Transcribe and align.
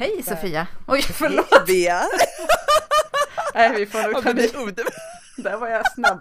Hej 0.00 0.22
Sofia! 0.22 0.66
Oj, 0.86 1.02
förlåt! 1.02 1.46
Hej 1.50 1.60
Bea! 1.66 2.02
Nej, 3.54 3.72
vi 3.76 3.86
får 3.86 4.02
nog 4.02 4.26
Ja, 4.26 4.32
det, 4.32 4.84
Där 5.42 5.56
var 5.56 5.68
jag 5.68 5.92
snabb. 5.92 6.20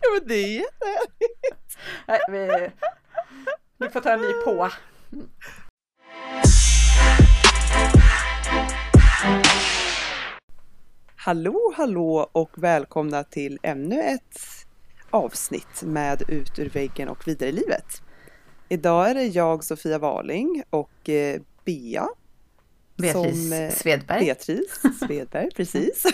ja, 0.00 0.08
men 0.14 0.28
det 0.28 0.34
är 0.34 0.48
jättehärligt. 0.48 1.78
Nej, 2.08 2.20
vi, 2.30 2.70
vi 3.78 3.90
får 3.90 4.00
ta 4.00 4.10
en 4.10 4.20
ny 4.20 4.32
på. 4.32 4.70
Hallå, 11.16 11.74
hallå 11.76 12.28
och 12.32 12.50
välkomna 12.54 13.24
till 13.24 13.58
ännu 13.62 14.02
ett 14.02 14.40
avsnitt 15.10 15.82
med 15.82 16.22
Ut 16.28 16.58
ur 16.58 16.68
väggen 16.68 17.08
och 17.08 17.28
vidare 17.28 17.48
i 17.48 17.52
livet. 17.52 18.02
Idag 18.68 19.10
är 19.10 19.14
det 19.14 19.26
jag, 19.26 19.64
Sofia 19.64 19.98
Waling 19.98 20.62
och 20.70 21.08
eh, 21.08 21.40
Bea 21.64 22.08
Beatrice 23.00 23.48
Som, 23.48 23.52
eh, 23.52 23.72
Svedberg. 23.72 24.24
Beatrice 24.24 24.80
Svedberg, 25.06 25.48
precis. 25.56 26.06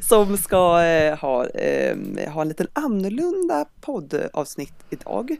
som 0.08 0.36
ska 0.36 0.82
eh, 0.82 1.18
ha, 1.18 1.46
eh, 1.46 1.96
ha 2.32 2.42
en 2.42 2.48
liten 2.48 2.68
annorlunda 2.72 3.66
poddavsnitt 3.80 4.74
idag. 4.90 5.36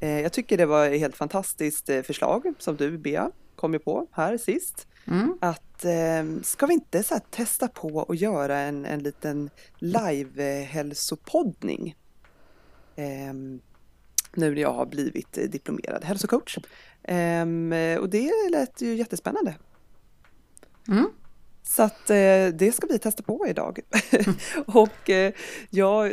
Eh, 0.00 0.20
jag 0.20 0.32
tycker 0.32 0.58
det 0.58 0.66
var 0.66 0.86
ett 0.86 1.00
helt 1.00 1.16
fantastiskt 1.16 1.88
eh, 1.88 2.02
förslag 2.02 2.54
som 2.58 2.76
du, 2.76 2.98
Bea, 2.98 3.30
kom 3.56 3.72
ju 3.72 3.78
på 3.78 4.06
här 4.12 4.38
sist. 4.38 4.86
Mm. 5.06 5.38
Att 5.40 5.84
eh, 5.84 6.24
ska 6.42 6.66
vi 6.66 6.74
inte 6.74 7.02
så 7.02 7.14
här, 7.14 7.22
testa 7.30 7.68
på 7.68 7.88
och 7.88 8.16
göra 8.16 8.58
en, 8.58 8.84
en 8.84 9.02
liten 9.02 9.50
live-hälsopoddning? 9.78 11.96
Eh, 12.96 13.34
nu 14.34 14.50
när 14.50 14.56
jag 14.56 14.72
har 14.72 14.86
blivit 14.86 15.38
eh, 15.38 15.44
diplomerad 15.44 16.04
hälsocoach. 16.04 16.58
Ehm, 17.02 17.72
och 18.00 18.08
det 18.08 18.32
lät 18.50 18.82
ju 18.82 18.94
jättespännande. 18.94 19.54
Mm. 20.88 21.10
Så 21.62 21.82
att 21.82 22.10
eh, 22.10 22.48
det 22.54 22.74
ska 22.74 22.86
vi 22.86 22.98
testa 22.98 23.22
på 23.22 23.46
idag. 23.48 23.80
och 24.66 25.10
eh, 25.10 25.32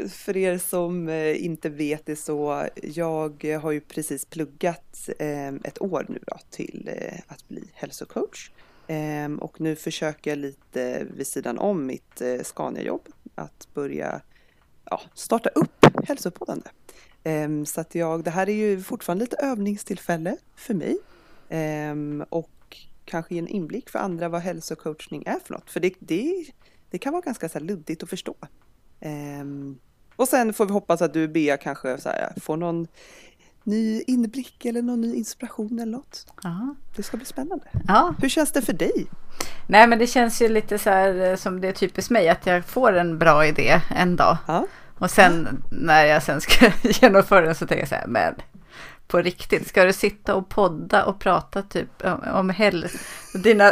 för 0.10 0.38
er 0.38 0.58
som 0.58 1.10
eh, 1.10 1.46
inte 1.46 1.70
vet 1.70 2.06
det 2.06 2.16
så, 2.16 2.68
jag 2.82 3.60
har 3.62 3.72
ju 3.72 3.82
precis 3.82 4.26
pluggat 4.26 5.10
eh, 5.20 5.48
ett 5.48 5.82
år 5.82 6.06
nu 6.10 6.20
då 6.28 6.38
till 6.50 6.90
eh, 6.94 7.20
att 7.28 7.48
bli 7.48 7.64
hälsocoach. 7.74 8.52
Ehm, 8.88 9.38
och 9.38 9.62
nu 9.62 9.76
försöker 9.76 10.32
jag 10.32 10.38
lite 10.38 11.06
vid 11.18 11.28
sidan 11.28 11.58
om 11.58 11.86
mitt 11.86 12.22
eh, 12.22 12.42
Scania-jobb 12.44 13.08
att 13.36 13.68
börja 13.74 14.22
ja, 14.86 15.02
starta 15.14 15.50
upp 15.50 15.86
hälsopoddande. 16.08 16.70
Ehm, 17.24 17.66
så 17.66 17.82
att 17.82 17.96
jag, 17.96 18.24
det 18.24 18.32
här 18.32 18.50
är 18.50 18.54
ju 18.54 18.82
fortfarande 18.82 19.24
lite 19.24 19.38
övningstillfälle 19.38 20.38
för 20.56 20.74
mig. 20.74 20.98
Ehm, 21.50 22.24
och 22.30 22.50
kanske 23.06 23.34
ge 23.34 23.40
en 23.40 23.48
inblick 23.48 23.90
för 23.90 24.00
andra 24.00 24.30
vad 24.30 24.42
hälsocoachning 24.42 25.24
är 25.26 25.40
för 25.46 25.54
något. 25.54 25.72
För 25.72 25.80
det, 25.80 25.94
det, 26.00 26.46
det 26.90 26.98
kan 26.98 27.14
vara 27.14 27.22
ganska 27.22 27.50
så 27.50 27.60
luddigt 27.60 28.04
att 28.04 28.10
förstå. 28.10 28.36
Ehm, 29.00 29.78
och 30.16 30.28
sen 30.28 30.54
får 30.54 30.66
vi 30.66 30.72
hoppas 30.72 31.02
att 31.02 31.14
du 31.14 31.28
Bea 31.28 31.58
kanske 31.58 31.98
så 31.98 32.10
här, 32.10 32.34
får 32.42 32.58
någon 32.58 32.88
ny 33.64 34.02
inblick 34.08 34.66
eller 34.66 34.82
någon 34.82 35.02
ny 35.02 35.16
inspiration 35.16 35.80
eller 35.80 35.92
något. 35.92 36.28
Ja. 36.44 36.76
Det 36.96 37.04
ska 37.04 37.18
bli 37.18 37.26
spännande. 37.26 37.66
ja. 37.88 38.16
Hur 38.22 38.30
känns 38.30 38.52
det 38.52 38.62
för 38.62 38.74
dig? 38.74 39.08
Nej, 39.68 39.88
men 39.88 40.00
det 40.00 40.08
känns 40.08 40.42
ju 40.42 40.50
lite 40.50 40.78
så 40.80 40.90
här 40.90 41.30
eh, 41.32 41.36
som 41.36 41.62
det 41.62 41.68
är 41.68 41.72
typiskt 41.72 42.12
mig 42.12 42.30
att 42.30 42.46
jag 42.46 42.66
får 42.66 42.94
en 42.94 43.20
bra 43.20 43.46
idé 43.46 43.82
en 43.96 44.16
dag. 44.16 44.38
Ja, 44.48 44.68
Och 45.00 45.12
sen 45.12 45.64
när 45.72 46.06
jag 46.06 46.24
sen 46.24 46.42
ska 46.42 46.72
genomföra 47.02 47.46
den 47.46 47.56
så 47.56 47.68
tänker 47.68 47.82
jag 47.82 47.90
så 47.90 47.96
här, 47.96 48.08
men 48.08 48.36
på 49.14 49.22
riktigt, 49.22 49.68
ska 49.68 49.84
du 49.84 49.94
sitta 49.94 50.36
och 50.36 50.50
podda 50.50 51.06
och 51.06 51.20
prata 51.20 51.62
typ 51.62 51.90
om, 52.34 52.54
dina 53.34 53.72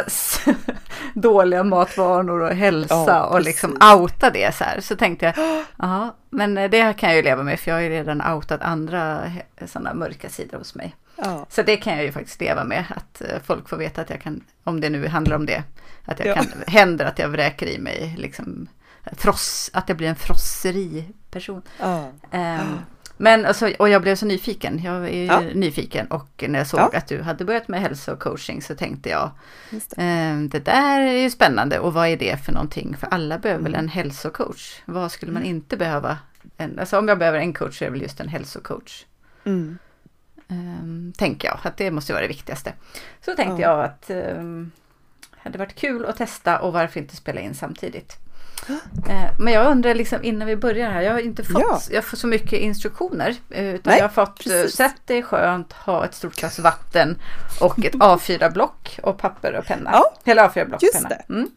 dåliga 1.14 1.64
matvanor 1.64 2.40
och 2.40 2.56
hälsa 2.56 2.94
Ja, 3.06 3.24
och 3.24 3.40
liksom 3.40 3.76
outa 3.94 4.30
det 4.30 4.54
så 4.54 4.64
här. 4.64 4.80
Så 4.80 4.96
tänkte 4.96 5.26
jag, 5.26 5.64
ja, 5.78 6.16
men 6.30 6.54
det 6.54 6.96
kan 6.98 7.08
jag 7.08 7.16
ju 7.16 7.22
leva 7.22 7.42
med 7.42 7.60
för 7.60 7.70
jag 7.70 7.76
har 7.76 7.82
ju 7.82 7.88
redan 7.88 8.22
outat 8.32 8.62
andra 8.62 9.32
sådana 9.66 9.94
mörka 9.94 10.28
sidor 10.28 10.58
hos 10.58 10.74
mig. 10.74 10.96
ja, 11.16 11.46
Så 11.50 11.62
det 11.62 11.76
kan 11.76 11.92
jag 11.96 12.04
ju 12.04 12.12
faktiskt 12.12 12.40
leva 12.40 12.64
med, 12.64 12.84
att 12.96 13.20
eh, 13.20 13.38
folk 13.44 13.68
får 13.68 13.76
veta 13.76 14.00
att 14.00 14.10
jag 14.10 14.20
kan, 14.22 14.40
om 14.64 14.80
det 14.80 14.90
nu 14.90 15.06
handlar 15.08 15.36
om 15.36 15.46
det, 15.46 15.62
att 16.04 16.18
jag 16.18 16.28
Ja. 16.28 16.34
kan, 16.34 16.46
händer 16.66 17.04
att 17.04 17.18
jag 17.18 17.28
vräker 17.28 17.66
i 17.66 17.78
mig 17.78 18.14
liksom 18.18 18.68
fross, 19.16 19.70
att 19.72 19.88
jag 19.88 19.98
blir 19.98 20.08
en 20.08 20.16
frosseriperson. 20.16 21.62
ja. 21.80 22.10
Ehm, 22.30 22.78
men 23.22 23.46
alltså, 23.46 23.70
och 23.78 23.88
jag 23.88 24.02
blev 24.02 24.16
så 24.16 24.26
nyfiken, 24.26 24.82
jag 24.82 24.94
är 25.04 25.08
ju 25.16 25.24
Ja. 25.24 25.40
nyfiken 25.40 26.06
och 26.06 26.44
när 26.48 26.58
jag 26.58 26.66
såg 26.66 26.80
Ja. 26.80 26.90
att 26.98 27.06
du 27.08 27.22
hade 27.22 27.44
börjat 27.44 27.68
med 27.68 27.80
hälsocoaching 27.80 28.62
så 28.62 28.74
tänkte 28.74 29.08
jag, 29.10 29.30
det. 29.70 29.94
ehm, 29.98 30.48
det 30.48 30.58
där 30.64 31.00
är 31.00 31.12
ju 31.22 31.30
spännande 31.30 31.78
och 31.78 31.94
vad 31.94 32.08
är 32.08 32.16
det 32.16 32.44
för 32.44 32.52
någonting? 32.52 32.96
För 32.96 33.06
alla 33.06 33.38
behöver 33.38 33.62
väl 33.62 33.74
Mm. 33.74 33.84
en 33.84 33.88
hälsocoach? 33.88 34.80
Vad 34.84 35.12
skulle 35.12 35.32
man 35.32 35.42
inte 35.44 35.76
behöva? 35.76 36.18
En, 36.56 36.78
alltså 36.78 36.98
om 36.98 37.08
jag 37.08 37.18
behöver 37.18 37.38
en 37.38 37.52
coach 37.52 37.78
så 37.78 37.84
är 37.84 37.86
det 37.86 37.92
väl 37.92 38.02
just 38.02 38.20
en 38.20 38.28
hälsocoach. 38.28 39.04
Mm. 39.44 39.78
Um, 40.48 41.12
tänker 41.18 41.48
jag, 41.48 41.58
att 41.62 41.76
det 41.76 41.90
måste 41.90 42.12
vara 42.12 42.22
det 42.22 42.28
viktigaste. 42.28 42.72
Så 43.24 43.34
tänkte 43.34 43.62
Ja. 43.62 43.68
jag 43.76 43.84
att 43.84 44.10
um, 44.38 44.70
hade 45.36 45.58
varit 45.58 45.74
kul 45.74 46.04
att 46.06 46.16
testa 46.16 46.58
och 46.60 46.72
varför 46.72 47.00
inte 47.00 47.16
spela 47.16 47.40
in 47.40 47.54
samtidigt. 47.54 48.16
Eh, 49.08 49.30
men 49.38 49.52
jag 49.52 49.70
undrar 49.70 49.94
liksom 49.94 50.24
innan 50.24 50.48
vi 50.48 50.56
börjar 50.56 50.90
här, 50.90 51.02
jag 51.02 51.12
har 51.12 51.20
inte 51.20 51.44
fått 51.44 51.62
Ja. 51.62 51.80
jag 51.90 52.04
får 52.04 52.16
så 52.16 52.26
mycket 52.26 52.52
instruktioner. 52.52 53.34
eh, 53.50 53.64
Utan 53.74 53.90
Nej, 53.90 53.98
jag 53.98 54.04
har 54.04 54.26
fått 54.26 54.46
eh, 54.46 54.52
precis. 54.52 54.76
sätt 54.76 55.06
dig 55.06 55.22
skönt, 55.22 55.72
ha 55.72 56.04
ett 56.04 56.14
stort 56.14 56.34
glas 56.36 56.58
vatten 56.58 57.18
och 57.60 57.84
ett 57.84 57.94
A4-block 57.94 58.98
och 59.02 59.18
papper 59.18 59.52
och 59.58 59.64
penna. 59.64 59.90
Ja, 59.92 60.14
Eller 60.24 60.48
A4-block 60.48 60.82
och 60.82 60.88
penna. 61.02 61.10
Mm. 61.28 61.50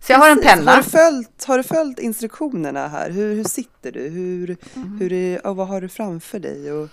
Så 0.00 0.12
jag 0.12 0.18
har 0.18 0.30
en 0.30 0.40
penna. 0.42 0.70
Har 0.70 0.76
du 0.76 0.82
följt, 0.82 1.44
har 1.46 1.56
du 1.58 1.62
följt 1.64 1.98
instruktionerna 1.98 2.88
här? 2.88 3.10
Hur, 3.10 3.34
hur 3.34 3.44
sitter 3.44 3.92
du? 3.92 4.08
Hur, 4.08 4.56
Mm. 4.76 4.98
hur 5.00 5.12
är, 5.12 5.46
och 5.46 5.56
vad 5.56 5.68
har 5.68 5.80
du 5.80 5.88
framför 5.88 6.38
dig? 6.38 6.72
Och, 6.72 6.88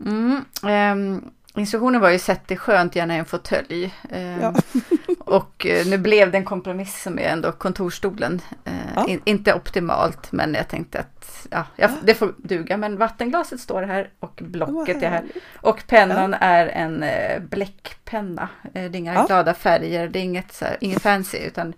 Mm, 0.00 0.44
ehm, 0.62 1.24
instruktionen 1.60 2.00
var 2.00 2.10
ju 2.10 2.18
sätt 2.18 2.48
dig 2.48 2.56
skönt, 2.56 2.96
gärna 2.96 3.16
i 3.16 3.18
en 3.18 3.24
fåtölj. 3.24 3.94
Ehm, 4.10 4.40
Ja. 4.40 4.54
och 5.18 5.66
eh, 5.66 5.86
nu 5.86 5.98
blev 5.98 6.30
det 6.30 6.38
en 6.38 6.44
kompromiss 6.44 7.02
som 7.02 7.18
är 7.18 7.22
ändå 7.22 7.52
kontorstolen. 7.52 8.40
Eh, 8.64 8.72
Ja. 8.96 9.06
in, 9.08 9.20
inte 9.24 9.54
optimalt, 9.54 10.32
men 10.32 10.54
jag 10.54 10.68
tänkte 10.68 10.98
att 11.00 11.46
ja, 11.50 11.66
jag, 11.76 11.90
det 12.02 12.14
får 12.14 12.34
duga. 12.38 12.76
Men 12.76 12.96
vattenglaset 12.96 13.60
står 13.60 13.82
här 13.82 14.10
och 14.20 14.40
blocket 14.44 15.02
är 15.02 15.10
här. 15.10 15.24
Och 15.60 15.84
pennan 15.86 16.34
är 16.34 16.66
en 16.66 17.02
eh, 17.02 17.40
bläckpenna. 17.40 18.48
Det 18.72 18.80
är 18.80 18.96
inga 18.96 19.26
glada 19.26 19.54
färger, 19.54 20.08
det 20.08 20.18
är 20.18 20.22
inget, 20.22 20.52
så 20.52 20.64
här, 20.64 20.76
inget 20.80 21.02
fancy, 21.02 21.38
utan 21.38 21.72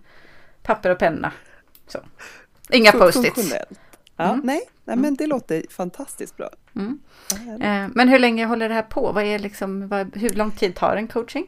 papper 0.63 0.89
och 0.89 0.99
penna. 0.99 1.31
Så. 1.87 1.99
Inga 2.69 2.91
post-its. 2.91 3.53
Mm. 4.17 4.41
nej, 4.43 4.61
nej, 4.89 4.97
men 4.97 5.15
det 5.15 5.27
låter 5.27 5.63
fantastiskt 5.69 6.37
bra. 6.37 6.49
Mm. 6.75 6.99
Eh, 7.61 7.91
men 7.95 8.09
hur 8.09 8.19
länge 8.19 8.45
håller 8.45 8.69
det 8.69 8.75
här 8.75 8.81
på? 8.81 9.11
Vad 9.11 9.23
är 9.23 9.39
liksom, 9.39 9.87
vad, 9.87 10.17
hur 10.17 10.29
lång 10.29 10.51
tid 10.51 10.75
tar 10.75 10.95
en 10.95 11.07
coaching? 11.07 11.47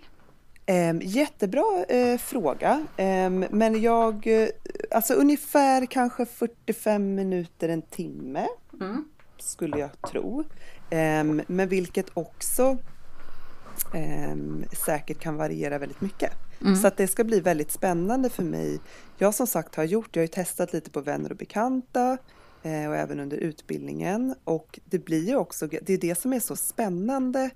Ehm, 0.66 1.00
jättebra 1.04 1.86
eh, 1.90 2.18
fråga. 2.18 2.86
Ehm, 2.98 3.46
men 3.50 3.82
jag, 3.82 4.28
eh, 4.28 4.48
alltså 4.92 5.14
ungefär 5.14 5.86
kanske 5.86 6.26
45 6.26 7.16
minuter, 7.16 7.70
en 7.70 7.82
timme 7.82 8.48
Mm. 8.82 9.06
skulle 9.38 9.78
jag 9.80 10.02
tro. 10.02 10.44
Ehm, 10.90 11.42
men 11.48 11.70
vilket 11.70 12.06
också 12.14 12.78
ehm, 13.94 14.66
säkert 14.86 15.20
kan 15.20 15.36
variera 15.36 15.78
väldigt 15.78 16.02
mycket. 16.02 16.34
Mm. 16.62 16.76
Så 16.76 16.88
att 16.88 16.98
det 16.98 17.08
ska 17.08 17.24
bli 17.24 17.40
väldigt 17.40 17.72
spännande 17.72 18.30
för 18.30 18.44
mig. 18.44 18.80
Jag 19.18 19.34
som 19.36 19.48
sagt 19.48 19.76
har 19.76 19.84
gjort, 19.84 20.10
jag 20.16 20.22
har 20.22 20.24
ju 20.24 20.28
testat 20.28 20.74
lite 20.74 20.92
på 20.92 21.02
vänner 21.02 21.32
och 21.32 21.38
bekanta 21.38 22.12
eh, 22.12 22.18
och 22.64 22.96
även 22.96 23.20
under 23.20 23.38
utbildningen. 23.38 24.36
Och 24.44 24.80
det 24.86 25.00
blir 25.00 25.28
ju 25.28 25.36
också, 25.36 25.68
det 25.68 25.90
är 25.90 25.98
det 25.98 26.16
som 26.16 26.34
är 26.34 26.40
så 26.40 26.56
spännande 26.56 27.50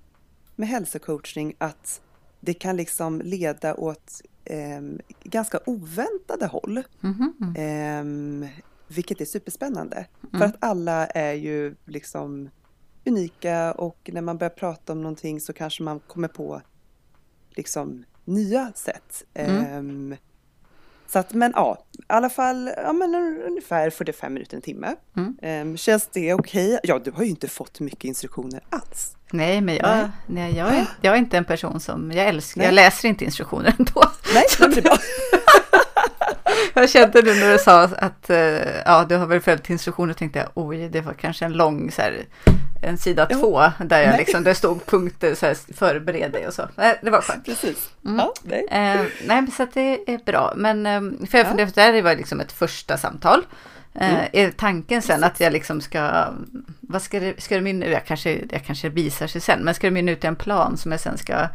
med 0.56 0.68
hälsocoachning 0.68 1.54
att 1.58 2.00
det 2.40 2.54
kan 2.54 2.76
liksom 2.76 3.20
leda 3.20 3.74
åt 3.74 4.22
ehm, 4.44 5.00
ganska 5.22 5.60
oväntade 5.66 6.46
håll. 6.46 6.82
Mhm. 7.00 7.54
Ehm, 7.58 8.46
vilket 8.88 9.20
är 9.20 9.24
superspännande. 9.24 9.96
Mm. 9.96 10.38
För 10.38 10.44
att 10.46 10.56
alla 10.58 11.06
är 11.06 11.32
ju 11.32 11.74
liksom 11.84 12.50
unika 13.06 13.72
och 13.72 14.10
när 14.12 14.22
man 14.22 14.38
börjar 14.38 14.50
prata 14.50 14.92
om 14.92 15.02
någonting 15.02 15.40
så 15.40 15.52
kanske 15.52 15.82
man 15.82 16.00
kommer 16.00 16.28
på 16.28 16.62
liksom 17.50 18.04
nya 18.24 18.72
sätt. 18.74 19.24
Mm. 19.34 19.64
Ehm, 19.64 20.16
så 21.08 21.18
att, 21.18 21.34
men 21.34 21.52
ja, 21.54 21.78
i 21.98 22.02
alla 22.06 22.30
fall 22.30 22.70
ja, 22.76 22.92
men 22.92 23.14
ungefär 23.46 23.90
45 23.90 24.34
minuter, 24.34 24.56
en 24.56 24.62
timme. 24.62 24.94
Mm. 25.16 25.36
Ehm, 25.42 25.76
känns 25.76 26.08
det 26.12 26.34
okej? 26.34 26.78
Ja, 26.82 26.98
du 26.98 27.10
har 27.10 27.22
ju 27.22 27.30
inte 27.30 27.48
fått 27.48 27.80
mycket 27.80 28.04
instruktioner 28.04 28.60
alls. 28.70 29.16
Nej, 29.30 29.60
men 29.60 29.76
jag, 29.76 29.96
Nej. 29.96 30.08
nej. 30.26 30.56
jag, 30.56 30.68
är, 30.68 30.86
jag 31.00 31.14
är 31.14 31.18
inte 31.18 31.36
en 31.36 31.44
person 31.44 31.80
som, 31.80 32.12
jag 32.12 32.26
älskar, 32.26 32.58
Nej. 32.58 32.66
jag 32.66 32.74
läser 32.74 33.08
inte 33.08 33.24
instruktioner 33.24 33.74
ändå. 33.78 34.10
Nej, 34.34 34.44
det 34.58 34.68
blir 34.68 34.82
bra. 34.82 34.96
jag 36.74 36.90
kände 36.90 37.22
nu 37.22 37.34
när 37.34 37.52
du 37.52 37.58
sa 37.58 37.82
att 37.82 38.30
eh, 38.30 38.36
ja, 38.84 39.04
du 39.08 39.16
har 39.16 39.26
väl 39.26 39.40
följt 39.40 39.70
instruktioner 39.70 40.10
och 40.10 40.16
tänkte 40.18 40.38
jag 40.38 40.48
oj, 40.54 40.88
det 40.88 41.00
var 41.00 41.12
kanske 41.12 41.44
en 41.44 41.52
lång 41.52 41.90
så 41.90 42.02
här, 42.02 42.24
en 42.82 42.98
sida 42.98 43.26
Jo. 43.30 43.38
två 43.40 43.60
där 43.84 44.00
jag 44.00 44.08
Nej. 44.08 44.18
liksom, 44.18 44.44
det 44.44 44.54
stod 44.54 44.86
punkter 44.86 45.34
så 45.34 45.46
här, 45.46 45.56
förbered 45.76 46.32
dig 46.32 46.46
och 46.46 46.54
så. 46.54 46.68
Nej, 46.76 46.98
det 47.02 47.10
var 47.10 47.20
skönt. 47.20 47.44
Precis. 47.44 47.90
Mm. 48.04 48.18
Ja, 48.18 48.32
nej. 48.42 48.66
Eh, 48.70 49.00
nej, 49.00 49.42
men 49.42 49.50
så 49.50 49.62
att 49.62 49.74
det 49.74 50.10
är 50.12 50.18
bra. 50.24 50.52
Men 50.56 50.86
eh, 50.86 51.00
för 51.30 51.38
jag 51.38 51.46
Ja. 51.46 51.66
för 51.66 51.74
det 51.74 51.80
här 51.82 52.02
var 52.02 52.14
liksom 52.14 52.40
ett 52.40 52.52
första 52.52 52.96
samtal. 52.96 53.38
Eh, 53.94 54.08
Mm. 54.10 54.20
Är 54.32 54.50
tanken 54.50 55.02
sen 55.02 55.24
att 55.24 55.40
jag 55.40 55.52
liksom 55.52 55.80
ska, 55.80 56.24
vad 56.80 57.02
ska 57.02 57.20
det, 57.20 57.42
ska 57.42 57.54
det 57.54 57.60
mynna 57.60 57.86
jag 57.86 58.06
kanske, 58.06 58.40
jag 58.50 58.64
kanske 58.64 58.88
visar 58.88 59.26
sig 59.26 59.40
sen, 59.40 59.60
men 59.64 59.74
ska 59.74 59.86
det 59.86 59.90
mynna 59.90 60.12
ut 60.12 60.24
en 60.24 60.36
plan 60.36 60.76
som 60.76 60.92
jag 60.92 61.00
sen 61.00 61.18
ska, 61.18 61.48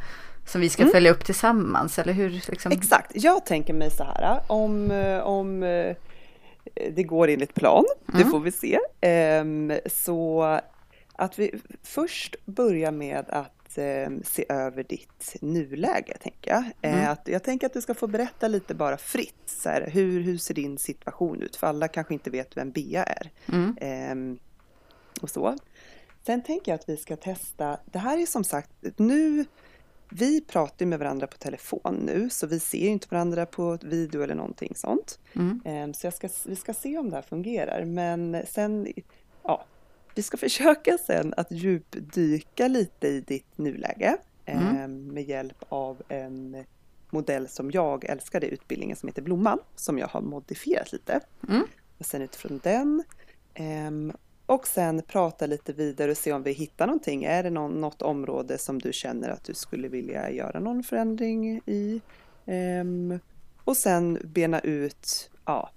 som 0.46 0.62
vi 0.62 0.70
ska 0.70 0.82
Mm. 0.84 0.92
följa 0.92 1.12
upp 1.12 1.26
tillsammans 1.26 2.00
eller 2.00 2.14
hur? 2.14 2.30
Liksom? 2.30 2.72
Exakt, 2.72 3.12
jag 3.16 3.46
tänker 3.46 3.74
mig 3.74 3.92
så 3.92 4.04
här 4.04 4.40
om, 4.48 4.92
om 5.24 5.64
eh, 5.64 5.96
det 6.96 7.04
går 7.04 7.28
enligt 7.28 7.54
plan, 7.54 7.86
det 8.06 8.18
Mm. 8.18 8.32
får 8.32 8.40
vi 8.40 8.52
se. 8.52 8.80
Ehm, 9.02 9.74
Så 9.86 10.44
att 11.14 11.40
vi 11.40 11.52
först 11.84 12.36
börjar 12.46 12.92
med 12.92 13.26
att 13.30 13.78
ehm, 13.78 14.24
se 14.24 14.46
över 14.50 14.84
ditt 14.84 15.36
nuläge, 15.42 16.18
tänker 16.22 16.52
jag. 16.52 16.64
Eh, 16.82 16.94
Mm. 16.94 17.12
Att 17.12 17.28
jag 17.28 17.44
tänker 17.44 17.68
att 17.68 17.74
du 17.74 17.82
ska 17.82 17.94
få 17.94 18.08
berätta 18.08 18.48
lite 18.48 18.76
bara 18.76 18.98
fritt, 18.98 19.44
så 19.46 19.70
här, 19.70 19.90
hur, 19.94 20.22
hur 20.22 20.38
ser 20.38 20.54
din 20.54 20.78
situation 20.78 21.42
ut? 21.42 21.56
För 21.56 21.68
alla 21.68 21.88
kanske 21.88 22.14
inte 22.14 22.30
vet 22.30 22.58
vem 22.58 22.72
Bea 22.72 23.04
är. 23.04 23.30
Mm. 23.48 23.76
Ehm, 23.82 24.40
och 25.22 25.30
så. 25.30 25.58
Sen 26.26 26.44
tänker 26.44 26.72
jag 26.72 26.80
att 26.80 26.90
vi 26.90 26.98
ska 26.98 27.16
testa, 27.16 27.78
det 27.86 28.00
här 28.00 28.18
är 28.22 28.26
som 28.26 28.44
sagt, 28.44 28.70
nu, 28.98 29.46
vi 30.12 30.42
pratar 30.42 30.86
med 30.86 31.00
varandra 31.00 31.28
på 31.28 31.38
telefon 31.38 31.96
nu, 32.06 32.30
så 32.30 32.48
vi 32.48 32.60
ser 32.60 32.78
ju 32.78 32.88
inte 32.88 33.08
varandra 33.12 33.46
på 33.46 33.78
video 33.82 34.22
eller 34.22 34.36
någonting 34.36 34.76
sånt. 34.76 35.20
Mm. 35.34 35.62
Ehm, 35.66 35.94
Så 35.94 36.06
jag 36.08 36.14
ska, 36.14 36.30
vi 36.46 36.56
ska 36.56 36.74
se 36.74 36.98
om 36.98 37.10
det 37.10 37.16
här 37.16 37.22
fungerar, 37.24 37.86
men 37.86 38.38
sen, 38.48 38.88
ja, 39.44 39.66
vi 40.16 40.22
ska 40.24 40.38
försöka 40.48 40.98
sen 40.98 41.34
att 41.38 41.52
djupdyka 41.52 42.68
lite 42.68 43.08
i 43.08 43.22
ditt 43.22 43.58
nuläge 43.58 44.18
Mm. 44.46 44.76
ehm, 44.78 45.08
med 45.08 45.24
hjälp 45.24 45.64
av 45.70 46.02
en 46.08 46.66
modell 47.10 47.48
som 47.48 47.72
jag 47.72 48.06
älskade 48.06 48.48
i 48.48 48.50
utbildningen 48.54 48.98
som 48.98 49.08
heter 49.10 49.22
Blomman, 49.22 49.60
som 49.76 49.98
jag 50.00 50.08
har 50.08 50.22
modifierat 50.22 50.92
lite. 50.92 51.20
Mm. 51.50 51.64
Och 51.98 52.06
sen 52.06 52.22
utifrån 52.22 52.60
den. 52.64 53.04
Och 54.52 54.68
sen 54.68 55.02
prata 55.08 55.46
lite 55.46 55.74
vidare 55.74 56.12
och 56.12 56.18
se 56.18 56.34
om 56.34 56.44
vi 56.44 56.52
hittar 56.52 56.88
någonting. 56.88 57.24
Är 57.24 57.44
det 57.44 57.50
någon, 57.50 57.82
något 57.82 58.02
område 58.02 58.58
som 58.58 58.80
du 58.80 58.94
känner 58.94 59.30
att 59.30 59.44
du 59.44 59.54
skulle 59.54 59.88
vilja 59.88 60.32
göra 60.32 60.60
någon 60.60 60.84
förändring 60.84 61.62
i? 61.66 62.02
Ehm, 62.46 63.20
och 63.64 63.78
sen 63.78 64.20
bena 64.24 64.60
ut 64.60 65.30
ja, 65.46 65.70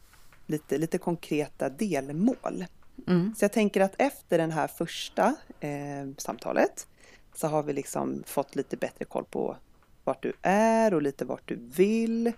lite, 0.47 0.79
lite 0.79 0.99
konkreta 0.99 1.69
delmål. 1.69 2.65
Mm. 3.07 3.35
Så 3.37 3.45
jag 3.45 3.53
tänker 3.53 3.81
att 3.81 3.95
efter 3.99 4.39
den 4.39 4.51
här 4.51 4.67
första 4.67 5.35
eh, 5.61 6.09
samtalet 6.19 6.87
så 7.35 7.47
har 7.47 7.63
vi 7.63 7.73
liksom 7.73 8.23
fått 8.27 8.57
lite 8.57 8.77
bättre 8.77 9.05
koll 9.05 9.25
på 9.25 9.57
vart 10.05 10.23
du 10.23 10.33
är 10.43 10.95
och 10.95 11.03
lite 11.03 11.25
vart 11.25 11.49
du 11.49 11.59
vill. 11.77 12.33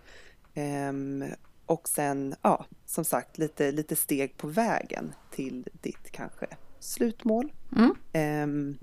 Ehm, 0.55 1.25
och 1.67 1.89
sen, 1.89 2.35
ja, 2.43 2.65
som 2.87 3.05
sagt, 3.05 3.39
lite, 3.39 3.73
lite 3.73 3.97
steg 3.97 4.37
på 4.37 4.47
vägen 4.47 5.15
till 5.31 5.69
ditt 5.73 6.11
kanske 6.11 6.47
slutmål. 6.81 7.53
Mm. 7.77 7.95
Ehm, 8.13 8.79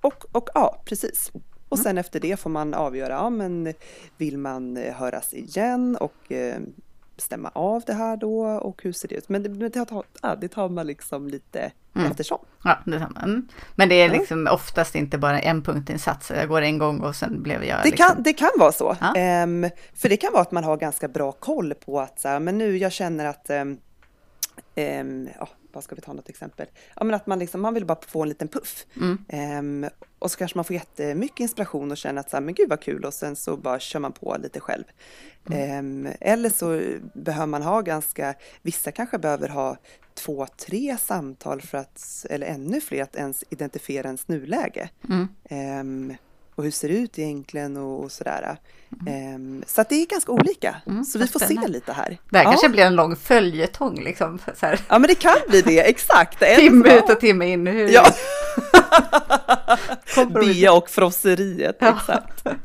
och, 0.00 0.24
och 0.32 0.48
ja, 0.54 0.82
precis. 0.84 1.32
Och 1.68 1.78
sen 1.78 1.98
efter 1.98 2.20
det 2.20 2.40
får 2.40 2.50
man 2.50 2.74
avgöra, 2.74 3.12
ja 3.12 3.30
men 3.30 3.74
vill 4.16 4.38
man 4.38 4.76
höras 4.76 5.34
igen 5.34 5.96
och 5.96 6.32
eh, 6.32 6.60
stämma 7.16 7.50
av 7.54 7.82
det 7.86 7.94
här 7.94 8.16
då 8.16 8.44
och 8.46 8.82
hur 8.82 8.92
ser 8.92 9.08
det 9.08 9.14
ut? 9.14 9.28
Men 9.28 9.42
det, 9.42 9.48
men 9.48 9.58
det, 9.58 9.84
tar, 9.84 10.04
ja, 10.22 10.36
det 10.40 10.48
tar 10.48 10.68
man 10.68 10.86
liksom 10.86 11.28
lite 11.28 11.72
Mm. 11.96 12.10
eftersom. 12.10 12.38
Ja, 12.64 12.78
detsamma. 12.84 13.20
Mm. 13.20 13.48
Men 13.74 13.88
det 13.88 13.94
är 13.94 14.08
liksom 14.08 14.48
oftast 14.50 14.94
inte 14.94 15.18
bara 15.18 15.40
en 15.40 15.62
punktinsats. 15.62 16.30
Jag 16.30 16.48
går 16.48 16.62
en 16.62 16.78
gång 16.78 17.00
och 17.00 17.16
sen 17.16 17.42
blev 17.42 17.64
jag 17.64 17.78
Det 17.82 17.90
liksom... 17.90 18.06
kan, 18.08 18.22
det 18.22 18.32
kan 18.32 18.50
vara 18.58 18.72
så. 18.72 18.96
Ja. 19.00 19.14
Ehm, 19.16 19.70
för 19.94 20.08
det 20.08 20.16
kan 20.16 20.32
vara 20.32 20.42
att 20.42 20.52
man 20.52 20.64
har 20.64 20.76
ganska 20.76 21.08
bra 21.08 21.32
koll 21.32 21.74
på 21.74 22.00
att 22.00 22.20
så 22.20 22.28
här, 22.28 22.40
men 22.40 22.58
nu 22.58 22.76
jag 22.76 22.92
känner 22.92 23.24
att 23.24 23.50
ehm, 23.50 23.78
ehm, 24.74 25.28
ja, 25.38 25.48
vad 25.74 25.84
ska 25.84 25.94
vi 25.94 26.00
ta 26.00 26.12
något 26.12 26.28
exempel? 26.28 26.66
Ja, 26.96 27.04
men 27.04 27.14
att 27.14 27.26
man, 27.26 27.38
liksom, 27.38 27.60
man 27.60 27.74
vill 27.74 27.84
bara 27.84 28.00
få 28.06 28.22
en 28.22 28.28
liten 28.28 28.48
puff. 28.48 28.86
Mm. 28.96 29.18
Ehm, 29.28 29.86
och 30.18 30.30
så 30.30 30.38
kanske 30.38 30.58
man 30.58 30.64
får 30.64 30.74
jättemycket 30.74 31.40
inspiration 31.40 31.90
och 31.90 31.96
känner 31.96 32.20
att 32.20 32.30
så 32.30 32.36
här, 32.36 32.42
men 32.42 32.54
gud 32.54 32.68
vad 32.68 32.80
kul 32.80 33.04
och 33.04 33.14
sen 33.14 33.36
så 33.36 33.56
bara 33.56 33.80
kör 33.80 34.00
man 34.00 34.12
på 34.12 34.36
lite 34.42 34.60
själv. 34.60 34.84
Ehm, 35.50 36.08
eller 36.20 36.50
så 36.50 36.80
behöver 37.14 37.46
man 37.46 37.62
ha 37.62 37.80
ganska, 37.80 38.34
vissa 38.62 38.92
kanske 38.92 39.18
behöver 39.18 39.48
ha 39.48 39.76
två, 40.14 40.46
tre 40.56 40.96
samtal 41.00 41.60
för 41.60 41.78
att, 41.78 42.26
eller 42.30 42.46
ännu 42.46 42.80
fler, 42.80 43.02
att 43.02 43.16
ens 43.16 43.44
identifiera 43.50 44.06
ens 44.06 44.28
nuläge. 44.28 44.90
Mm. 45.08 45.28
Ehm, 45.44 46.14
och 46.54 46.64
hur 46.64 46.70
ser 46.70 46.88
det 46.88 46.94
ut 46.94 47.18
egentligen 47.18 47.76
och, 47.76 48.04
och 48.04 48.12
sådär. 48.12 48.56
Ehm, 49.06 49.64
så 49.66 49.80
att 49.80 49.88
det 49.88 49.94
är 49.94 50.06
ganska 50.06 50.32
olika. 50.32 50.76
Mm, 50.86 51.04
så 51.04 51.18
vi 51.18 51.26
får 51.26 51.40
se 51.40 51.46
spännande. 51.46 51.68
lite 51.68 51.92
här. 51.92 52.18
Det 52.30 52.38
här 52.38 52.44
ja. 52.44 52.50
kanske 52.50 52.68
blir 52.68 52.84
en 52.84 52.94
lång 52.96 53.16
följetong 53.16 54.04
liksom. 54.04 54.38
Ja, 54.60 54.76
men 54.88 55.02
det 55.02 55.14
kan 55.14 55.36
bli 55.48 55.62
det, 55.62 55.88
exakt. 55.88 56.38
Timme 56.56 56.94
ut 56.94 57.10
och 57.10 57.20
timme 57.20 57.46
in. 57.46 57.66
Hur... 57.66 57.88
Ja, 57.88 58.06
Bea 60.34 60.72
och 60.72 60.90
frosseriet, 60.90 61.76
Ja. 61.80 61.96
exakt. 61.96 62.46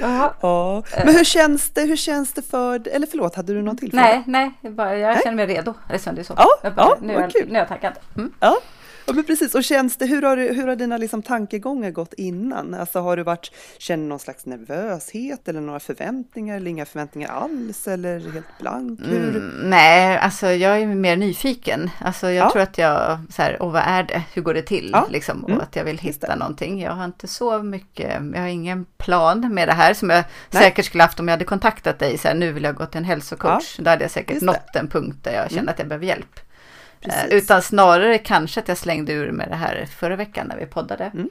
Ja. 0.00 0.34
Ja. 0.40 0.82
Men 1.04 1.14
hur 1.14 1.24
känns 1.24 1.70
det, 1.70 1.82
hur 1.82 1.96
känns 1.96 2.32
det 2.32 2.42
för, 2.42 2.88
eller 2.88 3.06
förlåt, 3.06 3.34
hade 3.34 3.54
du 3.54 3.62
någon 3.62 3.76
till 3.76 3.90
fråga? 3.90 4.02
Nej, 4.02 4.22
nej, 4.26 4.52
jag 4.60 4.72
bara, 4.72 4.96
jag 4.98 5.12
Nej. 5.14 5.20
känner 5.24 5.36
mig 5.36 5.46
redo. 5.46 5.74
Det 5.88 5.94
är 5.94 6.22
så. 6.22 6.34
Ja, 6.36 6.48
jag 6.62 6.74
bara, 6.74 6.86
ja, 6.86 6.98
nu, 7.00 7.14
är 7.14 7.30
kul. 7.30 7.48
nu 7.48 7.54
är 7.54 7.58
jag 7.58 7.68
taggad. 7.68 7.92
Mm. 8.16 8.32
Ja. 8.40 8.58
Ja, 9.06 9.12
men 9.12 9.24
precis. 9.24 9.54
Och 9.54 9.64
känns 9.64 9.96
det, 9.96 10.06
hur 10.06 10.22
har, 10.22 10.36
du- 10.36 10.52
hur 10.52 10.66
har 10.66 10.76
dina 10.76 10.96
liksom 10.96 11.22
tankegångar 11.22 11.90
gått 11.90 12.12
innan? 12.14 12.74
Alltså 12.74 13.00
har 13.00 13.16
du 13.16 13.22
varit, 13.22 13.52
känner 13.78 14.04
någon 14.06 14.18
slags 14.18 14.46
nervöshet 14.46 15.48
eller 15.48 15.60
några 15.60 15.80
förväntningar 15.80 16.56
eller 16.56 16.70
inga 16.70 16.84
förväntningar 16.86 17.28
alls 17.28 17.88
eller 17.88 18.18
helt 18.32 18.58
blank? 18.60 19.00
Mm, 19.00 19.50
nej, 19.64 20.18
alltså 20.18 20.46
jag 20.46 20.80
är 20.80 20.86
mer 20.86 21.16
nyfiken. 21.16 21.90
Alltså 22.00 22.30
jag 22.30 22.46
Ja. 22.46 22.50
tror 22.50 22.62
att 22.62 22.78
jag, 22.78 23.18
så 23.30 23.42
här, 23.42 23.62
och 23.62 23.72
vad 23.72 23.82
är 23.86 24.02
det? 24.02 24.22
Hur 24.34 24.42
går 24.42 24.54
det 24.54 24.62
till? 24.62 24.90
Ja. 24.92 25.06
Liksom, 25.10 25.42
och 25.44 25.50
Mm, 25.50 25.60
att 25.62 25.76
jag 25.76 25.84
vill 25.84 25.98
hitta 25.98 26.34
någonting. 26.36 26.80
Jag 26.82 26.92
har 26.92 27.04
inte 27.04 27.28
så 27.28 27.62
mycket, 27.62 28.12
jag 28.34 28.40
har 28.40 28.48
ingen 28.48 28.84
plan 28.96 29.54
med 29.54 29.68
det 29.68 29.72
här 29.74 29.94
som 29.94 30.10
jag 30.10 30.24
Nej. 30.50 30.62
säkert 30.62 30.84
skulle 30.84 31.02
haft 31.02 31.20
om 31.20 31.28
jag 31.28 31.32
hade 31.32 31.44
kontaktat 31.44 31.98
dig. 31.98 32.18
Så 32.18 32.28
här, 32.28 32.34
nu 32.34 32.52
vill 32.52 32.64
jag 32.64 32.74
gå 32.74 32.86
till 32.86 32.98
en 32.98 33.04
hälsocoach. 33.04 33.76
Då 33.78 33.90
hade 33.90 34.04
jag 34.04 34.10
säkert 34.10 34.42
nått 34.42 34.76
en 34.76 34.88
punkt 34.88 35.18
där 35.22 35.32
jag 35.32 35.42
kände 35.50 35.60
Mm. 35.60 35.68
att 35.72 35.78
jag 35.78 35.88
behöver 35.88 36.06
hjälp. 36.06 36.40
Precis. 37.04 37.22
Eh, 37.32 37.36
utan 37.38 37.62
snarare 37.62 38.18
kanske 38.18 38.60
att 38.60 38.68
jag 38.68 38.78
slängde 38.78 39.12
ur 39.12 39.32
med 39.32 39.48
det 39.48 39.56
här 39.56 39.86
förra 39.98 40.16
veckan 40.16 40.46
när 40.46 40.56
vi 40.56 40.66
poddade. 40.66 41.04
Mm. 41.14 41.28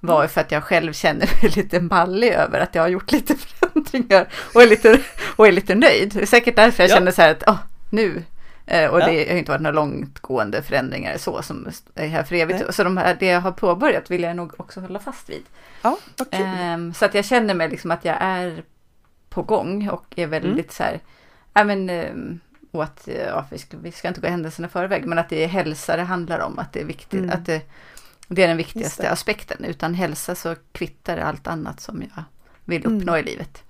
Var 0.00 0.22
ju 0.22 0.28
för 0.28 0.40
att 0.40 0.52
jag 0.52 0.64
själv 0.64 0.92
känner 0.92 1.26
mig 1.42 1.52
lite 1.56 1.80
mallig 1.80 2.28
över 2.32 2.60
att 2.60 2.74
jag 2.74 2.82
har 2.82 2.88
gjort 2.88 3.12
lite 3.12 3.34
förändringar 3.36 4.28
och 4.54 4.62
är 4.62 4.66
lite, 4.66 5.00
och 5.36 5.46
är 5.48 5.52
lite 5.52 5.74
nöjd. 5.74 6.12
Det 6.14 6.22
är 6.22 6.26
säkert 6.26 6.56
därför 6.56 6.82
jag 6.82 6.90
Ja. 6.90 6.94
känner 6.94 7.10
så 7.10 7.22
här 7.22 7.30
att 7.30 7.42
åh, 7.46 7.58
nu. 7.90 8.22
Eh, 8.66 8.90
och 8.90 9.00
Ja. 9.00 9.06
det 9.06 9.12
har 9.26 9.32
ju 9.32 9.38
inte 9.38 9.50
varit 9.50 9.62
några 9.62 9.74
långtgående 9.74 10.62
förändringar 10.62 11.16
så 11.18 11.42
som 11.42 11.68
är 11.94 12.06
här 12.06 12.22
för 12.22 12.34
evigt. 12.36 12.60
Nej. 12.64 12.72
Så 12.72 12.84
de 12.84 12.96
här, 12.96 13.16
det 13.20 13.26
jag 13.26 13.40
har 13.40 13.52
påbörjat 13.52 14.10
vill 14.10 14.22
jag 14.22 14.36
nog 14.36 14.52
också 14.60 14.80
hålla 14.80 14.98
fast 14.98 15.30
vid. 15.30 15.42
Ja, 15.82 15.98
kul. 16.16 16.26
Ehm, 16.32 16.94
så 16.94 17.04
att 17.04 17.14
jag 17.14 17.24
känner 17.24 17.54
mig 17.54 17.68
liksom 17.68 17.90
att 17.90 18.04
jag 18.04 18.16
är 18.20 18.62
på 19.28 19.42
gång 19.42 19.88
och 19.88 20.04
är 20.16 20.26
väldigt 20.26 20.52
Mm. 20.52 20.66
så 20.70 20.82
här, 20.82 21.00
ja 21.54 21.64
men, 21.64 21.90
ehm, 21.90 22.40
och 22.70 22.84
att, 22.84 23.08
eh, 23.08 23.14
ja, 23.16 23.46
vi, 23.50 23.58
ska, 23.58 23.76
vi 23.76 23.92
ska 23.92 24.08
inte 24.08 24.20
gå 24.20 24.28
händelserna 24.28 24.68
i 24.68 24.70
förväg, 24.70 25.06
men 25.06 25.18
att 25.18 25.28
det 25.28 25.44
är 25.44 25.48
hälsa 25.48 25.96
det 25.96 26.02
handlar 26.02 26.38
om, 26.38 26.58
att 26.58 26.72
det 26.72 26.80
är 26.80 26.84
viktigt, 26.84 27.20
Mm. 27.20 27.30
att 27.30 27.46
det, 27.46 27.62
det 28.28 28.42
är 28.42 28.48
den 28.48 28.56
viktigaste 28.56 29.02
det. 29.02 29.10
aspekten. 29.10 29.64
Utan 29.64 29.94
hälsa 29.94 30.34
så 30.34 30.54
kvittar 30.72 31.16
allt 31.16 31.46
annat 31.46 31.80
som 31.80 32.02
jag 32.02 32.24
vill 32.64 32.84
Mm. 32.86 32.98
uppnå 32.98 33.16
i 33.18 33.22
livet. 33.22 33.62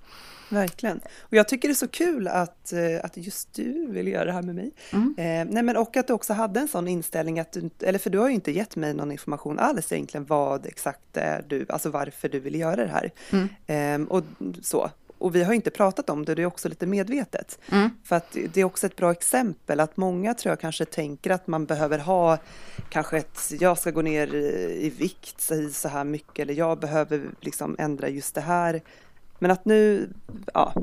Verkligen. 0.49 0.97
Och 1.19 1.33
jag 1.33 1.47
tycker 1.47 1.67
det 1.67 1.71
är 1.71 1.75
så 1.75 1.87
kul 1.87 2.27
att, 2.27 2.73
eh, 2.73 2.79
att 3.03 3.17
just 3.17 3.53
du 3.53 3.87
vill 3.91 4.07
göra 4.07 4.25
det 4.25 4.31
här 4.31 4.41
med 4.41 4.55
mig. 4.55 4.71
Mm. 4.93 5.15
Eh, 5.17 5.53
nej 5.53 5.63
men 5.63 5.77
och 5.77 5.97
att 5.97 6.07
du 6.07 6.13
också 6.13 6.33
hade 6.33 6.59
en 6.59 6.67
sån 6.67 6.87
inställning 6.87 7.39
att 7.39 7.51
du, 7.51 7.69
eller 7.83 7.99
för 7.99 8.09
du 8.09 8.17
har 8.17 8.27
ju 8.27 8.33
inte 8.33 8.51
gett 8.51 8.75
mig 8.75 8.93
någon 8.93 9.11
information 9.11 9.59
alls 9.59 9.91
egentligen 9.91 10.25
vad 10.25 10.65
exakt 10.65 11.17
är 11.17 11.45
du, 11.47 11.65
alltså 11.69 11.89
varför 11.89 12.29
du 12.29 12.39
vill 12.39 12.55
göra 12.55 12.75
det 12.85 12.91
här. 12.91 13.11
Mm. 13.31 13.49
Ehm, 13.67 14.05
och 14.05 14.23
så. 14.63 14.89
Och 15.19 15.35
vi 15.35 15.43
har 15.43 15.53
inte 15.53 15.69
pratat 15.69 16.09
om 16.09 16.25
det, 16.25 16.35
det 16.35 16.41
är 16.41 16.45
också 16.45 16.69
lite 16.69 16.85
medvetet. 16.85 17.59
Mm. 17.71 17.89
För 18.03 18.15
att 18.15 18.37
det 18.53 18.61
är 18.61 18.63
också 18.65 18.85
ett 18.87 18.95
bra 18.95 19.11
exempel 19.11 19.79
att 19.79 19.97
många 19.97 20.33
tror 20.33 20.51
jag 20.51 20.59
kanske 20.59 20.85
tänker 20.85 21.29
att 21.31 21.47
man 21.47 21.65
behöver 21.65 21.99
ha 21.99 22.37
kanske 22.89 23.17
ett, 23.17 23.51
jag 23.59 23.77
ska 23.77 23.91
gå 23.91 24.01
ner 24.01 24.35
i 24.35 24.77
i 24.85 24.89
vikt 24.89 25.41
så- 25.41 25.69
så 25.73 25.87
här 25.87 26.03
mycket 26.03 26.39
eller 26.39 26.53
jag 26.53 26.79
behöver 26.79 27.21
liksom 27.41 27.75
ändra 27.79 28.09
just 28.09 28.35
det 28.35 28.41
här. 28.41 28.81
Men 29.39 29.51
att 29.51 29.65
nu, 29.65 30.09
ja, 30.53 30.73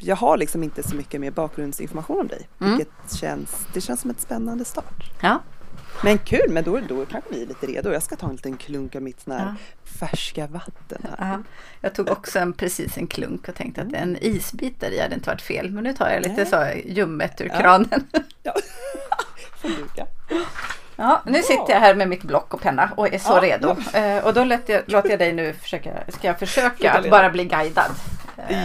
jag 0.00 0.16
har 0.16 0.36
liksom 0.36 0.62
inte 0.62 0.82
så 0.82 0.96
mycket 0.96 1.20
mer 1.20 1.30
bakgrundsinformation 1.30 2.20
om 2.20 2.28
dig. 2.28 2.48
Mm. 2.60 2.76
Vilket 2.76 3.12
känns, 3.20 3.66
det 3.74 3.80
känns 3.80 4.00
som 4.00 4.10
ett 4.10 4.20
spännande 4.20 4.64
start. 4.64 5.10
Ja, 5.22 5.40
Men 6.02 6.18
kul, 6.18 6.50
men 6.50 6.64
då, 6.64 6.80
då 6.88 7.06
kanske 7.06 7.30
vi 7.34 7.42
är 7.42 7.46
lite 7.46 7.66
redo. 7.66 7.92
Jag 7.92 8.02
ska 8.02 8.16
ta 8.16 8.26
en 8.26 8.32
liten 8.32 8.56
klunk 8.56 8.96
av 8.96 9.02
mitt 9.02 9.20
sån 9.20 9.32
här 9.32 9.46
Ja. 9.46 9.54
färska 9.98 10.46
vatten 10.46 11.06
här. 11.18 11.28
Ja, 11.32 11.42
jag 11.80 11.94
tog 11.94 12.10
också 12.10 12.38
en, 12.38 12.52
precis 12.52 12.96
en 12.98 13.06
klunk 13.06 13.48
och 13.48 13.54
tänkte 13.54 13.82
att 13.82 13.92
en 13.92 14.16
isbit 14.20 14.80
där 14.80 14.90
i 14.90 15.00
hade 15.00 15.14
inte 15.14 15.30
varit 15.30 15.42
fel. 15.42 15.70
Men 15.70 15.84
nu 15.84 15.92
tar 15.92 16.10
jag 16.10 16.22
lite 16.22 16.46
så 16.46 16.66
ljummet 16.84 17.40
ur 17.40 17.46
Ja. 17.54 17.58
kranen. 17.60 18.06
Ja. 18.42 18.54
Ja, 20.96 21.22
nu 21.26 21.42
sitter 21.42 21.64
jag 21.72 21.80
här 21.80 21.94
med 21.94 22.08
mitt 22.08 22.22
block 22.22 22.54
och 22.54 22.60
penna 22.60 22.90
och 22.96 23.14
är 23.14 23.18
så 23.18 23.40
redo. 23.40 23.76
Eh, 23.94 24.24
och 24.24 24.34
då 24.34 24.44
låter 24.44 24.72
jag, 24.72 24.82
låter 24.86 25.10
jag 25.10 25.18
dig 25.18 25.32
nu 25.32 25.52
försöka, 25.52 25.90
ska 26.08 26.26
jag 26.26 26.38
försöka 26.38 27.04
bara 27.10 27.30
bli 27.30 27.44
guidad. 27.44 27.90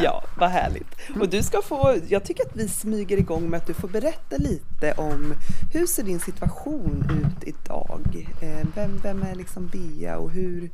Ja, 0.04 0.24
vad 0.38 0.50
härligt. 0.50 0.96
Och 1.20 1.30
du 1.30 1.44
ska 1.44 1.62
få, 1.62 1.96
jag 2.08 2.24
tycker 2.24 2.46
att 2.46 2.56
vi 2.56 2.68
smyger 2.68 3.18
igång 3.18 3.50
med 3.50 3.58
att 3.58 3.68
du 3.68 3.74
får 3.74 3.88
berätta 3.88 4.38
lite 4.38 4.94
om 4.98 5.34
hur 5.74 5.86
ser 5.86 6.04
din 6.04 6.20
situation 6.20 7.12
ut 7.24 7.44
idag? 7.48 8.28
Eh, 8.42 8.68
Vem, 8.76 8.98
vem 9.04 9.22
är 9.24 9.36
liksom 9.36 9.68
Bea 9.68 10.18
och 10.18 10.32
hur, 10.32 10.70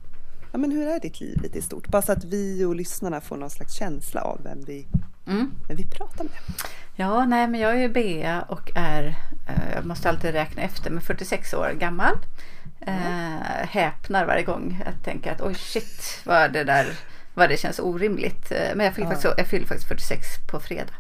ja, 0.51 0.57
men 0.57 0.71
hur 0.71 0.88
är 0.88 1.00
ditt 1.00 1.19
liv 1.21 1.41
lite 1.41 1.57
i 1.57 1.62
stort? 1.62 1.88
Bara 1.88 2.01
så 2.01 2.12
att 2.12 2.24
vi 2.24 2.63
och 2.65 2.75
lyssnarna 2.75 3.21
får 3.21 3.38
någon 3.38 3.50
slags 3.50 3.74
känsla 3.74 4.21
av 4.21 4.39
vem 4.43 4.62
vi, 4.65 4.88
Mm. 5.27 5.51
vem 5.67 5.77
vi 5.77 5.85
pratar 5.85 6.24
med. 6.24 6.33
Ja, 6.95 7.25
nej 7.25 7.47
men 7.47 7.59
jag 7.59 7.71
är 7.71 7.79
ju 7.81 7.89
Bea 7.89 8.41
och 8.41 8.71
är, 8.75 9.03
eh, 9.47 9.74
jag 9.75 9.85
måste 9.85 10.09
alltid 10.09 10.31
räkna 10.31 10.62
efter, 10.62 10.91
men 10.91 11.01
46 11.01 11.53
år 11.53 11.71
gammal. 11.79 12.13
Eh, 12.81 13.65
häpnar 13.69 14.25
varje 14.25 14.43
gång 14.43 14.81
jag 14.85 14.93
tänker 15.03 15.31
att 15.31 15.41
oj 15.41 15.53
shit 15.55 16.21
vad 16.25 16.53
det 16.53 16.63
där, 16.63 16.85
vad 17.36 17.50
det 17.50 17.58
känns 17.58 17.80
orimligt. 17.80 18.51
Eh, 18.51 18.75
Men 18.75 18.86
jag 18.86 18.96
fyller, 18.96 19.08
Ja. 19.08 19.12
faktiskt, 19.15 19.34
jag 19.38 19.48
fyller 19.48 19.65
faktiskt 19.68 19.88
46 19.88 20.25
på 20.51 20.60
fredag. 20.60 20.94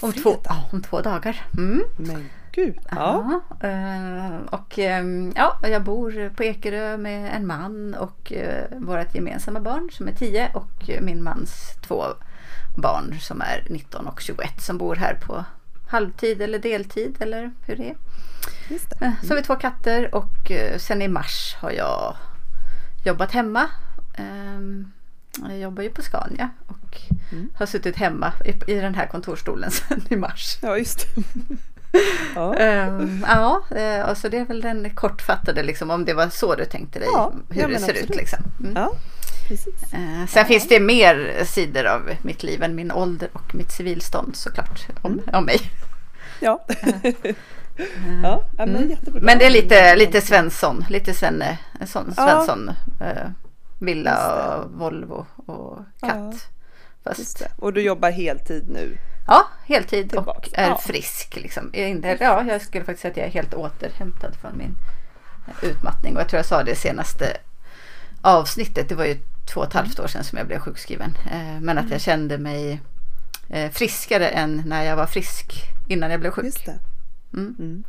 Om 0.00 0.12
två, 0.12 0.20
fredag? 0.30 0.40
ja, 0.44 0.68
om 0.72 0.82
två 0.82 1.00
dagar. 1.00 1.44
Mm. 1.58 1.82
Men 1.96 2.28
gud, 2.52 2.78
ja. 2.90 3.40
Ja, 3.60 3.68
eh, 3.68 4.36
och 4.50 4.78
ehm, 4.78 5.32
ja, 5.36 5.58
jag 5.62 5.82
bor 5.84 6.30
på 6.36 6.44
Ekerö 6.44 6.96
med 6.96 7.36
en 7.36 7.46
man 7.46 7.94
och 7.94 8.32
eh, 8.32 8.64
vårt 8.78 9.14
gemensamma 9.14 9.60
barn 9.60 9.90
som 9.92 10.08
är 10.08 10.12
10 10.12 10.50
och 10.54 10.90
min 11.00 11.22
mans 11.22 11.74
två 11.86 12.04
barn 12.76 13.18
som 13.20 13.40
är 13.40 13.66
19 13.70 14.06
och 14.06 14.20
21 14.20 14.60
som 14.62 14.78
bor 14.78 14.96
här 14.96 15.14
på 15.14 15.44
halvtid 15.88 16.42
eller 16.42 16.58
deltid 16.58 17.16
eller 17.20 17.52
hur 17.66 17.76
det 17.76 17.88
är. 17.90 17.96
just 18.68 18.90
det. 18.90 19.04
Eh, 19.06 19.12
Så 19.22 19.28
har 19.28 19.36
vi 19.36 19.42
två 19.42 19.56
katter 19.56 20.14
och 20.14 20.50
sen 20.76 21.02
i 21.02 21.08
mars 21.08 21.56
har 21.60 21.70
jag 21.70 22.16
jobbat 23.04 23.32
hemma. 23.32 23.68
Ehm, 24.18 24.92
Jag 25.48 25.58
jobbar 25.58 25.82
ju 25.82 25.90
på 25.90 26.02
Scania 26.02 26.50
och 26.66 26.76
Mm. 27.32 27.48
har 27.58 27.66
suttit 27.66 27.96
hemma 27.96 28.32
i, 28.44 28.72
i 28.72 28.74
den 28.80 28.94
här 28.94 29.06
kontorstolen 29.06 29.70
sedan 29.70 30.02
i 30.10 30.16
mars. 30.16 30.58
Ja, 30.62 30.78
just 30.78 30.98
det. 31.14 31.22
Ja. 32.34 32.54
Ehm, 32.54 33.24
ja, 33.28 33.62
eh, 33.76 34.08
och 34.10 34.16
så 34.18 34.28
det 34.28 34.38
är 34.38 34.44
väl 34.44 34.60
den 34.60 34.90
kortfattade 34.94 35.62
liksom 35.62 35.90
om 35.90 36.04
det 36.04 36.14
var 36.14 36.28
så 36.28 36.54
du 36.54 36.64
tänkte 36.64 36.98
dig 36.98 37.08
Ja, 37.12 37.32
hur 37.50 37.60
ja, 37.62 37.68
det 37.68 37.78
ser 37.78 37.92
ut 37.92 37.98
absolut. 37.98 38.16
liksom. 38.16 38.38
Mm. 38.60 38.72
ja, 38.76 38.92
precis. 39.48 39.92
Eh, 39.92 40.26
sen 40.28 40.46
finns 40.46 40.68
det 40.68 40.80
mer 40.80 41.44
sidor 41.44 41.86
av 41.86 42.10
mitt 42.22 42.42
liv 42.42 42.62
än 42.62 42.74
min 42.74 42.92
ålder 42.92 43.28
och 43.32 43.54
mitt 43.54 43.72
civilstånd 43.72 44.36
såklart 44.36 44.86
om, 45.02 45.12
Mm. 45.12 45.24
om 45.34 45.44
mig. 45.44 45.60
Ja. 46.40 46.64
ja, 48.22 48.42
ja, 48.58 48.66
men 48.66 48.76
Mm. 48.76 48.90
jättebra. 48.90 49.20
Men 49.22 49.38
det 49.38 49.46
är 49.46 49.50
lite, 49.50 49.96
lite 49.96 50.20
Svensson, 50.20 50.84
lite 50.88 51.14
Svenne, 51.14 51.58
en 51.80 51.86
sån 51.86 52.14
Ja. 52.16 52.46
Eh, 53.80 53.84
villa 53.86 54.56
och 54.56 54.70
Volvo 54.70 55.26
och 55.46 55.78
katt. 56.00 56.48
Ja. 57.04 57.12
Och 57.56 57.72
du 57.72 57.82
jobbar 57.82 58.10
heltid 58.10 58.68
nu? 58.68 58.98
ja, 59.26 59.46
heltid 59.66 60.04
och 60.04 60.10
Tillbaks. 60.10 60.48
är 60.52 60.68
Ja. 60.68 60.78
frisk. 60.78 61.36
Liksom. 61.36 61.70
Ja, 62.20 62.44
jag 62.44 62.62
skulle 62.62 62.84
faktiskt 62.84 63.02
säga 63.02 63.10
att 63.10 63.16
jag 63.16 63.26
är 63.26 63.30
helt 63.30 63.54
återhämtad 63.54 64.34
från 64.36 64.56
min 64.58 64.76
utmattning. 65.62 66.14
Och 66.14 66.20
jag 66.20 66.28
tror 66.28 66.38
jag 66.38 66.46
sa 66.46 66.62
det 66.62 66.74
senaste 66.76 67.36
avsnittet. 68.22 68.88
Det 68.88 68.94
var 68.94 69.04
ju 69.04 69.18
två 69.54 69.60
och 69.60 69.66
ett 69.66 69.72
halvt 69.72 70.00
år 70.00 70.06
sedan 70.06 70.24
som 70.24 70.38
jag 70.38 70.46
blev 70.46 70.58
sjukskriven. 70.58 71.18
Eh, 71.32 71.60
Men 71.60 71.78
att 71.78 71.90
jag 71.90 72.00
kände 72.00 72.38
mig 72.38 72.80
eh, 73.48 73.70
friskare 73.70 74.28
än 74.28 74.62
när 74.66 74.82
jag 74.84 74.96
var 74.96 75.06
frisk 75.06 75.52
innan 75.88 76.10
jag 76.10 76.20
blev 76.20 76.30
sjuk. 76.30 76.66
Mm. 76.68 77.56
Mm. 77.58 77.84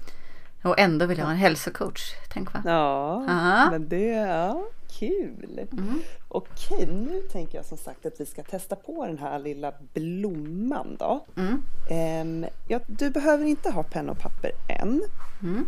Och 0.63 0.79
ändå 0.79 1.05
vill 1.05 1.17
jag 1.17 1.25
ha 1.25 1.31
en 1.31 1.37
hälsocoach. 1.37 2.13
Tänk 2.33 2.53
va? 2.53 2.61
Ja, 2.65 3.25
Ja. 3.27 3.71
men 3.71 3.89
det, 3.89 4.07
ja, 4.07 4.63
kul. 4.99 5.67
Mm. 5.71 6.01
Okej, 6.27 6.87
nu 6.87 7.21
tänker 7.31 7.57
jag 7.57 7.65
som 7.65 7.77
sagt 7.77 8.05
att 8.05 8.21
vi 8.21 8.25
ska 8.25 8.43
testa 8.43 8.75
på 8.75 9.05
den 9.05 9.17
här 9.17 9.39
lilla 9.39 9.73
blomman 9.93 10.95
då. 10.99 11.25
Mm. 11.37 11.61
Ehm, 11.89 12.45
ja, 12.67 12.79
du 12.87 13.09
behöver 13.09 13.45
inte 13.45 13.69
ha 13.71 13.83
penna 13.83 14.11
och 14.11 14.19
papper 14.19 14.51
än, 14.69 15.01
Mm. 15.41 15.67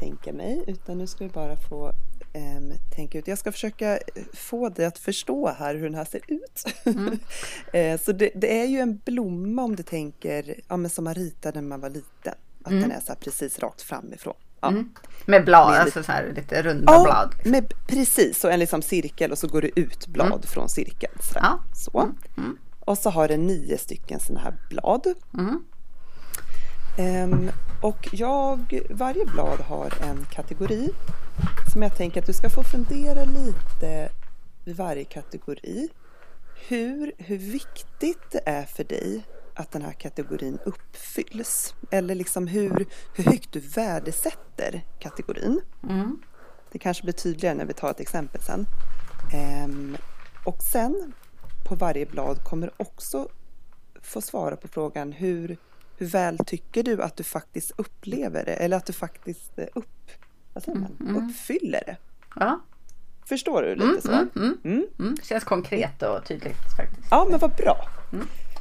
tänker 0.00 0.32
mig, 0.32 0.64
utan 0.66 0.98
nu 0.98 1.06
ska 1.06 1.24
vi 1.24 1.30
bara 1.30 1.56
få 1.56 1.90
ehm, 2.32 2.72
tänka 2.96 3.18
ut. 3.18 3.28
Jag 3.28 3.38
ska 3.38 3.52
försöka 3.52 3.96
eh, 3.96 4.02
få 4.32 4.68
dig 4.68 4.86
att 4.86 4.98
förstå 4.98 5.48
här 5.58 5.74
hur 5.74 5.82
den 5.84 5.94
här 5.94 6.04
ser 6.04 6.20
ut. 6.26 6.64
Mm. 6.84 7.18
Eh, 7.72 8.00
Så 8.00 8.12
det, 8.12 8.30
det 8.34 8.60
är 8.60 8.64
ju 8.66 8.78
en 8.78 8.96
blomma 9.04 9.62
om 9.62 9.76
du 9.76 9.82
tänker, 9.82 10.60
ja 10.68 10.76
men 10.76 10.90
som 10.90 11.04
man 11.04 11.14
ritade 11.14 11.60
när 11.60 11.68
man 11.68 11.80
var 11.80 11.90
liten. 11.90 12.34
Att 12.62 12.70
Mm. 12.70 12.82
den 12.82 12.90
är 12.92 13.00
så 13.00 13.08
här 13.08 13.16
precis 13.20 13.58
rakt 13.58 13.82
framifrån. 13.82 14.34
Ja. 14.64 14.70
Mm. 14.70 14.90
Med 15.26 15.44
blad, 15.44 15.70
Med 15.70 15.80
alltså 15.80 16.02
så 16.02 16.12
här 16.12 16.32
lite 16.36 16.62
runda 16.62 16.92
Ja, 16.92 17.04
blad. 17.04 17.30
Liksom. 17.34 17.50
med, 17.50 17.72
precis. 17.86 18.44
Och 18.44 18.52
en 18.52 18.60
liksom 18.60 18.82
cirkel 18.82 19.32
och 19.32 19.38
så 19.38 19.48
går 19.48 19.62
det 19.62 19.80
ut 19.80 20.06
blad 20.06 20.44
från 20.48 20.68
cirkeln. 20.68 21.12
Så. 21.20 21.38
Ja. 21.42 21.58
så. 21.74 22.10
Mm. 22.36 22.58
Och 22.80 22.98
så 22.98 23.10
har 23.10 23.28
den 23.28 23.46
nio 23.46 23.78
stycken 23.78 24.20
sådana 24.20 24.40
här 24.40 24.54
blad. 24.68 25.06
Mm. 25.34 25.64
Ehm, 26.98 27.50
och 27.80 28.08
jag, 28.12 28.80
varje 28.90 29.26
blad 29.26 29.60
har 29.60 29.92
en 30.02 30.26
kategori 30.32 30.90
som 31.72 31.82
jag 31.82 31.96
tänker 31.96 32.20
att 32.20 32.26
du 32.26 32.32
ska 32.32 32.50
få 32.50 32.62
fundera 32.62 33.24
lite 33.24 34.08
vid 34.64 34.76
varje 34.76 35.04
kategori. 35.04 35.88
Hur, 36.68 37.12
hur 37.18 37.38
viktigt 37.38 38.30
det 38.30 38.40
är 38.46 38.64
för 38.64 38.84
dig 38.84 39.24
att 39.54 39.72
den 39.72 39.82
här 39.82 39.92
kategorin 39.92 40.58
uppfylls. 40.64 41.74
Eller 41.90 42.14
liksom 42.14 42.46
hur, 42.46 42.86
hur 43.14 43.24
högt 43.24 43.52
du 43.52 43.60
värdesätter 43.60 44.84
kategorin. 44.98 45.60
Mm. 45.88 46.18
Det 46.72 46.78
kanske 46.78 47.02
blir 47.02 47.12
tydligare 47.12 47.54
när 47.56 47.64
vi 47.64 47.72
tar 47.72 47.90
ett 47.90 48.00
exempel 48.00 48.40
sen. 48.42 48.66
Ehm, 49.34 49.96
och 50.44 50.62
sen 50.72 51.12
på 51.68 51.74
varje 51.74 52.06
blad 52.06 52.44
kommer 52.44 52.70
också 52.76 53.28
få 54.02 54.20
svara 54.20 54.56
på 54.56 54.68
frågan 54.68 55.12
hur, 55.12 55.56
hur 55.96 56.06
väl 56.06 56.38
tycker 56.46 56.82
du 56.82 57.02
att 57.02 57.16
du 57.16 57.22
faktiskt 57.22 57.72
upplever 57.76 58.44
det? 58.44 58.52
Eller 58.54 58.76
att 58.76 58.86
du 58.86 58.92
faktiskt 58.92 59.58
eh, 59.58 59.66
upp, 59.74 60.10
vad 60.52 60.62
säger 60.62 60.78
man? 60.78 60.96
Mm, 61.00 61.16
mm. 61.16 61.28
uppfyller 61.28 61.82
det. 61.86 61.96
Ja. 62.36 62.60
Förstår 63.26 63.62
du 63.62 63.74
lite 63.74 63.84
Mm, 63.88 64.00
så? 64.00 64.12
mm, 64.12 64.28
mm, 64.36 64.58
Mm. 64.64 64.86
mm. 64.98 65.16
Känns 65.22 65.44
konkret 65.44 66.02
och 66.02 66.24
tydligt 66.26 66.56
faktiskt. 66.76 67.08
Ja, 67.10 67.26
men 67.30 67.38
vad 67.38 67.50
bra. 67.56 67.88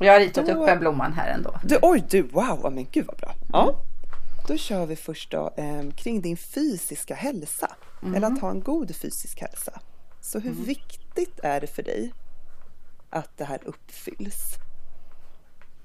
Jag 0.04 0.14
har 0.14 0.20
ritat 0.20 0.46
Då- 0.46 0.64
upp 0.64 0.70
en 0.70 0.80
blomman 0.80 1.14
här 1.14 1.28
ändå. 1.34 1.60
Du, 1.64 1.80
oj, 1.82 2.04
du, 2.10 2.22
wow, 2.22 2.72
men 2.74 2.88
gud 2.92 3.06
vad 3.06 3.18
bra. 3.18 3.36
Ja. 3.54 3.76
Då 4.48 4.58
kör 4.58 4.86
vi 4.86 4.96
först 4.96 5.32
då, 5.32 5.54
eh, 5.58 5.90
kring 5.96 6.22
din 6.22 6.38
fysiska 6.38 7.16
hälsa. 7.16 7.72
Eller 8.16 8.28
att 8.28 8.42
ha 8.42 8.50
en 8.50 8.62
god 8.62 8.96
fysisk 8.96 9.42
hälsa. 9.42 9.80
Så 10.22 10.40
hur 10.40 10.52
viktigt 10.54 11.40
är 11.44 11.62
det 11.62 11.68
för 11.68 11.84
dig 11.84 12.14
att 13.10 13.38
det 13.38 13.46
här 13.46 13.60
uppfylls? 13.66 14.56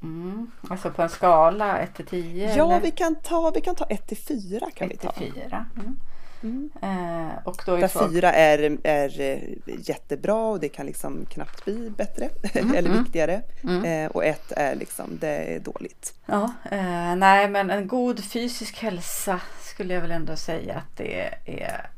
Mm. 0.02 0.50
Alltså 0.70 0.90
på 0.90 1.02
en 1.02 1.08
skala 1.08 1.78
1 1.78 1.94
till 1.94 2.06
10? 2.06 2.54
Ja, 2.56 2.72
eller? 2.72 2.80
vi 2.80 2.90
kan 2.90 3.14
ta, 3.14 3.50
vi 3.54 3.60
kan 3.60 3.74
ta 3.74 3.84
1 3.84 4.06
till 4.06 4.16
4 4.16 4.70
kan 4.74 4.88
vi 4.88 4.94
1 4.94 5.00
ta. 5.00 5.12
till 5.12 5.32
4. 5.32 5.66
Mm. 5.76 6.00
Mm. 6.42 6.70
Eh, 6.82 7.38
och 7.44 7.62
då 7.66 7.74
är 7.74 7.80
Där 7.80 7.88
frågan... 7.88 8.12
4 8.12 8.32
är, 8.32 8.78
är 8.84 9.20
eh, 9.20 9.38
jättebra 9.66 10.46
och 10.46 10.60
det 10.60 10.68
kan 10.68 10.86
liksom 10.86 11.26
knappt 11.30 11.64
bli 11.64 11.90
bättre 11.90 12.28
eller 12.52 12.90
mm. 12.90 13.02
viktigare. 13.04 13.42
Mm. 13.62 13.84
Eh, 13.84 14.10
och 14.10 14.24
1 14.24 14.52
är 14.52 14.74
liksom, 14.74 15.18
det 15.20 15.56
är 15.56 15.60
dåligt. 15.60 16.14
Ja, 16.26 16.52
eh, 16.70 17.16
nej 17.16 17.48
men 17.48 17.70
en 17.70 17.88
god 17.88 18.24
fysisk 18.24 18.78
hälsa 18.78 19.40
skulle 19.60 19.94
jag 19.94 20.00
väl 20.00 20.10
ändå 20.10 20.36
säga 20.36 20.76
att 20.76 20.96
det 20.96 21.30
är 21.44 21.90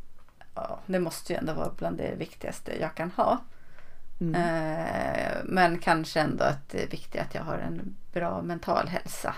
ja, 0.55 0.81
det 0.87 1.01
måste 1.01 1.33
ju 1.33 1.39
ändå 1.39 1.53
vara 1.53 1.71
bland 1.79 1.99
det 1.99 2.15
viktigaste 2.15 2.81
jag 2.81 2.95
kan 2.95 3.11
ha. 3.11 3.39
Mm. 4.21 4.35
Eh, 4.35 5.37
men 5.45 5.79
kanske 5.79 6.21
ändå 6.21 6.45
att 6.45 6.69
det 6.69 6.83
är 6.83 6.89
viktigt 6.89 7.21
att 7.21 7.35
jag 7.35 7.43
har 7.43 7.59
en 7.59 7.97
bra 8.13 8.43
mental 8.43 8.89
hälsa. 8.89 9.35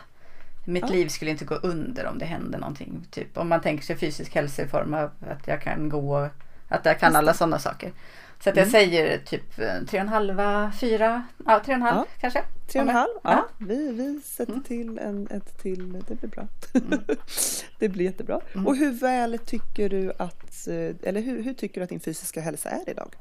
Mitt 0.64 0.82
Ja. 0.88 0.88
liv 0.94 1.08
skulle 1.08 1.30
inte 1.30 1.44
gå 1.44 1.54
under 1.54 2.06
om 2.06 2.18
det 2.18 2.24
hände 2.24 2.58
någonting. 2.58 3.06
Typ 3.10 3.38
om 3.38 3.48
man 3.48 3.60
tänker 3.60 3.84
sig 3.84 3.96
fysisk 3.96 4.34
hälsa 4.34 4.62
i 4.62 4.66
form 4.68 4.94
av 4.94 5.10
att 5.30 5.46
jag 5.48 5.62
kan 5.62 5.88
gå, 5.88 6.28
att 6.68 6.84
jag 6.86 6.98
kan 7.00 7.16
alla 7.16 7.34
sådana 7.34 7.58
saker. 7.58 7.92
Så 8.40 8.50
att 8.50 8.56
jag 8.56 8.62
Mm. 8.66 8.70
säger 8.72 9.18
typ 9.18 9.58
eh, 9.58 9.66
tre 9.88 9.98
och 9.98 10.02
en 10.04 10.08
halva, 10.08 10.72
fyra, 10.80 11.22
ja 11.46 11.60
tre 11.64 11.74
och 11.74 11.76
en 11.76 11.82
halv 11.82 11.96
Ja. 11.98 12.06
kanske. 12.20 12.42
Tre 12.72 12.80
och 12.82 12.88
en 12.88 12.94
halv, 12.94 13.10
ja. 13.24 13.30
Ja. 13.32 13.48
Vi, 13.58 13.92
vi 13.92 14.20
sätter 14.24 14.52
Mm. 14.52 14.64
till 14.64 14.98
en, 14.98 15.28
ett 15.30 15.62
till, 15.62 15.92
det 16.08 16.14
blir 16.20 16.28
bra. 16.30 16.48
Mm. 16.74 17.00
det 17.78 17.88
blir 17.88 18.04
jättebra. 18.04 18.40
Mm. 18.54 18.66
Och 18.66 18.76
hur 18.76 18.92
väl 18.92 19.38
tycker 19.38 19.88
du 19.88 20.12
att, 20.18 20.68
eh, 20.68 21.08
eller 21.08 21.20
hur, 21.20 21.42
hur 21.42 21.54
tycker 21.54 21.80
du 21.80 21.84
att 21.84 21.90
din 21.90 22.00
fysiska 22.00 22.40
hälsa 22.40 22.70
är 22.70 22.90
idag? 22.90 23.14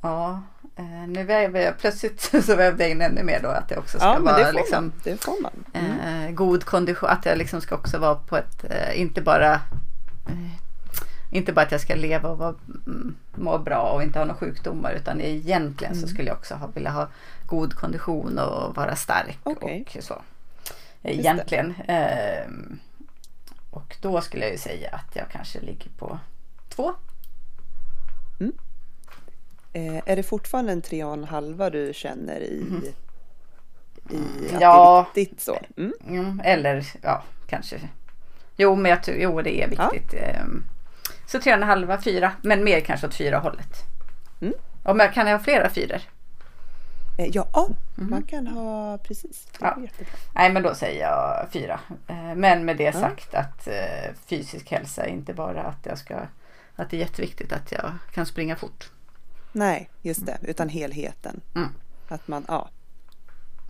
Ja, 0.00 0.42
eh, 0.76 0.84
nu 1.08 1.24
väver 1.24 1.60
jag 1.60 1.78
plötsligt 1.78 2.20
så 2.44 2.56
vävde 2.56 2.82
jag 2.84 2.90
in 2.90 3.00
ännu 3.02 3.22
mer 3.22 3.40
då 3.42 3.48
att 3.48 3.68
det 3.68 3.76
också 3.76 3.98
ska 3.98 4.06
Ja, 4.08 4.18
vara 4.18 4.36
det 4.36 4.52
liksom. 4.52 4.92
Det. 5.04 5.26
Mm. 5.72 6.24
eh, 6.26 6.30
god 6.30 6.64
kondition. 6.64 7.08
Att 7.08 7.26
jag 7.26 7.38
liksom 7.38 7.60
ska 7.60 7.74
också 7.74 7.98
vara 7.98 8.14
på 8.14 8.36
ett, 8.36 8.64
eh, 8.70 9.00
inte 9.00 9.22
bara 9.22 9.60
inte 11.32 11.52
bara 11.52 11.66
att 11.66 11.72
jag 11.72 11.80
ska 11.80 11.94
leva 11.94 12.28
och 12.28 12.38
vara, 12.38 12.54
mm, 12.86 13.16
må 13.34 13.58
bra 13.58 13.82
och 13.82 14.02
inte 14.02 14.18
ha 14.18 14.26
några 14.26 14.38
sjukdomar 14.38 14.92
utan 14.92 15.20
egentligen 15.20 15.92
Mm. 15.92 16.02
så 16.02 16.08
skulle 16.08 16.28
jag 16.28 16.36
också 16.36 16.54
ha, 16.54 16.66
vilja 16.66 16.90
ha 16.90 17.08
god 17.46 17.74
kondition 17.74 18.38
och 18.38 18.76
vara 18.76 18.96
stark 18.96 19.38
Okej. 19.42 19.86
och 19.98 20.04
så. 20.04 20.22
Egentligen. 21.02 21.74
och 23.70 23.96
då 24.00 24.20
skulle 24.20 24.44
jag 24.44 24.52
ju 24.52 24.58
säga 24.58 24.90
att 24.92 25.16
jag 25.16 25.24
kanske 25.32 25.60
ligger 25.60 25.90
på 25.98 26.18
två. 26.68 26.94
Eh, 29.72 29.96
är 30.06 30.16
det 30.16 30.22
fortfarande 30.22 30.72
en 30.72 30.82
tre 30.82 31.04
och 31.04 31.12
en 31.12 31.24
halva 31.24 31.70
du 31.70 31.92
känner 31.94 32.40
i, 32.40 32.64
i 34.10 34.54
att. 34.54 34.60
Ja. 34.60 35.06
det 35.14 35.20
är 35.20 35.24
viktigt 35.24 35.40
så? 35.40 35.58
Mm. 35.76 35.92
Mm, 36.08 36.40
eller 36.44 36.86
ja, 37.02 37.22
kanske. 37.46 37.80
Jo, 38.56 38.74
men 38.76 38.90
jag, 38.90 38.98
jo, 39.18 39.42
det 39.42 39.62
är 39.62 39.68
viktigt. 39.68 40.14
Ehm, 40.14 40.64
Så 41.26 41.40
tre 41.40 41.52
och 41.52 41.58
en 41.62 41.68
halva, 41.68 42.00
fyra. 42.00 42.32
Men 42.42 42.64
mer 42.64 42.80
kanske 42.80 43.06
åt 43.06 43.14
fyra 43.14 43.38
hållet. 43.38 43.72
Mm. 44.40 44.54
Om 44.82 45.00
jag 45.00 45.14
kan 45.14 45.26
jag 45.26 45.38
ha 45.38 45.44
flera 45.44 45.70
fyror? 45.70 46.00
Eh, 47.18 47.26
ja, 47.32 47.68
man 47.94 48.22
kan 48.22 48.46
ha 48.46 48.98
precis. 48.98 49.48
Ja. 49.60 49.78
Nej, 50.34 50.52
men 50.52 50.62
då 50.62 50.74
säger 50.74 51.00
jag 51.08 51.46
fyra. 51.52 51.80
Eh, 52.08 52.34
Men 52.34 52.64
med 52.64 52.76
det 52.76 52.84
Ja. 52.84 52.92
sagt 52.92 53.34
att 53.34 53.66
eh, 53.66 54.14
fysisk 54.26 54.70
hälsa 54.70 55.04
är 55.04 55.08
inte 55.10 55.34
bara 55.34 55.62
att 55.62 55.86
jag 55.86 55.98
ska 55.98 56.16
att 56.76 56.90
det 56.90 56.96
är 56.96 57.00
jätteviktigt 57.00 57.52
att 57.52 57.72
jag 57.72 57.92
kan 58.12 58.26
springa 58.26 58.56
fort. 58.56 58.90
Nej, 59.52 59.90
just 60.02 60.26
det, 60.26 60.38
utan 60.42 60.68
helheten. 60.68 61.40
Mm. 61.54 61.68
Att 62.08 62.28
man, 62.28 62.44
ja, 62.48 62.68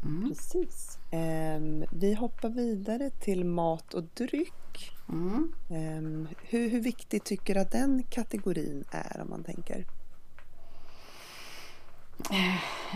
Mm. 0.03 0.29
precis. 0.29 0.99
Ehm, 1.11 1.85
vi 1.91 2.15
hoppar 2.15 2.49
vidare 2.49 3.11
till 3.11 3.45
mat 3.45 3.95
och 3.95 4.05
dryck. 4.15 4.93
Mm. 5.09 5.53
Ehm, 5.71 6.29
hur, 6.43 6.71
hur 6.71 6.81
viktig 6.81 7.25
tycker 7.25 7.55
du 7.55 7.61
att 7.61 7.71
den 7.71 8.03
kategorin 8.11 8.85
är 8.91 9.21
om 9.23 9.31
man 9.31 9.45
tänker? 9.45 9.85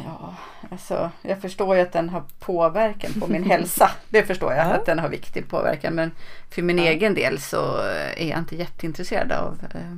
Ja, 0.05 0.35
alltså 0.71 1.11
jag 1.23 1.41
förstår 1.41 1.77
ju 1.77 1.83
att 1.83 1.93
den 1.93 2.09
har 2.09 2.25
påverkan 2.39 3.13
på 3.21 3.27
min 3.27 3.45
hälsa. 3.45 3.91
Det 4.09 4.23
förstår 4.23 4.53
jag 4.53 4.67
Ja. 4.67 4.73
att 4.75 4.87
den 4.87 4.99
har 4.99 5.09
viktig 5.09 5.49
påverkan. 5.49 5.95
Men 5.95 6.11
för 6.51 6.63
min 6.63 6.79
Ja. 6.79 6.85
egen 6.85 7.15
del 7.15 7.41
så 7.41 7.77
är 8.17 8.29
jag 8.31 8.39
inte 8.39 8.57
jätteintresserad 8.57 9.33
av 9.33 9.59
eh, 9.75 9.97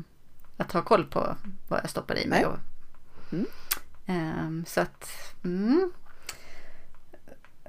att 0.57 0.73
ha 0.73 0.83
koll 0.83 1.05
på 1.05 1.37
vad 1.69 1.81
jag 1.83 1.90
stoppar 1.90 2.19
i 2.19 2.26
mig. 2.26 2.38
Nej. 2.40 2.47
Och, 2.47 2.59
Mm. 3.33 3.47
Ehm, 4.06 4.64
så 4.66 4.80
att, 4.80 5.11
mm. 5.45 5.92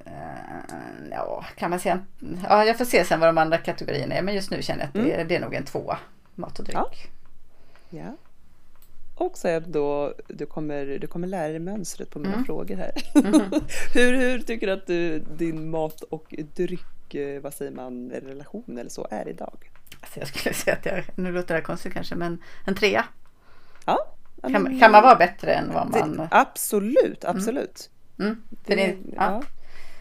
Eh, 0.05 1.07
ja, 1.11 1.45
kan 1.55 1.69
man 1.69 1.79
säga. 1.79 2.05
Ja, 2.43 2.65
jag 2.65 2.77
får 2.77 2.85
se 2.85 3.05
sen 3.05 3.19
vad 3.19 3.29
de 3.29 3.37
andra 3.37 3.57
kategorierna 3.57 4.15
är. 4.15 4.21
Men 4.21 4.35
just 4.35 4.51
nu 4.51 4.61
känner 4.61 4.81
jag 4.81 4.87
att 4.87 4.93
det, 5.05 5.13
är, 5.13 5.25
det 5.25 5.35
är 5.35 5.39
nog 5.39 5.53
en 5.53 5.65
tvåa. 5.65 5.97
Mat 6.35 6.59
och 6.59 6.65
dryck. 6.65 6.75
Mm. 6.77 6.87
Ja. 7.89 7.99
Ja. 8.05 8.15
Och 9.15 9.37
så 9.37 9.47
är 9.47 9.59
då, 9.59 10.13
du 10.27 10.45
kommer, 10.45 10.85
du 10.85 11.07
kommer 11.07 11.27
lära 11.27 11.47
dig 11.47 11.59
mönstret 11.59 12.09
på 12.09 12.19
mina 12.19 12.33
Mm. 12.33 12.45
frågor 12.45 12.75
här. 12.75 12.91
hur, 13.93 14.13
hur 14.17 14.39
tycker 14.39 14.67
du 14.67 14.73
att 14.73 14.87
du, 14.87 15.19
din 15.19 15.69
mat 15.69 16.01
och 16.01 16.35
dryck, 16.55 17.13
eh, 17.15 17.41
vad 17.41 17.53
säger 17.53 17.71
man, 17.71 18.09
relation 18.11 18.77
eller 18.77 18.89
så 18.89 19.07
är 19.11 19.27
idag? 19.27 19.71
Alltså 20.01 20.19
jag 20.19 20.27
skulle 20.27 20.55
säga 20.55 20.75
att 20.75 20.85
jag, 20.85 21.03
nu 21.15 21.31
låter 21.31 21.47
det 21.47 21.53
här 21.53 21.61
konstigt 21.61 21.93
kanske, 21.93 22.15
men 22.15 22.43
en 22.65 22.75
trea. 22.75 23.05
Ja, 23.85 24.15
Kan, 24.41 24.79
kan 24.79 24.91
man 24.91 25.03
vara 25.03 25.15
bättre 25.15 25.53
än 25.53 25.74
vad 25.74 25.91
det, 25.94 26.06
man... 26.06 26.27
Absolut, 26.32 27.25
absolut. 27.25 27.89
Mm, 28.20 28.44
för 28.63 28.75
det, 28.75 28.88
Det- 28.88 28.98
ja, 29.15 29.44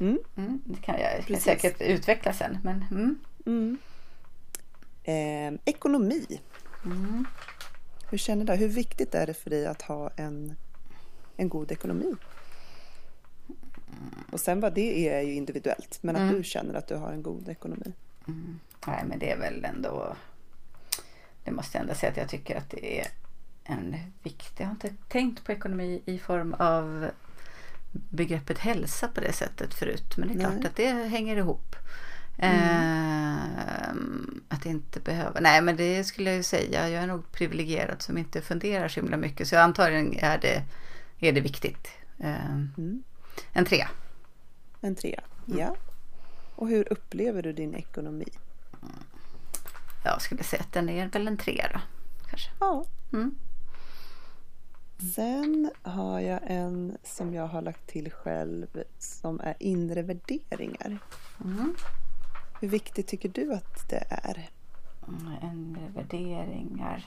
Mm, 0.01 0.19
mm, 0.37 0.61
det 0.65 0.83
kan 0.83 1.01
jag 1.01 1.27
kan 1.27 1.37
säkert 1.41 1.81
utveckla 1.81 2.33
sen. 2.33 2.59
Men, 2.65 2.85
mm, 2.91 3.19
mm. 3.47 3.79
Eh, 5.05 5.61
ekonomi. 5.65 6.41
mm. 6.85 7.25
Hur 8.11 8.19
känner 8.19 8.45
du? 8.45 8.53
Hur 8.53 8.69
viktigt 8.69 9.15
är 9.15 9.27
det 9.27 9.35
för 9.35 9.51
dig 9.51 9.67
att 9.67 9.83
ha 9.83 10.11
en, 10.17 10.57
en 11.37 11.49
god 11.49 11.73
ekonomi? 11.73 12.15
Och 14.33 14.41
sen 14.41 14.61
vad 14.61 14.73
det 14.75 15.09
är 15.09 15.19
är 15.19 15.23
ju 15.23 15.33
individuellt, 15.35 15.99
men 16.03 16.17
att 16.17 16.23
Mm. 16.23 16.35
du 16.35 16.45
känner 16.45 16.75
att 16.75 16.89
du 16.89 16.95
har 16.97 17.13
en 17.13 17.23
god 17.23 17.49
ekonomi. 17.49 17.93
Nej, 18.87 19.05
men 19.09 19.19
det 19.19 19.31
är 19.31 19.39
väl 19.39 19.65
ändå... 19.65 20.17
Det 21.45 21.51
måste 21.51 21.79
jag 21.79 21.83
ändå 21.83 21.95
säga 21.95 22.11
att 22.13 22.17
jag 22.19 22.29
tycker 22.29 22.57
att 22.57 22.71
det 22.71 23.01
är 23.01 23.07
en 23.67 23.97
viktig... 24.23 24.63
Jag 24.63 24.67
har 24.67 24.73
inte 24.73 24.93
tänkt 25.09 25.45
på 25.45 25.53
ekonomi 25.53 26.03
i 26.07 26.19
form 26.19 26.55
av 26.55 27.11
begreppet 27.93 28.59
hälsa 28.59 29.09
på 29.09 29.21
det 29.21 29.33
sättet 29.33 29.75
förut. 29.75 30.17
Men 30.17 30.29
det 30.29 30.35
är 30.35 30.39
klart 30.41 30.53
Nej. 30.57 30.67
att 30.67 30.77
det 30.77 30.93
hänger 31.09 31.37
ihop. 31.37 31.77
Ehm, 32.39 34.41
att 34.49 34.67
inte 34.67 35.01
behöva... 35.01 35.41
Nej, 35.41 35.63
men 35.63 35.77
det 35.77 36.05
skulle 36.05 36.31
jag 36.31 36.37
ju 36.37 36.43
säga. 36.43 36.89
Jag 36.89 37.03
är 37.03 37.07
nog 37.07 37.33
privilegierad 37.33 38.03
som 38.03 38.19
inte 38.19 38.41
funderar 38.43 38.89
så 38.89 39.01
himla 39.01 39.17
mycket. 39.17 39.49
Så 39.49 39.55
jag 39.55 39.63
antagligen 39.63 40.19
är 40.19 40.39
det, 40.39 40.63
är 41.19 41.33
det 41.33 41.41
viktigt. 41.41 41.89
Ehm, 42.19 42.73
Mm. 42.79 43.03
en 43.53 43.65
trea. 43.65 43.89
En 44.81 44.95
trea. 44.95 45.23
Mm. 45.47 45.59
Ja. 45.59 45.77
Och 46.55 46.69
hur 46.69 46.93
upplever 46.93 47.43
du 47.43 47.53
din 47.53 47.75
ekonomi? 47.75 48.29
Jag 50.05 50.23
skulle 50.23 50.43
säga 50.43 50.63
att 50.63 50.73
den 50.73 50.89
är 50.89 51.09
väl 51.09 51.29
en 51.29 51.37
trea 51.37 51.69
då. 51.73 51.81
Kanske. 52.31 52.51
Ja. 52.61 52.85
Mm. 53.13 53.35
Sen 55.15 55.71
har 55.83 56.21
jag 56.21 56.41
en 56.47 56.97
som 57.03 57.35
jag 57.35 57.47
har 57.47 57.63
lagt 57.63 57.87
till 57.87 58.11
själv 58.11 58.67
som 58.99 59.41
är 59.41 59.55
inre 59.61 60.03
värderingar. 60.03 60.99
Mm. 61.45 61.75
Hur 62.61 62.69
viktigt 62.69 63.07
tycker 63.07 63.29
du 63.29 63.55
att 63.55 63.89
det 63.91 64.05
är? 64.09 64.49
Mm, 65.09 65.33
En 65.43 65.79
värderingar. 65.95 67.05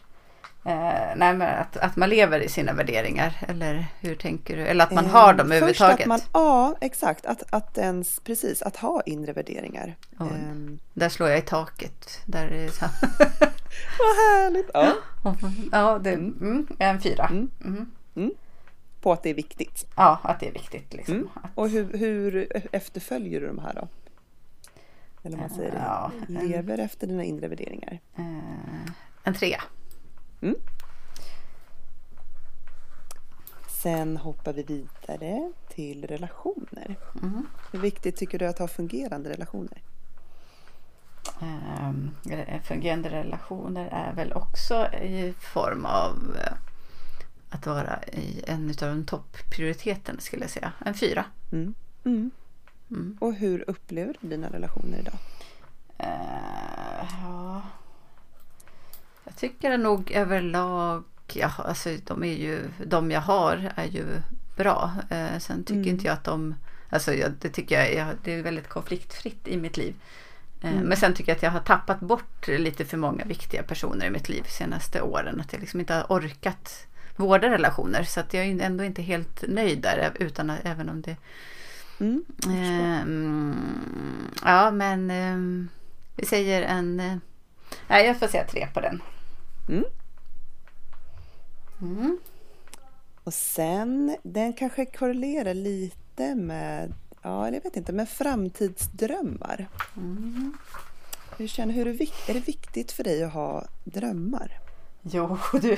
Eh, 0.70 1.16
nej, 1.16 1.34
men 1.34 1.42
att, 1.42 1.78
att 1.78 1.96
man 1.96 2.10
lever 2.10 2.40
i 2.40 2.50
sina 2.50 2.74
värderingar. 2.74 3.34
Eller 3.48 3.86
hur 4.00 4.16
tänker 4.16 4.58
du? 4.58 4.64
Eller 4.68 4.84
att 4.84 4.92
man 4.92 5.06
har 5.06 5.34
dem 5.34 5.48
Först 5.48 5.56
överhuvudtaget. 5.56 6.00
att 6.00 6.06
man, 6.08 6.20
ja, 6.34 6.76
exakt. 6.82 7.26
Att, 7.26 7.44
att 7.54 7.78
ens, 7.78 8.20
precis, 8.20 8.62
att 8.62 8.76
ha 8.78 9.02
inre 9.06 9.34
värderingar. 9.34 9.96
Ja. 10.20 10.26
Ehm, 10.26 10.80
Där 10.94 11.10
slår 11.10 11.30
jag 11.30 11.40
i 11.40 11.42
taket. 11.42 12.22
Där 12.26 12.48
är 12.48 12.66
det 12.66 12.72
så. 12.72 12.86
vad 14.00 14.16
härligt! 14.16 14.70
Ja. 14.74 14.94
ja, 15.72 16.00
det, 16.00 16.14
mm, 16.14 16.68
en 16.80 17.02
fyra. 17.02 17.26
Mm. 17.28 17.50
Mm. 18.16 18.32
På 19.02 19.12
att 19.14 19.24
det 19.24 19.30
är 19.30 19.34
viktigt. 19.34 19.86
Ja, 19.96 20.20
att 20.24 20.40
det 20.40 20.48
är 20.48 20.52
viktigt. 20.54 20.94
Liksom. 20.94 21.16
Mm. 21.16 21.28
Och 21.56 21.70
hur, 21.70 21.98
hur 21.98 22.52
efterföljer 22.72 23.42
du 23.42 23.48
de 23.48 23.60
här 23.60 23.74
då? 23.74 23.88
Eller 25.24 25.38
man 25.38 25.50
säger 25.50 25.72
det. 25.72 25.82
Ja, 25.86 26.12
en- 26.28 26.34
Lever 26.48 26.78
efter 26.78 27.08
dina 27.08 27.24
inre 27.24 27.48
värderingar. 27.48 28.00
eh, 28.18 28.26
en 29.24 29.34
trea. 29.34 29.62
Mm. 30.42 30.56
Sen 33.68 34.18
hoppar 34.18 34.54
vi 34.54 34.64
vidare 34.64 35.52
till 35.70 36.08
relationer. 36.08 36.96
Mm. 37.22 37.46
Hur 37.72 37.80
viktigt 37.80 38.16
tycker 38.16 38.40
du 38.40 38.46
att 38.48 38.60
ha 38.60 38.68
fungerande 38.68 39.30
relationer? 39.30 39.82
Ehm, 41.42 42.12
fungerande 42.64 43.10
relationer 43.10 43.90
är 43.92 44.14
väl 44.14 44.34
också 44.34 44.88
i 44.94 45.34
form 45.40 45.86
av 45.86 46.38
eh, 46.38 46.54
att 47.50 47.66
vara 47.66 48.04
i 48.04 48.44
en 48.48 48.70
av 48.70 48.76
de 48.76 49.06
topprioriteten 49.06 50.20
skulle 50.20 50.44
jag 50.44 50.52
säga. 50.52 50.72
En 50.86 50.94
fyra. 50.94 51.26
Mm. 51.52 51.74
Mm. 52.04 52.32
Mm. 52.92 53.18
Och 53.22 53.34
hur 53.34 53.70
upplever 53.70 54.16
du 54.22 54.28
dina 54.28 54.50
relationer 54.50 55.00
idag? 55.00 55.18
Ja. 55.98 57.39
Jag 59.30 59.36
tycker 59.38 59.78
nog 59.78 60.12
överlag, 60.12 61.04
ja, 61.34 61.52
alltså 61.58 61.90
de, 62.04 62.24
är 62.24 62.34
ju, 62.34 62.60
de 62.86 63.12
jag 63.12 63.22
har 63.22 63.72
är 63.76 63.86
ju 63.86 64.06
bra. 64.56 64.92
Eh, 65.10 65.38
sen 65.40 65.64
tycker 65.64 65.74
Mm. 65.80 65.90
inte 65.90 66.06
jag 66.06 66.14
att 66.14 66.24
de, 66.24 66.56
alltså 66.90 67.14
jag, 67.14 67.32
det 67.42 67.50
tycker 67.50 67.80
jag, 67.80 67.94
jag, 67.94 68.08
det 68.24 68.34
är 68.34 68.44
väldigt 68.44 68.70
konfliktfritt 68.70 69.48
i 69.48 69.58
mitt 69.58 69.78
liv. 69.78 69.94
Eh, 70.62 70.72
Mm. 70.72 70.84
Men 70.84 70.98
sen 70.98 71.14
tycker 71.14 71.32
jag 71.32 71.36
att 71.36 71.44
jag 71.44 71.52
har 71.52 71.60
tappat 71.60 72.00
bort 72.00 72.48
lite 72.48 72.86
för 72.86 72.98
många 72.98 73.26
viktiga 73.26 73.64
personer 73.64 74.06
i 74.06 74.10
mitt 74.10 74.30
liv 74.30 74.44
de 74.44 74.50
senaste 74.52 75.02
åren. 75.02 75.42
Att 75.42 75.54
jag 75.54 75.60
liksom 75.60 75.80
inte 75.80 75.94
har 75.94 76.04
orkat 76.10 76.86
vårda 77.16 77.50
relationer. 77.50 78.04
Så 78.04 78.20
att 78.20 78.34
jag 78.34 78.46
är 78.46 78.62
ändå 78.62 78.84
inte 78.84 79.02
helt 79.02 79.44
nöjd 79.48 79.82
där, 79.82 80.12
utan 80.20 80.50
att, 80.50 80.60
även 80.64 80.90
om 80.90 81.02
det 81.02 81.16
Mm. 82.00 82.26
Ehm, 82.50 83.56
ja, 84.44 84.72
men 84.72 85.12
ehm, 85.12 85.70
vi 86.16 86.26
säger 86.26 86.62
en... 86.62 87.00
eh, 87.00 87.18
Nej, 87.88 88.06
jag 88.08 88.20
får 88.20 88.28
säga 88.28 88.44
tre 88.44 88.68
på 88.74 88.82
den. 88.82 89.02
Mm. 89.70 89.86
Mm. 91.82 92.20
Och 93.24 93.34
sen, 93.34 94.18
den 94.24 94.54
kanske 94.54 94.86
korrelerar 94.86 95.54
lite 95.54 96.36
med, 96.36 96.94
ja, 97.22 97.48
eller 97.48 97.58
jag 97.58 97.64
vet 97.64 97.78
inte, 97.78 97.94
med 97.94 98.10
framtidsdrömmar. 98.10 99.68
Mm. 99.98 100.58
Hur 101.38 101.48
känner, 101.48 101.74
hur 101.74 101.88
är, 101.88 102.02
är 102.30 102.34
det 102.34 102.48
viktigt 102.48 102.92
för 102.92 103.04
dig 103.04 103.24
att 103.24 103.34
ha 103.34 103.66
drömmar? 103.84 104.60
Jo, 105.02 105.38
du. 105.62 105.78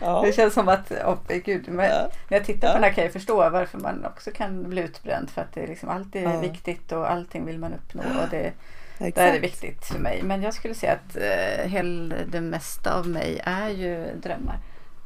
ja. 0.00 0.22
Det 0.22 0.32
känns 0.32 0.54
som 0.54 0.68
att, 0.68 0.92
oh, 0.92 1.18
gud, 1.26 1.68
men 1.68 1.86
ja. 1.86 2.10
när 2.28 2.38
jag 2.38 2.46
tittar 2.46 2.68
på 2.68 2.74
den 2.74 2.82
här 2.82 2.92
kan 2.92 3.04
jag 3.04 3.12
förstå 3.12 3.50
varför 3.50 3.78
man 3.78 4.04
också 4.04 4.30
kan 4.30 4.70
bli 4.70 4.82
utbränd. 4.82 5.30
För 5.30 5.42
att 5.42 5.52
det 5.52 5.62
är 5.62 5.66
liksom 5.66 5.88
alltid 5.88 6.22
ja. 6.22 6.40
viktigt 6.40 6.92
och 6.92 7.10
allting 7.10 7.46
vill 7.46 7.58
man 7.58 7.74
uppnå. 7.74 8.02
Och 8.02 8.28
det, 8.30 8.52
det 9.00 9.18
är 9.18 9.32
det 9.32 9.38
viktigt 9.38 9.84
för 9.84 9.98
mig. 9.98 10.22
Men 10.22 10.42
jag 10.42 10.54
skulle 10.54 10.74
säga 10.74 10.92
att 10.92 11.16
eh, 11.16 11.66
hel, 11.66 12.14
det 12.28 12.40
mesta 12.40 12.94
av 12.94 13.08
mig 13.08 13.40
är 13.44 13.68
ju 13.68 14.14
drömmar. 14.14 14.58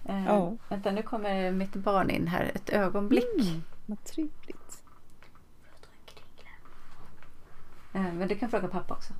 Eh, 0.09 0.24
ja. 0.26 0.57
Vänta, 0.68 0.90
nu 0.90 1.02
kommer 1.02 1.50
mitt 1.50 1.74
barn 1.74 2.11
in 2.11 2.28
här. 2.28 2.50
Ett 2.54 2.70
ögonblick. 2.70 3.40
Mm, 3.40 3.62
vad 3.87 4.04
trevligt. 4.04 4.83
Eh, 7.92 8.12
men 8.12 8.28
du 8.28 8.35
kan 8.35 8.50
fråga 8.50 8.68
pappa 8.68 8.94
också. 8.94 9.12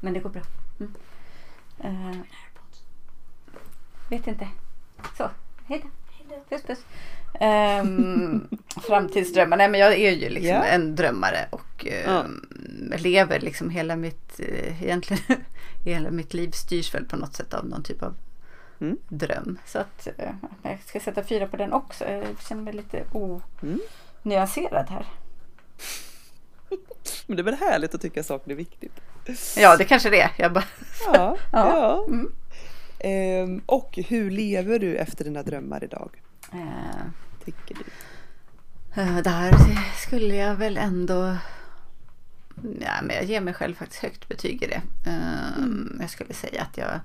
Men 0.00 0.12
det 0.12 0.20
går 0.20 0.30
bra. 0.30 0.42
Mm. 0.80 0.94
Eh, 1.78 2.18
vet 4.10 4.26
inte. 4.26 4.48
Så, 5.16 5.30
hej 5.64 5.82
då. 5.82 5.88
Puss 6.48 6.62
puss. 6.62 6.84
Um, 7.40 8.48
framtidsdrömmar. 8.86 9.56
Nej 9.56 9.68
men 9.68 9.80
jag 9.80 9.92
är 9.92 10.10
ju 10.10 10.28
liksom 10.28 10.48
yeah. 10.48 10.74
en 10.74 10.96
drömmare 10.96 11.48
och 11.50 11.86
um, 12.06 12.46
ja. 12.90 12.96
lever 12.96 13.40
liksom 13.40 13.70
hela 13.70 13.96
mitt, 13.96 14.40
uh, 14.40 14.82
egentligen 14.82 15.22
hela 15.84 16.10
mitt 16.10 16.34
liv 16.34 16.50
styrs 16.50 16.94
väl 16.94 17.04
på 17.04 17.16
något 17.16 17.34
sätt 17.34 17.54
av 17.54 17.66
någon 17.66 17.82
typ 17.82 18.02
av 18.02 18.14
mm. 18.80 18.98
dröm. 19.08 19.58
Så 19.66 19.78
att 19.78 20.08
uh, 20.18 20.30
jag 20.62 20.78
ska 20.86 21.00
sätta 21.00 21.22
fyra 21.24 21.46
på 21.46 21.56
den 21.56 21.72
också. 21.72 22.04
Jag 22.04 22.42
känner 22.48 22.62
mig 22.62 22.72
lite 22.72 23.04
onyanserad 23.12 24.90
här. 24.90 25.06
Men 27.26 27.36
det 27.36 27.42
är 27.42 27.44
väl 27.44 27.54
härligt 27.54 27.94
att 27.94 28.00
tycka 28.00 28.22
saker 28.22 28.50
är 28.50 28.54
viktigt. 28.54 29.00
Ja, 29.56 29.76
det 29.76 29.84
kanske 29.84 30.10
det 30.10 30.20
är. 30.20 30.30
Jag 30.36 30.52
bara... 30.52 30.64
ja. 31.06 31.36
ja. 31.52 32.04
Mm. 32.08 32.32
Ehm, 32.98 33.62
och 33.66 33.98
hur 34.08 34.30
lever 34.30 34.78
du 34.78 34.96
efter 34.96 35.24
dina 35.24 35.42
drömmar 35.42 35.84
idag? 35.84 36.10
Eh, 36.52 37.02
tycker 37.44 37.74
du? 37.74 37.84
Eh, 39.02 39.16
där 39.16 39.52
skulle 39.96 40.34
jag 40.34 40.54
väl 40.54 40.76
ändå... 40.76 41.36
Ja, 42.80 43.02
men 43.02 43.16
jag 43.16 43.24
ger 43.24 43.40
mig 43.40 43.54
själv 43.54 43.74
faktiskt 43.74 44.02
högt 44.02 44.28
betyg 44.28 44.62
i 44.62 44.66
det. 44.66 44.82
Eh, 45.10 45.58
mm. 45.58 45.98
Jag 46.00 46.10
skulle 46.10 46.34
säga 46.34 46.62
att 46.62 46.78
jag... 46.78 47.00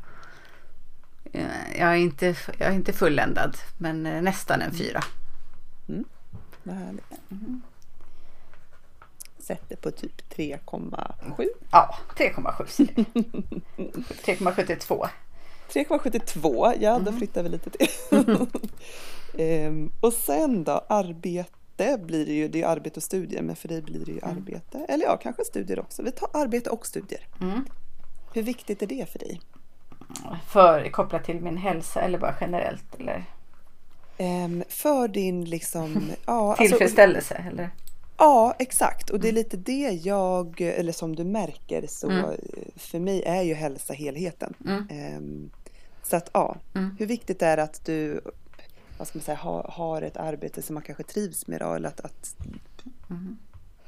Eh, 1.34 1.80
jag 1.80 1.90
är, 1.90 1.96
inte, 1.96 2.36
jag 2.58 2.70
är 2.70 2.74
inte 2.74 2.94
fulländad, 2.94 3.58
men 3.78 4.04
nästan 4.04 4.62
en 4.62 4.72
fyra. 4.72 5.04
Mm. 5.88 6.06
Vad 6.64 6.76
härligt. 6.76 7.12
Mm 7.32 7.62
sätter 9.46 9.76
på 9.76 9.92
typ 9.92 10.36
3,7. 10.36 11.48
Ja, 11.72 11.98
3,7 12.18 13.06
3,72. 14.26 15.08
3,72, 15.70 16.74
ja 16.80 16.94
då 16.94 17.10
mm. 17.10 17.18
flyttar 17.18 17.44
vi 17.44 17.50
lite 17.50 17.70
till. 17.70 17.88
ehm, 19.38 19.92
och 20.00 20.14
sen 20.14 20.64
då, 20.64 20.86
arbete 20.90 21.98
blir 21.98 22.26
det 22.26 22.34
ju, 22.34 22.48
det 22.48 22.62
är 22.62 22.68
arbete 22.68 23.00
och 23.00 23.04
studier, 23.04 23.42
men 23.42 23.56
för 23.56 23.68
dig 23.68 23.82
blir 23.82 24.06
det 24.06 24.12
ju 24.12 24.20
mm. 24.24 24.38
arbete. 24.38 24.86
Eller 24.90 25.06
ja, 25.06 25.18
kanske 25.18 25.46
studier 25.46 25.80
också. 25.80 26.04
Vi 26.04 26.12
tar 26.12 26.30
arbete 26.34 26.70
och 26.70 26.86
studier. 26.86 27.28
Mm. 27.42 27.66
Hur 28.34 28.44
viktigt 28.44 28.82
är 28.82 28.88
det 28.88 29.10
för 29.10 29.20
dig? 29.20 29.42
För 30.48 30.90
kopplat 30.90 31.24
till 31.24 31.42
min 31.42 31.58
hälsa 31.58 32.02
eller 32.02 32.18
bara 32.18 32.36
generellt? 32.42 32.96
Eller? 33.00 33.26
Ehm, 34.18 34.64
för 34.70 35.08
din 35.08 35.46
liksom... 35.46 36.12
ja, 36.26 36.50
alltså- 36.50 36.64
Tillfredsställelse 36.64 37.36
alltså, 37.36 37.52
eller? 37.52 37.70
Ja, 38.18 38.56
exakt. 38.60 39.10
Och 39.10 39.20
det 39.20 39.28
är 39.28 39.30
mm. 39.30 39.36
lite 39.36 39.58
det 39.58 40.00
jag, 40.04 40.62
eller 40.62 40.92
som 40.92 41.16
du 41.16 41.24
märker, 41.24 41.88
så 41.88 42.10
mm. 42.10 42.26
för 42.76 43.00
mig 43.00 43.24
är 43.24 43.42
ju 43.42 43.54
hälsa 43.54 43.94
helheten. 43.94 44.54
Mm. 44.66 45.18
Um, 45.18 45.52
så 46.04 46.16
att 46.16 46.30
ja, 46.34 46.56
mm. 46.76 46.96
hur 47.00 47.06
viktigt 47.06 47.42
är 47.42 47.58
det 47.58 47.64
att 47.64 47.86
du 47.86 48.22
vad 48.98 49.08
ska 49.08 49.18
man 49.18 49.24
säga, 49.24 49.38
har, 49.38 49.72
har 49.74 50.02
ett 50.02 50.18
arbete 50.18 50.62
som 50.62 50.74
man 50.74 50.84
kanske 50.84 51.04
trivs 51.04 51.48
med 51.48 51.60
då, 51.60 51.74
eller 51.74 51.90
att, 51.90 52.00
att 52.00 52.36
mm. 53.10 53.38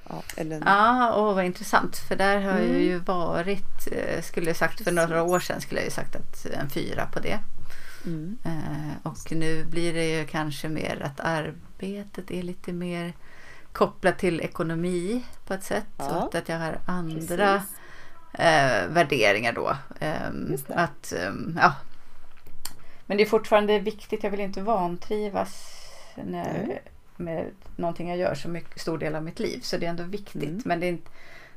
Ja, 0.10 0.24
eller... 0.38 0.64
ah, 0.66 1.14
åh, 1.16 1.36
vad 1.36 1.46
intressant. 1.46 1.98
För 1.98 2.16
där 2.16 2.42
har 2.42 2.52
mm. 2.52 2.72
jag 2.72 2.82
ju 2.82 2.98
varit, 3.00 3.88
eh, 3.92 4.22
skulle 4.22 4.48
jag 4.48 4.56
sagt 4.56 4.84
för 4.84 4.92
några 4.92 5.24
år 5.24 5.40
sedan, 5.40 5.62
skulle 5.62 5.80
jag 5.80 5.86
ju 5.86 5.92
sagt 5.92 6.16
att 6.16 6.46
en 6.46 6.70
fyra 6.70 7.06
på 7.14 7.20
det. 7.20 7.40
Mm. 8.06 8.38
Eh, 8.46 9.08
och 9.08 9.32
nu 9.32 9.66
blir 9.66 9.94
det 9.94 10.20
ju 10.20 10.26
kanske 10.26 10.70
mer 10.70 11.02
att 11.02 11.20
arbetet 11.20 12.32
är 12.32 12.44
lite 12.44 12.74
mer 12.74 13.14
kopplat 13.72 14.20
till 14.20 14.42
ekonomi 14.42 15.24
på 15.48 15.54
ett 15.54 15.64
sätt. 15.64 15.86
Ja, 15.98 16.24
och 16.24 16.36
att 16.36 16.50
jag 16.50 16.60
har 16.60 16.80
andra 16.86 17.56
eh, 18.34 18.88
värderingar 18.90 19.54
då. 19.54 19.78
Eh, 20.00 20.30
att, 20.68 21.14
eh, 21.14 21.32
ja. 21.56 21.74
Men 23.08 23.18
det 23.18 23.24
är 23.24 23.28
fortfarande 23.28 23.80
viktigt. 23.80 24.24
Jag 24.24 24.32
vill 24.32 24.40
inte 24.40 24.62
vantrivas 24.62 25.74
när, 26.16 26.64
mm. 26.64 26.78
med 27.18 27.46
någonting 27.76 28.10
jag 28.10 28.18
gör 28.18 28.36
så 28.36 28.50
mycket, 28.50 28.82
stor 28.82 28.98
del 28.98 29.16
av 29.16 29.24
mitt 29.24 29.40
liv. 29.40 29.60
Så 29.62 29.78
det 29.78 29.86
är 29.86 29.90
ändå 29.90 30.04
viktigt. 30.04 30.44
Mm. 30.44 30.62
Men 30.66 30.80
det, 30.80 30.88
inte, 30.88 31.10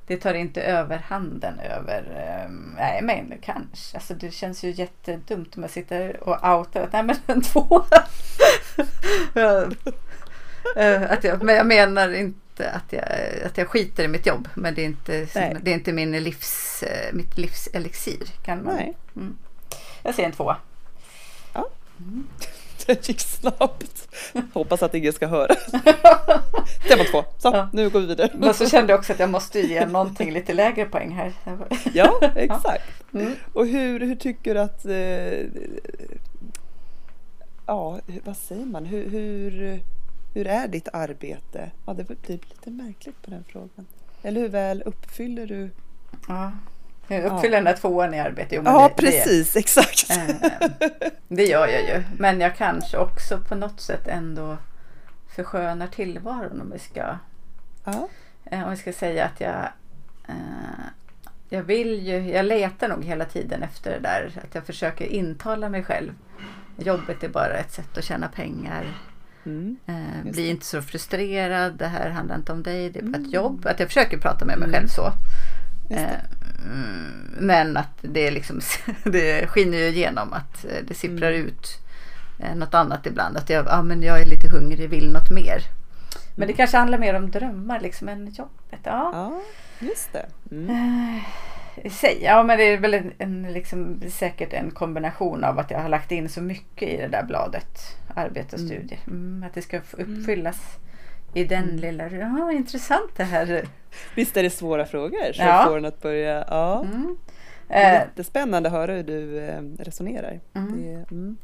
det 0.07 0.17
tar 0.17 0.35
inte 0.35 0.63
överhanden 0.63 1.59
över, 1.59 2.03
um, 2.47 2.75
nej 2.77 3.03
men 3.03 3.35
kanske. 3.43 3.97
Alltså 3.97 4.15
det 4.15 4.31
känns 4.31 4.65
ju 4.65 4.71
jättedumt 4.71 5.57
om 5.57 5.63
jag 5.63 5.71
sitter 5.71 6.29
och 6.29 6.59
outar 6.59 6.83
att 6.83 6.93
nej 6.93 7.03
men 7.03 7.17
en 7.27 7.43
tvåa. 7.43 7.85
Eh, 10.77 11.13
att 11.13 11.25
jag, 11.25 11.43
men 11.43 11.55
jag 11.55 11.67
menar 11.67 12.13
inte 12.13 12.71
att 12.71 12.93
jag, 12.93 13.05
att 13.47 13.59
jag 13.59 13.69
skiter 13.69 14.05
i 14.05 14.09
mitt 14.09 14.27
jobb. 14.27 14.49
Men 14.55 14.75
det 14.75 14.83
är 14.83 14.87
inte, 14.87 15.27
det 15.63 15.71
är 15.71 15.75
inte 15.75 15.93
min 15.93 16.13
livs, 16.13 16.83
eh, 16.83 17.15
mitt 17.15 17.39
livselixir. 17.39 18.25
Kan 18.45 18.65
man. 18.65 18.77
Nej. 18.77 18.97
Mm. 19.17 19.37
Jag 20.03 20.15
säger 20.15 20.29
en 20.29 20.35
tvåa. 20.35 20.57
Mm. 22.01 22.27
Det 22.87 23.09
gick 23.09 23.21
snabbt. 23.21 24.09
Hoppas 24.53 24.83
att 24.83 24.95
ingen 24.95 25.13
ska 25.13 25.27
höra. 25.27 25.47
Det 26.89 26.97
var 26.97 27.11
två. 27.11 27.25
Så, 27.39 27.49
ja. 27.49 27.69
nu 27.73 27.91
går 27.91 28.01
vi 28.01 28.07
vidare. 28.07 28.31
Men 28.35 28.55
så 28.55 28.69
kände 28.69 28.93
jag 28.93 28.99
också 28.99 29.13
att 29.13 29.19
jag 29.19 29.31
måste 29.31 29.61
ge 29.61 29.87
någonting 29.87 30.33
lite 30.33 30.53
lägre 30.53 30.85
poäng 30.85 31.11
här. 31.11 31.33
Ja, 31.95 32.19
exakt. 32.37 32.85
Ja. 33.11 33.21
Mm. 33.21 33.35
Och 33.53 33.67
hur, 33.67 34.01
hur 34.01 34.17
tycker 34.17 34.55
du 34.55 34.61
att... 34.61 34.87
Eh, 34.87 35.63
ja, 37.67 38.01
vad 38.25 38.37
säger 38.37 38.67
man? 38.67 38.85
Hur, 38.85 39.11
hur 39.11 39.81
hur 40.35 40.47
är 40.47 40.69
ditt 40.69 40.89
arbete? 40.93 41.71
Ja, 41.87 41.95
det 41.95 42.05
blir 42.05 42.19
lite 42.29 42.71
märkligt 42.71 43.23
på 43.23 43.31
den 43.31 43.45
frågan. 43.45 43.87
Eller 44.23 44.41
hur 44.41 44.49
väl 44.49 44.83
uppfyller 44.83 45.47
du? 45.47 45.71
Ja, 46.29 46.53
uppfyller 47.11 47.62
ja. 47.66 47.77
tvåan 47.77 48.14
i 48.14 48.20
arbete. 48.20 48.55
Jo, 48.55 48.62
ja, 48.64 48.90
det, 48.96 49.03
precis, 49.03 49.53
det, 49.53 49.59
exakt. 49.61 50.11
Eh, 50.11 50.37
det 51.29 51.44
gör 51.44 51.68
jag 51.68 51.83
ju. 51.83 52.03
Men 52.18 52.40
jag 52.40 52.57
kanske 52.57 52.96
också 52.96 53.38
på 53.49 53.55
något 53.55 53.81
sätt 53.81 54.09
ändå 54.09 54.57
förskönar 55.35 55.87
tillvaron 55.87 56.61
om 56.61 56.70
vi 56.73 56.79
ska, 56.79 57.18
ja. 57.85 58.09
Eh, 58.44 58.64
om 58.64 58.70
vi 58.70 58.77
ska 58.77 58.92
säga 58.92 59.25
att 59.25 59.40
jag 59.40 59.68
eh, 60.29 60.85
jag 61.53 61.62
vill 61.62 62.07
ju, 62.07 62.31
jag 62.31 62.46
letar 62.46 62.88
nog 62.88 63.05
hela 63.05 63.25
tiden 63.25 63.62
efter 63.62 63.90
det 63.90 63.99
där 63.99 64.33
att 64.44 64.55
jag 64.55 64.66
försöker 64.66 65.05
intala 65.05 65.68
mig 65.68 65.85
själv. 65.85 66.12
Jobbet 66.77 67.25
är 67.25 67.29
bara 67.29 67.57
ett 67.59 67.73
sätt 67.73 67.99
att 67.99 68.05
tjäna 68.05 68.29
pengar. 68.29 68.85
Mm, 69.44 69.77
eh, 69.87 70.33
bli 70.33 70.49
inte 70.49 70.66
så 70.66 70.83
frustrerad. 70.83 71.75
Det 71.77 71.87
här 71.87 72.11
handlar 72.11 72.37
inte 72.37 72.53
om 72.53 72.62
dig. 72.62 72.90
Det 72.90 72.99
är 72.99 73.03
bara 73.03 73.16
mm. 73.16 73.27
ett 73.27 73.33
jobb. 73.33 73.66
Att 73.66 73.81
jag 73.81 73.88
försöker 73.88 74.18
prata 74.18 74.44
med 74.44 74.59
mig 74.59 74.68
mm. 74.68 74.81
själv 74.81 74.88
så. 74.88 75.12
Eh, 75.90 76.03
mm, 76.03 76.20
men 77.38 77.77
att 77.77 77.99
det, 78.01 78.31
liksom, 78.31 78.61
det 79.05 79.46
skiner 79.46 79.79
ju 79.79 79.85
igenom 79.85 80.33
att 80.33 80.64
eh, 80.64 80.85
det 80.88 80.94
sipprar 80.94 81.33
mm. 81.33 81.46
ut 81.46 81.79
eh, 82.38 82.55
något 82.55 82.75
annat 82.75 83.07
ibland. 83.07 83.37
Att 83.37 83.51
jag, 83.51 83.66
ah, 83.68 83.83
men 83.83 84.03
jag 84.03 84.20
är 84.20 84.27
lite 84.27 84.49
hungrig, 84.49 84.88
vill 84.88 85.12
något 85.12 85.31
mer. 85.31 85.61
Men 86.37 86.46
det 86.46 86.53
mm. 86.53 86.57
kanske 86.57 86.77
handlar 86.77 86.99
mer 86.99 87.14
om 87.14 87.31
drömmar 87.31 87.81
liksom 87.81 88.09
än 88.09 88.27
jobbet. 88.27 88.81
Ja, 88.83 89.11
ja 89.12 89.40
just 89.87 90.12
det. 90.12 90.27
Mm. 90.51 90.70
Eh, 90.70 91.23
sig. 91.90 92.18
Ja 92.23 92.42
men 92.42 92.59
det 92.59 92.64
är 92.64 92.79
väl 92.79 92.94
en, 92.94 93.12
en, 93.18 93.53
liksom, 93.53 94.01
säkert 94.11 94.53
en 94.53 94.70
kombination 94.70 95.44
av 95.44 95.59
att 95.59 95.70
jag 95.70 95.79
har 95.79 95.88
lagt 95.88 96.12
in 96.12 96.29
så 96.29 96.40
mycket 96.40 96.88
i 96.88 96.96
det 96.96 97.09
där 97.09 97.23
bladet. 97.23 97.96
Arbete 98.14 98.57
och 98.57 98.62
mm. 98.62 98.73
studier. 98.73 99.01
Mm, 99.07 99.44
att 99.46 99.55
det 99.55 99.62
ska 99.62 99.81
uppfyllas 99.92 100.79
i 101.35 101.45
den 101.45 101.64
mm. 101.64 101.77
lilla... 101.77 102.09
Ja, 102.09 102.53
intressant 102.53 103.11
det 103.16 103.25
här. 103.25 103.69
Visst 104.14 104.37
är 104.37 104.43
det 104.43 104.51
svåra 104.51 104.87
frågor 104.87 105.33
som 105.33 105.47
ja. 105.47 105.64
får 105.69 105.79
en 105.79 105.85
att 105.85 106.03
börja... 106.03 106.45
Ja. 106.49 106.85
Mm. 106.85 107.16
Det 107.69 107.75
är 107.75 107.95
eh. 107.95 108.01
jättespännande 108.01 108.69
att 108.69 108.73
höra 108.73 108.93
hur 108.93 109.03
du 109.03 109.38
eh, 109.38 109.62
resonerar. 109.79 110.40
Mm. 110.55 110.83
Det, 110.83 111.14
mm. 111.14 111.37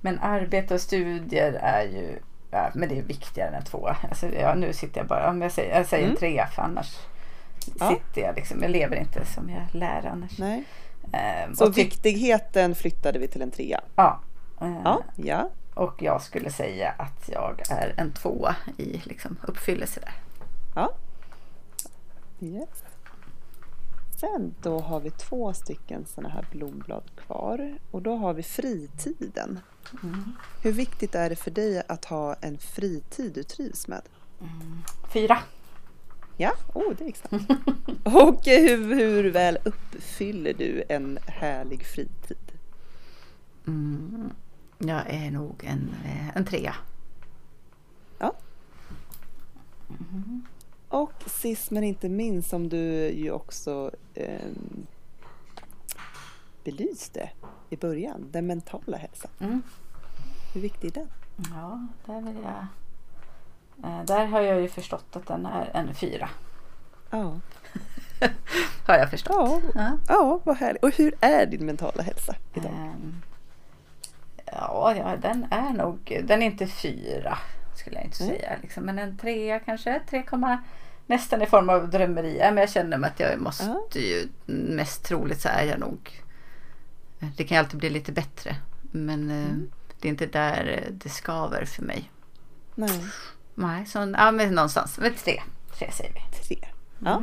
Men 0.00 0.18
arbete 0.18 0.74
och 0.74 0.80
studier 0.80 1.52
är 1.52 1.82
ju... 1.82 2.18
Ja, 2.50 2.70
men 2.74 2.88
det 2.88 2.98
är 2.98 3.02
viktigare 3.02 3.48
än 3.48 3.54
en 3.54 3.64
tvåa. 3.64 3.96
Alltså, 4.08 4.26
ja, 4.40 4.54
nu 4.54 4.72
sitter 4.72 5.00
jag 5.00 5.06
bara... 5.06 5.30
Om 5.30 5.42
jag 5.42 5.52
säger, 5.52 5.76
jag 5.76 5.86
säger 5.86 6.08
en 6.08 6.16
trea 6.16 6.46
för 6.46 6.62
annars 6.62 6.96
ja. 7.78 7.88
sitter 7.88 8.26
jag 8.26 8.36
liksom. 8.36 8.62
Jag 8.62 8.70
lever 8.70 8.96
inte 8.96 9.24
som 9.24 9.50
jag 9.50 9.80
lär 9.80 10.06
annars. 10.06 10.38
Nej. 10.38 10.64
Um, 11.48 11.54
så 11.54 11.70
viktigheten 11.70 12.74
flyttade 12.74 13.18
vi 13.18 13.28
till 13.28 13.42
en 13.42 13.50
trea? 13.50 13.80
Ja. 13.96 14.20
Uh, 14.62 14.80
ja. 14.84 15.02
ja. 15.16 15.50
Och 15.74 16.02
jag 16.02 16.22
skulle 16.22 16.50
säga 16.50 16.94
att 16.98 17.28
jag 17.28 17.62
är 17.70 17.94
en 17.96 18.12
tvåa 18.12 18.56
i 18.76 19.02
liksom, 19.04 19.36
uppfyllelse 19.42 20.00
där. 20.00 20.14
Ja. 20.74 20.94
Yes. 22.40 22.84
Sen 24.20 24.54
då 24.62 24.80
har 24.80 25.00
vi 25.00 25.10
två 25.10 25.52
stycken 25.52 26.06
sådana 26.06 26.28
här 26.28 26.46
blomblad 26.50 27.10
kvar 27.16 27.78
och 27.90 28.02
då 28.02 28.16
har 28.16 28.34
vi 28.34 28.42
fritiden. 28.42 29.60
Mm. 30.02 30.32
Hur 30.62 30.72
viktigt 30.72 31.14
är 31.14 31.30
det 31.30 31.36
för 31.36 31.50
dig 31.50 31.82
att 31.88 32.04
ha 32.04 32.34
en 32.34 32.58
fritid 32.58 33.32
du 33.34 33.42
trivs 33.42 33.88
med? 33.88 34.02
Fyra. 35.12 35.38
Ja, 36.36 36.52
oh, 36.74 36.94
det 36.98 37.04
är 37.04 37.08
exakt. 37.08 37.34
och 38.04 38.40
hur, 38.44 38.94
hur 38.94 39.30
väl 39.30 39.58
uppfyller 39.64 40.54
du 40.54 40.84
en 40.88 41.18
härlig 41.26 41.86
fritid? 41.86 42.52
Mm. 43.66 44.30
Jag 44.78 45.10
är 45.10 45.30
nog 45.30 45.64
en, 45.64 45.94
eh, 46.04 46.36
en 46.36 46.44
trea. 46.44 46.74
Ja. 48.18 48.34
Och 50.88 51.12
sist 51.26 51.70
men 51.70 51.84
inte 51.84 52.08
minst 52.08 52.50
som 52.50 52.68
du 52.68 53.08
ju 53.10 53.30
också 53.30 53.90
eh, 54.14 54.50
belyste 56.64 57.30
i 57.70 57.76
början, 57.76 58.28
den 58.30 58.46
mentala 58.46 58.96
hälsan. 58.96 59.30
Mm. 59.40 59.62
Hur 60.54 60.60
viktig 60.60 60.88
är 60.88 60.92
den? 61.00 61.08
Ja, 61.54 61.86
där 62.06 62.20
vill 62.22 62.36
jag... 62.42 62.66
Eh, 63.90 64.04
där 64.04 64.26
har 64.26 64.40
jag 64.40 64.60
ju 64.60 64.68
förstått 64.68 65.16
att 65.16 65.26
den 65.26 65.46
är 65.46 65.70
en 65.74 65.94
fyra. 65.94 66.28
Ja, 67.10 67.40
Har 68.86 68.94
jag 68.94 69.10
förstått. 69.10 69.34
ja, 69.36 69.60
Ja. 69.74 69.98
ja 70.08 70.40
vad 70.44 70.56
härligt. 70.56 70.82
Och 70.84 70.90
hur 70.96 71.14
är 71.20 71.46
din 71.46 71.66
mentala 71.66 72.02
hälsa 72.02 72.34
idag? 72.54 72.72
Ehm, 72.72 73.22
Ja, 74.46 74.94
ja, 74.96 75.16
den 75.16 75.46
är 75.50 75.70
nog... 75.72 76.20
Den 76.24 76.42
är 76.42 76.46
inte 76.46 76.66
fyra 76.66 77.38
skulle 77.76 77.96
jag 77.96 78.04
inte 78.04 78.24
Mm. 78.24 78.36
säga. 78.36 78.52
Liksom. 78.62 78.84
Men 78.84 78.98
en 78.98 79.18
trea 79.18 79.60
kanske. 79.60 80.00
3, 80.10 80.24
nästan 81.06 81.42
i 81.42 81.46
form 81.46 81.68
av 81.68 81.90
drömmeri. 81.90 82.38
Men 82.38 82.56
jag 82.56 82.70
känner 82.70 82.98
mig 82.98 83.10
att 83.10 83.20
jag 83.20 83.40
måste 83.40 83.64
Ja. 83.64 84.00
ju... 84.00 84.28
Mest 84.46 85.04
troligt 85.04 85.40
så 85.40 85.48
är 85.48 85.64
jag 85.64 85.78
nog... 85.80 86.22
Det 87.36 87.44
kan 87.44 87.54
ju 87.56 87.58
alltid 87.58 87.78
bli 87.80 87.90
lite 87.90 88.12
bättre. 88.12 88.56
Men 88.82 89.30
eh, 89.30 89.36
Mm. 89.36 89.70
det 90.00 90.08
är 90.08 90.10
inte 90.10 90.26
där 90.26 90.88
det 90.90 91.08
skaver 91.08 91.64
för 91.64 91.82
mig. 91.82 92.10
Nej, 92.74 93.00
Nej, 93.54 93.86
så 93.86 94.14
ja, 94.18 94.30
men 94.30 94.54
någonstans. 94.54 94.98
Men 94.98 95.14
tre. 95.14 95.42
Tre 95.78 95.90
säger 95.92 96.12
vi. 96.12 96.20
tre. 96.46 96.68
Ja, 96.98 97.22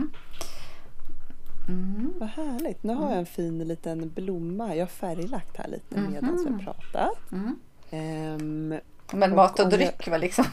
Mm. 1.71 1.95
Mm. 1.95 2.13
vad 2.19 2.29
härligt. 2.29 2.83
Nu 2.83 2.93
har 2.93 3.09
jag 3.09 3.19
en 3.19 3.25
fin 3.25 3.57
liten 3.67 4.09
blomma. 4.09 4.75
Jag 4.75 4.81
har 4.81 4.87
färglagt 4.87 5.57
här 5.57 5.67
lite 5.67 5.99
Mhm. 5.99 6.11
medan 6.11 6.45
vi 6.45 6.51
har 6.53 6.59
pratat. 6.73 7.31
Mm. 7.31 7.55
Ehm, 7.91 8.79
Men 9.13 9.31
Och 9.31 9.35
mat 9.35 9.59
och 9.59 9.65
om 9.65 9.71
jag- 9.71 9.79
dryck 9.79 10.07
var 10.07 10.17
liksom 10.17 10.45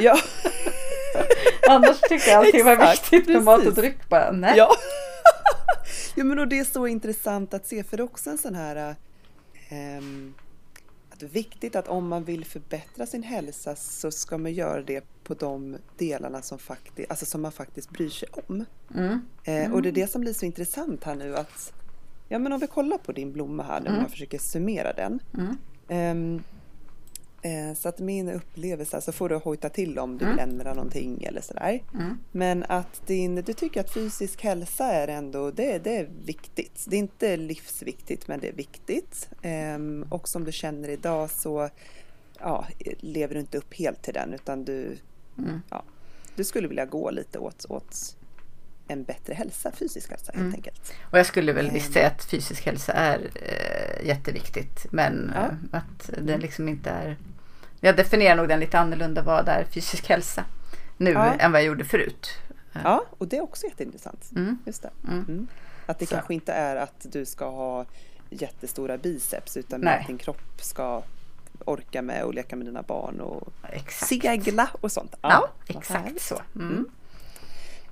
ja, 0.00 0.18
Annars 1.68 2.00
tycker 2.00 2.30
jag 2.30 2.38
allting 2.46 2.64
var 2.64 2.90
viktigt 2.90 3.28
med 3.28 3.42
mat 3.42 3.66
och 3.66 3.74
dryck. 3.74 4.08
Bara, 4.08 4.32
nej. 4.32 4.54
Ja. 4.56 4.70
ja 6.14 6.24
men 6.24 6.38
och 6.38 6.48
det 6.48 6.58
är 6.58 6.64
så 6.64 6.86
intressant 6.86 7.54
att 7.54 7.66
se 7.66 7.84
för 7.84 7.96
det 7.96 8.00
är 8.02 8.04
också 8.04 8.30
en 8.30 8.38
sån 8.38 8.54
här 8.54 8.76
är 8.76 8.96
viktigt 11.26 11.76
att 11.76 11.88
om 11.88 12.08
man 12.08 12.24
vill 12.24 12.44
förbättra 12.44 13.06
sin 13.06 13.22
hälsa 13.22 13.76
så 13.76 14.10
ska 14.10 14.38
man 14.38 14.52
göra 14.52 14.82
det 14.82 15.04
på 15.24 15.34
de 15.34 15.76
delarna 15.98 16.42
som, 16.42 16.58
faktiskt, 16.58 17.10
alltså 17.10 17.26
som 17.26 17.42
man 17.42 17.52
faktiskt 17.52 17.90
bryr 17.90 18.08
sig 18.08 18.28
om. 18.46 18.64
Mm. 18.94 19.20
Eh, 19.44 19.72
och 19.72 19.82
det 19.82 19.88
är 19.88 19.92
det 19.92 20.06
som 20.10 20.20
blir 20.20 20.32
så 20.32 20.46
intressant 20.46 21.04
här 21.04 21.14
nu 21.14 21.36
att 21.36 21.72
ja 22.28 22.38
men 22.38 22.52
om 22.52 22.60
vi 22.60 22.66
kollar 22.66 22.98
på 22.98 23.12
din 23.12 23.32
blomma 23.32 23.62
här 23.62 23.80
nu 23.80 23.86
om 23.86 23.92
Mm. 23.92 24.02
jag 24.02 24.10
försöker 24.10 24.38
summera 24.38 24.92
den. 24.92 25.20
Mm. 25.88 26.42
Eh, 27.42 27.74
så 27.74 27.88
att 27.88 27.98
min 27.98 28.28
upplevelse, 28.28 29.00
så 29.00 29.12
får 29.12 29.28
du 29.28 29.36
hojta 29.36 29.68
till 29.68 29.98
om 29.98 30.18
du 30.18 30.24
Mm. 30.24 30.36
vill 30.36 30.42
ändra 30.48 30.74
någonting 30.74 31.24
eller 31.24 31.40
sådär. 31.40 31.82
Mm. 31.94 32.18
Men 32.32 32.64
att 32.68 33.06
din, 33.06 33.34
du 33.34 33.52
tycker 33.52 33.80
att 33.80 33.90
fysisk 33.94 34.42
hälsa 34.42 34.84
är 34.86 35.08
ändå, 35.08 35.50
det, 35.50 35.78
det 35.78 35.96
är 35.96 36.08
viktigt. 36.24 36.84
Det 36.88 36.96
är 36.96 36.98
inte 37.00 37.36
livsviktigt 37.36 38.28
men 38.28 38.40
det 38.40 38.48
är 38.48 38.52
viktigt. 38.52 39.28
Ehm, 39.42 40.06
och 40.10 40.28
som 40.28 40.44
du 40.44 40.52
känner 40.52 40.88
idag 40.88 41.30
så 41.30 41.68
ja, 42.40 42.66
lever 42.98 43.34
du 43.34 43.40
inte 43.40 43.58
upp 43.58 43.74
helt 43.74 44.02
till 44.02 44.14
den 44.14 44.32
utan 44.34 44.64
du, 44.64 44.96
Mm. 45.38 45.60
ja, 45.70 45.82
du 46.36 46.44
skulle 46.44 46.68
vilja 46.68 46.86
gå 46.86 47.10
lite 47.10 47.38
åt, 47.38 47.66
åt 47.68 48.16
en 48.92 49.04
bättre 49.04 49.34
hälsa, 49.34 49.72
fysisk 49.72 50.10
hälsa 50.10 50.32
helt 50.32 50.40
Mm. 50.42 50.54
enkelt. 50.54 50.92
Och 51.02 51.18
jag 51.18 51.26
skulle 51.26 51.52
väl 51.52 51.70
visst 51.70 51.92
säga 51.92 52.06
att 52.06 52.24
fysisk 52.24 52.66
hälsa 52.66 52.92
är 52.92 53.30
eh, 53.34 54.06
jätteviktigt. 54.06 54.86
Men 54.90 55.32
Ja. 55.34 55.40
eh, 55.44 55.78
att 55.78 56.10
det 56.18 56.38
liksom 56.38 56.68
inte 56.68 56.90
är... 56.90 57.16
Jag 57.80 57.96
definierar 57.96 58.36
nog 58.36 58.48
den 58.48 58.60
lite 58.60 58.78
annorlunda 58.78 59.22
vad 59.22 59.48
är 59.48 59.64
fysisk 59.64 60.08
hälsa 60.08 60.44
nu 60.96 61.10
Ja. 61.10 61.34
än 61.34 61.52
vad 61.52 61.60
jag 61.60 61.66
gjorde 61.66 61.84
förut. 61.84 62.28
Ja, 62.84 63.04
och 63.18 63.28
det 63.28 63.36
är 63.36 63.42
också 63.42 63.66
jätteintressant. 63.66 64.30
Mm. 64.36 64.58
Just 64.66 64.82
det. 64.82 64.90
Mm. 65.08 65.24
Mm. 65.28 65.46
Att 65.86 65.98
det 65.98 66.06
Så. 66.06 66.14
kanske 66.14 66.34
inte 66.34 66.52
är 66.52 66.76
att 66.76 67.06
du 67.12 67.24
ska 67.24 67.50
ha 67.50 67.84
jättestora 68.30 68.98
biceps 68.98 69.56
utan 69.56 69.80
Nej. 69.80 70.00
att 70.00 70.06
din 70.06 70.18
kropp 70.18 70.60
ska 70.60 71.02
orka 71.64 72.02
med 72.02 72.24
och 72.24 72.34
leka 72.34 72.56
med 72.56 72.66
dina 72.66 72.82
barn 72.82 73.20
och 73.20 73.48
Exakt. 73.72 74.08
segla 74.08 74.68
och 74.80 74.92
sånt. 74.92 75.14
Ja, 75.22 75.48
vad 75.68 75.76
exakt 75.76 76.20
så. 76.22 76.40
Mm. 76.54 76.88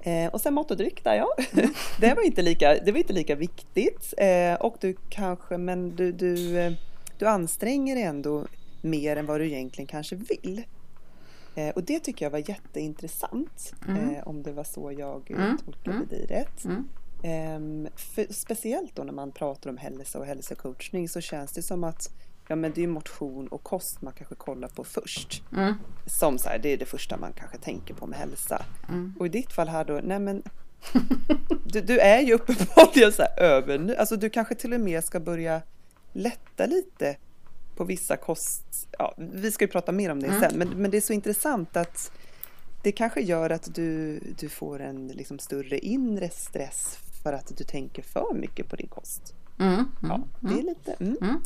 Mm. 0.03 0.27
Eh, 0.27 0.33
och 0.33 0.41
sen 0.41 0.55
mat 0.55 0.71
och 0.71 0.77
dryck 0.77 1.05
där 1.05 1.15
ja. 1.15 1.29
det, 2.01 2.15
var 2.15 2.23
inte 2.23 2.43
lika, 2.43 2.75
det 2.75 2.93
var 2.93 2.99
inte 2.99 3.13
lika 3.13 3.35
viktigt. 3.35 4.15
Eh, 4.17 4.55
och 4.55 4.77
du 4.81 4.97
kanske, 5.09 5.59
men 5.59 5.97
du, 5.97 6.13
du, 6.13 6.59
eh, 6.59 6.73
du 7.19 7.27
anstränger 7.27 7.95
dig 7.95 8.05
ändå 8.05 8.47
mer 8.81 9.17
än 9.17 9.27
vad 9.27 9.41
du 9.41 9.47
egentligen 9.47 9.87
kanske 9.87 10.17
vill. 10.17 10.63
Eh, 11.55 11.69
och 11.69 11.83
det 11.83 12.01
tycker 12.01 12.27
jag 12.27 12.31
var 12.31 12.49
jätteintressant. 12.51 13.75
Mm. 13.89 14.15
Eh, 14.15 14.29
om 14.29 14.43
det 14.43 14.53
var 14.53 14.65
så 14.65 14.93
jag 14.93 15.31
eh, 15.31 15.37
Mm, 15.37 15.59
tolkade 15.59 15.97
mm. 15.97 16.09
dig 16.09 16.27
rätt. 16.27 16.65
Mm. 16.65 16.89
Ehm, 17.23 17.89
för, 17.97 18.27
speciellt 18.31 18.97
då 18.97 19.03
när 19.03 19.13
man 19.13 19.33
pratar 19.33 19.71
om 19.71 19.77
hälsa 19.77 20.19
och 20.19 20.27
hälsocoachning 20.27 21.09
så 21.09 21.21
känns 21.21 21.53
det 21.53 21.63
som 21.63 21.85
att 21.85 22.11
ja, 22.49 22.57
men 22.57 22.73
det 22.75 22.85
är 22.85 22.89
motion 22.89 23.49
och 23.49 23.63
kost 23.63 24.03
man 24.03 24.13
kanske 24.13 24.35
kollar 24.35 24.69
på 24.69 24.85
först. 24.85 25.43
Mm. 25.53 25.75
Som 26.07 26.39
så 26.39 26.49
här, 26.49 26.59
det 26.59 26.69
är 26.69 26.77
det 26.77 26.85
första 26.85 27.17
man 27.17 27.33
kanske 27.33 27.59
tänker 27.59 27.95
på 27.95 28.07
med 28.07 28.19
hälsa. 28.19 28.63
Mm. 28.89 29.15
Och 29.19 29.27
i 29.27 29.29
ditt 29.29 29.53
fall 29.53 29.69
här 29.69 29.85
då, 29.85 30.01
nej 30.05 30.19
men 30.19 30.43
du, 31.65 31.81
du 31.81 31.99
är 31.99 32.21
ju 32.21 32.35
uppenbarligen 32.35 33.13
så 33.13 33.23
här 33.23 33.41
över 33.41 33.79
nu. 33.79 33.97
Alltså 33.97 34.17
du 34.17 34.31
kanske 34.31 34.55
till 34.55 34.75
och 34.75 34.81
med 34.81 35.05
ska 35.05 35.21
börja 35.21 35.63
lätta 36.13 36.67
lite 36.67 37.17
på 37.77 37.85
vissa 37.85 38.17
kost... 38.17 38.89
Ja, 38.99 39.15
vi 39.17 39.51
ska 39.51 39.65
ju 39.65 39.69
prata 39.69 39.93
mer 39.93 40.11
om 40.11 40.21
det 40.21 40.27
Mm. 40.27 40.41
sen, 40.41 40.59
men, 40.59 40.69
men 40.69 40.91
det 40.91 40.97
är 40.97 41.01
så 41.01 41.13
intressant 41.13 41.77
att 41.77 42.13
det 42.83 42.93
kanske 42.93 43.21
gör 43.21 43.51
att 43.51 43.75
du, 43.75 44.21
du 44.39 44.49
får 44.49 44.81
en 44.81 45.09
liksom 45.09 45.39
större 45.39 45.79
inre 45.79 46.31
stress 46.31 46.99
för 47.23 47.33
att 47.33 47.57
du 47.57 47.65
tänker 47.65 48.03
för 48.03 48.35
mycket 48.35 48.69
på 48.69 48.77
din 48.77 48.89
kost. 48.89 49.35
Mm. 49.59 49.73
Mm. 49.75 49.89
Ja, 50.03 50.21
det 50.41 50.59
är 50.59 50.63
lite... 50.63 50.93
Mm. 50.93 51.43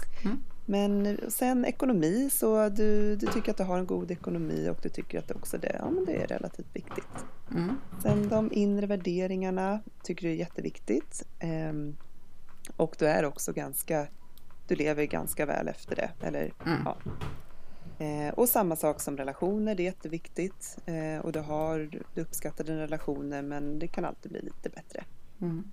Men 0.66 1.18
sen 1.28 1.64
ekonomi, 1.64 2.30
så 2.32 2.68
du, 2.68 3.16
du 3.16 3.26
tycker 3.26 3.50
att 3.50 3.56
du 3.56 3.64
har 3.64 3.78
en 3.78 3.86
god 3.86 4.10
ekonomi 4.10 4.68
och 4.68 4.78
du 4.82 4.88
tycker 4.88 5.18
att 5.18 5.30
också 5.30 5.58
det, 5.58 5.76
ja, 5.78 5.90
men 5.90 6.04
det 6.04 6.22
är 6.22 6.26
relativt 6.26 6.76
viktigt. 6.76 7.24
Mm. 7.50 7.76
Sen 8.02 8.28
de 8.28 8.52
inre 8.52 8.86
värderingarna 8.86 9.80
tycker 10.02 10.26
du 10.26 10.32
är 10.32 10.36
jätteviktigt. 10.36 11.26
Ehm, 11.38 11.96
och 12.76 12.96
du 12.98 13.06
är 13.06 13.24
också 13.24 13.52
ganska, 13.52 14.06
du 14.68 14.74
lever 14.74 15.04
ganska 15.04 15.46
väl 15.46 15.68
efter 15.68 15.96
det. 15.96 16.10
Eller, 16.22 16.52
Mm. 16.66 16.78
ja. 16.84 16.96
Eh, 17.98 18.34
och 18.34 18.48
samma 18.48 18.76
sak 18.76 19.00
som 19.00 19.16
relationer, 19.16 19.74
det 19.74 19.82
är 19.82 19.84
jätteviktigt. 19.84 20.78
Eh, 20.86 21.24
och 21.24 21.32
du, 21.32 21.40
har, 21.40 21.78
du 22.14 22.20
uppskattar 22.20 22.64
dina 22.64 22.80
relationer 22.80 23.42
men 23.42 23.78
det 23.78 23.86
kan 23.86 24.04
alltid 24.04 24.32
bli 24.32 24.40
lite 24.40 24.68
bättre. 24.68 25.04
Mm. 25.40 25.70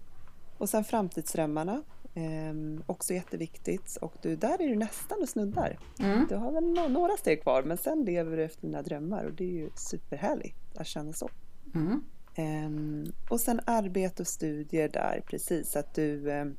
Och 0.57 0.69
sen 0.69 0.83
framtidsdrömmarna, 0.83 1.83
eh, 2.13 2.83
också 2.85 3.13
jätteviktigt. 3.13 3.97
Och 4.01 4.13
du, 4.21 4.35
där 4.35 4.61
är 4.61 4.67
du 4.67 4.75
nästan 4.75 5.21
och 5.21 5.29
snuddar. 5.29 5.79
Mm. 5.99 6.25
Du 6.29 6.35
har 6.35 6.51
väl 6.51 6.73
nå- 6.73 6.87
några 6.87 7.17
steg 7.17 7.41
kvar 7.41 7.63
men 7.63 7.77
sen 7.77 8.05
lever 8.05 8.37
du 8.37 8.43
efter 8.43 8.61
dina 8.61 8.81
drömmar 8.81 9.23
och 9.23 9.33
det 9.33 9.43
är 9.43 9.53
ju 9.53 9.69
superhärligt 9.75 10.77
att 10.77 10.87
känna 10.87 11.13
så. 11.13 11.29
Mm. 11.75 12.03
Ehm, 12.35 13.05
och 13.29 13.39
sen 13.39 13.61
arbete 13.65 14.21
och 14.23 14.27
studier 14.27 14.89
där, 14.89 15.23
precis. 15.27 15.75
Att 15.75 15.93
du, 15.93 16.31
ehm, 16.31 16.57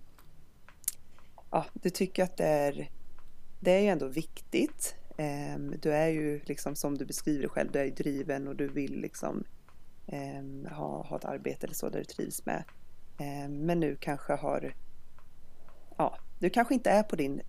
ja, 1.50 1.66
du 1.72 1.90
tycker 1.90 2.24
att 2.24 2.36
det 2.36 2.46
är, 2.46 2.90
det 3.60 3.70
är 3.70 3.80
ju 3.80 3.88
ändå 3.88 4.06
viktigt. 4.08 4.94
Ehm, 5.16 5.74
du 5.82 5.92
är 5.92 6.08
ju 6.08 6.40
liksom 6.44 6.74
som 6.76 6.98
du 6.98 7.04
beskriver 7.04 7.48
själv, 7.48 7.72
du 7.72 7.78
är 7.78 7.84
ju 7.84 7.90
driven 7.90 8.48
och 8.48 8.56
du 8.56 8.68
vill 8.68 9.00
liksom 9.00 9.44
ehm, 10.06 10.66
ha, 10.70 11.02
ha 11.02 11.16
ett 11.16 11.24
arbete 11.24 11.66
eller 11.66 11.74
så 11.74 11.88
där 11.88 11.98
du 11.98 12.04
trivs 12.04 12.46
med. 12.46 12.64
Ehm, 13.18 13.66
men 13.66 13.80
nu 13.80 13.96
kanske 14.00 14.32
har, 14.32 14.74
ja, 16.00 16.16
du 16.38 16.50
kanske 16.50 16.74
inte 16.74 16.90
är 16.90 17.02
på 17.02 17.16
din 17.16 17.40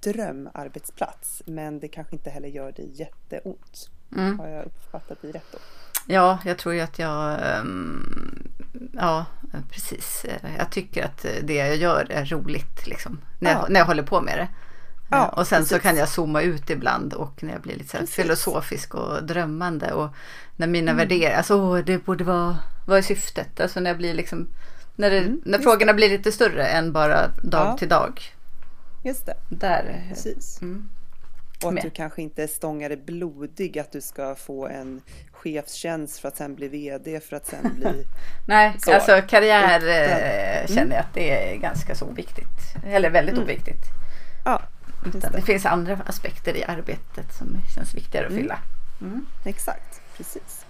drömarbetsplats 0.00 1.42
men 1.46 1.80
det 1.80 1.88
kanske 1.88 2.16
inte 2.16 2.30
heller 2.30 2.48
gör 2.48 2.72
dig 2.72 2.90
jätteont. 2.94 3.90
Mm. 4.16 4.38
Har 4.38 4.48
jag 4.48 4.64
uppfattat 4.66 5.22
dig 5.22 5.32
rätt 5.32 5.52
då? 5.52 5.58
Ja, 6.06 6.38
jag 6.44 6.58
tror 6.58 6.74
ju 6.74 6.80
att 6.80 6.98
jag... 6.98 7.38
ehm, 7.42 8.48
ja, 8.92 9.26
precis. 9.70 10.26
Jag 10.58 10.70
tycker 10.70 11.04
att 11.04 11.26
det 11.42 11.54
jag 11.54 11.76
gör 11.76 12.06
är 12.10 12.24
roligt 12.24 12.86
liksom. 12.86 13.20
När, 13.40 13.50
Ja. 13.52 13.58
jag, 13.60 13.70
när 13.70 13.80
jag 13.80 13.86
håller 13.86 14.02
på 14.02 14.20
med 14.20 14.38
det. 14.38 14.48
Ja, 15.10 15.28
och 15.28 15.46
sen 15.46 15.64
så 15.64 15.74
precis. 15.74 15.82
kan 15.82 15.96
jag 15.96 16.08
zooma 16.08 16.42
ut 16.42 16.70
ibland 16.70 17.12
och 17.12 17.42
när 17.42 17.52
jag 17.52 17.62
blir 17.62 17.76
lite 17.76 18.06
så 18.06 18.06
filosofisk 18.06 18.94
och 18.94 19.24
drömmande. 19.24 19.92
Och 19.92 20.08
när 20.56 20.66
mina 20.66 20.90
Mm. 20.90 20.96
värderingar, 20.96 21.36
alltså 21.36 21.56
åh, 21.62 21.78
det 21.78 22.04
borde 22.04 22.24
vara, 22.24 22.58
vad 22.86 22.98
är 22.98 23.02
syftet? 23.02 23.60
Alltså 23.60 23.80
när 23.80 23.90
jag 23.90 23.96
blir 23.98 24.14
liksom 24.14 24.48
När, 24.96 25.10
det, 25.10 25.18
Mm, 25.18 25.40
när 25.44 25.58
frågorna 25.58 25.92
blir 25.94 26.08
lite 26.08 26.32
större 26.32 26.66
än 26.66 26.92
bara 26.92 27.28
dag 27.28 27.66
Ja. 27.66 27.76
till 27.78 27.88
dag. 27.88 28.20
Just 29.04 29.26
det, 29.26 29.34
Där. 29.48 30.02
precis. 30.08 30.62
Mm. 30.62 30.88
Och 31.62 31.68
att 31.68 31.74
Med. 31.74 31.84
du 31.84 31.90
kanske 31.90 32.22
inte 32.22 32.48
stångar 32.48 32.88
dig 32.88 32.98
blodig 32.98 33.78
att 33.78 33.92
du 33.92 34.00
ska 34.00 34.34
få 34.34 34.66
en 34.68 35.00
chefstjänst 35.32 36.18
för 36.18 36.28
att 36.28 36.36
sen 36.36 36.54
bli 36.54 36.68
VD 36.68 37.20
för 37.20 37.36
att 37.36 37.46
sen 37.46 37.74
bli... 37.76 38.04
Nej, 38.48 38.74
Så. 38.78 38.92
alltså 38.92 39.20
karriär 39.28 39.78
Utan- 39.80 39.88
eh, 39.88 40.66
känner 40.76 40.96
jag 40.96 41.00
att 41.04 41.14
det 41.14 41.52
är 41.54 41.56
ganska 41.56 41.94
så 41.94 42.04
oviktigt. 42.06 42.84
Eller 42.86 43.10
väldigt 43.10 43.32
Mm. 43.34 43.44
oviktigt. 43.44 43.82
Ja, 44.44 44.62
det 45.12 45.18
det. 45.32 45.42
finns 45.42 45.66
andra 45.66 45.98
aspekter 46.06 46.56
i 46.56 46.64
arbetet 46.64 47.34
som 47.38 47.56
känns 47.74 47.94
viktigare 47.94 48.26
att 48.26 48.32
Mm. 48.32 48.42
fylla. 48.42 48.58
Mm. 49.00 49.26
Exakt, 49.44 50.00
precis. 50.16 50.63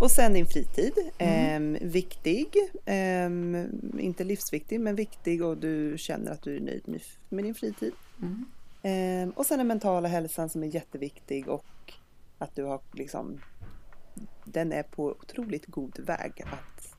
Och 0.00 0.10
sen 0.10 0.32
din 0.32 0.46
fritid. 0.46 0.92
Mm. 1.18 1.76
Ehm, 1.78 1.90
viktig, 1.90 2.48
ehm, 2.84 3.68
inte 3.98 4.24
livsviktig 4.24 4.80
men 4.80 4.96
viktig 4.96 5.44
och 5.44 5.56
du 5.56 5.94
känner 5.98 6.32
att 6.32 6.42
du 6.42 6.56
är 6.56 6.60
nöjd 6.60 7.00
med, 7.28 7.44
din 7.44 7.54
fritid. 7.54 7.92
Mm. 8.22 8.44
Ehm, 8.82 9.30
och 9.30 9.46
sen 9.46 9.58
den 9.58 9.66
mentala 9.66 10.08
hälsan 10.08 10.48
som 10.48 10.62
är 10.62 10.66
jätteviktig 10.66 11.48
och 11.48 11.64
att 12.38 12.56
du 12.56 12.64
har 12.64 12.80
liksom 12.92 13.40
den 14.44 14.72
är 14.72 14.82
på 14.82 15.04
otroligt 15.04 15.66
god 15.66 15.98
väg 15.98 16.44
att, 16.46 16.96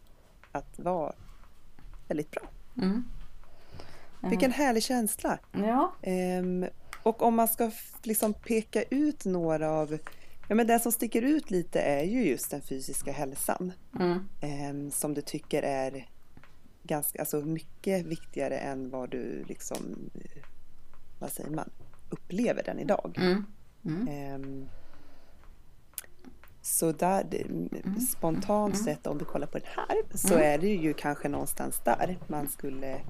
att 0.51 0.79
vara 0.79 1.13
väldigt 2.07 2.31
bra. 2.31 2.43
Mm. 2.77 3.03
Vilken 4.29 4.51
härlig 4.51 4.83
känsla! 4.83 5.39
Ja. 5.51 5.93
Ehm, 6.01 6.65
och 7.03 7.21
om 7.21 7.35
man 7.35 7.47
ska 7.47 7.71
liksom 8.03 8.33
peka 8.33 8.83
ut 8.83 9.25
några 9.25 9.71
av, 9.71 9.97
ja 10.47 10.55
men 10.55 10.67
det 10.67 10.79
som 10.79 10.91
sticker 10.91 11.21
ut 11.21 11.51
lite 11.51 11.81
är 11.81 12.03
ju 12.03 12.29
just 12.29 12.51
den 12.51 12.61
fysiska 12.61 13.11
hälsan. 13.11 13.71
Mm. 13.99 14.19
ehm, 14.41 14.91
som 14.91 15.13
du 15.13 15.21
tycker 15.21 15.63
är 15.63 16.09
ganska, 16.83 17.19
alltså 17.19 17.41
mycket 17.41 18.05
viktigare 18.05 18.57
än 18.57 18.89
vad 18.89 19.09
du 19.09 19.43
liksom, 19.47 20.09
eh, 20.13 20.43
vad 21.19 21.31
säger 21.31 21.49
man, 21.49 21.69
upplever 22.09 22.63
den 22.63 22.79
idag. 22.79 23.15
Mm. 23.17 23.45
Mm. 23.85 24.07
Ehm, 24.07 24.67
så 26.65 26.91
där, 26.91 27.23
det- 27.31 28.01
spontant 28.01 28.77
sett 28.83 29.07
om 29.07 29.17
vi 29.17 29.25
kollar 29.25 29.47
på 29.47 29.57
den 29.57 29.67
här 29.75 30.17
så 30.17 30.33
är 30.33 30.57
det 30.57 30.67
ju 30.67 30.93
kanske 30.93 31.29
någonstans 31.29 31.81
där 31.83 32.17
man 32.27 32.49
skulle 32.49 33.01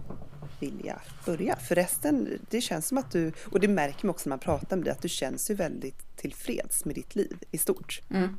vilja 0.59 1.01
börja. 1.25 1.55
För 1.55 1.75
resten, 1.75 2.39
det 2.49 2.61
känns 2.61 2.87
som 2.87 2.97
att 2.97 3.11
du, 3.11 3.31
och 3.51 3.59
det 3.59 3.67
märker 3.67 4.05
man 4.05 4.09
också 4.09 4.29
när 4.29 4.31
man 4.31 4.39
pratar 4.39 4.75
med 4.75 4.85
dig, 4.85 4.91
att 4.91 5.01
du 5.01 5.09
känns 5.09 5.51
ju 5.51 5.53
väldigt 5.55 6.17
tillfreds 6.17 6.85
med 6.85 6.95
ditt 6.95 7.15
liv 7.15 7.37
i 7.51 7.57
stort. 7.57 8.01
Mm. 8.09 8.37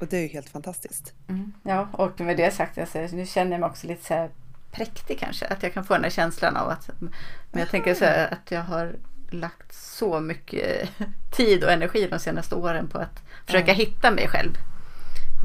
Och 0.00 0.06
det 0.06 0.16
är 0.16 0.22
ju 0.22 0.28
helt 0.28 0.48
fantastiskt. 0.48 1.14
Mm. 1.28 1.52
Ja, 1.62 1.88
och 1.92 2.20
med 2.20 2.36
det 2.36 2.50
sagt, 2.54 2.78
alltså, 2.78 2.98
nu 2.98 3.26
känner 3.26 3.50
jag 3.52 3.60
mig 3.60 3.70
också 3.70 3.86
lite 3.86 4.04
så 4.04 4.14
här 4.14 4.30
präktig 4.72 5.18
kanske. 5.18 5.46
Att 5.46 5.62
jag 5.62 5.72
kan 5.72 5.84
få 5.84 5.94
den 5.94 6.02
här 6.02 6.10
känslan 6.10 6.56
av 6.56 6.68
att, 6.68 6.90
men 7.52 7.60
jag 7.60 7.68
tänker 7.70 7.94
så 7.94 8.04
här 8.04 8.32
att 8.32 8.50
jag 8.50 8.62
har 8.62 8.96
lagt 9.30 9.72
så 9.74 10.20
mycket 10.20 10.88
tid 11.36 11.64
och 11.64 11.72
energi 11.72 12.08
de 12.10 12.18
senaste 12.18 12.54
åren 12.54 12.88
på 12.88 12.98
att 12.98 13.22
försöka 13.46 13.72
hitta 13.72 14.10
mig 14.10 14.28
själv. 14.28 14.50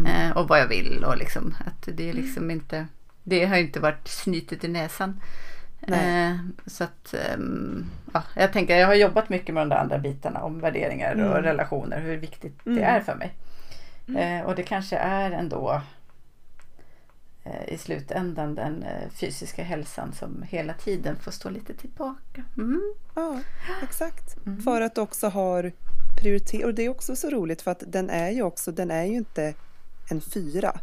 Eh, 0.08 0.38
och 0.38 0.48
vad 0.48 0.60
jag 0.60 0.67
vill 0.67 1.04
och 1.06 1.17
liksom 1.17 1.56
att 1.65 1.88
det 1.98 2.10
är 2.10 2.13
liksom 2.13 2.52
inte, 2.52 2.88
det 3.24 3.46
har 3.46 3.58
inte 3.58 3.80
varit 3.80 4.08
snytet 4.08 4.63
i 4.63 4.67
näsan. 4.67 5.22
Nej. 5.88 6.26
Eh, 6.32 6.36
så 6.65 6.84
att, 6.84 7.13
ehm, 7.13 7.86
ja, 8.13 8.24
jag 8.36 8.54
tänker, 8.54 8.78
jag 8.78 8.88
har 8.88 8.94
jobbat 8.94 9.30
mycket 9.30 9.54
med 9.56 9.62
de 9.62 9.70
där 9.70 9.78
andra 9.82 9.98
bitarna 9.98 10.39
om 10.41 10.60
värderingar 10.60 11.13
och 11.15 11.20
Mm. 11.32 11.44
relationer, 11.44 12.00
hur 12.02 12.17
viktigt 12.17 12.65
Mm. 12.65 12.78
det 12.80 12.84
är 12.86 13.00
för 13.02 13.15
mig. 13.15 13.34
Eh, 14.17 14.46
och 14.46 14.56
det 14.56 14.63
kanske 14.63 14.98
är 14.98 15.32
ändå 15.32 15.82
i 17.67 17.77
slutändan 17.77 18.56
den 18.56 18.84
eh, 18.84 19.10
fysiska 19.10 19.63
hälsan 19.63 20.13
som 20.13 20.43
hela 20.43 20.73
tiden 20.73 21.15
får 21.15 21.32
stå 21.32 21.49
lite 21.49 21.73
tillbaka. 21.73 22.43
Mm. 22.58 22.93
Ja, 23.15 23.39
exakt. 23.84 24.45
Mm. 24.45 24.62
För 24.62 24.82
att 24.82 24.97
också 24.97 25.27
har 25.27 25.71
prioriterat, 26.21 26.65
och 26.65 26.73
det 26.73 26.86
är 26.86 26.89
också 26.89 27.15
så 27.15 27.30
roligt 27.30 27.62
för 27.62 27.71
att 27.71 27.84
den 27.88 28.10
är 28.10 28.30
ju 28.30 28.43
också, 28.43 28.71
den 28.71 28.91
är 28.91 29.06
ju 29.06 29.15
inte 29.15 29.54
en 30.10 30.21
fyra. 30.21 30.80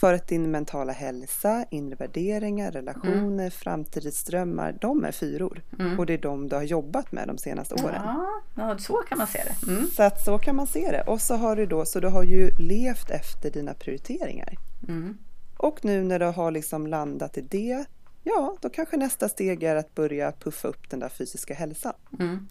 För 0.00 0.14
att 0.14 0.28
din 0.28 0.50
mentala 0.50 0.92
hälsa, 0.92 1.64
inre 1.70 1.96
värderingar, 1.96 2.72
relationer, 2.72 3.50
framtidsdrömmar, 3.50 4.78
de 4.80 5.04
är 5.04 5.12
fyror. 5.12 5.62
Mm. 5.78 5.98
Och 5.98 6.06
det 6.06 6.14
är 6.14 6.18
de 6.18 6.48
du 6.48 6.56
har 6.56 6.62
jobbat 6.62 7.12
med 7.12 7.28
de 7.28 7.38
senaste 7.38 7.74
åren. 7.74 8.02
Ja, 8.04 8.42
ja, 8.54 8.78
så 8.78 8.96
kan 8.96 9.18
man 9.18 9.26
se 9.26 9.42
det. 9.44 9.70
Mm. 9.70 9.86
Så 9.90 10.02
att 10.02 10.24
så 10.24 10.38
kan 10.38 10.56
man 10.56 10.66
se 10.66 10.90
det. 10.90 11.00
Och 11.00 11.20
så 11.20 11.36
har 11.36 11.56
du 11.56 11.66
då, 11.66 11.84
så 11.84 12.00
du 12.00 12.08
har 12.08 12.22
ju 12.22 12.50
levt 12.58 13.10
efter 13.10 13.50
dina 13.50 13.74
prioriteringar. 13.74 14.54
Mm. 14.88 15.18
Och 15.58 15.84
nu 15.84 16.02
när 16.04 16.18
du 16.18 16.24
har 16.26 16.50
liksom 16.50 16.86
landat 16.86 17.38
i 17.38 17.40
det, 17.40 17.84
ja, 18.22 18.56
då 18.60 18.68
kanske 18.70 18.96
nästa 18.96 19.28
steg 19.28 19.62
är 19.62 19.76
att 19.76 19.94
börja 19.94 20.32
puffa 20.32 20.68
upp 20.68 20.90
den 20.90 21.00
där 21.00 21.08
fysiska 21.08 21.54
hälsan. 21.54 21.92
Mm. 22.20 22.48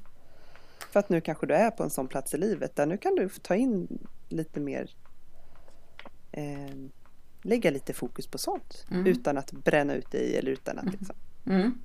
För 0.92 1.00
att 1.00 1.10
nu 1.10 1.22
kanske 1.22 1.46
du 1.46 1.54
är 1.54 1.72
på 1.72 1.84
en 1.84 1.90
sån 1.90 2.08
plats 2.08 2.34
i 2.34 2.38
livet 2.38 2.76
där 2.76 2.86
nu 2.86 2.98
kan 2.98 3.16
du 3.16 3.30
ta 3.30 3.56
in 3.56 4.08
lite 4.30 4.60
mer 4.60 4.90
eh, 6.32 6.76
lägga 7.42 7.72
lite 7.72 7.94
fokus 7.94 8.28
på 8.28 8.38
sånt 8.38 8.86
Mm. 8.92 9.06
utan 9.08 9.38
att 9.38 9.52
bränna 9.52 9.94
ut 9.94 10.12
dig 10.12 10.38
eller 10.38 10.52
utan 10.52 10.80
att 10.80 10.86
liksom. 10.86 11.16
Mm. 11.46 11.80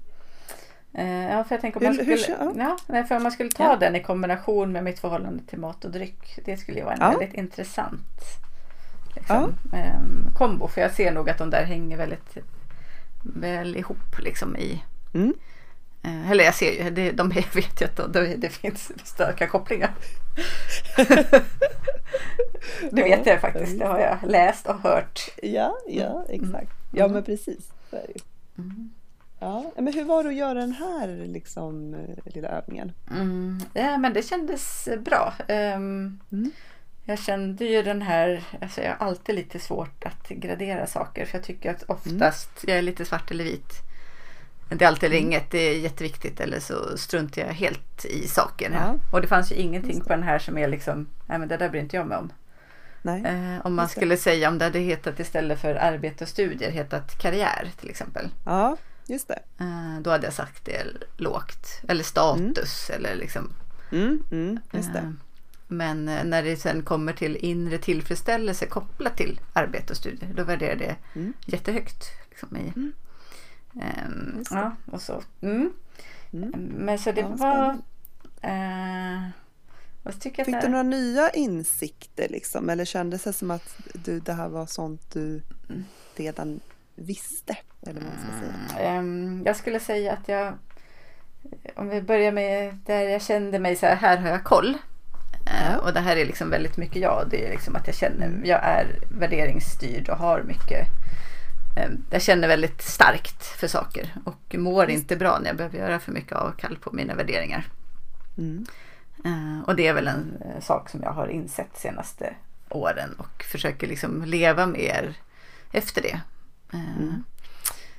Eh, 0.95 1.31
ja, 1.33 1.45
för 1.45 1.55
jag 1.55 1.61
tänker 1.61 1.81
om 1.81 1.85
man 1.87 1.97
Hur- 1.99 2.05
hur 2.05 2.17
skulle, 2.17 2.53
ja, 2.89 3.05
för 3.09 3.17
om 3.17 3.23
man 3.23 3.33
skulle 3.33 3.51
ta 3.51 3.65
Ja. 3.65 3.77
den 3.77 3.97
i 3.97 4.03
kombination 4.03 4.73
med 4.73 4.85
mitt 4.85 4.99
förhållande 4.99 5.43
till 5.47 5.59
mat 5.59 5.85
och 5.85 5.91
dryck. 5.91 6.39
Det 6.45 6.57
skulle 6.57 6.79
ju 6.79 6.85
vara 6.85 6.95
en 6.95 7.01
Ja. 7.01 7.11
väldigt 7.19 7.35
intressant 7.39 8.01
liksom, 9.15 9.55
ehm, 9.73 10.29
kombo. 10.35 10.69
För 10.69 10.81
jag 10.81 10.91
ser 10.93 11.13
nog 11.13 11.31
att 11.31 11.39
de 11.39 11.51
där 11.51 11.65
hänger 11.65 11.97
väldigt 11.97 12.37
väl 13.23 13.77
ihop 13.77 14.19
liksom 14.19 14.57
i 14.57 14.83
Mm. 15.15 15.35
Eh, 16.03 16.31
Eller 16.31 16.45
jag 16.45 16.55
ser 16.55 16.85
ju, 16.85 16.91
det, 16.91 17.13
de 17.13 17.29
vet 17.55 17.81
ju 17.81 17.85
att 17.85 18.13
det, 18.13 18.37
det 18.37 18.49
finns 18.49 18.93
starka 19.05 19.47
kopplingar. 19.47 19.91
det 22.91 23.03
vet 23.03 23.27
jag 23.27 23.41
faktiskt, 23.41 23.79
det 23.79 23.87
har 23.87 23.99
jag 23.99 24.19
läst 24.31 24.67
och 24.67 24.81
hört. 24.81 25.21
Ja, 25.43 25.77
ja, 25.89 26.25
exakt. 26.29 26.73
Ja, 26.93 27.09
men 27.09 27.23
precis. 27.25 27.71
Det 27.91 28.07
ju. 28.09 28.21
Mm. 28.59 28.91
Ja, 29.41 29.73
men 29.77 29.93
hur 29.93 30.05
var 30.05 30.23
det 30.23 30.29
att 30.29 30.35
göra 30.35 30.55
den 30.55 30.73
här 30.73 31.09
liksom, 31.27 31.95
eh, 31.95 32.33
lilla 32.35 32.49
övningen? 32.49 32.93
Mm, 33.11 33.61
ja, 33.75 33.99
men 33.99 34.13
det 34.13 34.23
kändes 34.23 34.89
bra. 34.99 35.35
Ehm, 35.49 36.21
Mm. 36.33 36.51
Jag 37.05 37.19
kände 37.19 37.65
ju 37.65 37.83
den 37.83 38.03
här, 38.03 38.45
alltså 38.61 38.81
jag 38.81 38.97
har 38.97 39.07
alltid 39.07 39.35
lite 39.35 39.59
svårt 39.59 40.05
att 40.05 40.29
gradera 40.29 40.87
saker 40.87 41.27
för 41.27 41.39
jag 41.39 41.45
tycker 41.45 41.71
att 41.71 41.83
oftast, 41.83 42.51
jag 42.67 42.79
är 42.79 42.83
lite 42.83 43.05
svart 43.05 43.31
eller 43.31 43.45
vit. 43.45 43.73
Det 44.69 44.85
är 44.85 44.89
alltid 44.89 45.07
eller 45.07 45.19
inget, 45.19 45.51
det 45.51 45.59
är 45.59 45.79
jätteviktigt 45.79 46.41
eller 46.41 46.61
så 46.61 46.99
struntar 46.99 47.43
jag 47.43 47.49
helt 47.49 48.05
i 48.05 48.29
saken. 48.29 48.73
Ja. 48.73 48.95
Och 49.13 49.21
det 49.21 49.27
fanns 49.27 49.53
ju 49.53 49.57
ingenting 49.57 50.01
på 50.01 50.09
den 50.09 50.23
här 50.23 50.39
som 50.39 50.59
är 50.59 50.69
liksom, 50.69 51.09
nej 51.27 51.39
men 51.39 51.49
det 51.49 51.57
där 51.57 51.69
bryr 51.69 51.81
inte 51.81 51.97
jag 51.97 52.07
mig 52.07 52.19
om. 52.19 52.33
Eh, 53.05 53.67
om 53.67 53.75
man 53.75 53.89
skulle 53.89 54.17
säga 54.17 54.49
om 54.49 54.59
det 54.59 54.65
hade 54.65 54.79
hetat 54.79 55.21
istället 55.21 55.61
för 55.61 55.75
arbete 55.75 56.25
och 56.25 56.29
studier 56.29 56.71
hetat 56.71 57.19
karriär 57.19 57.71
till 57.81 57.91
exempel. 57.91 58.29
Ja, 58.45 58.77
just 59.07 59.29
det. 59.29 59.39
Eh, 59.61 60.01
då 60.01 60.11
hade 60.11 60.25
jag 60.25 60.35
sagt 60.35 60.65
det 60.65 60.85
lågt. 61.17 61.83
Eller 61.89 62.05
status 62.05 62.91
eller 62.91 63.15
liksom. 63.15 63.53
Mm, 63.93 64.25
mm, 64.31 64.61
just 64.73 64.93
det. 64.93 64.99
Eh, 64.99 65.11
Men 65.73 66.09
eh, 66.09 66.25
när 66.25 66.43
det 66.43 66.57
sen 66.57 66.83
kommer 66.83 67.13
till 67.13 67.37
inre 67.37 67.79
tillfredsställelse 67.79 68.67
kopplat 68.67 69.17
till 69.17 69.41
arbete 69.53 69.93
och 69.93 69.97
studier, 69.97 70.31
då 70.35 70.45
värderar 70.45 70.77
det 70.77 70.97
Mm. 71.15 71.33
jättehögt. 71.47 72.05
Liksom 72.31 72.57
i, 72.57 72.61
Mm. 72.77 72.93
Det. 73.73 74.45
ja, 74.51 74.77
och 74.93 75.03
så. 75.03 75.23
Mm. 75.41 75.73
Mm. 76.33 76.51
Men 76.61 76.99
så 76.99 77.13
det 77.13 77.21
Ja, 77.21 77.29
var... 77.29 77.79
Eh, 78.51 79.23
vad 80.03 80.21
tycker 80.21 80.39
jag 80.41 80.47
Fick 80.47 80.61
du 80.61 80.69
några 80.69 80.83
nya 80.83 81.31
insikter 81.31 82.29
liksom? 82.29 82.71
Eller 82.71 82.85
kändes 82.85 83.23
det 83.25 83.33
som 83.33 83.51
att 83.51 83.77
du, 83.95 84.21
det 84.21 84.33
här 84.33 84.49
var 84.49 84.67
sånt 84.67 85.13
du 85.13 85.43
redan 86.17 86.61
visste? 86.95 87.57
Eller 87.83 88.01
vad 88.01 88.03
man 88.11 88.13
ska 88.19 88.41
säga. 88.77 88.89
Ehm, 88.91 89.43
jag 89.47 89.57
skulle 89.57 89.81
säga 89.81 90.13
att 90.13 90.29
jag, 90.29 90.55
om 91.77 91.89
vi 91.89 92.03
börjar 92.03 92.33
med 92.33 92.79
där 92.87 93.01
jag 93.03 93.23
kände 93.23 93.59
mig 93.59 93.77
så 93.77 93.87
här, 93.87 93.97
här 93.97 94.17
har 94.17 94.29
jag 94.29 94.45
koll. 94.45 94.79
Eh, 95.47 95.71
Ja. 95.73 95.79
Och 95.79 95.93
det 95.93 96.01
här 96.01 96.17
är 96.17 96.25
liksom 96.27 96.51
väldigt 96.51 96.77
mycket 96.77 97.03
jag. 97.03 97.27
Det 97.31 97.47
är 97.47 97.51
liksom 97.51 97.77
att 97.77 97.87
jag 97.87 97.97
känner, 97.97 98.41
jag 98.45 98.61
är 98.65 98.87
värderingsstyrd 99.09 100.09
och 100.09 100.17
har 100.17 100.43
mycket, 100.43 100.87
eh, 101.77 101.91
jag 102.11 102.23
känner 102.23 102.49
väldigt 102.49 102.83
starkt 102.83 103.45
för 103.45 103.69
saker 103.69 104.15
och 104.25 104.55
mår 104.59 104.91
inte 104.91 105.17
bra 105.17 105.39
när 105.39 105.47
jag 105.47 105.57
behöver 105.57 105.79
göra 105.79 105.99
för 105.99 106.13
mycket 106.13 106.33
avkall 106.33 106.77
på 106.81 106.91
mina 106.93 107.15
värderingar. 107.15 107.67
Mm. 108.39 108.67
Eh, 109.25 109.65
Och 109.67 109.77
det 109.77 109.87
är 109.87 109.93
väl 109.95 110.09
en 110.09 110.37
eh, 110.41 110.61
sak 110.63 110.89
som 110.91 111.03
jag 111.03 111.13
har 111.13 111.29
insett 111.29 111.71
senaste 111.79 112.35
åren 112.69 113.15
och 113.19 113.45
försöker 113.45 113.87
liksom 113.87 114.25
leva 114.25 114.67
mer 114.67 115.15
efter 115.73 116.03
det. 116.03 116.21
Eh, 116.73 116.97
Mm. 116.99 117.25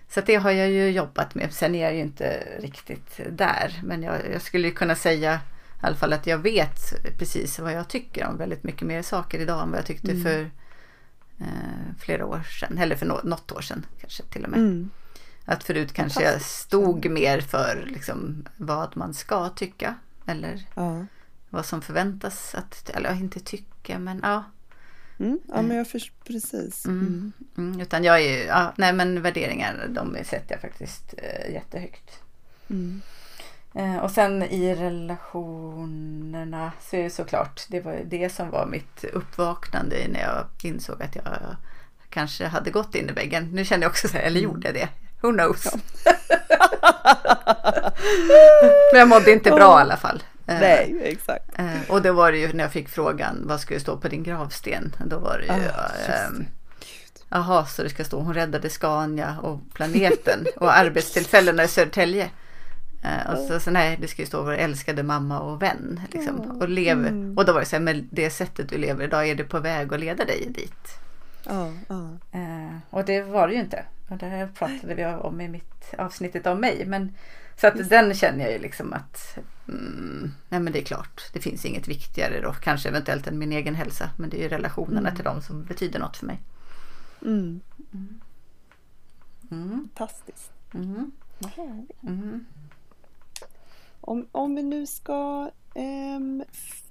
Så 0.09 0.21
det 0.21 0.35
har 0.35 0.51
jag 0.51 0.69
ju 0.69 0.89
jobbat 0.89 1.35
med. 1.35 1.53
Sen 1.53 1.75
är 1.75 1.81
jag 1.83 1.93
ju 1.95 1.99
inte 2.01 2.43
riktigt 2.59 3.19
där. 3.29 3.79
Men 3.83 4.03
jag, 4.03 4.15
jag 4.33 4.41
skulle 4.41 4.71
kunna 4.71 4.95
säga 4.95 5.39
i 5.83 5.85
alla 5.85 5.95
fall 5.95 6.13
att 6.13 6.27
jag 6.27 6.37
vet 6.37 6.79
precis 7.17 7.59
vad 7.59 7.73
jag 7.73 7.87
tycker 7.87 8.27
om 8.27 8.37
väldigt 8.37 8.63
mycket 8.63 8.87
mer 8.87 9.01
saker 9.01 9.39
idag 9.39 9.63
än 9.63 9.69
vad 9.71 9.77
jag 9.79 9.85
tyckte 9.85 10.11
Mm. 10.11 10.23
för 10.23 10.39
eh, 11.39 11.95
flera 11.99 12.25
år 12.25 12.43
sedan, 12.59 12.77
eller 12.77 12.95
för 12.95 13.05
något 13.05 13.51
år 13.51 13.61
sedan 13.61 13.85
kanske 14.01 14.23
till 14.23 14.43
och 14.43 14.49
med. 14.49 14.59
Mm. 14.59 14.89
Att 15.45 15.63
förut 15.63 15.93
kanske 15.93 16.23
jag 16.23 16.41
stod 16.41 17.09
mer 17.09 17.41
för 17.41 17.83
liksom, 17.87 18.45
vad 18.57 18.97
man 18.97 19.13
ska 19.13 19.49
tycka 19.49 19.95
eller 20.25 20.63
Ja. 20.75 21.05
vad 21.49 21.65
som 21.65 21.81
förväntas 21.81 22.55
att, 22.55 22.89
eller 22.89 23.13
inte 23.15 23.39
tycka 23.39 23.99
men 23.99 24.19
ja. 24.23 24.43
Mm. 25.19 25.39
ja, 25.47 25.61
men 25.61 25.77
jag 25.77 25.87
förstår 25.87 26.15
precis. 26.27 26.85
Mm. 26.85 26.99
Mm. 27.07 27.33
Mm, 27.57 27.81
utan 27.81 28.03
jag 28.03 28.21
är 28.21 28.37
ju, 28.37 28.43
ja, 28.43 28.73
nej 28.77 28.93
men 28.93 29.21
värderingar 29.21 29.87
de 29.89 30.17
sätter 30.23 30.55
jag 30.55 30.61
faktiskt 30.61 31.13
eh, 31.17 31.53
jättehögt. 31.53 32.19
Mm. 33.75 33.95
Eh, 33.95 33.97
och 34.03 34.11
sen 34.11 34.43
i 34.43 34.75
relationerna 34.75 36.71
så 36.81 36.95
är 36.95 37.03
det 37.03 37.09
såklart, 37.09 37.61
det 37.67 37.79
var 37.79 38.01
det 38.05 38.29
som 38.33 38.49
var 38.49 38.65
mitt 38.65 39.03
uppvaknande 39.03 39.95
när 40.09 40.19
jag 40.21 40.45
insåg 40.63 41.01
att 41.03 41.15
jag 41.15 41.25
kanske 42.09 42.45
hade 42.45 42.71
gått 42.71 42.95
in 42.95 43.09
i 43.09 43.11
väggen. 43.11 43.49
Nu 43.53 43.65
känner 43.65 43.83
jag 43.83 43.89
också 43.89 44.07
så 44.07 44.17
här, 44.17 44.23
eller 44.23 44.39
gjorde 44.39 44.67
jag 44.67 44.75
det? 44.75 44.89
Who 45.21 45.31
knows? 45.31 45.75
Men 48.91 48.99
jag 48.99 49.07
mådde 49.07 49.31
inte 49.31 49.51
bra 49.51 49.79
i 49.79 49.81
alla 49.81 49.97
fall. 49.97 50.23
Eh, 50.47 50.59
Nej, 50.59 50.99
exakt. 51.03 51.59
eh, 51.59 51.89
och 51.89 52.01
det 52.01 52.11
var 52.11 52.31
det 52.31 52.37
ju 52.37 52.53
när 52.53 52.63
jag 52.63 52.71
fick 52.71 52.89
frågan, 52.89 53.43
vad 53.47 53.59
ska 53.59 53.73
det 53.73 53.79
stå 53.79 53.97
på 53.97 54.07
din 54.07 54.23
gravsten? 54.23 54.95
Då 55.05 55.19
var 55.19 55.37
det 55.37 55.45
ju, 55.45 55.63
ehm, 56.13 56.45
jaha, 57.29 57.65
så 57.65 57.83
det 57.83 57.89
ska 57.89 58.03
stå, 58.03 58.19
hon 58.19 58.33
räddade 58.33 58.69
Scania 58.69 59.35
och 59.41 59.59
planeten 59.73 60.45
och 60.55 60.77
arbetstillfällena 60.77 61.63
i 61.63 61.67
Södertälje. 61.67 62.29
Eh, 63.03 63.31
och 63.31 63.37
så, 63.47 63.59
så 63.59 63.71
nej, 63.71 63.97
det 64.01 64.07
ska 64.07 64.21
ju 64.21 64.25
stå 64.25 64.43
vår 64.43 64.53
älskade 64.53 65.03
mamma 65.03 65.39
och 65.39 65.61
vän. 65.61 66.01
Liksom. 66.11 66.39
Och, 66.39 66.69
lev, 66.69 66.97
Mm. 67.07 67.37
och 67.37 67.45
då 67.45 67.53
var 67.53 67.59
det 67.59 67.65
så 67.65 67.75
här, 67.75 67.83
men 67.83 68.07
det 68.11 68.29
sättet 68.29 68.69
du 68.69 68.77
lever 68.77 69.03
idag, 69.03 69.29
är 69.29 69.35
det 69.35 69.43
på 69.43 69.59
väg 69.59 69.93
att 69.93 69.99
leda 69.99 70.25
dig 70.25 70.51
dit? 70.55 70.87
Ja. 71.45 71.71
Eh, 72.31 72.77
och 72.89 73.05
det 73.05 73.21
var 73.21 73.47
det 73.47 73.53
ju 73.53 73.59
inte. 73.59 73.85
Och 74.09 74.17
det 74.17 74.49
pratade 74.55 74.95
vi 74.95 75.05
om 75.05 75.41
i 75.41 75.47
mitt 75.47 75.93
avsnittet 75.97 76.47
om 76.47 76.59
mig. 76.59 76.85
Men, 76.85 77.13
så 77.61 77.67
att 77.67 77.89
den 77.89 78.13
känner 78.13 78.43
jag 78.43 78.51
ju 78.53 78.59
liksom 78.59 78.93
att 78.93 79.37
mm, 79.67 80.31
nej 80.49 80.59
men 80.59 80.73
det 80.73 80.79
är 80.79 80.83
klart, 80.85 81.21
det 81.33 81.39
finns 81.39 81.65
inget 81.65 81.87
viktigare 81.87 82.41
då. 82.41 82.53
Kanske 82.53 82.89
eventuellt 82.89 83.27
än 83.27 83.39
min 83.39 83.51
egen 83.51 83.75
hälsa. 83.75 84.09
Men 84.17 84.29
det 84.29 84.37
är 84.37 84.41
ju 84.43 84.49
relationerna 84.49 84.99
Mm. 84.99 85.15
till 85.15 85.23
dem 85.25 85.41
som 85.41 85.63
betyder 85.63 85.99
något 85.99 86.17
för 86.17 86.25
mig. 86.25 86.39
Mm. 87.21 87.59
Mm, 89.51 89.89
Fantastiskt. 89.97 90.51
mm, 90.73 91.11
mm. 92.01 92.45
Om, 94.05 94.27
om 94.31 94.55
vi 94.55 94.63
nu 94.63 94.85
ska 94.87 95.49
ehm, 95.75 96.43
f- 96.51 96.83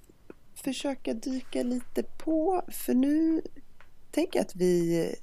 försöka 0.55 1.15
dyka 1.15 1.63
lite 1.63 2.03
på, 2.03 2.63
för 2.69 2.95
nu 2.95 3.43
tänker 4.11 4.39
jag 4.39 4.47
att 4.47 4.57
vi, 4.57 5.15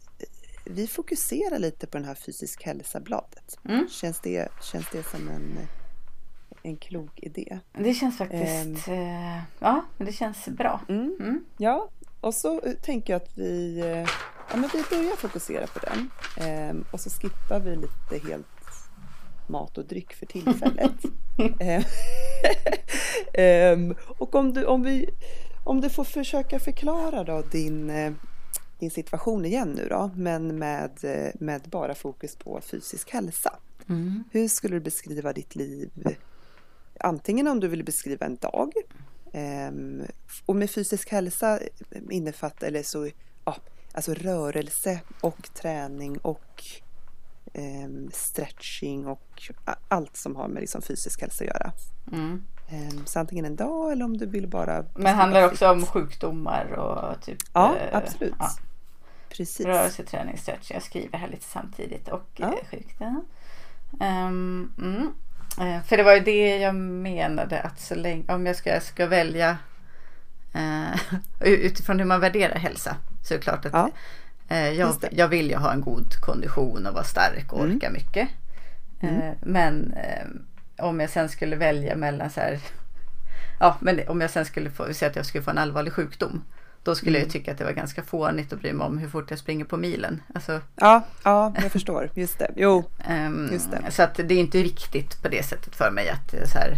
vi 0.65 0.87
fokuserar 0.87 1.59
lite 1.59 1.87
på 1.87 1.97
den 1.97 2.07
här 2.07 2.15
fysisk 2.15 2.63
hälsa-bladet. 2.63 3.59
Mm. 3.65 3.87
Känns, 3.89 4.19
det, 4.19 4.47
känns 4.71 4.85
det 4.91 5.03
som 5.03 5.29
en, 5.29 5.59
en 6.63 6.77
klok 6.77 7.19
idé? 7.19 7.59
Det 7.73 7.93
känns 7.93 8.17
faktiskt, 8.17 8.87
eh, 8.87 9.37
ja 9.59 9.85
men 9.97 10.05
det 10.07 10.13
känns 10.13 10.45
bra. 10.45 10.81
Mm. 10.89 11.15
Mm. 11.19 11.45
Ja, 11.57 11.89
och 12.21 12.33
så 12.33 12.61
eh, 12.61 12.73
tänker 12.73 13.13
jag 13.13 13.21
att 13.21 13.37
vi, 13.37 13.79
eh, 13.79 14.09
ja, 14.51 14.55
men 14.57 14.69
vi 14.73 14.83
börjar 14.89 15.15
fokusera 15.15 15.67
på 15.67 15.79
den. 15.79 16.09
Ehm, 16.47 16.85
och 16.91 16.99
så 16.99 17.09
skippar 17.09 17.59
vi 17.59 17.75
lite 17.75 18.27
helt 18.29 18.58
mat 19.49 19.77
och 19.77 19.85
dryck 19.85 20.13
för 20.13 20.25
tillfället. 20.25 20.91
Ehm, 23.33 23.95
och 24.07 24.35
om 24.35 24.53
du, 24.53 24.65
om, 24.65 24.83
vi, 24.83 25.09
om 25.63 25.81
du 25.81 25.89
får 25.89 26.03
försöka 26.03 26.59
förklara 26.59 27.23
då 27.23 27.41
din, 27.51 27.89
eh, 27.89 28.13
din 28.79 28.91
situation 28.91 29.45
igen 29.45 29.69
nu 29.69 29.87
då, 29.89 30.11
men 30.15 30.59
med, 30.59 30.91
eh, 31.03 31.31
med 31.39 31.61
bara 31.61 31.95
fokus 31.95 32.35
på 32.35 32.61
fysisk 32.61 33.09
hälsa. 33.09 33.55
Mm. 33.89 34.23
Hur 34.31 34.47
skulle 34.47 34.75
du 34.75 34.79
beskriva 34.79 35.33
ditt 35.33 35.55
liv? 35.55 35.91
Antingen 36.99 37.47
om 37.47 37.59
du 37.59 37.67
vill 37.67 37.83
beskriva 37.83 38.25
en 38.25 38.35
dag. 38.35 38.73
ehm, 39.33 40.03
och 40.45 40.55
med 40.55 40.69
fysisk 40.69 41.11
hälsa 41.11 41.59
innefattar, 42.09 42.67
eller 42.67 42.83
så, 42.83 43.09
ja, 43.45 43.55
alltså 43.93 44.13
rörelse 44.13 44.99
och 45.21 45.49
träning 45.53 46.17
och 46.17 46.63
stretching 48.13 49.07
och 49.07 49.51
allt 49.87 50.17
som 50.17 50.35
har 50.35 50.47
med 50.47 50.61
liksom 50.61 50.81
fysisk 50.81 51.21
hälsa 51.21 51.43
att 51.43 51.47
göra. 51.47 51.71
Mm. 52.11 52.43
Ehm, 52.69 53.05
så 53.05 53.19
antingen 53.19 53.45
en 53.45 53.55
dag 53.55 53.91
eller 53.91 54.05
om 54.05 54.17
du 54.17 54.25
vill 54.25 54.47
bara... 54.47 54.85
Men 54.95 55.15
handlar 55.15 55.41
det 55.41 55.47
också 55.47 55.71
om 55.71 55.85
sjukdomar 55.85 56.65
och 56.71 57.21
typ 57.21 57.37
Ja, 57.53 57.75
eh, 57.75 57.97
absolut. 57.97 58.33
ja. 58.39 58.49
Precis. 59.29 59.65
Rörelse, 59.65 60.03
träning, 60.03 60.37
stretch. 60.37 60.71
Jag 60.71 60.83
skriver 60.83 61.17
här 61.17 61.27
lite 61.27 61.45
samtidigt 61.45 62.07
och 62.07 62.29
Ja. 62.35 62.53
ja. 62.61 62.67
sjukdom. 62.71 63.25
Ehm, 63.99 64.73
mm. 64.77 65.13
Eh, 65.59 65.83
för 65.83 65.97
det 65.97 66.03
var 66.03 66.13
ju 66.13 66.19
det 66.19 66.57
jag 66.57 66.75
menade 66.75 67.61
att 67.61 67.79
så 67.79 67.95
länge, 67.95 68.33
om 68.33 68.45
jag 68.45 68.55
ska, 68.55 68.81
ska 68.81 69.07
välja 69.07 69.57
eh, 70.53 70.99
utifrån 71.39 71.99
hur 71.99 72.05
man 72.05 72.19
värderar 72.19 72.55
hälsa 72.55 72.95
så 73.23 73.33
är 73.33 73.37
det 73.37 73.43
klart 73.43 73.65
att 73.65 73.73
Ja, 73.73 73.85
eh, 73.87 73.93
jag, 74.57 74.75
just 74.75 75.01
det. 75.01 75.09
jag 75.11 75.27
vill 75.27 75.49
ju 75.49 75.55
ha 75.55 75.73
en 75.73 75.81
god 75.81 76.13
kondition 76.21 76.85
och 76.87 76.93
vara 76.93 77.03
stark 77.03 77.53
och 77.53 77.59
Mm. 77.63 77.75
orka 77.75 77.89
mycket. 77.89 78.29
Mm. 79.01 79.21
Eh, 79.21 79.33
men 79.41 79.93
eh, 79.93 80.85
om 80.85 80.99
jag 80.99 81.09
sen 81.09 81.29
skulle 81.29 81.55
välja 81.55 81.95
mellan 81.95 82.29
så 82.29 82.39
här 82.39 82.59
Ja 83.59 83.77
men 83.81 83.99
om 84.07 84.21
jag 84.21 84.29
sen 84.29 84.45
skulle 84.45 84.69
få 84.69 84.93
säga 84.93 85.09
att 85.09 85.15
jag 85.15 85.25
skulle 85.25 85.43
få 85.43 85.51
en 85.51 85.57
allvarlig 85.57 85.93
sjukdom 85.93 86.43
Då 86.83 86.95
skulle 86.95 87.17
Mm. 87.17 87.25
jag 87.27 87.31
tycka 87.33 87.51
att 87.51 87.57
det 87.57 87.63
var 87.63 87.71
ganska 87.71 88.03
fånigt 88.03 88.53
att 88.53 88.59
bry 88.61 88.73
mig 88.73 88.87
om 88.87 88.97
hur 88.97 89.09
fort 89.09 89.29
jag 89.29 89.39
springer 89.39 89.65
på 89.65 89.77
milen. 89.77 90.21
Alltså, 90.35 90.61
ja, 90.75 91.01
ja, 91.23 91.53
jag 91.61 91.71
förstår. 91.71 92.09
Just 92.13 92.39
det. 92.39 92.51
Jo, 92.55 92.83
ehm, 93.07 93.49
Just 93.53 93.71
det. 93.71 93.91
Så 93.91 94.03
att 94.03 94.15
det 94.15 94.33
är 94.33 94.39
inte 94.39 94.63
viktigt 94.63 95.21
på 95.21 95.27
det 95.29 95.43
sättet 95.45 95.75
för 95.75 95.91
mig 95.91 96.09
att, 96.09 96.33
eh, 96.33 96.43
så 96.45 96.57
här, 96.57 96.77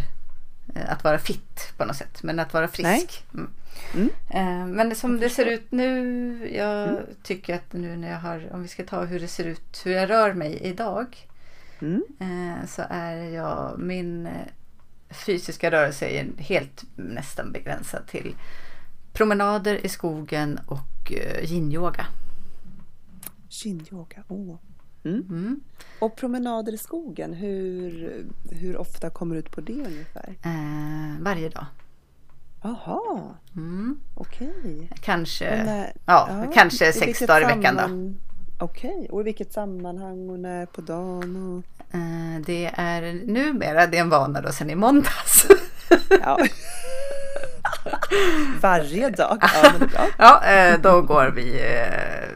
eh, 0.75 0.91
att 0.91 1.03
vara 1.03 1.17
fit 1.19 1.73
på 1.77 1.85
något 1.85 1.95
sätt. 1.95 2.23
Men 2.23 2.39
att 2.39 2.53
vara 2.53 2.67
frisk. 2.67 3.23
Mm. 3.33 3.49
Mm. 3.93 4.09
Eh, 4.29 4.65
Men 4.75 4.95
som 4.95 5.19
det 5.19 5.29
ser 5.29 5.45
ut 5.45 5.71
nu, 5.71 6.55
jag 6.55 6.89
Mm. 6.89 7.03
tycker 7.23 7.55
att 7.55 7.73
nu 7.73 7.95
när 7.97 8.11
jag 8.11 8.19
har, 8.19 8.49
om 8.53 8.61
vi 8.61 8.67
ska 8.67 8.83
ta 8.85 9.03
hur 9.05 9.19
det 9.19 9.27
ser 9.27 9.45
ut, 9.45 9.81
hur 9.85 9.91
jag 9.91 10.09
rör 10.09 10.33
mig 10.33 10.59
idag. 10.61 11.27
mm. 11.81 12.03
eh, 12.19 12.65
Så 12.67 12.83
är 12.89 13.15
jag, 13.29 13.79
min 13.79 14.25
eh, 14.27 14.47
fysiska 15.09 15.71
rörelse 15.71 16.05
är 16.05 16.27
helt 16.37 16.83
nästan 16.95 17.51
begränsad 17.51 18.07
till 18.07 18.35
promenader 19.13 19.85
i 19.85 19.89
skogen 19.89 20.59
och 20.67 21.11
yin-yoga. 21.41 22.05
Yin-yoga. 23.49 24.23
Åh. 24.27 24.55
Mm. 25.03 25.19
Mm. 25.29 25.61
Och 25.99 26.15
promenader 26.15 26.73
i 26.73 26.77
skogen, 26.77 27.33
hur, 27.33 28.23
hur 28.51 28.77
ofta 28.77 29.09
kommer 29.09 29.35
du 29.35 29.39
ut 29.39 29.51
på 29.51 29.61
det 29.61 29.73
ungefär? 29.85 30.35
Eh, 30.43 31.21
varje 31.21 31.49
dag. 31.49 31.65
Jaha, 32.63 33.21
Mm. 33.55 33.99
okej. 34.15 34.89
Kanske, 35.01 35.63
när- 35.65 35.93
ja, 36.05 36.29
kanske 36.53 36.89
i 36.89 36.93
sex 36.93 37.19
dagar 37.19 37.41
i 37.41 37.55
veckan 37.55 37.75
då. 37.75 38.13
Okej, 38.65 39.07
och 39.11 39.21
i 39.21 39.23
vilket 39.23 39.53
sammanhang 39.53 40.29
och 40.29 40.39
när 40.39 40.65
på 40.65 40.81
dagen? 40.81 41.35
Och... 41.35 41.95
Eh, 41.95 42.41
det 42.45 42.71
är 42.73 43.01
numera, 43.25 43.87
det 43.87 43.97
är 43.97 44.01
en 44.01 44.09
vana 44.09 44.41
då 44.41 44.51
sen 44.51 44.69
i 44.69 44.75
måndags. 44.75 45.47
Ja. 46.21 46.37
Varje 48.61 49.09
dag? 49.09 49.37
Ja, 49.41 49.71
bra. 49.79 50.07
ja, 50.17 50.43
eh, 50.45 50.79
då 50.81 51.01
går 51.01 51.25
vi, 51.35 51.59
eh, 51.61 52.27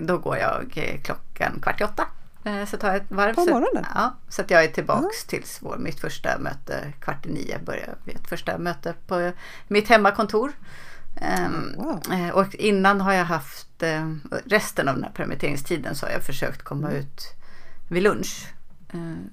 då 0.00 0.18
går 0.18 0.36
jag 0.36 0.62
klockan 1.04 1.58
kvart 1.62 1.80
i 1.80 1.84
åtta. 1.84 2.06
Eh, 2.44 2.64
Så 2.66 2.76
tar 2.76 2.88
jag 2.88 2.96
ett 2.96 3.10
varv. 3.10 3.34
På 3.34 3.40
så, 3.44 3.50
morgonen? 3.50 3.84
Ja, 3.94 4.14
så 4.28 4.42
att 4.42 4.50
jag 4.50 4.64
är 4.64 4.68
tillbaks 4.68 5.24
tills 5.24 5.58
vår, 5.62 5.76
mitt 5.76 6.00
första 6.00 6.38
möte 6.38 6.92
kvart 7.00 7.26
i 7.26 7.32
nio 7.32 7.58
börjar 7.58 7.94
vi 8.04 8.12
ett 8.12 8.28
första 8.28 8.58
möte 8.58 8.94
på 9.06 9.32
mitt 9.68 9.88
hemmakontor. 9.88 10.52
Ehm, 11.20 11.72
Wow. 11.76 12.02
eh, 12.12 12.28
Och 12.28 12.54
innan 12.54 13.00
har 13.00 13.12
jag 13.12 13.24
haft, 13.24 13.82
eh, 13.82 14.10
resten 14.46 14.88
av 14.88 14.94
den 14.94 15.04
här 15.04 15.10
permitteringstiden 15.12 15.94
så 15.94 16.06
har 16.06 16.12
jag 16.12 16.22
försökt 16.22 16.62
komma 16.62 16.88
Mm. 16.88 17.00
ut 17.00 17.22
vid 17.88 18.02
lunch. 18.02 18.46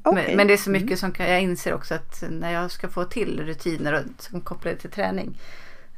Okej. 0.04 0.36
Men, 0.36 0.48
det 0.48 0.54
är 0.54 0.58
så 0.58 0.70
mycket 0.70 0.88
Mm. 0.88 0.98
som 0.98 1.12
kan, 1.12 1.30
jag 1.32 1.42
inser 1.42 1.74
också 1.74 1.94
att 1.96 2.24
när 2.30 2.52
jag 2.52 2.72
ska 2.72 2.88
få 2.90 3.04
till 3.04 3.40
rutiner 3.46 3.94
och, 3.94 4.24
som 4.24 4.42
kopplar 4.42 4.74
till 4.74 4.92
träning. 4.92 5.38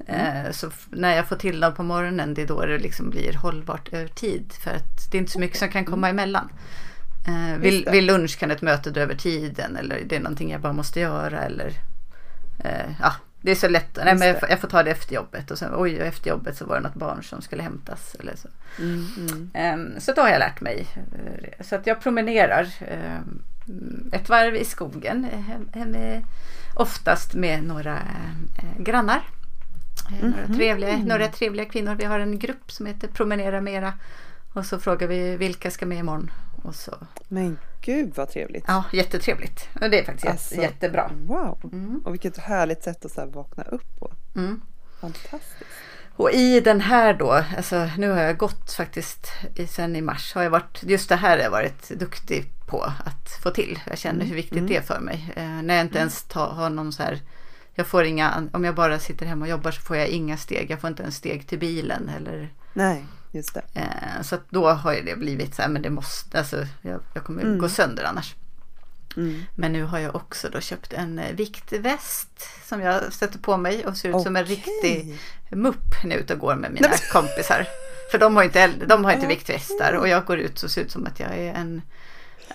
Mm. 0.07 0.53
Så 0.53 0.71
när 0.89 1.15
jag 1.15 1.27
får 1.27 1.35
till 1.35 1.59
dem 1.59 1.73
på 1.75 1.83
morgonen 1.83 2.33
det 2.33 2.41
är 2.41 2.47
då 2.47 2.65
det 2.65 2.77
liksom 2.77 3.09
blir 3.09 3.33
hållbart 3.33 3.93
över 3.93 4.07
tid. 4.07 4.53
För 4.63 4.71
att 4.71 5.11
det 5.11 5.17
är 5.17 5.19
inte 5.19 5.31
så 5.31 5.39
mycket 5.39 5.57
som 5.59 5.69
kan 5.69 5.85
komma 5.85 6.09
emellan. 6.09 6.49
Eh, 7.27 7.57
vid, 7.57 7.89
vid 7.91 8.03
lunch 8.03 8.39
kan 8.39 8.51
ett 8.51 8.61
möte 8.61 8.89
dra 8.91 9.01
över 9.01 9.15
tiden 9.15 9.77
eller 9.77 10.01
det 10.05 10.15
är 10.15 10.19
någonting 10.19 10.51
jag 10.51 10.61
bara 10.61 10.73
måste 10.73 10.99
göra. 10.99 11.41
Eller, 11.43 11.67
eh, 12.59 12.91
ja, 13.01 13.13
det 13.41 13.51
är 13.51 13.55
så 13.55 13.67
lätt. 13.67 13.95
Nej, 13.95 14.15
men 14.15 14.27
jag, 14.27 14.39
får- 14.39 14.49
jag 14.49 14.59
får 14.59 14.67
ta 14.67 14.83
det 14.83 14.91
efter 14.91 15.15
jobbet 15.15 15.51
och 15.51 15.57
sen 15.57 15.71
oj, 15.75 15.99
och 16.01 16.05
efter 16.07 16.29
jobbet 16.29 16.57
så 16.57 16.65
var 16.65 16.75
det 16.75 16.81
något 16.81 16.93
barn 16.95 17.23
som 17.23 17.41
skulle 17.41 17.63
hämtas. 17.63 18.15
Eller 18.19 18.35
så. 18.35 18.47
Mm, 18.79 19.05
mm. 19.17 19.49
Ehm, 19.53 19.99
Så 19.99 20.11
då 20.13 20.21
har 20.21 20.29
jag 20.29 20.39
lärt 20.39 20.61
mig. 20.61 20.87
eh, 20.95 21.65
Så 21.65 21.75
att 21.75 21.87
jag 21.87 22.01
promenerar 22.01 22.67
ehm, 22.79 23.41
ett 24.11 24.29
varv 24.29 24.55
i 24.55 24.65
skogen. 24.65 25.23
hem- 25.23 25.69
hem- 25.73 25.95
eh, 25.95 26.21
Oftast 26.75 27.33
med 27.33 27.63
några 27.63 27.93
eh, 27.95 28.81
grannar. 28.83 29.21
Eh, 30.21 30.29
några, 30.29 30.47
trevliga, 30.57 30.97
några 30.97 31.27
trevliga 31.27 31.65
kvinnor. 31.65 31.95
Vi 31.95 32.03
har 32.05 32.19
en 32.19 32.39
grupp 32.39 32.71
som 32.71 32.85
heter 32.85 33.07
Promenera 33.07 33.61
Mera. 33.61 33.93
Och 34.53 34.65
så 34.65 34.79
frågar 34.79 35.07
vi 35.07 35.37
vilka 35.37 35.71
ska 35.71 35.85
med 35.85 35.97
imorgon. 35.97 36.31
Och 36.63 36.75
så. 36.75 36.95
Men 37.27 37.57
gud 37.81 38.13
vad 38.15 38.29
trevligt. 38.29 38.63
Ja, 38.67 38.83
jättetrevligt. 38.93 39.67
Och 39.81 39.89
det 39.89 39.99
är 39.99 40.03
faktiskt 40.03 40.27
Alltså, 40.27 40.55
jättebra. 40.55 41.11
Wow, 41.25 41.59
Mm. 41.73 42.01
och 42.05 42.13
vilket 42.13 42.37
härligt 42.37 42.83
sätt 42.83 43.05
att 43.05 43.11
så 43.11 43.25
vakna 43.25 43.63
upp 43.63 43.99
på. 43.99 44.11
Mm. 44.35 44.61
Fantastiskt. 45.01 45.63
Och 46.15 46.31
i 46.31 46.59
den 46.59 46.81
här 46.81 47.13
då, 47.13 47.31
alltså 47.57 47.89
nu 47.97 48.09
har 48.09 48.21
jag 48.21 48.37
gått 48.37 48.71
faktiskt 48.73 49.27
i, 49.55 49.67
sen 49.67 49.95
i 49.95 50.01
mars, 50.01 50.33
har 50.35 50.43
jag 50.43 50.49
varit, 50.49 50.83
just 50.83 51.09
det 51.09 51.15
här 51.15 51.37
har 51.37 51.43
jag 51.43 51.51
varit 51.51 51.89
duktig 51.89 52.45
på 52.67 52.81
att 52.83 53.29
få 53.43 53.49
till. 53.49 53.79
Jag 53.89 53.97
känner 53.97 54.25
hur 54.25 54.35
viktigt 54.35 54.67
det 54.67 54.77
är 54.77 54.81
för 54.81 54.99
mig. 54.99 55.33
Eh, 55.35 55.43
när 55.61 55.75
jag 55.75 55.85
inte 55.85 55.99
ens 55.99 56.23
ta, 56.23 56.45
har 56.53 56.69
någon 56.69 56.93
så 56.93 57.03
här, 57.03 57.21
jag 57.75 57.87
får 57.87 58.03
inga, 58.03 58.47
om 58.53 58.63
jag 58.63 58.75
bara 58.75 58.99
sitter 58.99 59.25
hemma 59.25 59.45
och 59.45 59.49
jobbar 59.51 59.71
så 59.71 59.81
får 59.81 59.97
jag 59.97 60.07
inga 60.07 60.37
steg. 60.37 60.71
Jag 60.71 60.79
får 60.81 60.87
inte 60.89 61.03
ens 61.03 61.15
steg 61.15 61.47
till 61.47 61.59
bilen 61.59 62.09
eller 62.17 62.49
Nej, 62.73 63.05
just 63.33 63.53
det. 63.53 63.61
Eh, 63.73 64.21
så 64.21 64.35
att 64.35 64.49
då 64.49 64.69
har 64.69 64.93
det 65.05 65.15
blivit 65.19 65.55
så 65.55 65.61
här, 65.61 65.69
men 65.69 65.81
det 65.81 65.89
måste, 65.89 66.39
alltså 66.39 66.67
jag, 66.81 66.99
jag 67.13 67.23
kommer 67.23 67.41
Mm. 67.41 67.57
gå 67.57 67.69
sönder 67.69 68.03
annars. 68.03 68.35
Mm. 69.17 69.43
Men 69.55 69.73
nu 69.73 69.83
har 69.83 69.99
jag 69.99 70.15
också 70.15 70.49
då 70.49 70.59
köpt 70.59 70.93
en 70.93 71.19
eh, 71.19 71.35
viktväst 71.35 72.47
som 72.65 72.81
jag 72.81 73.13
sätter 73.13 73.39
på 73.39 73.57
mig 73.57 73.85
och 73.85 73.97
ser 73.97 74.17
ut 74.17 74.23
som 74.23 74.35
en 74.35 74.45
riktig 74.45 75.19
mupp 75.49 76.03
när 76.03 76.11
jag 76.11 76.19
ute 76.19 76.33
och 76.33 76.39
går 76.39 76.55
med 76.55 76.71
mina 76.71 76.89
kompisar. 77.11 77.67
För 78.11 78.19
de 78.19 78.35
har 78.35 78.43
inte, 78.43 78.67
de 78.87 79.05
har 79.05 79.11
inte 79.11 79.27
viktvästar 79.27 79.93
och 79.93 80.07
jag 80.07 80.25
går 80.25 80.37
ut 80.37 80.63
och 80.63 80.71
ser 80.71 80.81
ut 80.81 80.91
som 80.91 81.05
att 81.05 81.19
jag 81.19 81.37
är 81.37 81.53
en 81.53 81.81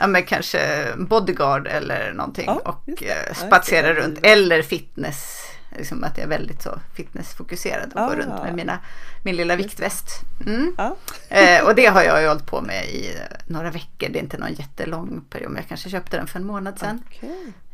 Ja 0.00 0.06
men 0.06 0.22
kanske 0.22 0.86
bodyguard 0.98 1.66
eller 1.66 2.12
någonting 2.12 2.44
Ja, 2.46 2.60
och 2.64 3.02
eh, 3.02 3.34
spatserar 3.34 3.94
runt. 3.94 4.18
Eller 4.22 4.62
fitness. 4.62 5.42
Liksom 5.76 6.04
att 6.04 6.16
jag 6.18 6.24
är 6.24 6.28
väldigt 6.28 6.62
så 6.62 6.78
fitnessfokuserad 6.94 7.88
och 7.88 7.94
går 8.00 8.02
Ah. 8.02 8.14
runt 8.16 8.42
med 8.42 8.54
mina, 8.54 8.78
min 9.24 9.36
lilla 9.36 9.56
viktväst. 9.56 10.08
Mm. 10.46 10.74
Ja. 10.78 10.96
Eh, 11.28 11.64
och 11.64 11.74
det 11.74 11.86
har 11.86 12.02
jag 12.02 12.22
ju 12.22 12.28
hållit 12.28 12.46
på 12.46 12.60
med 12.60 12.84
i 12.88 13.16
några 13.46 13.70
veckor. 13.70 14.08
Det 14.08 14.18
är 14.18 14.22
inte 14.22 14.38
någon 14.38 14.52
jättelång 14.54 15.24
period. 15.30 15.50
Men 15.50 15.60
jag 15.62 15.68
kanske 15.68 15.90
köpte 15.90 16.16
den 16.16 16.26
för 16.26 16.38
en 16.38 16.46
månad 16.46 16.78
sedan. 16.78 17.02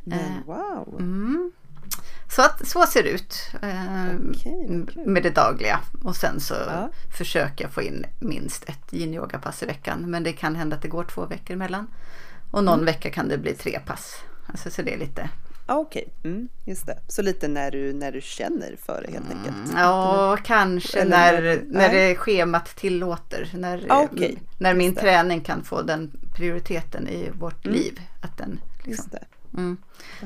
Men 0.04 0.18
Eh, 0.18 0.46
wow. 0.46 0.96
Mm. 0.98 1.52
Så, 2.30 2.42
att, 2.42 2.68
så 2.68 2.86
ser 2.86 3.02
det 3.02 3.08
ut 3.10 3.36
eh, 3.62 4.40
kul. 4.42 5.02
med 5.06 5.22
det 5.22 5.30
dagliga. 5.30 5.80
Och 6.02 6.16
sen 6.16 6.40
så 6.40 6.54
Ja. 6.54 6.90
försöker 7.18 7.64
jag 7.64 7.72
få 7.72 7.82
in 7.82 8.06
minst 8.20 8.64
ett 8.68 8.92
yin-yoga-pass 8.92 9.62
i 9.62 9.66
veckan. 9.66 10.10
Men 10.10 10.22
det 10.22 10.32
kan 10.32 10.56
hända 10.56 10.76
att 10.76 10.82
det 10.82 10.88
går 10.88 11.04
två 11.04 11.26
veckor 11.26 11.54
emellan. 11.54 11.86
Och 12.50 12.64
någon 12.64 12.74
Mm. 12.74 12.84
vecka 12.86 13.10
kan 13.10 13.28
det 13.28 13.38
bli 13.38 13.54
tre 13.54 13.80
pass. 13.86 14.16
Alltså, 14.46 14.70
så 14.70 14.82
det 14.82 14.94
är 14.94 14.98
lite... 14.98 15.28
Ah, 15.66 15.74
Okej, 15.76 16.08
mm, 16.24 16.48
just 16.64 16.86
det. 16.86 16.98
Så 17.08 17.22
lite 17.22 17.48
när 17.48 17.70
du, 17.70 17.92
när 17.92 18.12
du 18.12 18.20
känner 18.20 18.76
för 18.86 19.02
det 19.06 19.12
helt 19.12 19.30
enkelt. 19.30 19.56
Mm, 19.70 19.76
Ja, 19.80 20.36
kanske 20.44 21.00
Eller 21.00 21.10
när, 21.42 21.62
när- 21.66 21.88
det 21.94 22.14
schemat 22.16 22.66
tillåter. 22.76 23.50
När, 23.54 23.86
Ah, 23.88 24.02
okej. 24.12 24.38
när 24.58 24.74
min 24.74 24.94
träning 24.94 25.40
kan 25.40 25.64
få 25.64 25.82
den 25.82 26.10
prioriteten 26.36 27.08
i 27.08 27.30
vårt 27.38 27.66
Mm. 27.66 27.78
liv. 27.78 28.00
Att 28.20 28.38
den, 28.38 28.60
liksom. 28.76 28.90
Just 28.92 29.12
det. 29.12 29.24
mm. 29.56 29.76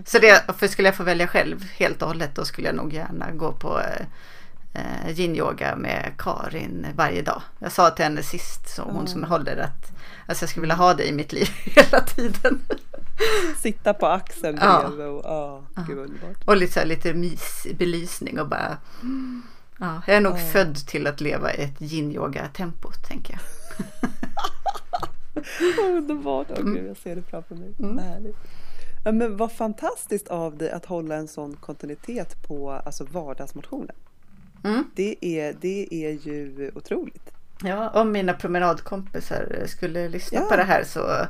Så 0.06 0.18
det, 0.18 0.44
för 0.58 0.66
skulle 0.68 0.88
jag 0.88 0.94
få 0.96 1.02
välja 1.02 1.26
själv 1.26 1.64
helt 1.64 2.02
och 2.02 2.08
hållet 2.08 2.34
då 2.34 2.44
skulle 2.44 2.66
jag 2.66 2.76
nog 2.76 2.92
gärna 2.92 3.30
gå 3.32 3.52
på 3.52 3.80
eh, 3.80 4.06
eh, 4.74 5.10
yin-yoga 5.20 5.76
med 5.76 6.12
Karin 6.18 6.86
varje 6.94 7.22
dag. 7.22 7.42
Jag 7.58 7.72
sa 7.72 7.90
till 7.90 8.04
henne 8.04 8.22
sist, 8.22 8.68
så 8.76 8.82
hon 8.82 9.04
Ah. 9.04 9.06
som 9.06 9.24
håller 9.24 9.56
att 9.56 9.92
alltså 10.26 10.42
jag 10.42 10.50
skulle 10.50 10.60
vilja 10.60 10.74
ha 10.76 10.94
det 10.94 11.08
i 11.08 11.12
mitt 11.12 11.32
liv 11.32 11.48
hela 11.64 12.00
tiden. 12.00 12.60
Sitta 13.58 13.94
på 13.94 14.06
axeln 14.06 14.58
Ja. 14.60 14.82
bredvid 14.86 15.06
och 15.06 15.24
ah, 15.24 15.62
gud 15.86 15.96
vad 15.96 16.06
underbart. 16.06 16.44
Och 16.44 16.56
lite, 16.56 16.72
så 16.72 16.80
här, 16.80 16.86
lite 16.86 17.14
mysbelysning 17.14 18.40
och 18.40 18.48
bara 18.48 18.76
Ja, 19.80 20.02
jag 20.06 20.16
är 20.16 20.20
nog 20.20 20.32
Ja. 20.32 20.36
född 20.52 20.76
till 20.86 21.06
att 21.06 21.20
leva 21.20 21.54
i 21.54 21.62
ett 21.62 21.80
yin-yoga-tempo, 21.82 22.90
tänker 23.08 23.32
jag. 23.32 23.40
Underbart! 25.96 26.50
Mm. 26.58 26.74
gud, 26.74 26.86
jag 26.88 26.96
ser 26.96 27.16
det 27.16 27.22
framför 27.22 27.54
mig. 27.54 27.72
Härligt. 28.04 28.36
Ja, 29.04 29.12
men 29.12 29.36
vad 29.36 29.52
fantastiskt 29.52 30.28
av 30.28 30.56
dig 30.56 30.70
att 30.70 30.84
hålla 30.86 31.14
en 31.16 31.28
sån 31.28 31.56
kontinuitet 31.56 32.42
på 32.48 32.70
alltså 32.70 33.04
vardagsmotionen. 33.04 33.96
Mm. 34.64 34.84
Det 34.94 35.16
är, 35.20 35.56
det 35.60 35.88
är 35.94 36.10
ju 36.26 36.70
otroligt. 36.74 37.30
Ja, 37.62 37.90
om 37.90 38.12
mina 38.12 38.32
promenadkompisar 38.32 39.62
skulle 39.66 40.08
lyssna 40.08 40.38
Ja. 40.40 40.46
på 40.50 40.56
det 40.56 40.62
här 40.62 40.84
så 40.84 41.26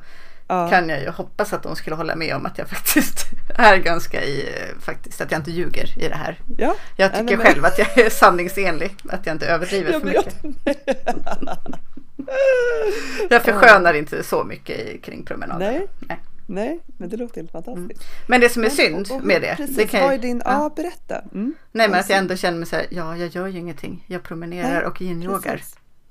Ja. 0.48 0.68
kan 0.70 0.88
jag 0.88 1.00
ju 1.02 1.08
hoppas 1.10 1.52
att 1.52 1.62
de 1.62 1.76
skulle 1.76 1.96
hålla 1.96 2.16
med 2.16 2.34
om 2.36 2.46
att 2.46 2.58
jag 2.58 2.68
faktiskt 2.76 3.24
är 3.56 3.76
ganska 3.76 4.24
i, 4.24 4.48
faktiskt 4.80 5.20
att 5.20 5.30
jag 5.32 5.38
inte 5.38 5.50
ljuger 5.50 5.98
i 5.98 6.08
det 6.08 6.14
här. 6.14 6.40
Ja. 6.58 6.74
Jag 6.96 7.10
Ja, 7.14 7.18
tycker 7.18 7.36
men- 7.36 7.46
själv 7.46 7.64
att 7.64 7.78
jag 7.78 7.98
är 7.98 8.10
sanningsenlig, 8.10 8.96
att 9.08 9.26
jag 9.26 9.34
inte 9.34 9.46
överdriver 9.46 9.92
Ja, 9.92 10.00
för 10.00 10.06
men 10.06 10.14
mycket. 10.16 10.34
jag- 10.64 11.56
Jag 13.30 13.42
förskönar 13.42 13.94
inte 13.94 14.22
så 14.22 14.44
mycket 14.44 14.78
i, 14.80 14.98
kring 14.98 15.24
promenader. 15.24 15.70
Nej. 15.70 15.86
Nej. 16.00 16.18
Nej, 16.50 16.80
men 16.96 17.08
det 17.08 17.16
låter 17.16 17.36
helt 17.36 17.52
fantastiskt. 17.52 18.02
Men 18.26 18.40
det 18.40 18.48
som 18.48 18.62
är 18.62 18.66
Men- 18.66 18.76
synd 18.76 19.06
och- 19.10 19.16
och 19.16 19.24
med 19.24 19.42
det, 19.42 19.54
Precis, 19.56 19.76
det 19.76 19.86
kan 19.86 20.00
vad 20.00 20.08
är 20.10 20.12
jag, 20.12 20.20
din... 20.20 20.42
ja. 20.44 20.52
Ja, 20.52 20.72
berätta. 20.76 21.14
Mm. 21.34 21.54
Nej 21.72 21.88
men 21.88 21.90
att 21.90 21.96
Alltså, 21.96 22.12
jag 22.12 22.18
ändå 22.18 22.36
känner 22.36 22.58
mig 22.58 22.66
så 22.68 22.76
här, 22.76 22.86
ja 22.90 23.16
jag 23.16 23.28
gör 23.28 23.46
ju 23.46 23.58
ingenting. 23.58 24.04
Jag 24.06 24.22
promenerar 24.22 24.74
Nej, 24.74 24.84
och 24.86 25.00
yin-yogar. 25.00 25.62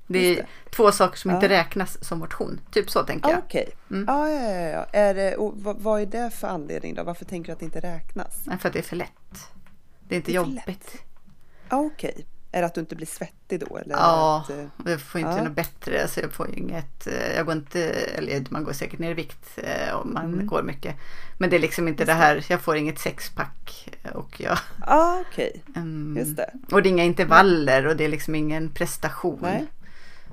Det 0.08 0.18
är 0.18 0.30
Just 0.36 0.42
två 0.70 0.92
saker 0.92 1.18
som 1.18 1.30
Ja. 1.30 1.36
inte 1.36 1.48
räknas 1.48 2.04
som 2.04 2.18
motion. 2.18 2.60
Typ 2.70 2.90
så 2.90 3.02
tänker 3.02 3.30
jag. 3.30 3.38
Okej. 3.38 3.68
Mm. 3.90 4.04
Ja, 4.08 4.28
ja, 4.30 4.42
ja, 4.50 4.68
ja. 4.68 4.86
Är 4.92 5.14
det, 5.14 5.36
och 5.36 5.52
vad, 5.56 5.76
vad 5.78 6.00
är 6.00 6.06
det 6.06 6.30
för 6.30 6.48
anledning 6.48 6.94
då? 6.94 7.02
Varför 7.02 7.24
tänker 7.24 7.46
du 7.46 7.52
att 7.52 7.58
det 7.58 7.64
inte 7.64 7.80
räknas? 7.80 8.40
Nej, 8.44 8.58
För 8.58 8.68
att 8.68 8.72
det 8.72 8.78
är 8.78 8.82
för 8.82 8.96
lätt. 8.96 9.10
Det 10.08 10.14
är 10.14 10.16
inte 10.16 10.30
Det 10.30 10.34
är 10.34 10.36
jobbigt. 10.36 10.96
Ja, 11.68 11.76
Okej. 11.76 12.26
Är 12.52 12.60
det 12.60 12.66
att 12.66 12.74
du 12.74 12.80
inte 12.80 12.96
blir 12.96 13.06
svettig 13.06 13.60
då? 13.60 13.76
Eller 13.76 13.94
Ja, 13.94 14.44
Att, 14.44 14.50
eh, 14.50 14.64
jag 14.92 15.00
får 15.00 15.20
inte 15.20 15.30
Ja. 15.32 15.44
något 15.44 15.52
bättre. 15.52 16.02
Alltså 16.02 16.20
jag 16.20 16.32
får 16.32 16.54
inget, 16.54 17.06
eh, 17.06 17.36
jag 17.36 17.46
går 17.46 17.54
inte, 17.54 17.84
eller 17.90 18.44
man 18.50 18.64
går 18.64 18.72
säkert 18.72 18.98
ner 18.98 19.10
i 19.10 19.14
vikt 19.14 19.48
eh, 19.56 19.94
om 19.94 20.12
man 20.12 20.32
Mm. 20.34 20.46
går 20.46 20.62
mycket. 20.62 20.94
Men 21.38 21.50
det 21.50 21.56
är 21.56 21.60
liksom 21.60 21.88
inte 21.88 22.04
det 22.04 22.12
här, 22.12 22.44
jag 22.48 22.60
får 22.60 22.76
inget 22.76 22.98
sexpack 22.98 23.88
och 24.14 24.40
jag, 24.40 24.58
Ja, 24.86 25.22
okej. 25.30 25.62
mm, 25.76 26.16
Just 26.18 26.36
det. 26.36 26.50
och 26.72 26.82
det 26.82 26.88
är 26.88 26.90
inga 26.90 27.04
intervaller 27.04 27.86
och 27.86 27.96
det 27.96 28.04
är 28.04 28.08
liksom 28.08 28.34
ingen 28.34 28.70
prestation. 28.70 29.38
Nej. 29.42 29.66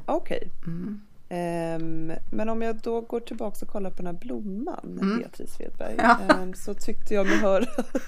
Okej. 0.05 0.51
Mm. 0.67 1.01
Ehm, 1.29 2.11
men 2.31 2.49
om 2.49 2.61
jag 2.61 2.75
då 2.75 3.01
går 3.01 3.19
tillbaka 3.19 3.57
och 3.61 3.67
kollar 3.71 3.89
på 3.89 3.95
den 3.97 4.05
här 4.05 4.13
blomman, 4.13 4.99
Mm. 5.01 5.17
Beatrice 5.19 5.53
Svedberg, 5.55 5.95
Ja. 5.97 6.17
ehm, 6.29 6.53
så 6.53 6.73
tyckte 6.73 7.13
jag 7.13 7.25
mig 7.27 7.37
höra 7.37 7.65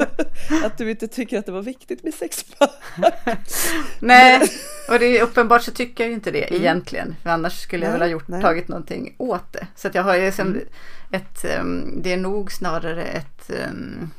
att 0.66 0.78
du 0.78 0.92
inte 0.92 1.08
tycker 1.08 1.40
att 1.40 1.46
det 1.46 1.52
var 1.52 1.62
viktigt 1.62 2.04
med 2.04 2.14
sexpack. 2.14 2.72
Nej, 4.00 4.42
och 4.90 5.00
det 5.00 5.18
är 5.18 5.24
uppenbart 5.24 5.64
så 5.64 5.72
tycker 5.72 6.04
jag 6.04 6.10
ju 6.10 6.14
inte 6.16 6.32
det 6.32 6.44
Mm. 6.50 6.62
egentligen. 6.62 7.16
För 7.24 7.30
annars 7.30 7.60
skulle 7.62 7.86
jag 7.86 7.92
Nej, 7.92 8.00
väl 8.00 8.10
ha 8.10 8.12
gjort, 8.12 8.28
nej. 8.28 8.42
tagit 8.42 8.68
någonting 8.68 9.16
åt 9.18 9.54
det. 9.54 9.68
Så 9.76 9.90
jag 9.94 10.04
har 10.04 10.16
ju 10.16 10.32
som 10.32 10.48
Mm. 10.48 10.62
ett, 11.12 11.46
um, 11.62 12.02
det 12.02 12.14
är 12.14 12.18
nog 12.18 12.52
snarare 12.52 13.04
ett, 13.04 13.52
um, 13.72 14.12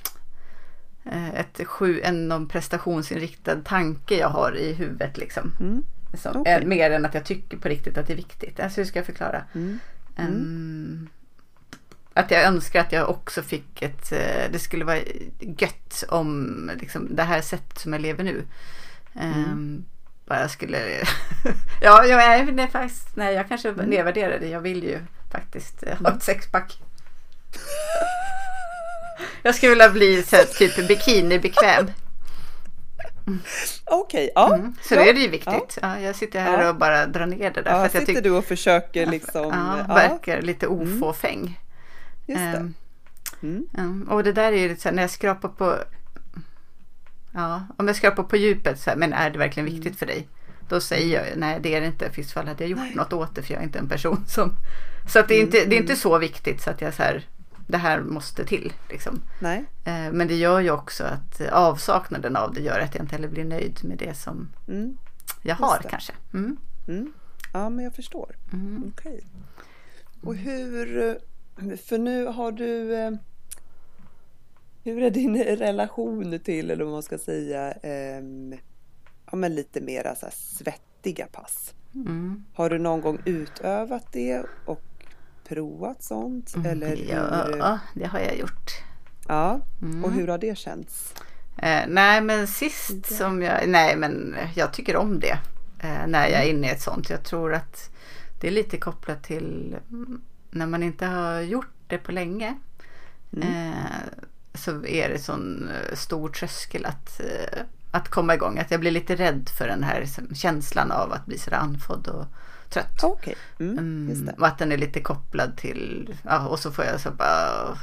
eh, 1.04 1.34
ett 1.40 1.66
sju, 1.66 2.00
en 2.00 2.28
någon 2.28 2.48
prestationsinriktad 2.48 3.56
tanke 3.64 4.16
jag 4.18 4.28
har 4.28 4.56
i 4.56 4.72
huvudet 4.72 5.16
liksom. 5.18 5.52
Mm. 5.60 5.84
Som, 6.14 6.40
Okej. 6.40 6.52
är, 6.52 6.64
mer 6.64 6.90
än 6.90 7.04
att 7.04 7.14
jag 7.14 7.24
tycker 7.24 7.56
på 7.56 7.68
riktigt 7.68 7.98
att 7.98 8.06
det 8.06 8.12
är 8.12 8.16
viktigt. 8.16 8.60
Alltså 8.60 8.80
hur 8.80 8.86
ska 8.86 8.98
jag 8.98 9.06
förklara? 9.06 9.44
Mm. 9.54 9.78
Ehm, 10.16 11.08
att 12.14 12.30
jag 12.30 12.42
önskar 12.44 12.80
att 12.80 12.92
jag 12.92 13.10
också 13.10 13.42
fick 13.42 13.82
ett, 13.82 14.12
eh, 14.12 14.50
det 14.52 14.58
skulle 14.58 14.84
vara 14.84 14.98
gött 15.40 16.04
om 16.08 16.70
liksom, 16.80 17.16
det 17.16 17.22
här 17.22 17.40
sättet 17.40 17.78
som 17.78 17.92
jag 17.92 18.02
lever 18.02 18.24
nu. 18.24 18.42
Um, 19.12 19.84
bara 20.26 20.40
jag 20.40 20.50
skulle, 20.50 20.78
ja, 21.80 22.04
jag 22.04 22.24
är 22.24 22.60
är 22.60 22.66
faktiskt, 22.66 23.16
nej 23.16 23.34
jag 23.34 23.48
kanske 23.48 23.68
Mm. 23.68 23.86
nedvärderar 23.86 24.38
det. 24.40 24.48
Jag 24.48 24.60
vill 24.60 24.82
ju 24.82 24.98
faktiskt 25.30 25.82
eh, 25.82 25.98
ha 25.98 26.16
ett 26.16 26.22
sexpack. 26.22 26.82
jag 29.42 29.54
skulle 29.54 29.70
vilja 29.70 29.90
bli 29.90 30.22
så 30.22 30.36
här, 30.36 30.44
typ 30.44 30.88
bikini-bekväm. 30.88 31.90
Okej, 33.84 34.30
ja. 34.34 34.54
Mm. 34.54 34.74
Så 34.82 34.94
ja. 34.94 35.02
då 35.02 35.08
är 35.08 35.14
det 35.14 35.20
ju 35.20 35.28
viktigt. 35.28 35.78
Ja, 35.82 36.00
jag 36.00 36.16
sitter 36.16 36.40
här 36.40 36.62
Ja. 36.62 36.68
och 36.70 36.76
bara 36.76 37.06
drar 37.06 37.26
ner 37.26 37.50
det 37.50 37.62
där. 37.62 37.70
Ja, 37.70 37.78
för 37.78 37.86
att 37.86 37.94
jag 37.94 38.06
sitter 38.06 38.22
du 38.22 38.30
och 38.30 38.44
försöker 38.44 39.06
liksom... 39.06 39.48
ja, 39.48 39.84
ja, 39.88 39.94
verkar 39.94 40.42
lite 40.42 40.66
ofåfäng. 40.66 41.60
just 42.26 42.38
det. 42.38 42.58
Ehm, 42.58 42.74
Mm. 43.42 43.66
Ja, 44.06 44.14
och 44.14 44.24
det 44.24 44.32
där 44.32 44.52
är 44.52 44.56
ju 44.56 44.68
lite 44.68 44.80
så 44.80 44.88
här, 44.88 44.96
när 44.96 45.02
jag 45.02 45.10
skrapar 45.10 45.48
på 45.48 45.76
Ja, 47.34 47.62
om 47.76 47.86
jag 47.86 47.96
skrapar 47.96 48.22
på 48.22 48.36
djupet 48.36 48.80
så 48.80 48.90
här, 48.90 48.96
men 48.96 49.12
är 49.12 49.30
det 49.30 49.38
verkligen 49.38 49.66
Mm. 49.68 49.80
viktigt 49.80 49.98
för 49.98 50.06
dig? 50.06 50.28
Då 50.68 50.80
säger 50.80 51.18
jag 51.24 51.38
nej 51.38 51.58
det 51.62 51.74
är 51.74 51.80
det 51.80 51.86
inte, 51.86 52.10
i 52.16 52.24
fall 52.24 52.46
hade 52.48 52.64
jag 52.64 52.70
gjort 52.70 52.94
något 52.94 53.12
åt 53.12 53.34
det 53.34 53.42
för 53.42 53.52
jag 53.54 53.60
är 53.60 53.64
inte 53.66 53.78
en 53.78 53.88
person 53.88 54.24
som 54.28 54.52
Så 55.08 55.18
att 55.18 55.28
det 55.28 55.34
är 55.34 55.40
inte, 55.40 55.58
Mm, 55.58 55.70
det 55.70 55.76
är 55.76 55.80
inte 55.80 55.96
så 55.96 56.18
viktigt 56.18 56.62
så 56.62 56.70
att 56.70 56.80
jag 56.80 56.94
så 56.94 57.02
här 57.02 57.26
Det 57.70 57.76
här 57.76 58.00
måste 58.00 58.44
till 58.44 58.72
liksom. 58.90 59.22
Nej, 59.40 59.64
Eh, 59.84 60.12
Men 60.12 60.28
det 60.28 60.34
gör 60.34 60.60
ju 60.60 60.70
också 60.70 61.04
att 61.04 61.40
eh, 61.40 61.52
avsaknaden 61.52 62.36
av 62.36 62.54
det 62.54 62.60
gör 62.60 62.80
att 62.80 62.94
jag 62.94 63.04
inte 63.04 63.16
heller 63.16 63.28
blir 63.28 63.44
nöjd 63.44 63.78
med 63.84 63.98
det 63.98 64.14
som 64.14 64.48
mm. 64.68 64.96
jag 65.42 65.54
har 65.56 65.78
kanske. 65.90 66.12
Mm. 66.34 66.56
Mm. 66.88 67.12
Ja, 67.52 67.68
men 67.70 67.84
jag 67.84 67.94
förstår. 67.94 68.36
Mm. 68.52 68.92
Okej. 68.96 69.24
Och 70.22 70.34
hur... 70.36 71.18
För 71.76 71.98
nu 71.98 72.26
har 72.26 72.52
du... 72.52 72.94
eh, 72.94 73.10
Hur 74.84 75.02
är 75.02 75.10
din 75.10 75.36
relation 75.56 76.38
till, 76.38 76.70
eller 76.70 76.84
vad 76.84 76.92
man 76.92 77.02
ska 77.02 77.18
säga, 77.18 77.72
ehm, 77.72 78.54
ja, 79.30 79.36
men 79.36 79.54
lite 79.54 79.80
mera 79.80 80.14
så 80.14 80.26
svettiga 80.32 81.26
pass. 81.26 81.74
Mm. 81.94 82.44
Har 82.54 82.70
du 82.70 82.78
någon 82.78 83.00
gång 83.00 83.18
utövat 83.24 84.06
det 84.12 84.44
och 84.64 84.82
provat 85.48 86.02
sånt? 86.02 86.54
Eller 86.66 86.96
hur, 86.96 87.10
Mm. 87.10 87.58
Ja, 87.58 87.78
det 87.94 88.06
har 88.06 88.18
jag 88.18 88.38
gjort. 88.38 88.70
ja. 89.28 89.60
Mm. 89.82 90.04
och 90.04 90.12
hur 90.12 90.28
har 90.28 90.38
det 90.38 90.58
känts? 90.58 91.14
Eh, 91.56 91.82
nej 91.88 92.20
men 92.20 92.46
sist 92.46 93.16
som 93.16 93.42
jag, 93.42 93.68
nej 93.68 93.96
men 93.96 94.36
jag 94.54 94.72
tycker 94.72 94.96
om 94.96 95.20
det. 95.20 95.38
Eh, 95.78 96.06
när 96.06 96.28
jag 96.28 96.42
är 96.44 96.50
inne 96.50 96.66
i 96.66 96.70
ett 96.70 96.82
sånt. 96.82 97.10
Jag 97.10 97.24
tror 97.24 97.54
att 97.54 97.90
det 98.40 98.46
är 98.46 98.50
lite 98.50 98.76
kopplat 98.76 99.22
till 99.24 99.76
mm, 99.90 100.20
när 100.50 100.66
man 100.66 100.82
inte 100.82 101.06
har 101.06 101.40
gjort 101.40 101.72
det 101.86 101.98
på 101.98 102.12
länge. 102.12 102.54
Eh, 103.42 103.72
så 104.54 104.84
är 104.86 105.08
det 105.08 105.18
sån 105.18 105.68
eh, 105.68 105.94
stor 105.96 106.28
tröskel 106.28 106.86
att, 106.86 107.20
eh, 107.20 107.58
att 107.90 108.08
komma 108.08 108.34
igång. 108.34 108.58
Att 108.58 108.70
jag 108.70 108.80
blir 108.80 108.90
lite 108.90 109.16
rädd 109.16 109.48
för 109.58 109.66
den 109.68 109.82
här 109.82 110.00
liksom, 110.00 110.34
känslan 110.34 110.92
av 110.92 111.12
att 111.12 111.26
bli 111.26 111.38
sådär 111.38 111.56
andfådd 111.56 112.06
och 112.06 112.26
trött. 112.70 113.02
Okej, 113.04 113.34
mm, 113.60 113.78
Mm, 113.78 114.28
och 114.38 114.46
att 114.46 114.58
den 114.58 114.72
är 114.72 114.76
lite 114.76 115.00
kopplad 115.00 115.56
till, 115.56 116.14
ja, 116.24 116.46
och 116.48 116.58
så 116.58 116.70
får 116.72 116.84
jag 116.84 117.00
så 117.00 117.10
bara 117.10 117.78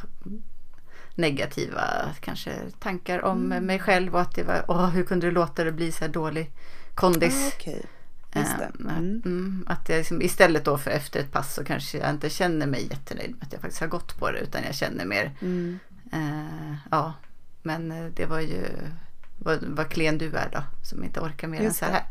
negativa 1.16 1.82
kanske 2.22 2.56
tankar 2.80 3.22
om 3.26 3.46
Mm. 3.52 3.66
mig 3.66 3.80
själv 3.80 4.16
och 4.16 4.22
att 4.22 4.36
det 4.36 4.44
var, 4.44 4.66
åh 4.68 4.90
hur 4.90 5.04
kunde 5.04 5.28
du 5.28 5.32
låta 5.32 5.64
det 5.64 5.72
bli 5.72 5.92
så 5.92 6.06
här 6.06 6.12
dålig 6.12 6.52
kondis. 6.96 7.46
Ah, 7.46 7.52
Okej, 7.56 7.86
just 8.36 8.58
det. 8.58 8.64
Eh, 8.64 8.98
Mm. 8.98 9.22
mm, 9.26 9.66
att 9.70 9.90
jag 9.90 9.98
liksom, 9.98 10.22
istället 10.22 10.66
då 10.66 10.78
för 10.78 10.92
efter 10.92 11.20
ett 11.20 11.32
pass 11.32 11.54
så 11.54 11.64
kanske 11.64 11.98
jag 11.98 12.10
inte 12.10 12.30
känner 12.30 12.68
mig 12.68 12.88
jättenöjd 12.90 13.32
med 13.32 13.44
att 13.44 13.54
jag 13.54 13.62
faktiskt 13.62 13.82
har 13.82 13.88
gått 13.88 14.18
på 14.20 14.32
det 14.32 14.40
utan 14.40 14.64
jag 14.64 14.76
känner 14.76 15.06
mer, 15.06 15.32
Mm. 15.42 15.80
eh, 16.14 16.76
ja 16.92 17.14
men 17.64 17.92
eh, 17.92 18.06
det 18.06 18.26
var 18.26 18.40
ju, 18.40 18.66
vad, 19.38 19.64
vad 19.64 19.90
klen 19.90 20.18
du 20.18 20.36
är 20.36 20.50
då 20.52 20.64
som 20.84 21.04
inte 21.04 21.20
orkar 21.20 21.48
mer 21.48 21.58
än 21.60 21.64
Just 21.64 21.80
så 21.80 21.86
det. 21.86 22.04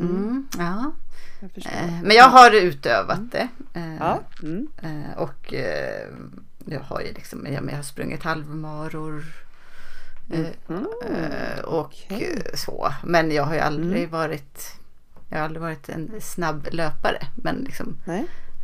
Mm, 0.00 0.48
ja. 0.58 0.92
Jag 1.40 1.50
Men 2.02 2.16
jag 2.16 2.28
har 2.28 2.50
utövat 2.54 3.20
det. 3.32 3.48
Ja, 3.98 4.20
mm. 4.42 4.68
Och 5.16 5.52
jag 6.64 6.80
har 6.80 7.00
ju 7.00 7.12
liksom, 7.12 7.46
jag 7.50 7.76
har 7.76 7.82
sprungit 7.82 8.22
halvmaror. 8.22 9.24
Mm. 10.32 10.86
Och 11.64 11.94
eh, 12.08 12.38
så. 12.54 12.92
Men 13.04 13.30
jag 13.30 13.42
har 13.44 13.54
ju 13.54 13.60
aldrig 13.60 13.98
Mm. 13.98 14.10
varit 14.10 14.74
Jag 15.28 15.38
har 15.38 15.44
aldrig 15.44 15.62
varit 15.62 15.88
en 15.88 16.20
snabb 16.20 16.68
löpare. 16.72 17.26
Men 17.34 17.56
liksom 17.56 17.96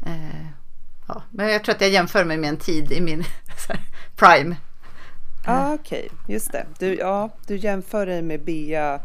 eh, 0.07 0.47
Ja, 1.09 1.23
men 1.31 1.49
jag 1.53 1.65
tror 1.65 1.75
att 1.75 1.81
jag 1.81 1.91
jämför 1.91 2.25
mig 2.25 2.37
med 2.37 2.49
en 2.49 2.57
tid 2.57 2.93
i 2.93 3.01
min 3.01 3.25
prime. 4.17 4.57
Ah, 5.47 5.75
Okej, 5.75 6.09
just 6.29 6.53
det. 6.53 6.67
Du, 6.79 6.95
ja, 6.95 7.31
du 7.47 7.57
jämför 7.57 8.07
dig 8.07 8.23
med 8.23 8.45
Bea, 8.45 9.01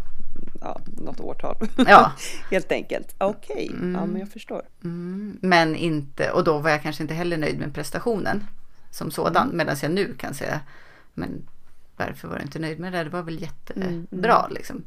ja, 0.62 0.82
något 0.98 1.20
årtal. 1.20 1.56
Ja. 1.88 2.12
Helt 2.52 2.72
enkelt. 2.72 3.16
Okej, 3.18 3.68
ja 3.72 4.06
men 4.06 4.20
jag 4.20 4.30
förstår. 4.30 4.62
Mm, 4.84 5.38
men 5.42 5.76
inte, 5.76 6.32
och 6.32 6.44
då 6.44 6.58
var 6.58 6.70
jag 6.70 6.84
kanske 6.84 7.04
inte 7.04 7.14
heller 7.14 7.38
nöjd 7.38 7.60
med 7.60 7.74
prestationen 7.74 8.44
som 8.92 9.12
sådan. 9.12 9.44
Mm. 9.44 9.58
Medan 9.58 9.76
jag 9.82 9.92
nu 9.92 10.14
kan 10.14 10.34
säga, 10.34 10.60
men 11.14 11.48
varför 11.98 12.28
var 12.28 12.36
du 12.36 12.42
inte 12.42 12.60
nöjd 12.60 12.80
med 12.80 12.94
det? 12.94 13.04
Det 13.04 13.10
var 13.10 13.24
väl 13.24 13.42
jättebra 13.42 13.88
Mm, 13.88 14.08
mm. 14.12 14.54
liksom. 14.54 14.84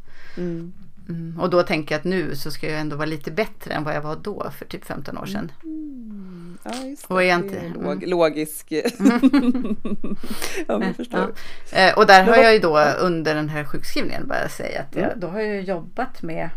Mm. 1.15 1.29
Mm, 1.29 1.41
och 1.41 1.51
då 1.51 1.63
tänker 1.63 1.95
jag 1.95 1.99
att 1.99 2.05
nu 2.05 2.37
så 2.37 2.51
ska 2.51 2.71
jag 2.71 2.81
ändå 2.81 2.97
vara 2.97 3.07
lite 3.07 3.31
bättre 3.31 3.75
än 3.75 3.85
vad 3.85 3.95
jag 3.95 4.01
var 4.03 4.17
då 4.17 4.51
för 4.59 4.65
typ 4.65 4.85
15 4.85 5.19
år 5.19 5.27
sedan. 5.27 5.53
Mm. 5.65 6.59
Ja, 6.65 6.71
just 6.85 7.09
det. 7.09 7.15
Och 7.15 7.25
jag 7.25 7.43
det 7.43 7.57
är 7.59 7.67
mm. 7.67 7.83
log, 7.83 8.07
logisk. 8.07 8.67
ja, 10.69 10.79
men 10.79 10.95
förstår. 10.95 11.33
Eh, 11.73 11.95
och 11.99 12.07
där 12.07 12.25
Men 12.25 12.35
har 12.35 12.43
jag 12.43 12.53
ju 12.55 12.59
då 12.59 12.79
under 13.01 13.35
den 13.35 13.49
här 13.49 13.65
sjukskrivningen 13.65 14.29
bara 14.29 14.49
säga 14.49 14.81
att 14.81 14.97
jag, 14.97 15.05
Mm. 15.05 15.21
då 15.21 15.27
har 15.29 15.41
jag 15.41 15.63
jobbat 15.63 16.23
med 16.23 16.51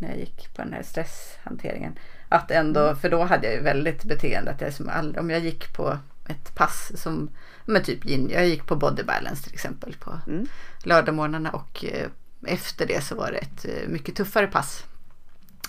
när 0.00 0.08
jag 0.08 0.18
gick 0.18 0.54
på 0.54 0.62
den 0.62 0.72
här 0.72 0.82
stresshanteringen. 0.82 1.98
Att 2.28 2.50
ändå, 2.50 2.80
Mm. 2.80 2.96
för 2.96 3.10
då 3.10 3.22
hade 3.24 3.46
jag 3.46 3.54
ju 3.54 3.62
väldigt 3.62 4.04
beteende 4.04 4.50
att 4.50 4.60
jag 4.60 4.72
som 4.72 4.88
aldrig, 4.88 5.20
om 5.20 5.30
jag 5.30 5.40
gick 5.40 5.72
på 5.76 5.98
ett 6.28 6.54
pass 6.54 6.92
som, 6.94 7.30
med 7.64 7.84
typ 7.84 8.06
yin, 8.06 8.30
jag 8.30 8.46
gick 8.48 8.66
på 8.66 8.76
body 8.76 9.02
balance 9.02 9.42
till 9.44 9.52
exempel 9.54 9.94
på 10.00 10.18
Mm. 10.26 10.46
lördagmorgnarna 10.84 11.50
och 11.50 11.84
eh, 11.84 12.08
efter 12.46 12.86
det 12.86 13.04
så 13.04 13.14
var 13.14 13.32
det 13.32 13.38
ett 13.38 13.64
eh, 13.64 13.88
mycket 13.88 14.16
tuffare 14.16 14.46
pass. 14.46 14.84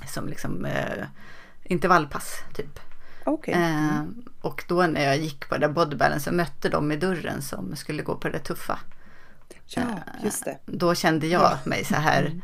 Som 0.07 0.27
liksom 0.27 0.65
eh, 0.65 1.03
intervallpass 1.63 2.39
typ. 2.53 2.79
Okej. 3.25 3.53
Eh, 3.53 4.01
och 4.41 4.65
då 4.67 4.87
när 4.87 5.03
jag 5.03 5.17
gick 5.17 5.49
på 5.49 5.55
det 5.57 5.67
där 5.67 5.73
body 5.73 5.95
balance 5.95 6.31
mötte 6.31 6.69
dem 6.69 6.91
i 6.91 6.95
dörren 6.95 7.41
som 7.41 7.75
skulle 7.75 8.03
gå 8.03 8.15
på 8.15 8.29
det 8.29 8.39
tuffa. 8.39 8.79
Ja, 9.65 9.83
just 10.23 10.45
det. 10.45 10.57
Då 10.65 10.95
kände 10.95 11.27
jag 11.27 11.41
Ja. 11.41 11.57
mig 11.63 11.85
så 11.85 11.95
här. 11.95 12.41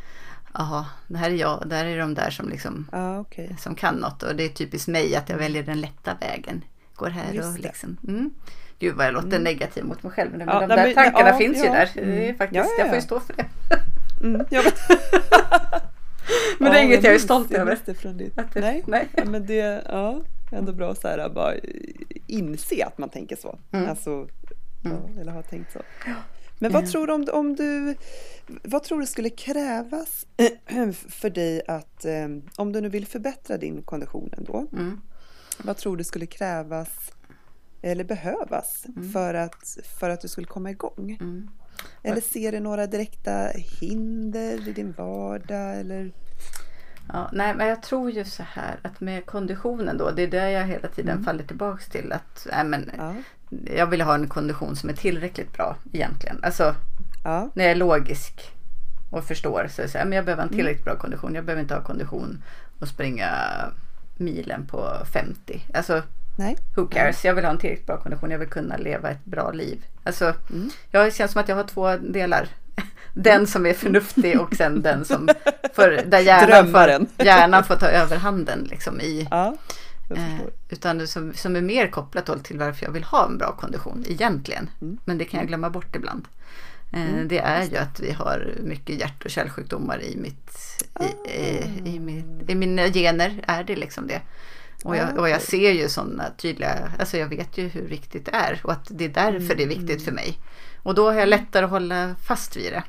Jaha, 0.53 0.85
det 1.07 1.17
här 1.17 1.29
är 1.29 1.35
jag. 1.35 1.63
Där 1.69 1.85
är 1.85 1.99
de 1.99 2.13
där 2.13 2.29
som 2.29 2.49
liksom 2.49 2.87
Ja, 2.91 3.19
okej. 3.19 3.55
som 3.59 3.75
kan 3.75 3.95
något. 3.95 4.23
Och 4.23 4.35
det 4.35 4.43
är 4.43 4.49
typiskt 4.49 4.87
mig 4.87 5.15
att 5.15 5.29
jag 5.29 5.37
väljer 5.37 5.63
den 5.63 5.81
lätta 5.81 6.15
vägen. 6.21 6.63
Går 6.95 7.09
här 7.09 7.33
Just 7.33 7.47
och 7.47 7.59
liksom. 7.59 7.97
Mm. 8.07 8.31
Gud 8.79 8.95
vad 8.95 9.05
jag 9.05 9.13
låter 9.13 9.39
negativ 9.39 9.85
mot 9.85 10.03
mig 10.03 10.11
själv. 10.11 10.31
Men 10.31 10.47
Ja, 10.47 10.59
de 10.59 10.67
där 10.67 10.75
men- 10.85 10.95
tankarna 10.95 11.29
ja, 11.29 11.37
finns 11.37 11.57
ju 11.57 11.63
där. 11.63 11.89
Det 11.93 12.01
är 12.01 12.23
Mm. 12.23 12.37
faktiskt, 12.37 12.55
Ja, 12.57 12.63
ja, 12.63 12.79
Jag 12.79 12.87
får 12.87 12.95
ju 12.95 13.01
stå 13.01 13.19
för 13.19 13.33
det. 13.33 13.45
Mm. 14.21 14.45
Ja, 14.49 14.61
men, 14.63 14.99
Men 16.59 16.71
det 16.71 16.77
är 16.77 16.81
Ja, 16.81 16.85
inget 16.85 17.03
jag 17.03 17.13
är 17.15 17.19
stolt 17.19 17.51
jag 17.51 17.59
över. 17.61 17.77
det 17.85 17.93
från 17.93 18.17
ditt. 18.17 18.37
Att 18.39 18.53
det- 18.53 18.59
Nej, 18.61 18.83
nej. 18.87 19.07
Ja, 19.17 19.25
men 19.25 19.45
det 19.45 19.83
ja, 19.89 20.21
ändå 20.51 20.71
bra 20.73 20.95
så 20.95 21.07
här 21.07 21.29
bara 21.29 21.53
inse 22.27 22.85
att 22.85 22.97
man 22.97 23.09
tänker 23.09 23.35
så. 23.35 23.59
Mm. 23.71 23.89
Alltså, 23.89 24.27
ja, 24.83 25.21
eller 25.21 25.31
har 25.31 25.41
tänkt 25.41 25.71
så. 25.73 25.79
Men 26.61 26.71
Mm. 26.71 26.81
vad 26.81 26.91
tror 26.91 27.07
du 27.07 27.13
om, 27.13 27.25
om 27.31 27.55
du, 27.55 27.95
vad 28.63 28.83
tror 28.83 28.99
du 28.99 29.05
skulle 29.05 29.29
krävas 29.29 30.25
för 31.09 31.29
dig 31.29 31.61
att, 31.67 32.05
eh, 32.05 32.27
om 32.55 32.71
du 32.71 32.81
nu 32.81 32.89
vill 32.89 33.05
förbättra 33.07 33.57
din 33.57 33.81
kondition 33.83 34.29
ändå, 34.37 34.67
Mm. 34.73 35.01
vad 35.63 35.77
tror 35.77 35.97
du 35.97 36.03
skulle 36.03 36.25
krävas 36.25 37.11
eller 37.81 38.03
behövas 38.03 38.85
för, 39.13 39.33
att, 39.33 39.77
för 39.99 40.09
att 40.09 40.21
du 40.21 40.27
skulle 40.27 40.47
komma 40.47 40.71
igång? 40.71 41.17
Mm. 41.21 41.49
Eller 42.03 42.21
ser 42.21 42.51
du 42.51 42.59
några 42.59 42.87
direkta 42.87 43.47
hinder 43.55 44.67
i 44.67 44.71
din 44.71 44.91
vardag? 44.97 45.79
Eller? 45.79 46.11
Ja, 47.13 47.29
nej, 47.33 47.55
men 47.55 47.67
jag 47.67 47.83
tror 47.83 48.11
ju 48.11 48.25
så 48.25 48.43
här 48.43 48.79
att 48.81 48.99
med 48.99 49.25
konditionen 49.25 49.97
då, 49.97 50.11
det 50.11 50.23
är 50.23 50.27
det 50.27 50.51
jag 50.51 50.67
hela 50.67 50.87
tiden 50.87 51.23
faller 51.23 51.43
tillbaks 51.43 51.89
till. 51.89 52.11
Att 52.11 52.47
nej, 52.51 52.63
men, 52.63 52.91
Ja, 52.97 53.13
jag 53.75 53.87
vill 53.87 54.01
ha 54.01 54.15
en 54.15 54.27
kondition 54.27 54.75
som 54.75 54.89
är 54.89 54.93
tillräckligt 54.93 55.53
bra 55.53 55.77
egentligen. 55.91 56.39
Alltså 56.43 56.75
ja, 57.23 57.49
när 57.53 57.63
jag 57.63 57.71
är 57.71 57.75
logisk 57.75 58.51
och 59.09 59.23
förstår 59.23 59.67
så 59.69 59.87
så 59.87 59.97
här, 59.97 60.05
men 60.05 60.15
jag 60.15 60.25
behöver 60.25 60.43
en 60.43 60.49
tillräckligt 60.49 60.85
bra 60.85 60.95
kondition. 60.95 61.35
Jag 61.35 61.45
behöver 61.45 61.61
inte 61.61 61.75
ha 61.75 61.81
kondition 61.81 62.43
och 62.79 62.87
springa 62.87 63.31
milen 64.17 64.67
på 64.67 65.05
50. 65.13 65.61
Alltså 65.73 66.03
nej. 66.39 66.57
who 66.75 66.87
cares? 66.87 67.25
Jag 67.25 67.33
vill 67.33 67.45
ha 67.45 67.51
en 67.51 67.57
tillräckligt 67.57 67.87
bra 67.87 67.97
kondition. 67.97 68.31
Jag 68.31 68.39
vill 68.39 68.49
kunna 68.49 68.77
leva 68.77 69.09
ett 69.09 69.25
bra 69.25 69.51
liv. 69.51 69.85
Alltså, 70.03 70.33
Mm. 70.49 70.69
jag 70.91 71.13
känns 71.13 71.31
som 71.31 71.41
att 71.41 71.49
jag 71.49 71.55
har 71.55 71.63
två 71.63 71.97
delar. 71.97 72.47
Den 73.13 73.47
som 73.47 73.65
är 73.65 73.73
förnuftig 73.73 74.39
och 74.41 74.55
sen 74.55 74.81
den 74.81 75.05
som 75.05 75.29
för, 75.73 76.01
där 76.05 76.19
hjärnan 76.19 76.71
får, 76.71 77.07
hjärnan 77.25 77.63
får 77.63 77.75
ta 77.75 77.87
överhanden 77.87 78.67
liksom 78.69 79.01
i 79.01 79.27
Ja, 79.31 79.55
Eh, 80.15 80.39
utan 80.69 81.07
som, 81.07 81.33
som 81.33 81.55
är 81.55 81.61
mer 81.61 81.87
kopplat 81.87 82.43
till 82.43 82.59
varför 82.59 82.85
jag 82.85 82.91
vill 82.91 83.03
ha 83.03 83.25
en 83.25 83.37
bra 83.37 83.51
kondition 83.51 84.05
egentligen. 84.07 84.69
Mm. 84.81 84.97
Men 85.05 85.17
det 85.17 85.25
kan 85.25 85.39
jag 85.39 85.47
glömma 85.47 85.69
bort 85.69 85.95
ibland. 85.95 86.27
Eh, 86.93 87.25
det 87.25 87.39
är 87.39 87.63
ju 87.63 87.77
att 87.77 87.99
vi 87.99 88.11
har 88.11 88.53
mycket 88.63 88.99
hjärt 88.99 89.25
och 89.25 89.31
kärlsjukdomar 89.31 90.03
i, 90.03 90.17
mitt, 90.17 90.51
i, 90.99 91.29
i, 91.31 91.95
i, 91.95 91.99
mitt, 91.99 92.49
i 92.49 92.55
mina 92.55 92.87
gener. 92.87 93.43
Är 93.47 93.63
det 93.63 93.75
liksom 93.75 94.07
det. 94.07 94.21
Och 94.83 94.95
jag, 94.95 95.17
och 95.17 95.29
jag 95.29 95.35
okej. 95.35 95.47
ser 95.47 95.71
ju 95.71 95.89
sådana 95.89 96.29
tydliga, 96.37 96.91
alltså 96.99 97.17
jag 97.17 97.27
vet 97.27 97.57
ju 97.57 97.67
hur 97.67 97.87
viktigt 97.87 98.25
det 98.25 98.31
är 98.31 98.59
och 98.63 98.71
att 98.71 98.87
det 98.89 99.05
är 99.05 99.09
därför 99.09 99.55
det 99.55 99.63
är 99.63 99.67
viktigt 99.67 100.01
för 100.01 100.11
mig. 100.11 100.37
Och 100.83 100.95
då 100.95 101.11
har 101.11 101.19
jag 101.19 101.29
lättare 101.29 101.65
att 101.65 101.71
hålla 101.71 102.15
fast 102.27 102.57
vid 102.57 102.71
det. 102.73 102.83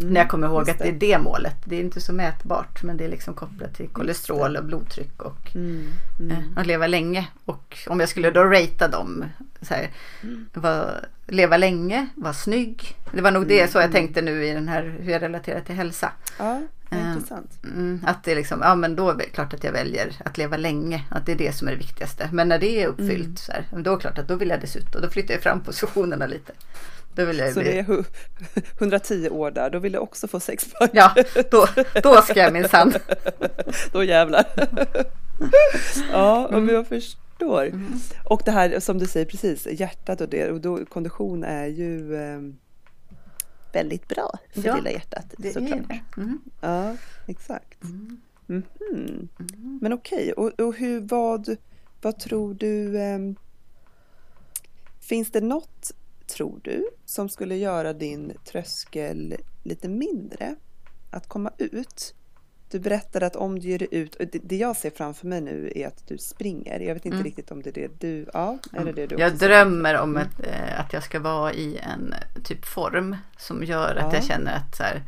När 0.00 0.20
jag 0.20 0.28
kommer 0.28 0.46
ihåg 0.46 0.70
att 0.70 0.78
det 0.78 0.88
är 0.88 0.92
det 0.92 1.18
målet. 1.18 1.56
Det 1.64 1.76
är 1.76 1.80
inte 1.80 2.00
så 2.00 2.12
mätbart 2.12 2.82
men 2.82 2.96
det 2.96 3.04
är 3.04 3.08
liksom 3.08 3.34
kopplat 3.34 3.74
till 3.74 3.88
kolesterol 3.88 4.56
och 4.56 4.64
blodtryck 4.64 5.22
och 5.22 5.54
Mm, 5.54 5.90
eh, 6.30 6.38
att 6.56 6.66
leva 6.66 6.86
länge. 6.86 7.26
Och 7.44 7.78
om 7.88 8.00
jag 8.00 8.08
skulle 8.08 8.30
då 8.30 8.44
ratea 8.44 8.88
dem. 8.88 9.24
Så 9.62 9.74
här, 9.74 9.90
var, 10.54 11.08
leva 11.28 11.56
länge, 11.56 12.08
vara 12.14 12.32
snygg. 12.34 12.96
Det 13.12 13.20
var 13.22 13.30
nog 13.30 13.46
det 13.48 13.70
så 13.70 13.78
jag 13.78 13.92
tänkte 13.92 14.22
nu 14.22 14.46
i 14.46 14.50
den 14.52 14.68
här 14.68 14.94
hur 15.00 15.12
jag 15.12 15.22
relaterar 15.22 15.60
till 15.60 15.74
hälsa. 15.74 16.12
Ja, 16.38 16.60
Eh, 16.90 17.12
intressant. 17.12 17.50
Mm, 17.64 18.00
att 18.06 18.24
det 18.24 18.32
är 18.32 18.36
liksom, 18.36 18.60
ja 18.62 18.74
men 18.74 18.96
då 18.96 19.10
är 19.10 19.14
det 19.14 19.24
klart 19.24 19.54
att 19.54 19.64
jag 19.64 19.72
väljer 19.72 20.12
att 20.24 20.38
leva 20.38 20.56
länge. 20.56 21.04
Att 21.10 21.26
det 21.26 21.32
är 21.32 21.36
det 21.36 21.52
som 21.56 21.68
är 21.68 21.72
det 21.72 21.78
viktigaste. 21.78 22.28
Men 22.32 22.48
när 22.48 22.58
det 22.58 22.82
är 22.82 22.86
uppfyllt 22.86 23.38
så 23.38 23.52
här, 23.52 23.64
då 23.70 23.90
är 23.92 23.96
det 23.96 24.00
klart 24.00 24.18
att 24.18 24.28
då 24.28 24.34
vill 24.34 24.48
jag 24.48 24.60
dessutom, 24.60 25.02
då 25.02 25.10
flyttar 25.10 25.34
jag 25.34 25.42
fram 25.42 25.60
positionerna 25.60 26.26
lite. 26.26 26.52
Då 27.14 27.24
vill 27.24 27.38
jag 27.38 27.52
Så 27.54 27.60
bli, 27.60 27.70
det 27.72 27.78
är 27.78 27.82
hu- 27.84 28.04
110 28.78 29.28
år 29.30 29.50
där, 29.50 29.70
då 29.70 29.78
vill 29.78 29.92
du 29.92 29.98
också 29.98 30.28
få 30.28 30.40
sexpack. 30.40 30.90
Ja, 30.92 31.14
då, 31.50 31.66
då 32.02 32.22
ska 32.22 32.40
jag 32.40 32.52
minsann. 32.52 32.92
Då 33.92 34.04
jävlar. 34.04 34.44
ja, 36.12 36.48
Mm. 36.48 36.64
men 36.64 36.74
jag 36.74 36.86
förstår. 36.88 37.20
Och 38.24 38.42
det 38.44 38.50
här 38.50 38.80
som 38.80 38.98
du 38.98 39.06
säger 39.06 39.26
precis, 39.26 39.66
hjärtat 39.66 40.20
och 40.20 40.28
det, 40.28 40.50
och 40.50 40.60
då, 40.60 40.84
kondition 40.86 41.44
är 41.44 41.66
ju, 41.66 42.14
eh, 42.16 42.40
väldigt 43.72 44.08
bra 44.08 44.38
för 44.54 44.66
Ja, 44.66 44.76
lilla 44.76 44.90
hjärtat. 44.90 45.34
Det 45.38 45.52
såklart. 45.52 45.78
är 45.80 45.84
det. 46.16 46.20
Mm. 46.20 46.40
Ja, 46.60 46.96
exakt. 47.26 47.84
Mm. 47.84 48.20
Mhm. 48.46 48.62
Mm. 48.92 49.28
Men 49.82 49.92
okej, 49.92 50.32
och, 50.32 50.60
och 50.60 50.74
hur, 50.74 51.00
vad, 51.00 51.56
vad 52.02 52.18
tror 52.18 52.54
du? 52.54 53.00
ehm, 53.00 53.36
finns 55.00 55.30
det 55.30 55.40
något, 55.40 55.92
tror 56.26 56.60
du, 56.64 56.88
som 57.04 57.28
skulle 57.28 57.56
göra 57.56 57.92
din 57.92 58.32
tröskel 58.44 59.36
lite 59.62 59.88
mindre 59.88 60.54
att 61.10 61.28
komma 61.28 61.50
ut? 61.58 62.14
Du 62.70 62.78
berättade 62.78 63.26
att 63.26 63.36
om 63.36 63.58
du 63.58 63.68
ger 63.68 63.78
dig 63.78 63.88
ut, 63.90 64.16
det, 64.42 64.56
jag 64.56 64.76
ser 64.76 64.90
framför 64.90 65.26
mig 65.26 65.40
nu 65.40 65.72
är 65.76 65.86
att 65.86 66.06
du 66.08 66.18
springer. 66.18 66.80
Jag 66.80 66.94
vet 66.94 67.04
inte 67.06 67.14
Mm. 67.16 67.24
riktigt 67.24 67.50
om 67.50 67.62
det 67.62 67.70
är 67.70 67.74
det 67.88 68.00
du, 68.00 68.26
ja, 68.32 68.58
är 68.72 68.84
det 68.84 68.92
det 68.92 69.06
du 69.06 69.16
Jag 69.18 69.26
också 69.28 69.38
ser? 69.38 69.48
drömmer 69.48 69.98
om 70.00 70.16
ett, 70.16 70.40
eh, 70.46 70.80
att 70.80 70.92
jag 70.92 71.02
ska 71.02 71.20
vara 71.20 71.52
i 71.52 71.78
en 71.78 72.12
eh, 72.12 72.42
typ 72.42 72.64
form 72.64 73.16
som 73.38 73.64
gör 73.64 73.96
att 73.96 74.12
Ja. 74.12 74.14
jag 74.14 74.24
känner 74.24 74.56
att 74.56 74.76
så 74.76 74.82
här, 74.82 75.02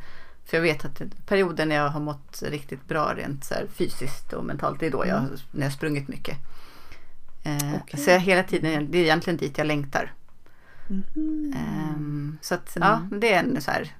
för 0.44 0.56
jag 0.56 0.62
vet 0.62 0.84
att 0.84 1.02
perioden 1.26 1.68
när 1.68 1.76
jag 1.76 1.88
har 1.88 2.00
mått 2.00 2.42
riktigt 2.42 2.88
bra 2.88 3.14
rent 3.16 3.44
så 3.44 3.54
här, 3.54 3.66
fysiskt 3.74 4.32
och 4.32 4.44
mentalt, 4.44 4.80
det 4.80 4.86
är 4.86 4.90
då 4.90 5.06
jag, 5.06 5.18
Mm. 5.18 5.30
när 5.50 5.60
jag 5.60 5.66
har 5.66 5.70
sprungit 5.76 6.08
mycket. 6.08 6.36
Eh, 7.44 7.74
Okej. 7.82 8.00
Så 8.00 8.10
jag 8.10 8.20
hela 8.20 8.42
tiden, 8.42 8.90
det 8.90 8.98
är 8.98 9.02
egentligen 9.02 9.36
dit 9.36 9.58
jag 9.58 9.66
längtar. 9.66 10.12
Mhm. 10.88 11.54
Ehm, 11.56 12.38
så 12.42 12.54
att, 12.54 12.76
ja, 12.80 13.00
det 13.20 13.32
är 13.32 13.38
en 13.38 13.60
så 13.62 13.70
här, 13.70 13.92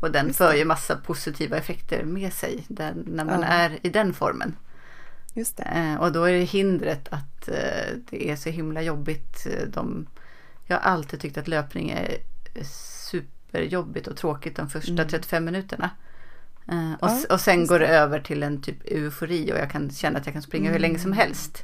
och 0.00 0.10
den 0.12 0.26
Just 0.26 0.38
för 0.38 0.54
ju 0.54 0.64
massa 0.64 0.96
positiva 0.96 1.56
effekter 1.56 2.04
med 2.04 2.32
sig 2.32 2.64
den, 2.68 3.04
när 3.06 3.24
man 3.24 3.40
Ja. 3.40 3.46
är 3.46 3.78
i 3.82 3.88
den 3.88 4.12
formen. 4.14 4.56
Just 5.34 5.56
det. 5.56 5.62
Eh, 5.62 5.94
och 6.00 6.12
då 6.12 6.24
är 6.24 6.32
det 6.32 6.44
hindret 6.44 7.08
att 7.10 7.48
eh, 7.48 7.96
det 8.10 8.30
är 8.30 8.36
så 8.36 8.48
himla 8.50 8.82
jobbigt. 8.82 9.46
Eh, 9.46 9.68
De, 9.68 10.06
jag 10.66 10.76
har 10.76 10.82
alltid 10.90 11.20
tyckt 11.20 11.38
att 11.38 11.48
löpning 11.48 11.90
är 11.90 12.16
superjobbigt 12.64 14.06
och 14.06 14.16
tråkigt 14.16 14.56
de 14.56 14.68
första 14.68 14.92
Mm. 14.92 15.08
35 15.08 15.44
minuterna. 15.44 15.90
Och, 17.00 17.08
Ja, 17.10 17.18
och 17.30 17.40
sen 17.40 17.66
går 17.66 17.78
det 17.78 17.86
över 17.88 18.20
till 18.20 18.42
en 18.42 18.62
typ 18.62 18.76
eufori 18.84 19.52
och 19.52 19.58
jag 19.58 19.70
kan 19.70 19.90
känna 19.90 20.18
att 20.18 20.26
jag 20.26 20.32
kan 20.32 20.42
springa 20.42 20.70
hur 20.72 20.78
länge 20.78 20.98
som 20.98 21.12
helst. 21.12 21.62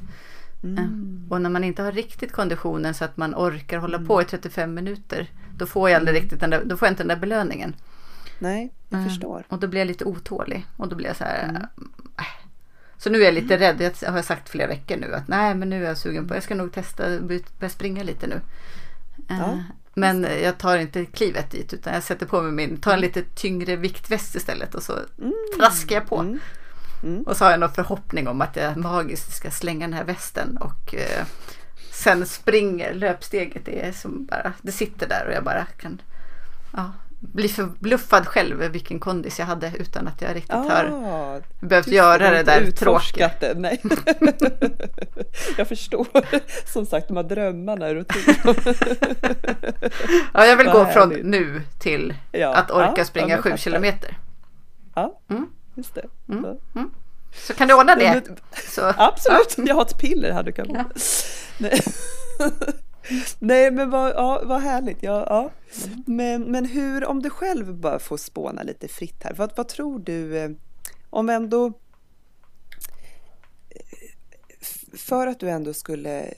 Mm. 0.63 1.27
Och 1.29 1.41
när 1.41 1.49
man 1.49 1.63
inte 1.63 1.83
har 1.83 1.91
riktigt 1.91 2.31
konditionen 2.31 2.93
så 2.93 3.05
att 3.05 3.17
man 3.17 3.35
orkar 3.35 3.77
hålla 3.77 3.99
på 3.99 4.21
i 4.21 4.25
35 4.25 4.73
minuter. 4.73 5.27
Då 5.57 5.65
får 5.65 5.89
jag 5.89 5.97
aldrig 5.99 6.17
riktigt 6.23 6.39
den 6.39 6.49
där, 6.49 6.63
då 6.65 6.77
får 6.77 6.85
jag 6.85 6.91
inte 6.91 7.03
den 7.03 7.07
där 7.07 7.15
belöningen. 7.15 7.75
Nej, 8.39 8.71
jag 8.89 8.97
Mm. 8.99 9.09
förstår. 9.09 9.43
Och 9.49 9.59
då 9.59 9.67
blir 9.67 9.81
jag 9.81 9.87
lite 9.87 10.05
otålig. 10.05 10.65
Och 10.77 10.87
då 10.89 10.95
blir 10.95 11.07
jag 11.07 11.15
så 11.15 11.23
här. 11.23 11.43
Mm. 11.43 11.55
äh. 12.17 12.25
Så 12.97 13.09
nu 13.09 13.21
är 13.21 13.25
jag 13.25 13.33
lite 13.33 13.57
rädd. 13.57 13.93
Jag 14.01 14.11
har 14.11 14.21
sagt 14.21 14.49
flera 14.49 14.67
veckor 14.67 14.97
nu 14.97 15.13
att 15.15 15.27
nej 15.27 15.55
men 15.55 15.69
nu 15.69 15.83
är 15.83 15.87
jag 15.87 15.97
sugen 15.97 16.27
på. 16.27 16.35
Jag 16.35 16.43
ska 16.43 16.55
nog 16.55 16.73
testa 16.73 17.19
börja 17.19 17.69
springa 17.69 18.03
lite 18.03 18.27
nu. 18.27 18.41
Eh, 19.29 19.39
Ja, 19.39 19.57
men 19.93 20.27
jag 20.43 20.57
tar 20.57 20.77
inte 20.77 21.05
klivet 21.05 21.51
dit 21.51 21.73
utan 21.73 21.93
jag 21.93 22.03
sätter 22.03 22.25
på 22.25 22.41
mig 22.41 22.51
min, 22.51 22.77
tar 22.77 22.93
en 22.93 22.99
lite 23.01 23.21
tyngre 23.35 23.75
viktväst 23.75 24.35
istället 24.35 24.75
och 24.75 24.83
så 24.83 24.99
traskar 25.57 25.95
jag 25.95 26.05
på. 26.07 26.17
Mm. 26.19 26.39
Mm. 27.03 27.23
Och 27.23 27.37
så 27.37 27.43
har 27.43 27.51
jag 27.51 27.59
någon 27.59 27.73
förhoppning 27.73 28.27
om 28.27 28.41
att 28.41 28.55
jag 28.55 28.77
magiskt 28.77 29.35
ska 29.35 29.51
slänga 29.51 29.87
den 29.87 29.93
här 29.93 30.03
västen 30.03 30.57
och 30.57 30.95
eh, 30.95 31.25
sen 31.91 32.25
springer 32.25 32.93
löpsteget. 32.93 33.65
Det 33.65 33.85
är 33.85 33.91
som 33.91 34.25
bara, 34.25 34.53
det 34.61 34.71
sitter 34.71 35.07
där 35.07 35.25
och 35.27 35.33
jag 35.33 35.43
bara 35.43 35.65
kan 35.65 36.01
ja, 36.73 36.91
bli 37.19 37.47
förbluffad 37.47 38.27
själv 38.27 38.57
vilken 38.71 38.99
kondis 38.99 39.39
jag 39.39 39.45
hade 39.45 39.71
utan 39.79 40.07
att 40.07 40.21
jag 40.21 40.35
riktigt 40.35 40.51
har 40.55 40.85
Ah, 40.93 41.39
behövt 41.59 41.87
just 41.87 41.89
det, 41.89 41.95
göra 41.95 42.23
har 42.25 42.31
det 42.31 42.43
där 42.43 42.71
tråkiga. 42.71 43.31
det, 43.39 43.53
nej. 43.57 43.81
jag 45.57 45.67
förstår. 45.67 46.07
Som 46.73 46.85
sagt, 46.85 47.07
de 47.07 47.17
här 47.17 47.23
drömmarna 47.23 47.93
rutin. 47.93 48.35
Ja, 50.33 50.45
jag 50.45 50.57
vill 50.57 50.67
Vad 50.67 50.75
gå 50.85 50.91
från 50.91 51.09
nu 51.09 51.61
till 51.79 52.13
Ja, 52.31 52.53
att 52.55 52.71
orka 52.71 52.83
ja, 52.87 52.93
ja, 52.97 53.05
springa 53.05 53.27
men 53.27 53.41
sju 53.43 53.57
kilometer. 53.57 54.17
Ja, 54.95 55.19
Mm. 55.29 55.47
just 55.75 55.95
det. 55.95 56.05
Mm. 56.29 56.43
Ja. 56.45 56.79
Mm. 56.79 56.89
Så 57.33 57.53
kan 57.53 57.67
du 57.67 57.73
ordna 57.73 57.95
det? 57.95 58.21
Absolut, 58.97 59.55
jag 59.57 59.75
har 59.75 59.81
ett 59.81 59.97
piller 59.97 60.31
här 60.31 60.43
du 60.43 60.51
kan 60.51 60.69
Ja. 60.69 60.85
Nej. 63.39 63.71
Men 63.71 63.89
vad, 63.89 64.11
ja, 64.11 64.41
vad 64.45 64.61
härligt. 64.61 65.03
Ja, 65.03 65.25
ja. 65.29 65.51
Men, 66.05 66.43
men 66.43 66.65
hur, 66.65 67.05
om 67.05 67.21
du 67.21 67.29
själv 67.29 67.73
bara 67.75 67.99
får 67.99 68.17
spåna 68.17 68.63
lite 68.63 68.87
fritt 68.87 69.23
här, 69.23 69.33
vad, 69.33 69.51
vad 69.57 69.67
tror 69.67 69.99
du 69.99 70.37
eh, 70.37 70.51
om 71.09 71.29
ändå 71.29 71.67
eh, 73.69 74.11
för 74.93 75.27
att 75.27 75.39
du 75.39 75.49
ändå 75.49 75.73
skulle 75.73 76.33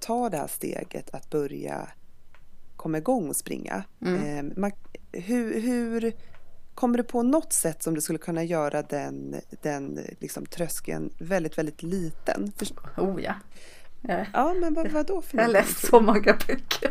ta 0.00 0.30
det 0.30 0.36
här 0.36 0.46
steget 0.46 1.14
att 1.14 1.30
börja 1.30 1.88
komma 2.76 2.98
igång 2.98 3.28
och 3.28 3.36
springa. 3.36 3.84
Mm. 4.00 4.48
Eh, 4.48 4.56
man, 4.56 4.72
hur, 5.12 5.60
hur 5.60 6.12
kommer 6.74 6.98
du 6.98 7.04
på 7.04 7.22
något 7.22 7.52
sätt 7.52 7.82
som 7.82 7.94
du 7.94 8.00
skulle 8.00 8.18
kunna 8.18 8.44
göra 8.44 8.82
den, 8.82 9.34
den 9.62 10.00
liksom, 10.18 10.46
tröskeln 10.46 11.10
väldigt, 11.18 11.58
väldigt 11.58 11.82
liten? 11.82 12.52
Oh 12.96 13.22
ja. 13.22 13.34
Jag 14.08 14.26
ja, 14.32 14.54
men 14.54 14.74
vad, 14.74 14.88
vad 14.88 15.06
då 15.06 15.22
för 15.22 15.36
jag 15.36 15.44
har 15.44 15.52
läst 15.52 15.86
så 15.86 16.00
många 16.00 16.20
böcker. 16.46 16.90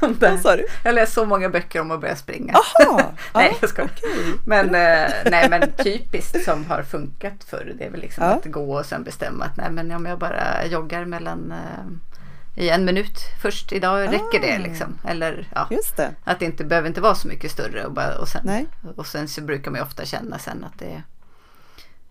om 0.00 0.16
det. 0.20 0.30
Vad 0.30 0.40
sa 0.40 0.56
du? 0.56 0.66
Jag 0.82 0.90
har 0.90 0.94
läst 0.94 1.12
så 1.12 1.24
många 1.24 1.48
böcker 1.48 1.80
om 1.80 1.90
att 1.90 2.00
börja 2.00 2.16
springa. 2.16 2.52
Jaha! 2.52 3.04
Nej, 3.34 3.48
ja, 3.52 3.56
jag 3.60 3.70
skojar. 3.70 3.90
okej. 3.96 4.34
Men, 4.46 4.66
eh, 4.66 5.10
nej, 5.30 5.48
men 5.50 5.72
typiskt 5.72 6.44
som 6.44 6.64
har 6.64 6.82
funkat 6.82 7.44
förr 7.44 7.74
det 7.78 7.84
är 7.84 7.90
väl 7.90 8.00
liksom 8.00 8.24
Ja. 8.24 8.30
att 8.30 8.44
gå 8.44 8.78
och 8.78 8.86
sen 8.86 9.04
bestämma 9.04 9.44
att 9.44 9.56
nej, 9.56 9.70
men 9.70 9.90
om 9.92 10.06
jag 10.06 10.18
bara 10.18 10.66
joggar 10.66 11.04
mellan 11.04 11.52
eh, 11.52 12.64
i 12.64 12.68
en 12.70 12.84
minut 12.84 13.18
först 13.42 13.72
idag 13.72 14.12
räcker 14.12 14.40
det 14.40 14.54
Ah. 14.54 14.58
liksom. 14.58 14.98
Eller 15.08 15.48
ja, 15.54 15.68
det. 15.96 16.14
att 16.24 16.38
det 16.38 16.44
inte 16.44 16.64
behöver 16.64 16.88
inte 16.88 17.00
vara 17.00 17.14
så 17.14 17.28
mycket 17.28 17.50
större 17.50 17.84
och, 17.86 17.92
bara, 17.92 18.18
och, 18.18 18.28
sen, 18.28 18.42
Nej. 18.44 18.66
och 18.96 19.06
sen 19.06 19.28
så 19.28 19.40
brukar 19.40 19.70
man 19.70 19.78
ju 19.80 19.84
ofta 19.84 20.04
känna 20.04 20.38
sen 20.38 20.64
att 20.64 20.78
det 20.78 21.02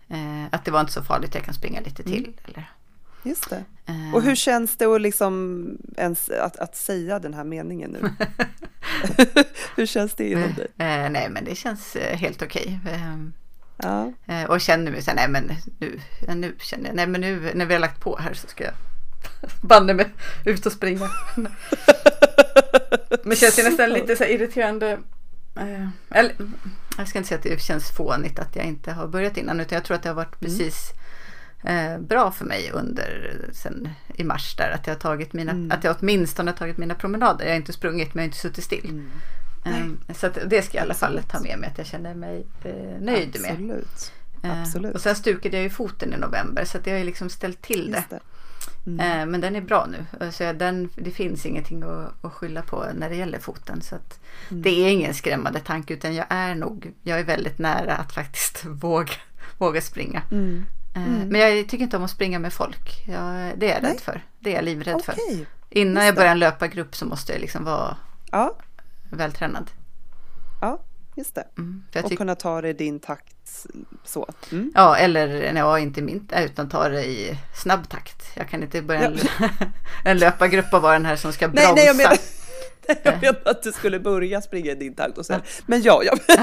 eh, 0.08 0.44
att 0.50 0.64
det 0.64 0.70
var 0.70 0.80
inte 0.80 0.92
så 0.92 1.02
farligt, 1.02 1.34
jag 1.34 1.44
kan 1.44 1.54
springa 1.54 1.80
lite 1.80 2.02
till. 2.02 2.32
Eller, 2.44 2.70
Just 3.24 3.50
det. 3.50 3.64
eh, 3.86 4.14
Och 4.14 4.22
hur 4.22 4.34
känns 4.34 4.76
det 4.76 4.84
att, 4.86 5.00
liksom 5.00 5.64
ens, 5.96 6.28
att, 6.30 6.56
att 6.56 6.76
säga 6.76 7.18
den 7.18 7.34
här 7.34 7.44
meningen 7.44 7.90
nu? 7.90 8.10
hur 9.76 9.86
känns 9.86 10.14
det 10.14 10.30
inom 10.30 10.54
dig? 10.54 10.66
eh, 10.78 11.10
nej 11.10 11.28
men 11.30 11.44
det 11.44 11.54
känns 11.54 11.96
eh, 11.96 12.16
helt 12.16 12.42
okej. 12.42 12.80
Eh, 12.86 13.16
Ja, 13.76 14.12
Och 14.48 14.60
känner 14.60 14.90
mig 14.90 15.02
så 15.02 15.10
här, 15.10 15.16
nej 15.16 15.28
men 15.28 15.50
nu, 15.78 16.00
nu 16.34 16.56
känner 16.60 16.86
jag, 16.86 16.96
nej 16.96 17.06
men 17.06 17.20
nu 17.20 17.52
när 17.54 17.66
vi 17.66 17.74
har 17.74 17.80
lagt 17.80 18.00
på 18.00 18.16
här 18.20 18.34
så 18.34 18.46
ska 18.46 18.64
jag 18.64 18.74
banne 19.62 19.94
mig 19.94 20.06
ut 20.44 20.66
och 20.66 20.72
springa. 20.72 21.10
men 21.36 23.30
det 23.30 23.36
känns 23.36 23.58
ju 23.58 23.62
nästan 23.62 23.90
lite 23.90 24.16
så 24.16 24.24
här 24.24 24.30
irriterande. 24.30 24.98
Eller, 26.10 26.34
jag 26.98 27.08
ska 27.08 27.18
inte 27.18 27.28
säga 27.28 27.38
att 27.38 27.44
det 27.44 27.60
känns 27.62 27.90
fånigt 27.96 28.38
att 28.38 28.56
jag 28.56 28.64
inte 28.64 28.92
har 28.92 29.06
börjat 29.06 29.36
innan 29.36 29.60
utan 29.60 29.76
jag 29.76 29.84
tror 29.84 29.94
att 29.96 30.02
det 30.02 30.08
har 30.08 30.16
varit 30.16 30.40
precis 30.40 30.90
eh, 31.64 31.98
bra 31.98 32.30
för 32.30 32.44
mig 32.44 32.70
under 32.74 33.36
sen 33.52 33.88
i 34.14 34.24
mars 34.24 34.56
där 34.56 34.70
att 34.70 34.86
jag 34.86 34.94
har 34.94 35.00
tagit 35.00 35.32
mina, 35.32 35.52
Mm. 35.52 35.70
att 35.70 35.84
jag 35.84 35.96
åtminstone 36.00 36.50
har 36.50 36.56
tagit 36.56 36.78
mina 36.78 36.94
promenader. 36.94 37.44
Jag 37.44 37.52
har 37.52 37.56
inte 37.56 37.72
sprungit 37.72 38.14
men 38.14 38.22
jag 38.22 38.28
har 38.28 38.28
inte 38.28 38.38
suttit 38.38 38.64
still. 38.64 38.90
Mm. 39.64 39.98
Eh, 40.08 40.14
så 40.14 40.28
det 40.46 40.62
ska 40.62 40.76
jag 40.76 40.82
i 40.82 40.86
alla 40.86 40.94
fall 40.94 41.20
ta 41.28 41.40
med 41.40 41.58
mig 41.58 41.68
att 41.70 41.78
jag 41.78 41.86
känner 41.86 42.14
mig 42.14 42.46
eh, 42.64 43.00
nöjd 43.00 43.36
med. 43.40 43.50
absolut. 43.50 44.12
Eh, 44.42 44.60
Absolut. 44.60 44.94
Och 44.94 45.00
sen 45.00 45.16
stukade 45.16 45.56
jag 45.56 45.62
ju 45.62 45.70
foten 45.70 46.14
i 46.14 46.16
november 46.16 46.64
så 46.64 46.78
att 46.78 46.84
det 46.84 46.90
har 46.90 46.98
ju 46.98 47.04
liksom 47.04 47.30
ställt 47.30 47.62
till 47.62 47.90
det. 47.90 48.04
Det. 48.10 48.20
Mm. 48.86 49.20
Eh, 49.20 49.26
Men 49.26 49.40
den 49.40 49.56
är 49.56 49.60
bra 49.60 49.86
nu. 49.90 50.30
Så 50.32 50.52
den, 50.52 50.90
det 50.96 51.10
finns 51.10 51.46
ingenting 51.46 51.82
att, 51.82 52.24
att 52.24 52.32
skylla 52.32 52.62
på 52.62 52.86
när 52.94 53.10
det 53.10 53.16
gäller 53.16 53.38
foten. 53.38 53.82
Så 53.82 53.96
Mm. 54.50 54.62
Det 54.62 54.70
är 54.70 54.88
ingen 54.90 55.14
skrämmande 55.14 55.60
tanke 55.60 55.94
utan 55.94 56.14
jag 56.14 56.26
är 56.28 56.54
nog, 56.54 56.92
jag 57.02 57.20
är 57.20 57.24
väldigt 57.24 57.58
nära 57.58 57.96
att 57.96 58.12
faktiskt 58.12 58.64
våga, 58.68 59.12
våga 59.58 59.80
springa. 59.80 60.22
Mm. 60.30 60.66
Eh, 60.94 61.02
Mm. 61.06 61.28
Men 61.28 61.40
jag 61.40 61.68
tycker 61.68 61.84
inte 61.84 61.96
om 61.96 62.04
att 62.04 62.10
springa 62.10 62.38
med 62.38 62.52
folk. 62.52 63.04
Jag, 63.06 63.58
det 63.58 63.70
är 63.70 63.74
jag 63.74 63.82
Nej. 63.82 63.92
rädd 63.92 64.00
för. 64.00 64.24
Det 64.40 64.50
är 64.50 64.54
jag 64.54 64.64
livrädd 64.64 65.02
för. 65.04 65.12
Okej. 65.12 65.46
Innan 65.70 66.06
jag 66.06 66.14
börjar 66.14 66.30
en 66.32 66.38
löpargrupp 66.38 66.96
så 66.96 67.06
måste 67.06 67.32
jag 67.32 67.40
liksom 67.40 67.64
vara 67.64 67.96
Ja, 68.30 68.56
vältränad. 69.10 69.70
ja, 70.60 70.80
just 71.16 71.34
det. 71.34 71.46
Mm. 71.58 71.84
För 71.92 72.04
Och 72.04 72.12
kunna 72.12 72.34
ta 72.34 72.60
det 72.60 72.68
i 72.68 72.72
din 72.72 73.00
takt 73.00 73.66
så. 74.04 74.28
Mm. 74.52 74.72
ja, 74.74 74.96
eller 74.96 75.54
ja, 75.56 75.78
inte 75.78 76.02
min, 76.02 76.28
utan 76.36 76.68
ta 76.68 76.88
det 76.88 77.04
i 77.04 77.38
snabb 77.54 77.88
takt. 77.88 78.22
Jag 78.36 78.48
kan 78.48 78.62
inte 78.62 78.82
börja 78.82 79.04
en, 79.04 79.18
en 80.04 80.18
löpargrupp 80.18 80.72
och 80.74 80.82
vara 80.82 80.92
den 80.92 81.06
här 81.06 81.16
som 81.16 81.32
ska 81.32 81.48
bromsa. 81.48 81.74
Nej, 81.74 81.94
nej, 81.96 82.18
jag 83.02 83.04
menar, 83.04 83.20
menar 83.20 83.40
att 83.44 83.62
du 83.62 83.72
skulle 83.72 84.00
börja 84.00 84.40
springa 84.42 84.72
i 84.72 84.74
din 84.74 84.94
takt 84.94 85.18
och 85.18 85.26
sen, 85.26 85.40
men 85.66 85.82
ja, 85.82 86.02
ja. 86.04 86.16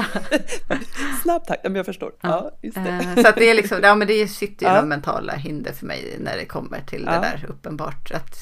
snabb 1.22 1.46
takt, 1.46 1.60
ja, 1.64 1.68
men 1.70 1.76
jag 1.76 1.86
förstår. 1.86 2.12
Ja. 2.20 2.50
Eh, 2.62 3.14
Så 3.22 3.28
att 3.28 3.36
det 3.36 3.50
är 3.50 3.54
liksom, 3.54 3.80
ja 3.82 3.94
men 3.94 4.08
det 4.08 4.28
sitter 4.28 4.66
ju 4.66 4.72
Ja. 4.72 4.82
mentala 4.82 5.32
hinder 5.34 5.72
för 5.72 5.86
mig 5.86 6.16
när 6.20 6.36
det 6.36 6.44
kommer 6.44 6.80
till 6.80 7.04
det 7.04 7.12
Ja. 7.14 7.20
där 7.20 7.46
uppenbart. 7.48 8.10
Att, 8.10 8.36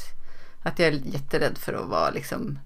att 0.63 0.79
jag 0.79 0.89
är 0.89 0.93
jätterädd 0.93 1.59
för 1.59 1.73
att 1.73 1.89
vara 1.89 2.11
liksom 2.11 2.59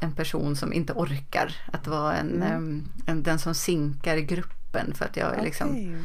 en 0.00 0.12
person 0.14 0.56
som 0.56 0.72
inte 0.72 0.92
orkar. 0.92 1.56
Att 1.72 1.86
vara 1.86 2.14
en, 2.16 2.42
Mm. 2.42 2.84
en 3.06 3.22
den 3.22 3.38
som 3.38 3.54
sinkar 3.54 4.16
i 4.16 4.22
gruppen 4.22 4.94
för 4.94 5.04
att 5.04 5.16
jag 5.16 5.38
är 5.38 5.42
liksom 5.42 5.96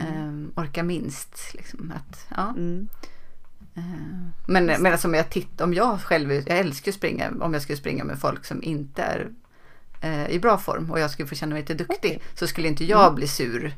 em, 0.00 0.52
orkar 0.56 0.82
minst. 0.82 1.54
Liksom, 1.54 1.92
att, 1.96 2.26
ja. 2.36 2.48
Mm. 2.48 2.88
Eh, 3.76 3.82
Men, 4.46 4.66
men 4.66 4.86
alltså 4.86 5.08
om 5.08 5.14
jag 5.14 5.30
tittar, 5.30 5.64
om 5.64 5.74
jag 5.74 6.00
själv, 6.00 6.32
jag 6.32 6.58
älskar 6.58 6.92
att 6.92 6.96
springa, 6.96 7.30
om 7.40 7.52
jag 7.52 7.62
skulle 7.62 7.78
springa 7.78 8.04
med 8.04 8.18
folk 8.18 8.44
som 8.44 8.62
inte 8.62 9.02
är 9.02 9.28
eh, 10.00 10.30
i 10.30 10.38
bra 10.38 10.58
form 10.58 10.90
och 10.90 11.00
jag 11.00 11.10
skulle 11.10 11.28
få 11.28 11.34
känna 11.34 11.52
mig 11.54 11.62
lite 11.62 11.74
duktig 11.74 12.22
så 12.34 12.46
skulle 12.46 12.68
inte 12.68 12.84
jag 12.84 13.14
bli 13.14 13.28
sur 13.28 13.74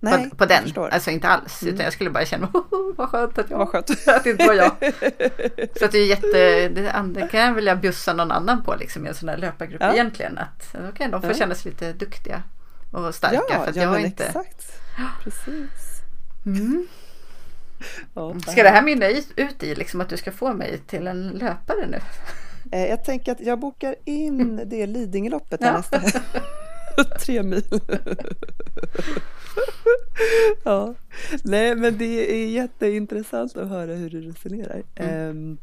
Nej, 0.00 0.30
på, 0.30 0.36
på 0.36 0.46
den. 0.46 0.64
Alltså 0.76 1.10
inte 1.10 1.28
alls. 1.28 1.62
Utan 1.62 1.84
jag 1.84 1.92
skulle 1.92 2.10
bara 2.10 2.24
känna 2.24 2.46
oh, 2.54 2.94
vad 2.96 3.08
skönt 3.08 3.38
att 3.38 3.50
jag 3.50 3.58
Vad 3.58 3.68
skönt. 3.68 3.90
att 4.08 4.24
det 4.24 4.30
inte 4.30 4.46
var 4.46 4.54
jag. 4.54 4.70
Så 5.78 5.84
att 5.84 5.92
det 5.92 5.98
är 5.98 6.06
jätte, 6.06 6.68
det 7.04 7.28
kan 7.30 7.40
jag 7.40 7.54
vilja 7.54 7.76
bjussa 7.76 8.12
någon 8.12 8.30
annan 8.30 8.62
på 8.64 8.74
liksom 8.74 9.06
i 9.06 9.08
en 9.08 9.14
sån 9.14 9.28
här 9.28 9.36
löpargrupp 9.36 9.80
Ja. 9.82 9.92
egentligen. 9.92 10.38
Att 10.38 10.74
okej, 10.90 11.08
de 11.10 11.20
får 11.20 11.30
Ja. 11.30 11.36
känna 11.36 11.54
sig 11.54 11.70
lite 11.70 11.92
duktiga 11.92 12.42
och 12.90 13.14
starka. 13.14 13.42
Ja, 13.50 13.62
för 13.62 13.70
att 13.70 13.76
ja 13.76 13.82
jag 13.82 14.00
inte... 14.00 14.24
exakt. 14.24 14.72
Precis. 15.24 16.00
Mm. 16.46 16.86
Ska 18.40 18.62
det 18.62 18.68
här 18.68 18.82
mynna 18.82 19.06
ut 19.36 19.62
i 19.62 19.74
liksom 19.74 20.00
att 20.00 20.08
du 20.08 20.16
ska 20.16 20.32
få 20.32 20.52
mig 20.52 20.78
till 20.78 21.06
en 21.06 21.28
löpare 21.28 21.86
nu? 21.86 21.98
Eh, 22.72 22.86
Jag 22.86 23.04
tänker 23.04 23.32
att 23.32 23.40
jag 23.40 23.58
bokar 23.58 23.94
in 24.04 24.60
det 24.66 24.86
Lidingöloppet 24.86 25.60
Ja. 25.62 25.72
nästa 25.72 26.00
tre 27.20 27.42
mil. 27.42 27.64
ja, 30.64 30.94
nej 31.44 31.76
men 31.76 31.98
det 31.98 32.34
är 32.34 32.46
jätteintressant 32.48 33.56
att 33.56 33.68
höra 33.68 33.94
hur 33.94 34.10
du 34.10 34.20
resonerar. 34.20 34.82
Ehm, 34.94 35.58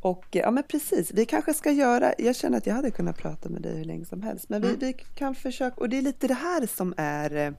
och 0.00 0.24
ja 0.30 0.50
men 0.50 0.62
precis, 0.68 1.10
vi 1.14 1.26
kanske 1.26 1.54
ska 1.54 1.70
göra, 1.70 2.12
jag 2.18 2.36
känner 2.36 2.58
att 2.58 2.66
jag 2.66 2.74
hade 2.74 2.90
kunnat 2.90 3.16
prata 3.18 3.48
med 3.48 3.62
dig 3.62 3.76
hur 3.76 3.84
länge 3.84 4.04
som 4.04 4.22
helst, 4.22 4.48
men 4.48 4.62
vi, 4.62 4.68
Mm. 4.68 4.80
vi 4.80 4.92
kan 4.92 5.34
försöka, 5.34 5.76
och 5.80 5.88
det 5.88 5.98
är 5.98 6.02
lite 6.02 6.26
det 6.26 6.34
här 6.34 6.66
som 6.76 6.94
är 6.96 7.36
eh, 7.36 7.52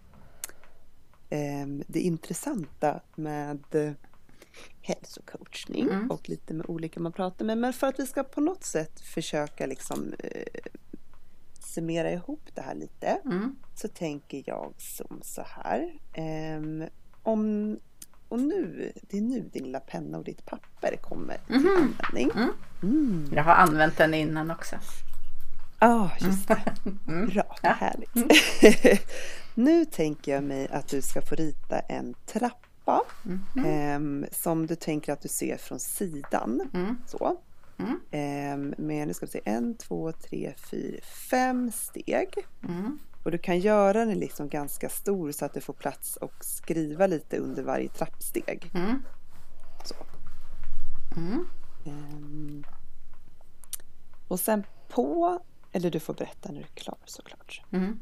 det 1.88 2.00
intressanta 2.00 3.00
med 3.16 3.64
eh, 3.72 3.92
hälsocoachning 4.82 5.90
Mm. 5.90 6.12
och 6.12 6.30
lite 6.30 6.54
med 6.54 6.66
olika 6.70 7.00
man 7.00 7.12
pratar 7.12 7.46
med. 7.46 7.58
Men 7.58 7.74
för 7.74 7.88
att 7.88 8.00
vi 8.00 8.06
ska 8.06 8.24
på 8.24 8.42
något 8.42 8.64
sätt 8.64 9.00
försöka 9.00 9.66
liksom 9.66 10.14
eh, 10.20 10.62
summera 11.60 12.12
ihop 12.12 12.42
det 12.54 12.62
här 12.62 12.76
lite 12.76 13.08
Mm. 13.26 13.56
så 13.76 13.88
tänker 13.88 14.44
jag 14.46 14.74
som 14.78 15.20
så 15.24 15.42
här. 15.48 15.94
Ehm, 16.14 16.84
om, 17.24 17.78
och 18.30 18.40
nu, 18.40 18.92
det 19.02 19.18
är 19.18 19.22
nu 19.22 19.50
din 19.54 19.64
lilla 19.64 19.80
penna 19.80 20.18
och 20.18 20.24
ditt 20.24 20.46
papper 20.46 20.96
kommer 21.02 21.38
till 21.48 21.56
Mhm. 21.56 21.68
användning. 21.68 22.32
Mm. 22.36 22.50
Mm. 22.84 23.30
Jag 23.36 23.44
har 23.44 23.56
använt 23.56 23.98
den 23.98 24.14
innan 24.14 24.52
också. 24.52 24.76
Ja, 25.86 26.12
just 26.20 26.48
det. 26.48 26.74
Mm. 27.08 27.30
Bra, 27.30 27.56
Ja. 27.62 27.70
härligt. 27.70 28.16
nu 29.56 29.86
tänker 29.86 30.32
jag 30.34 30.44
mig 30.44 30.68
att 30.68 30.88
du 30.88 31.02
ska 31.02 31.22
få 31.22 31.36
rita 31.36 31.80
en 31.80 32.14
trappa 32.26 33.02
Mhm. 33.24 33.66
ehm, 33.66 34.26
som 34.32 34.68
du 34.68 34.76
tänker 34.76 35.14
att 35.14 35.22
du 35.22 35.28
ser 35.28 35.58
från 35.58 35.80
sidan. 35.80 36.70
Mm. 36.74 36.98
Så. 37.08 37.38
Mm. 37.78 38.00
Ehm, 38.12 38.74
med, 38.78 39.08
nu 39.08 39.14
ska 39.14 39.26
vi 39.26 39.32
se, 39.32 39.42
en, 39.46 39.76
två, 39.78 40.12
tre, 40.12 40.54
fyra, 40.72 41.02
fem 41.30 41.72
steg. 41.72 42.30
Mm. 42.68 43.00
Och 43.24 43.32
du 43.32 43.38
kan 43.38 43.60
göra 43.60 44.06
den 44.06 44.20
liksom 44.20 44.50
ganska 44.50 44.90
stor 44.90 45.32
så 45.32 45.46
att 45.46 45.54
du 45.54 45.62
får 45.62 45.74
plats 45.74 46.16
och 46.16 46.34
skriva 46.46 47.08
lite 47.08 47.38
under 47.38 47.64
varje 47.64 47.90
trappsteg. 47.90 48.72
Mm. 48.76 49.02
Så. 49.84 49.96
Mm. 51.18 51.48
Ehm, 51.86 52.64
och 54.28 54.40
sen 54.40 54.64
på, 54.90 55.40
eller 55.76 55.92
du 55.92 56.00
får 56.00 56.14
berätta 56.14 56.52
när 56.52 56.56
du 56.60 56.62
är 56.66 56.70
klar 56.76 56.98
såklart. 57.06 57.62
Mm. 57.72 58.00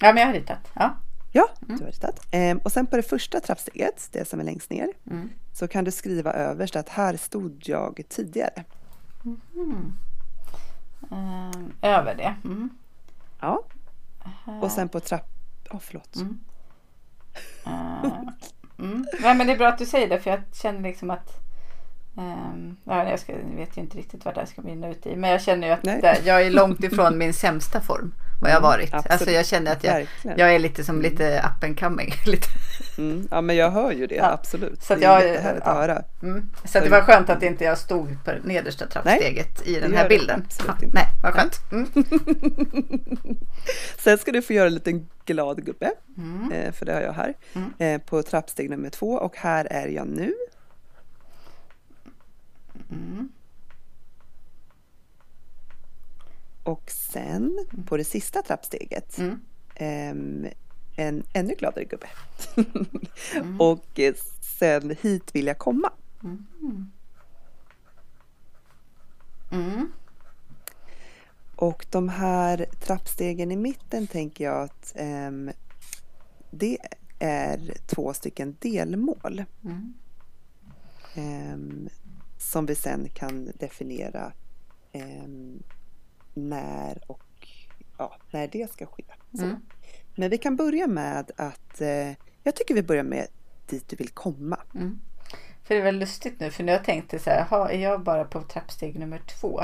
Ja, 0.00 0.12
men 0.12 0.16
jag 0.16 0.26
har 0.26 0.32
ritat. 0.34 0.58
Ja. 0.74 0.96
Ja, 1.32 1.48
du 1.60 1.72
har 1.84 1.90
ritat. 1.90 2.26
Ehm, 2.30 2.58
och 2.58 2.72
sen 2.72 2.86
på 2.86 2.96
det 2.96 3.02
första 3.02 3.40
trappsteget, 3.40 4.08
det 4.12 4.28
som 4.28 4.40
är 4.40 4.44
längst 4.44 4.70
ner, 4.70 4.88
Mm. 5.10 5.30
så 5.52 5.68
kan 5.68 5.84
du 5.84 5.90
skriva 5.90 6.32
överst 6.32 6.76
att 6.76 6.88
här 6.88 7.16
stod 7.16 7.62
jag 7.66 8.00
tidigare. 8.08 8.64
Mm. 9.54 9.92
Eh, 11.10 11.90
över 11.98 12.14
det. 12.14 12.34
Mm. 12.44 12.70
Ja. 13.40 13.62
Och 14.62 14.70
sen 14.70 14.88
på 14.88 15.00
trapp... 15.00 15.28
Ja, 15.70 15.78
förlåt. 15.78 16.16
Mm. 16.16 16.40
Eh, 17.66 18.04
mm. 18.78 19.06
Nej, 19.20 19.34
men 19.36 19.46
det 19.46 19.52
är 19.52 19.58
bra 19.58 19.68
att 19.68 19.78
du 19.78 19.86
säger 19.86 20.08
det 20.08 20.20
för 20.20 20.30
jag 20.30 20.42
känner 20.52 20.80
liksom 20.80 21.10
att 21.10 21.41
ja, 22.84 23.08
jag, 23.10 23.18
ska, 23.20 23.32
jag 23.32 23.56
vet 23.56 23.76
ju 23.76 23.80
inte 23.80 23.98
riktigt 23.98 24.24
vad 24.24 24.34
det 24.34 24.40
här 24.40 24.46
ska 24.46 24.62
mynna 24.62 24.88
ut 24.88 25.06
i. 25.06 25.16
Men 25.16 25.30
jag 25.30 25.42
känner 25.42 25.66
ju 25.66 25.72
att 25.72 25.82
Nej. 25.82 25.98
det, 26.02 26.18
jag 26.24 26.42
är 26.42 26.50
långt 26.50 26.84
ifrån 26.84 27.18
min 27.18 27.34
sämsta 27.34 27.80
form. 27.80 28.14
Vad 28.40 28.50
jag 28.50 28.56
har 28.56 28.62
varit. 28.62 28.94
absolut. 28.94 29.12
Alltså 29.12 29.30
jag 29.30 29.46
känner 29.46 29.72
att 29.72 29.84
jag, 29.84 30.06
jag 30.36 30.54
är 30.54 30.58
lite 30.58 30.84
som 30.84 31.02
lite 31.02 31.38
up 31.58 31.64
and 31.64 31.80
coming. 31.80 32.12
lite. 32.26 32.46
Mm. 32.98 33.28
Ja, 33.30 33.40
men 33.40 33.56
jag 33.56 33.70
hör 33.70 33.92
ju 33.92 34.06
det, 34.06 34.14
Ja. 34.14 34.30
absolut. 34.30 34.82
Så 34.82 34.94
det 34.94 35.04
är 35.04 35.20
jättehärligt 35.26 35.62
ja. 35.66 35.70
att 35.72 35.76
höra. 35.78 36.02
Mm. 36.22 36.50
Så 36.64 36.78
att 36.78 36.84
det 36.84 36.90
var 36.90 37.00
skönt 37.02 37.30
att 37.30 37.42
inte 37.42 37.64
jag 37.64 37.78
stod 37.78 38.24
på 38.24 38.32
nedersta 38.44 38.86
trappsteget 38.86 39.66
i 39.66 39.80
den 39.80 39.90
det 39.90 39.96
här 39.96 40.08
bilden. 40.08 40.46
Ja, 40.66 40.74
nej, 40.92 41.06
vad 41.22 41.34
skönt. 41.34 41.54
Mm. 41.72 41.86
Sen 43.98 44.18
ska 44.18 44.32
du 44.32 44.42
få 44.42 44.52
göra 44.52 44.66
en 44.66 44.74
liten 44.74 45.08
glad 45.24 45.64
gubbe, 45.64 45.90
Mm. 46.16 46.52
eh, 46.52 46.72
för 46.72 46.86
det 46.86 46.92
har 46.92 47.00
jag 47.00 47.12
här, 47.12 47.34
Mm. 47.52 47.72
eh, 47.78 48.00
på 48.06 48.22
trappsteg 48.22 48.70
nummer 48.70 48.90
två 48.90 49.12
och 49.12 49.36
här 49.36 49.64
är 49.70 49.88
jag 49.88 50.06
nu. 50.06 50.34
Mm. 52.92 53.28
Och 56.62 56.90
sen 56.90 57.66
på 57.86 57.96
det 57.96 58.04
sista 58.04 58.42
trappsteget 58.42 59.18
Mm. 59.18 59.40
ehm, 59.74 60.46
en 60.96 61.24
ännu 61.32 61.54
gladare 61.54 61.84
gubbe. 61.84 62.06
Mm. 63.36 63.60
och 63.60 64.00
sen 64.58 64.96
hit 65.00 65.34
vill 65.34 65.46
jag 65.46 65.58
komma. 65.58 65.92
Mm. 66.22 66.46
Mm. 69.50 69.92
Och 71.56 71.86
de 71.90 72.08
här 72.08 72.66
trappstegen 72.80 73.52
i 73.52 73.56
mitten 73.56 74.06
tänker 74.06 74.44
jag 74.44 74.62
att 74.62 74.92
ehm, 74.96 75.50
det 76.50 76.78
är 77.18 77.74
två 77.86 78.14
stycken 78.14 78.56
delmål. 78.60 79.44
Mm. 79.64 79.94
Som 82.42 82.66
vi 82.66 82.74
sen 82.74 83.08
kan 83.08 83.52
definiera 83.54 84.32
ehm, 84.92 85.62
när 86.34 87.02
och 87.06 87.48
ja, 87.98 88.16
när 88.30 88.48
det 88.48 88.70
ska 88.70 88.86
ske. 88.86 89.04
Mm. 89.38 89.56
Men 90.14 90.30
vi 90.30 90.38
kan 90.38 90.56
börja 90.56 90.86
med 90.86 91.30
att 91.36 91.80
eh, 91.80 92.12
jag 92.42 92.54
tycker 92.56 92.74
vi 92.74 92.82
börjar 92.82 93.02
med 93.02 93.26
dit 93.66 93.88
du 93.88 93.96
vill 93.96 94.08
komma. 94.08 94.58
Mm. 94.74 95.00
För 95.62 95.74
det 95.74 95.80
är 95.80 95.84
väl 95.84 95.98
lustigt 95.98 96.40
nu 96.40 96.50
för 96.50 96.64
nu 96.64 96.72
har 96.72 96.76
jag 96.76 96.84
tänkt 96.84 97.22
så 97.22 97.30
här, 97.30 97.70
är 97.70 97.78
jag 97.78 98.02
bara 98.02 98.24
på 98.24 98.42
trappsteg 98.42 98.98
nummer 98.98 99.18
två 99.18 99.62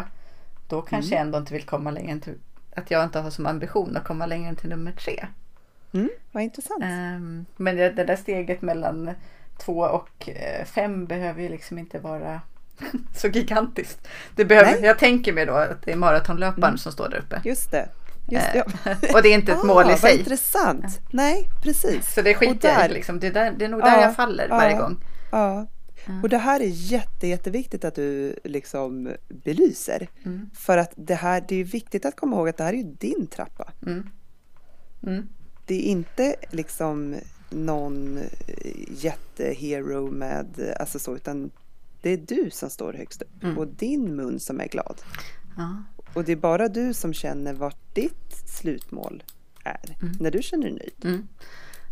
då 0.69 0.83
kanske 0.83 1.15
jag 1.15 1.21
ändå 1.21 1.39
inte 1.39 1.55
vill 1.55 1.67
komma 1.67 1.91
längre 1.91 2.13
än 2.13 2.21
till, 2.21 2.39
att 2.75 2.91
jag 2.91 3.05
inte 3.05 3.19
har 3.21 3.31
som 3.31 3.47
ambition 3.47 3.97
att 3.97 4.05
komma 4.05 4.27
längre 4.27 4.49
än 4.49 4.57
till 4.57 4.69
nummer 4.69 4.93
tre. 4.93 5.27
Mm, 5.93 6.11
vad 6.33 6.43
intressant. 6.43 6.83
Ehm, 6.85 7.47
men 7.57 7.77
det, 7.77 7.91
det 7.91 8.05
där 8.05 8.17
steget 8.17 8.63
mellan 8.63 9.11
två 9.59 9.79
och 9.79 10.29
eh, 10.29 10.65
fem 10.65 11.07
behöver 11.07 11.43
ju 11.43 11.49
liksom 11.49 11.79
inte 11.79 11.99
vara 11.99 12.41
så 13.17 13.29
gigantiskt. 13.29 14.09
Det 14.35 14.45
behöver, 14.45 14.73
Nej. 14.73 14.85
jag 14.85 14.99
tänker 14.99 15.33
mig 15.33 15.47
då 15.47 15.53
att 15.53 15.83
det 15.83 15.93
är 15.93 15.97
maratonlöparen 15.97 16.79
som 16.79 16.93
står 16.93 17.09
där 17.09 17.19
uppe. 17.19 17.41
Just 17.45 17.71
det. 17.71 17.89
Just 18.31 18.53
det. 18.53 18.59
Eh, 18.85 18.97
och 19.15 19.23
det 19.23 19.29
är 19.29 19.35
inte 19.35 19.53
ett 19.53 19.65
mål 19.65 19.85
i 19.85 19.89
vad 19.89 19.99
sig. 19.99 20.19
intressant. 20.19 21.01
Nej, 21.11 21.49
precis. 21.63 22.15
Så 22.15 22.23
det 22.23 22.35
skiter 22.35 22.69
jag 22.69 22.91
i. 22.91 22.95
Liksom. 22.95 23.21
Det, 23.21 23.27
är 23.27 23.33
där, 23.33 23.55
det 23.59 23.65
är 23.65 23.69
nog 23.69 23.81
där 23.81 23.97
Ja, 23.97 24.03
jag 24.03 24.17
faller 24.17 24.49
varje 24.49 24.77
ja. 24.77 24.83
gång. 24.83 25.05
Ja. 25.31 25.67
Och 26.23 26.29
det 26.29 26.39
här 26.39 26.61
är 26.61 26.67
jätte, 26.67 27.27
jätteviktigt 27.27 27.85
att 27.85 27.95
du 27.95 28.39
liksom 28.45 29.13
belyser. 29.29 30.09
Mm. 30.25 30.51
För 30.55 30.79
att 30.79 30.93
det 30.97 31.15
här, 31.15 31.45
det 31.49 31.57
är 31.57 31.65
viktigt 31.65 32.05
att 32.05 32.17
komma 32.17 32.37
ihåg 32.37 32.49
att 32.49 32.57
det 32.57 32.65
här 32.65 32.75
är 32.75 32.85
din 32.85 33.27
trappa. 33.27 33.73
Mm. 33.87 34.11
Mm. 35.07 35.29
Det 35.67 35.75
är 35.75 35.83
inte 35.83 36.37
liksom 36.51 37.17
någon 37.51 38.21
jättehero 38.89 40.11
med, 40.11 40.75
alltså 40.81 40.99
så, 40.99 41.17
utan 41.17 41.51
det 42.03 42.11
är 42.11 42.17
du 42.17 42.51
som 42.51 42.71
står 42.71 42.93
högst 42.93 43.23
upp 43.23 43.43
Mm. 43.43 43.59
och 43.59 43.67
din 43.69 44.17
mun 44.17 44.41
som 44.41 44.61
är 44.61 44.69
glad. 44.69 45.01
Ja. 45.57 45.83
Och 46.15 46.25
det 46.25 46.33
är 46.33 46.37
bara 46.37 46.69
du 46.69 46.95
som 46.95 47.15
känner 47.15 47.53
vart 47.55 47.95
ditt 47.95 48.33
slutmål 48.47 49.23
är, 49.65 49.97
när 50.21 50.31
du 50.31 50.43
känner 50.43 50.65
dig 50.65 50.73
nöjd. 50.73 50.95
Mm. 51.15 51.29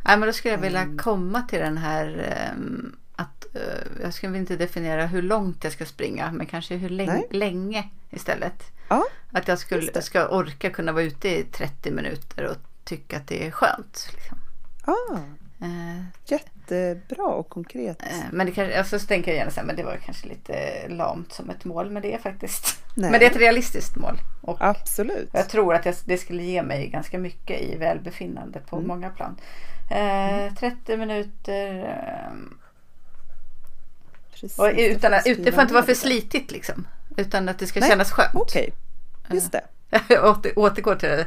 Nej, 0.05 0.19
men 0.19 0.27
då 0.27 0.33
skulle 0.33 0.55
jag 0.55 0.61
vilja 0.61 0.83
Mm. 0.83 0.99
komma 0.99 1.43
till 1.43 1.59
den 1.59 1.79
här 1.79 2.19
ehm, 2.39 2.97
att 3.17 3.47
eh, 3.57 4.03
jag 4.03 4.15
skulle 4.15 4.39
inte 4.39 4.57
definiera 4.57 5.07
hur 5.07 5.23
långt 5.23 5.65
jag 5.65 5.73
ska 5.73 5.87
springa 5.87 6.33
men 6.33 6.47
kanske 6.47 6.77
hur 6.77 6.89
länge, 6.89 7.23
länge 7.31 7.91
istället. 8.11 8.63
Ja, 8.89 9.05
Att 9.33 9.49
jag 9.49 9.59
skulle, 9.59 10.03
ska 10.03 10.29
orka 10.29 10.71
kunna 10.71 10.93
vara 10.93 11.05
ute 11.05 11.29
i 11.29 11.43
30 11.45 11.91
minuter 11.91 12.45
och 12.47 12.57
tycka 12.85 13.17
att 13.17 13.27
det 13.29 13.47
är 13.47 13.51
skönt. 13.51 14.09
Liksom. 14.15 14.39
ah, 14.85 15.15
Eh, 15.17 15.21
jättebra 16.27 17.25
och 17.27 17.49
konkret. 17.49 18.03
eh, 18.03 18.09
men 18.33 18.47
det 18.47 18.53
kanske, 18.53 18.79
alltså, 18.79 18.99
så 18.99 19.07
tänker 19.07 19.31
jag 19.31 19.39
gärna 19.39 19.51
så 19.51 19.61
här, 19.61 19.67
men 19.67 19.77
det 19.77 19.83
var 19.85 19.97
kanske 20.05 20.29
lite 20.29 20.89
lamt 20.89 21.33
som 21.33 21.51
ett 21.51 21.65
mål 21.65 21.91
men 21.91 22.03
det 22.03 22.15
är 22.15 22.19
faktiskt 22.19 22.83
Nej. 22.95 23.11
Men 23.11 23.21
det 23.21 23.27
är 23.27 23.31
ett 23.31 23.37
realistiskt 23.37 23.97
mål. 23.97 24.19
Och 24.41 24.57
Absolut. 24.61 25.29
Jag 25.33 25.49
tror 25.49 25.75
att 25.75 25.87
jag, 25.87 25.95
det 26.05 26.19
skulle 26.19 26.43
ge 26.43 26.63
mig 26.63 26.89
ganska 26.89 27.19
mycket 27.19 27.61
i 27.61 27.77
välbefinnande 27.77 28.61
på 28.61 28.77
Mm. 28.77 28.89
många 28.89 29.11
plan. 29.11 29.37
Eh, 29.91 30.55
30 30.55 30.97
minuter. 30.97 31.97
Precis, 34.31 34.59
och 34.59 34.71
utan 34.77 35.15
att, 35.15 35.25
det 35.25 35.53
får 35.53 35.63
inte 35.63 35.75
vara 35.75 35.85
för 35.85 35.95
slitigt 35.95 36.51
liksom. 36.51 36.87
Utan 37.17 37.49
att 37.49 37.59
det 37.59 37.67
ska 37.67 37.81
Nej, 37.81 37.89
kännas 37.89 38.11
skönt. 38.11 38.35
Okej, 38.35 38.73
just 39.33 39.53
det. 39.53 39.65
Jag 40.09 40.25
åter, 40.25 40.59
återgår 40.59 40.95
till 40.97 41.09
det, 41.09 41.27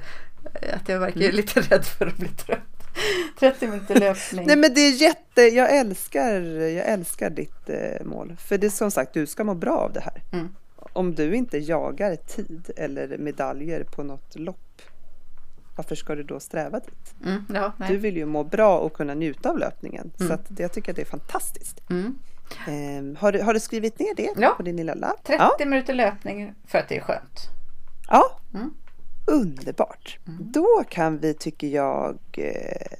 att 0.73 0.89
jag 0.89 0.99
verkar 0.99 1.21
mm. 1.21 1.35
lite 1.35 1.61
rädd 1.61 1.85
för 1.85 2.07
att 2.07 2.17
bli 2.17 2.27
trött. 2.27 2.59
30 3.39 3.67
minuter 3.67 3.99
löpning. 3.99 4.47
Nej 4.47 4.57
men 4.57 4.73
det 4.73 4.81
är 4.81 5.01
jätte, 5.01 5.41
jag 5.41 5.77
älskar, 5.77 6.41
jag 6.61 6.87
älskar 6.87 7.29
ditt 7.29 7.69
eh, 7.69 8.05
mål. 8.05 8.35
För 8.39 8.57
det 8.57 8.67
är 8.67 8.71
som 8.71 8.91
sagt, 8.91 9.13
du 9.13 9.25
ska 9.25 9.43
må 9.43 9.53
bra 9.53 9.77
av 9.77 9.93
det 9.93 9.99
här. 9.99 10.23
Mm. 10.31 10.55
Om 10.93 11.15
du 11.15 11.35
inte 11.35 11.57
jagar 11.57 12.15
tid 12.15 12.71
eller 12.77 13.17
medaljer 13.17 13.83
på 13.83 14.03
något 14.03 14.35
lopp, 14.35 14.81
varför 15.75 15.95
ska 15.95 16.15
du 16.15 16.23
då 16.23 16.39
sträva 16.39 16.79
dit? 16.79 17.15
Mm, 17.25 17.45
ja, 17.53 17.73
du 17.87 17.97
vill 17.97 18.17
ju 18.17 18.25
må 18.25 18.43
bra 18.43 18.77
och 18.77 18.93
kunna 18.93 19.13
njuta 19.13 19.49
av 19.49 19.57
löpningen. 19.57 20.11
Mm. 20.19 20.27
Så 20.27 20.33
att 20.33 20.59
jag 20.59 20.73
tycker 20.73 20.91
att 20.91 20.95
det 20.95 21.01
är 21.01 21.05
fantastiskt. 21.05 21.81
Um, 21.89 23.15
har, 23.19 23.31
du, 23.31 23.41
har 23.41 23.53
du 23.53 23.59
skrivit 23.59 23.99
ner 23.99 24.15
det 24.15 24.33
ja. 24.37 24.53
på 24.57 24.63
din 24.63 24.75
lilla 24.75 24.93
lapp? 24.93 25.23
30 25.23 25.43
ja. 25.59 25.65
minuter 25.65 25.93
löpning 25.93 26.53
för 26.67 26.77
att 26.77 26.89
det 26.89 26.97
är 26.97 27.01
skönt. 27.01 27.49
Ja, 28.07 28.39
mm. 28.53 28.73
Underbart. 29.29 30.17
Mm. 30.27 30.51
Då 30.51 30.83
kan 30.89 31.17
vi, 31.17 31.33
tycker 31.33 31.67
jag, 31.67 32.17
eh, 32.37 32.99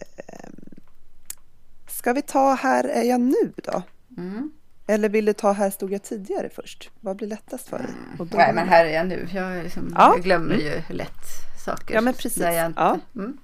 ska 1.87 2.13
vi 2.13 2.21
ta 2.21 2.53
Här 2.53 2.83
är 2.83 3.03
jag 3.03 3.21
nu 3.21 3.53
då? 3.55 3.81
Mm. 4.17 4.51
Eller 4.87 5.09
vill 5.09 5.25
du 5.25 5.33
ta 5.33 5.51
Här 5.51 5.69
stod 5.69 5.93
jag 5.93 6.03
tidigare 6.03 6.49
först? 6.49 6.91
Vad 6.99 7.15
blir 7.15 7.27
lättast 7.27 7.67
för 7.67 7.77
dig? 7.77 7.87
Mm. 8.19 8.29
Nej, 8.31 8.53
men 8.53 8.67
Här 8.67 8.85
är 8.85 8.93
jag 8.93 9.07
nu. 9.07 9.27
Jag, 9.33 9.63
liksom, 9.63 9.93
ja. 9.97 10.13
jag 10.15 10.23
glömmer 10.23 10.53
mm. 10.53 10.65
ju 10.65 10.95
lätt 10.95 11.25
saker. 11.65 11.95
Ja, 11.95 12.01
men 12.01 12.13
precis. 12.13 12.37
Inte... 12.37 12.73
Ja. 12.75 12.99
Mm. 13.15 13.37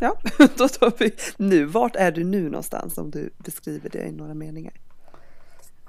Ja, 0.00 0.16
då 0.56 0.68
tar 0.68 0.92
vi 0.98 1.14
nu. 1.36 1.64
Vart 1.64 1.96
är 1.96 2.12
du 2.12 2.24
nu 2.24 2.42
någonstans 2.42 2.98
om 2.98 3.10
du 3.10 3.30
beskriver 3.38 3.90
det 3.90 4.02
i 4.02 4.12
några 4.12 4.34
meningar? 4.34 4.72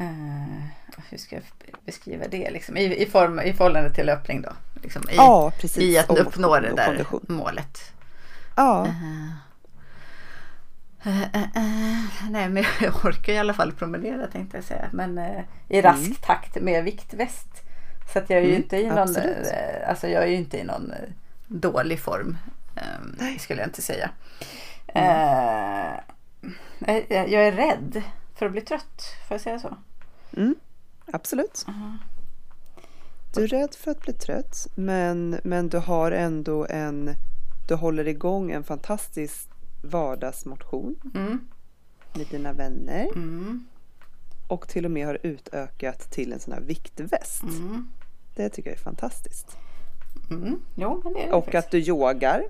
Uh, 0.01 0.65
hur 1.09 1.17
ska 1.17 1.35
jag 1.35 1.43
beskriva 1.85 2.27
det? 2.27 2.49
Liksom, 2.49 2.77
i, 2.77 3.03
i, 3.03 3.05
form, 3.05 3.39
I 3.39 3.53
förhållande 3.53 3.89
till 3.89 4.05
löpning 4.05 4.41
då? 4.41 4.49
Liksom, 4.81 5.01
i, 5.09 5.15
ja, 5.15 5.51
precis. 5.59 5.83
I 5.83 5.97
att 5.97 6.09
uppnå 6.09 6.59
det 6.59 6.75
där 6.75 6.85
kondition. 6.85 7.25
målet. 7.27 7.79
Ja. 8.55 8.87
Uh, 11.05 11.21
uh, 11.21 12.29
nej, 12.29 12.49
men 12.49 12.63
jag 12.81 13.05
orkar 13.05 13.33
i 13.33 13.37
alla 13.37 13.53
fall 13.53 13.71
promenera 13.71 14.27
tänkte 14.27 14.57
jag 14.57 14.63
säga. 14.63 14.89
Men 14.91 15.19
i 15.69 15.81
rask 15.81 16.05
mm. 16.05 16.15
takt 16.15 16.61
med 16.61 16.83
viktväst. 16.83 17.47
Så 18.13 18.19
att 18.19 18.29
jag 18.29 18.39
är 18.39 18.43
ju 18.43 18.49
mm, 18.49 18.61
inte 18.61 18.77
i 18.77 18.87
någon, 18.87 19.15
alltså 19.87 20.07
jag 20.07 20.23
är 20.23 20.27
ju 20.27 20.35
inte 20.35 20.57
i 20.57 20.63
någon 20.63 20.93
dålig 21.47 21.99
form. 21.99 22.37
Um, 22.75 23.39
skulle 23.39 23.61
jag 23.61 23.67
inte 23.67 23.81
säga. 23.81 24.09
Mm. 24.87 25.99
jag 27.09 27.47
är 27.47 27.51
rädd 27.51 28.03
för 28.35 28.45
att 28.45 28.51
bli 28.51 28.61
trött. 28.61 29.01
Får 29.27 29.35
jag 29.35 29.41
säga 29.41 29.59
så? 29.59 29.77
Mm, 30.37 30.55
absolut. 31.05 31.65
Uh-huh. 31.67 31.97
Du 33.33 33.43
är 33.43 33.47
rädd 33.47 33.75
för 33.75 33.91
att 33.91 34.01
bli 34.01 34.13
trött 34.13 34.67
men, 34.75 35.39
men 35.43 35.69
du 35.69 35.77
har 35.77 36.11
ändå 36.11 36.65
en... 36.69 37.15
Du 37.67 37.75
håller 37.75 38.07
igång 38.07 38.51
en 38.51 38.63
fantastisk 38.63 39.49
vardagsmotion 39.83 40.95
mm. 41.15 41.39
med 42.13 42.27
dina 42.27 42.53
vänner. 42.53 43.05
Mm. 43.15 43.65
Och 44.47 44.67
till 44.67 44.85
och 44.85 44.91
med 44.91 45.07
har 45.07 45.17
utökat 45.23 46.11
till 46.11 46.33
en 46.33 46.39
sån 46.39 46.53
här 46.53 46.61
viktväst. 46.61 47.43
Mm. 47.43 47.89
Det 48.35 48.49
tycker 48.49 48.69
jag 48.69 48.77
är 48.77 48.83
fantastiskt. 48.83 49.57
Mm. 50.31 50.59
Jo, 50.75 51.01
men 51.03 51.13
det 51.13 51.23
är 51.23 51.27
det 51.27 51.33
och 51.33 51.45
faktiskt. 51.45 51.65
att 51.65 51.71
du 51.71 51.79
yogar. 51.79 52.43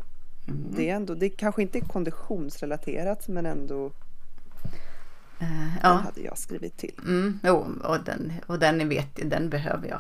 Mm. 0.48 0.68
Det, 0.76 0.90
är 0.90 0.96
ändå, 0.96 1.16
det 1.16 1.30
kanske 1.30 1.62
inte 1.62 1.78
är 1.78 1.82
konditionsrelaterat 1.82 3.28
men 3.28 3.46
ändå 3.46 3.92
Uh, 5.44 5.74
den 5.74 5.80
ja. 5.84 5.90
hade 5.90 6.22
jag 6.22 6.38
skrivit 6.38 6.78
till. 6.78 7.00
Mm, 7.06 7.40
jo, 7.44 7.68
och 7.84 8.04
den, 8.04 8.34
och 8.48 8.60
den 8.60 8.90
vet 8.90 9.20
den 9.30 9.50
behöver 9.50 9.88
jag. 9.88 10.00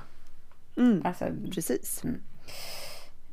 Mm, 0.77 1.01
alltså, 1.05 1.25
precis. 1.53 2.03
Mm. 2.03 2.21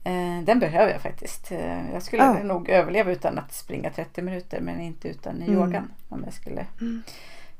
Uh, 0.07 0.45
den 0.45 0.59
behöver 0.59 0.93
jag 0.93 1.01
faktiskt. 1.01 1.53
Uh, 1.53 1.93
jag 1.93 2.03
skulle 2.03 2.23
ja. 2.23 2.43
nog 2.43 2.69
överleva 2.69 3.13
utan 3.13 3.39
att 3.39 3.53
springa 3.53 3.91
30 3.91 4.23
minuter 4.23 4.61
men 4.61 4.81
inte 4.81 5.09
utan 5.09 5.43
mm. 5.43 5.55
yogan. 5.55 5.93
Om 6.09 6.23
jag 6.25 6.35
skulle. 6.35 6.67
Mm. 6.81 7.03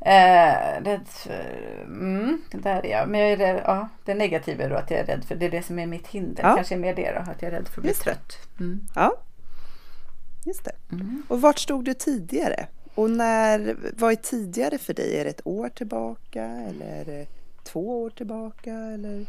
Uh, 0.03 0.85
rädd 0.85 1.07
för, 1.07 1.85
mm, 1.87 2.43
där 2.53 2.87
är 2.87 2.91
jag. 2.91 3.09
Men 3.09 3.21
jag 3.21 3.31
är 3.31 3.37
rädd, 3.37 3.63
ja, 3.67 3.89
det 4.05 4.15
negativa 4.15 4.65
är 4.65 4.71
då 4.71 4.77
att 4.77 4.91
jag 4.91 5.01
är 5.01 5.05
rädd 5.05 5.25
för 5.25 5.35
det 5.35 5.47
är 5.47 5.51
det 5.51 5.63
som 5.63 5.79
är 5.79 5.87
mitt 5.87 6.07
hinder. 6.07 6.43
Ja. 6.43 6.55
Kanske 6.57 6.75
är 6.75 6.79
mer 6.79 6.95
det 6.95 7.13
då, 7.13 7.31
att 7.31 7.43
jag 7.43 7.53
är 7.53 7.57
rädd 7.57 7.69
för 7.69 7.81
att 7.81 7.83
bli 7.83 7.91
Just 7.91 8.03
trött. 8.03 8.39
Mm. 8.59 8.81
Ja, 8.95 9.17
Just 10.45 10.65
det. 10.65 10.73
Mm. 10.93 11.23
Och 11.29 11.41
vart 11.41 11.59
stod 11.59 11.85
du 11.85 11.95
tidigare? 11.95 12.67
Och 12.95 13.11
när, 13.11 13.77
vad 13.99 14.13
är 14.13 14.17
tidigare 14.17 14.79
för 14.79 14.95
dig? 14.95 15.17
Är 15.17 15.25
det 15.25 15.31
ett 15.31 15.47
år 15.47 15.69
tillbaka 15.69 16.45
eller 16.45 16.87
är 16.87 17.05
det 17.05 17.27
två 17.65 18.03
år 18.03 18.11
tillbaka? 18.11 18.73
Eller? 18.75 19.27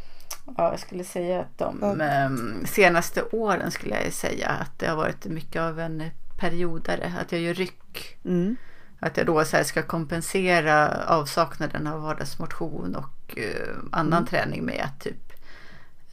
Ja, 0.56 0.70
jag 0.70 0.80
skulle 0.80 1.04
säga 1.04 1.40
att 1.40 1.58
de 1.58 1.78
ja. 1.80 2.04
Ehm, 2.04 2.66
senaste 2.66 3.22
åren 3.22 3.70
skulle 3.70 4.02
jag 4.04 4.12
säga 4.12 4.48
att 4.48 4.78
det 4.78 4.86
har 4.86 4.96
varit 4.96 5.24
mycket 5.24 5.62
av 5.62 5.80
en 5.80 6.10
periodare. 6.40 7.12
Att 7.20 7.32
jag 7.32 7.40
gör 7.40 7.54
ryck. 7.54 8.18
Mm. 8.24 8.56
Att 9.00 9.16
jag 9.16 9.26
då 9.26 9.44
så 9.44 9.64
ska 9.64 9.82
kompensera 9.82 11.04
avsaknaden 11.06 11.86
av 11.86 12.02
vardagsmotion 12.02 12.96
och 12.96 13.38
uh, 13.38 13.78
annan 13.92 14.12
mm. 14.12 14.26
träning 14.26 14.64
med 14.64 14.84
att 14.84 15.00
typ 15.00 15.32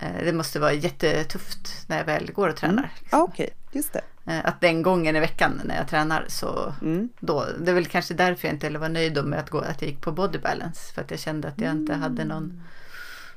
uh, 0.04 0.26
det 0.26 0.34
måste 0.34 0.60
vara 0.60 0.74
jättetufft 0.74 1.88
när 1.88 1.98
jag 1.98 2.06
väl 2.06 2.32
går 2.32 2.50
och 2.50 2.56
tränar. 2.56 2.84
Mm. 2.84 2.90
Liksom. 3.00 3.22
Okej, 3.22 3.44
okay. 3.44 3.78
just 3.80 3.94
det. 3.94 4.02
Eh, 4.30 4.40
att 4.44 4.62
den 4.62 4.82
gången 4.82 5.16
i 5.16 5.20
veckan 5.20 5.62
när 5.66 5.78
jag 5.78 5.88
tränar 5.88 6.26
så 6.28 6.74
mm. 6.82 7.10
då, 7.20 7.46
det 7.60 7.72
är 7.72 7.76
väl 7.76 7.86
kanske 7.86 8.14
därför 8.14 8.48
jag 8.48 8.56
inte 8.56 8.70
var 8.70 8.90
nöjd 8.90 9.26
med 9.26 9.40
att, 9.40 9.50
gå, 9.50 9.60
att 9.60 9.82
jag 9.82 9.90
gick 9.90 10.02
på 10.02 10.12
body 10.12 10.40
balance. 10.40 10.94
För 10.94 11.02
att 11.02 11.12
jag 11.12 11.20
kände 11.20 11.48
att 11.48 11.62
jag 11.62 11.72
inte 11.72 11.94
hade 11.94 12.26
någon 12.26 12.44
mm. 12.44 12.62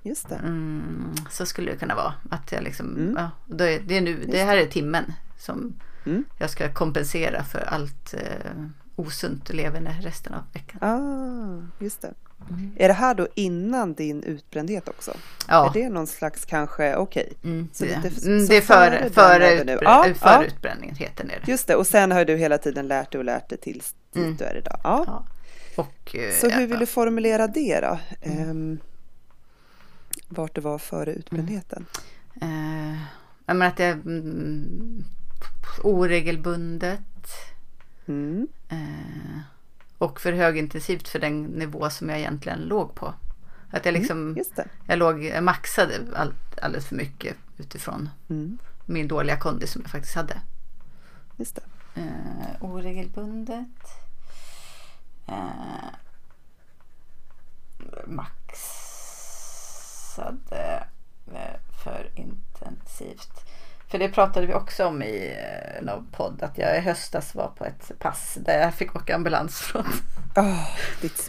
Just 0.02 0.28
det. 0.28 0.34
Mm, 0.34 1.14
så 1.30 1.46
skulle 1.46 1.70
det 1.70 1.76
kunna 1.76 1.94
vara. 1.94 2.14
Att 2.30 2.52
jag 2.52 2.62
liksom, 2.62 2.96
mm. 2.96 3.14
ja, 3.16 3.30
det, 3.46 3.96
är 3.96 4.00
nu, 4.00 4.24
det 4.28 4.44
här 4.44 4.56
är 4.56 4.66
timmen 4.66 5.12
som 5.38 5.74
mm. 6.06 6.24
jag 6.38 6.50
ska 6.50 6.72
kompensera 6.72 7.44
för 7.44 7.60
allt 7.60 8.14
eh, 8.14 8.50
osunt 8.96 9.52
leverne 9.52 9.98
resten 10.00 10.34
av 10.34 10.42
veckan. 10.52 10.82
Ah, 10.82 11.84
just 11.84 12.02
det. 12.02 12.14
Mm. 12.50 12.72
Är 12.76 12.88
det 12.88 12.94
här 12.94 13.14
då 13.14 13.28
innan 13.34 13.94
din 13.94 14.22
utbrändhet 14.22 14.88
också? 14.88 15.16
Ja. 15.48 15.68
Är 15.68 15.72
det 15.72 15.88
någon 15.88 16.06
slags 16.06 16.44
kanske, 16.44 16.96
okej. 16.96 17.32
Okay. 17.40 17.50
Mm, 17.50 17.68
det, 17.78 17.86
det, 17.86 18.26
mm, 18.26 18.46
det 18.46 18.56
är 18.56 18.60
före, 18.60 19.10
före, 19.10 19.54
utbrä 19.54 19.78
ja, 19.82 20.06
för 20.14 20.28
ja. 20.28 20.44
utbränningen 20.44 20.96
heter 20.96 21.24
det. 21.24 21.50
Just 21.50 21.66
det, 21.66 21.76
och 21.76 21.86
sen 21.86 22.12
har 22.12 22.24
du 22.24 22.36
hela 22.36 22.58
tiden 22.58 22.88
lärt 22.88 23.12
dig 23.12 23.18
och 23.18 23.24
lärt 23.24 23.48
dig 23.48 23.58
tills 23.58 23.94
dit 24.12 24.24
mm. 24.24 24.36
du 24.36 24.44
är 24.44 24.56
idag. 24.56 24.80
Ja. 24.84 25.04
ja. 25.06 25.26
Och, 25.76 26.16
eh, 26.16 26.32
Så 26.32 26.48
hur 26.48 26.66
vill 26.66 26.78
du 26.78 26.86
formulera 26.86 27.46
det 27.46 27.80
då? 27.80 27.98
Um, 28.22 28.78
vart 30.28 30.54
det 30.54 30.60
var 30.60 30.78
före 30.78 31.12
utbrändheten? 31.12 31.86
Uh, 32.42 32.96
jag 33.46 33.56
menar 33.56 33.66
att 33.66 33.76
det 33.76 33.84
är 33.84 33.92
mm, 33.92 35.04
oregelbundet. 35.82 37.00
Mm. 38.12 38.48
Uh, 38.72 39.40
och 39.98 40.20
för 40.20 40.32
högintensivt 40.32 41.08
för 41.08 41.18
den 41.18 41.42
nivå 41.42 41.90
som 41.90 42.08
jag 42.08 42.18
egentligen 42.18 42.60
låg 42.60 42.94
på. 42.94 43.14
Att 43.70 43.84
jag 43.84 43.94
mm, 43.94 44.00
liksom, 44.00 44.32
mm, 44.32 44.44
jag 44.86 44.98
låg, 44.98 45.24
jag 45.24 45.44
maxade 45.44 45.94
all, 46.16 46.34
alldeles 46.62 46.86
för 46.86 46.96
mycket 46.96 47.36
utifrån 47.58 48.08
mm. 48.28 48.58
min 48.86 49.08
dåliga 49.08 49.36
kondis 49.36 49.72
som 49.72 49.82
jag 49.82 49.90
faktiskt 49.90 50.14
hade. 50.14 50.40
Just 51.36 51.54
det. 51.56 51.62
Uh, 52.00 52.46
oregelbundet. 52.60 53.66
Uh, 55.28 55.90
maxade 58.06 58.46
uh, 61.28 61.56
för 61.84 62.10
intensivt. 62.14 63.46
För 63.92 63.98
det 63.98 64.08
pratade 64.08 64.46
vi 64.46 64.54
också 64.54 64.86
om 64.86 65.02
i 65.02 65.34
eh, 65.38 65.84
någon 65.84 66.06
podd 66.06 66.42
att 66.42 66.58
jag 66.58 66.76
i 66.76 66.80
höstas 66.80 67.34
var 67.34 67.48
på 67.48 67.64
ett 67.64 67.92
pass 67.98 68.38
där 68.40 68.60
jag 68.60 68.74
fick 68.74 68.96
åka 68.96 69.14
ambulans 69.14 69.60
från. 69.60 69.86
Oh, 70.36 70.68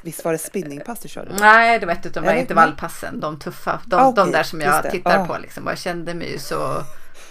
visst 0.03 0.25
var 0.25 0.31
det 0.31 0.37
spinningpass 0.37 0.99
du 0.99 1.09
körde? 1.09 1.35
Nej, 1.39 1.79
det 1.79 1.85
var 1.85 1.93
ett 1.93 2.17
av 2.17 2.23
de 2.23 2.37
intervallpassen. 2.37 3.19
De 3.19 3.39
tuffa. 3.39 3.79
De, 3.85 3.95
ah, 3.95 4.07
okay, 4.07 4.23
de 4.23 4.31
där 4.31 4.43
som 4.43 4.61
jag 4.61 4.91
tittar 4.91 5.19
oh. 5.19 5.27
på 5.27 5.37
liksom. 5.37 5.65
Och 5.65 5.71
jag 5.71 5.77
kände 5.77 6.13
mig 6.13 6.39
så 6.39 6.83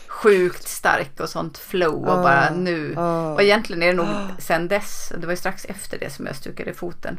sjukt 0.07 0.69
stark 0.69 1.21
och 1.21 1.29
sånt 1.29 1.59
flow 1.59 2.05
och 2.09 2.17
oh, 2.17 2.23
bara 2.23 2.51
nu. 2.51 2.97
Och 3.35 3.43
egentligen 3.43 3.83
är 3.83 3.87
det 3.87 3.93
nog 3.93 4.09
sen 4.39 4.69
dess. 4.69 5.13
Det 5.19 5.27
var 5.27 5.33
ju 5.33 5.37
strax 5.37 5.65
efter 5.65 5.99
det 5.99 6.11
som 6.11 6.27
jag 6.27 6.37
stukade 6.37 6.75
foten. 6.75 7.19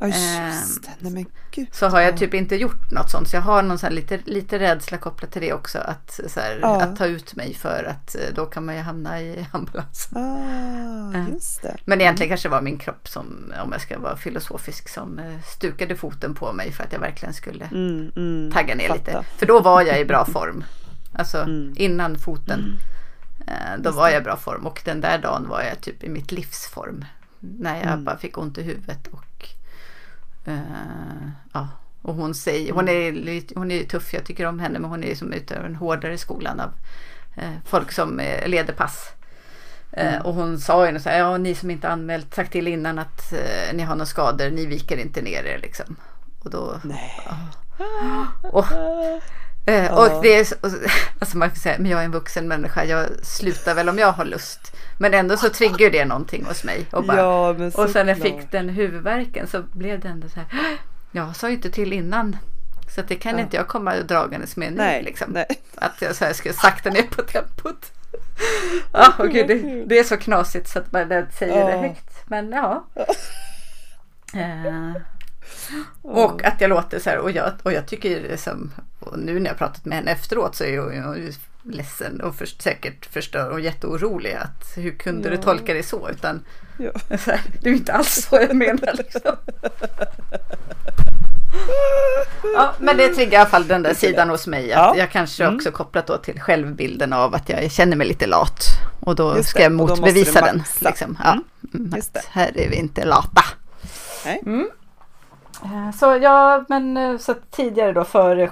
Ja, 0.00 0.06
just 0.06 0.82
det. 0.82 1.10
Nej, 1.10 1.26
Gud. 1.50 1.68
Så 1.72 1.88
har 1.88 2.00
jag 2.00 2.16
typ 2.16 2.34
inte 2.34 2.56
gjort 2.56 2.90
något 2.90 3.10
sånt. 3.10 3.28
Så 3.28 3.36
jag 3.36 3.42
har 3.42 3.62
någon 3.62 3.78
sån 3.78 3.94
lite, 3.94 4.18
lite 4.24 4.58
rädsla 4.58 4.98
kopplat 4.98 5.30
till 5.30 5.42
det 5.42 5.52
också. 5.52 5.78
Att, 5.78 6.20
så 6.28 6.40
här, 6.40 6.58
ja. 6.62 6.82
att 6.82 6.96
ta 6.96 7.06
ut 7.06 7.36
mig 7.36 7.54
för 7.54 7.84
att 7.84 8.14
eh, 8.14 8.34
då 8.34 8.46
kan 8.46 8.64
man 8.64 8.76
ju 8.76 8.80
hamna 8.80 9.20
i 9.20 9.46
ambulans. 9.52 10.08
Ah, 10.12 11.32
just 11.32 11.62
det. 11.62 11.76
Men 11.84 12.00
egentligen 12.00 12.30
kanske 12.30 12.48
var 12.48 12.62
min 12.62 12.78
kropp 12.78 13.08
som, 13.08 13.52
om 13.64 13.72
jag 13.72 13.80
ska 13.80 13.98
vara 13.98 14.16
filosofisk, 14.16 14.88
som 14.88 15.18
eh, 15.18 15.40
stukade 15.44 15.96
foten 15.96 16.34
på 16.34 16.52
mig 16.52 16.72
för 16.72 16.84
att 16.84 16.92
jag 16.92 17.00
verkligen 17.00 17.34
skulle 17.34 17.64
mm, 17.64 18.12
mm, 18.16 18.52
tagga 18.52 18.74
ner 18.74 18.88
fatta. 18.88 18.98
lite. 18.98 19.24
För 19.36 19.46
då 19.46 19.60
var 19.60 19.82
jag 19.82 20.00
i 20.00 20.04
bra 20.04 20.24
form. 20.24 20.64
Alltså 21.12 21.38
mm. 21.38 21.74
innan 21.76 22.18
foten. 22.18 22.60
Mm. 22.60 22.78
Eh, 23.46 23.82
då 23.82 23.90
var 23.90 24.08
jag 24.08 24.20
i 24.20 24.24
bra 24.24 24.36
form 24.36 24.66
och 24.66 24.82
den 24.84 25.00
där 25.00 25.18
dagen 25.18 25.48
var 25.48 25.62
jag 25.62 25.80
typ 25.80 26.04
i 26.04 26.08
mitt 26.08 26.32
livsform. 26.32 27.04
När 27.38 27.76
jag 27.76 27.92
mm. 27.92 28.04
bara 28.04 28.18
fick 28.18 28.38
ont 28.38 28.58
i 28.58 28.62
huvudet 28.62 29.06
och 29.06 29.33
Uh, 30.48 31.28
ja, 31.52 31.68
Och 32.02 32.14
hon 32.14 32.34
säger, 32.34 32.72
hon 32.72 32.88
är, 32.88 33.12
lite- 33.12 33.54
hon 33.58 33.70
är 33.70 33.84
tuff, 33.84 34.14
jag 34.14 34.24
tycker 34.24 34.46
om 34.46 34.58
henne, 34.58 34.78
men 34.78 34.90
hon 34.90 35.04
är 35.04 35.14
som 35.14 35.32
ute 35.32 35.62
den 35.62 35.76
hårdare 35.76 36.18
skolan 36.18 36.60
av 36.60 36.70
eh, 37.36 37.50
folk 37.64 37.92
som 37.92 38.20
eh, 38.20 38.48
leder 38.48 38.72
pass. 38.72 39.10
Eh, 39.92 40.20
och 40.26 40.34
hon 40.34 40.58
sa 40.58 40.86
ju 40.86 40.92
något 40.92 41.02
så 41.02 41.08
här, 41.08 41.18
ja 41.18 41.36
ni 41.38 41.54
som 41.54 41.70
inte 41.70 41.88
anmält, 41.88 42.34
sagt 42.34 42.52
till 42.52 42.68
innan 42.68 42.98
att 42.98 43.32
eh, 43.32 43.74
ni 43.76 43.82
har 43.82 43.94
några 43.94 44.06
skador, 44.06 44.50
ni 44.50 44.66
viker 44.66 44.96
inte 44.96 45.22
ner 45.22 45.44
er 45.44 45.58
liksom. 45.62 45.96
Och 46.44 46.50
då, 46.50 46.80
Nej. 46.84 47.12
och, 48.52 48.64
eh, 49.66 49.98
och 49.98 50.22
det 50.22 50.34
är, 50.34 50.46
och, 50.60 50.70
alltså 51.18 51.38
man 51.38 51.48
kan 51.48 51.56
säga, 51.58 51.76
men 51.78 51.90
jag 51.90 52.00
är 52.00 52.04
en 52.04 52.12
vuxen 52.12 52.48
människa, 52.48 52.84
jag 52.84 53.06
slutar 53.22 53.74
väl 53.74 53.88
om 53.88 53.98
jag 53.98 54.12
har 54.12 54.24
lust. 54.24 54.76
Men 54.98 55.14
ändå 55.14 55.36
så 55.36 55.48
triggar 55.48 55.90
det 55.90 56.04
någonting 56.04 56.44
hos 56.44 56.64
mig. 56.64 56.86
Och, 56.90 57.04
bara, 57.04 57.16
Ja, 57.16 57.52
men 57.52 57.72
och 57.74 57.90
sen 57.90 58.06
när 58.06 58.12
jag 58.14 58.22
fick 58.22 58.50
den 58.50 58.68
huvudvärken 58.68 59.46
så 59.46 59.62
blev 59.72 60.00
det 60.00 60.08
ändå 60.08 60.28
så 60.28 60.40
här, 60.40 60.78
jag 61.12 61.36
sa 61.36 61.48
ju 61.48 61.54
inte 61.54 61.70
till 61.70 61.92
innan. 61.92 62.36
Så 62.94 63.02
det 63.02 63.14
kan 63.14 63.38
inte 63.38 63.56
jag 63.56 63.68
komma 63.68 63.96
dragandes 63.96 64.56
med 64.56 64.72
nu 64.72 64.76
Nej, 64.78 65.02
liksom. 65.02 65.30
nej. 65.30 65.46
Att 65.74 66.02
jag 66.02 66.16
så 66.16 66.24
här 66.24 66.32
ska 66.32 66.52
sakta 66.52 66.90
ner 66.90 67.02
på 67.02 67.22
tempot. 67.22 67.92
Ja, 68.92 69.12
och 69.18 69.30
gud, 69.30 69.48
det, 69.48 69.84
det 69.86 69.98
är 69.98 70.04
så 70.04 70.16
knasigt 70.16 70.68
så 70.68 70.78
att 70.78 70.92
man 70.92 71.26
säger 71.32 71.64
det 71.66 71.72
Ja. 71.72 71.80
högt. 71.80 72.22
Men 72.26 72.52
ja. 72.52 72.86
Eh, 74.36 74.92
och 76.02 76.44
att 76.44 76.60
jag 76.60 76.68
låter 76.68 76.98
så 76.98 77.10
här 77.10 77.18
och 77.18 77.30
jag, 77.30 77.52
och 77.62 77.72
jag 77.72 77.86
tycker 77.86 78.20
det 78.20 78.36
som, 78.36 78.72
och 79.06 79.18
nu 79.18 79.40
när 79.40 79.50
jag 79.50 79.58
pratat 79.58 79.84
med 79.84 79.98
henne 79.98 80.10
efteråt 80.10 80.54
så 80.56 80.64
är 80.64 80.68
är 80.94 81.14
ju 81.16 81.32
ledsen 81.62 82.20
och 82.20 82.34
för, 82.34 82.46
säkert 82.46 83.06
förstör 83.06 83.50
och 83.50 83.60
jätteorolig 83.60 84.32
att 84.32 84.72
hur 84.76 84.90
kunde 84.98 85.28
du 85.28 85.34
Ja. 85.36 85.42
tolka 85.42 85.74
det 85.74 85.82
så 85.82 86.08
utan 86.10 86.44
Ja. 86.78 86.90
så 87.18 87.30
här, 87.30 87.40
det 87.60 87.66
är 87.68 87.70
ju 87.70 87.76
inte 87.76 87.92
alls 87.92 88.26
så 88.30 88.36
jag 88.36 88.56
menar 88.56 88.92
liksom. 88.96 89.36
Ja, 92.54 92.72
men 92.78 92.96
det 92.96 93.08
triggar 93.08 93.32
i 93.32 93.36
alla 93.36 93.50
fall 93.50 93.66
den 93.66 93.82
där 93.82 93.94
sidan 93.94 94.30
hos 94.30 94.46
mig. 94.46 94.72
Att 94.72 94.78
Ja. 94.78 94.94
Jag 94.96 95.10
kanske 95.10 95.44
Mm. 95.44 95.56
också 95.56 95.70
kopplat 95.70 96.06
då 96.06 96.16
till 96.16 96.40
självbilden 96.40 97.12
av 97.12 97.34
att 97.34 97.48
jag 97.48 97.70
känner 97.70 97.96
mig 97.96 98.06
lite 98.06 98.26
lat. 98.26 98.64
Och 99.00 99.14
då 99.14 99.36
Just 99.36 99.48
ska 99.48 99.62
jag 99.62 99.72
motbevisa 99.72 100.40
du 100.40 100.46
den. 100.46 100.62
Liksom. 100.80 101.18
Ja. 101.24 101.32
Mm, 101.32 101.46
Mm, 101.74 102.02
här 102.30 102.58
är 102.60 102.68
vi 102.70 102.76
inte 102.76 103.04
lata. 103.04 103.42
Nej. 104.24 104.40
Mm. 104.46 104.68
Eh, 105.62 105.90
Så 105.98 106.18
ja, 106.22 106.64
men 106.68 106.96
eh, 106.96 107.18
så 107.18 107.34
tidigare 107.50 107.92
då 107.92 108.04
före 108.04 108.48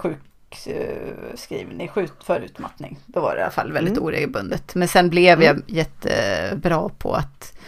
sjukskrivning, 0.55 1.89
skjut 1.89 2.13
för 2.25 2.41
utmattning. 2.41 2.99
Då 3.07 3.21
var 3.21 3.35
det 3.35 3.41
i 3.41 3.43
alla 3.43 3.51
fall 3.53 3.73
väldigt 3.73 3.93
Mm. 3.97 4.05
oregelbundet. 4.05 4.75
Men 4.75 4.89
sen 4.89 5.11
blev 5.11 5.43
jag 5.43 5.51
Mm. 5.57 5.63
jättebra 5.67 6.89
på 6.99 7.15
att 7.15 7.59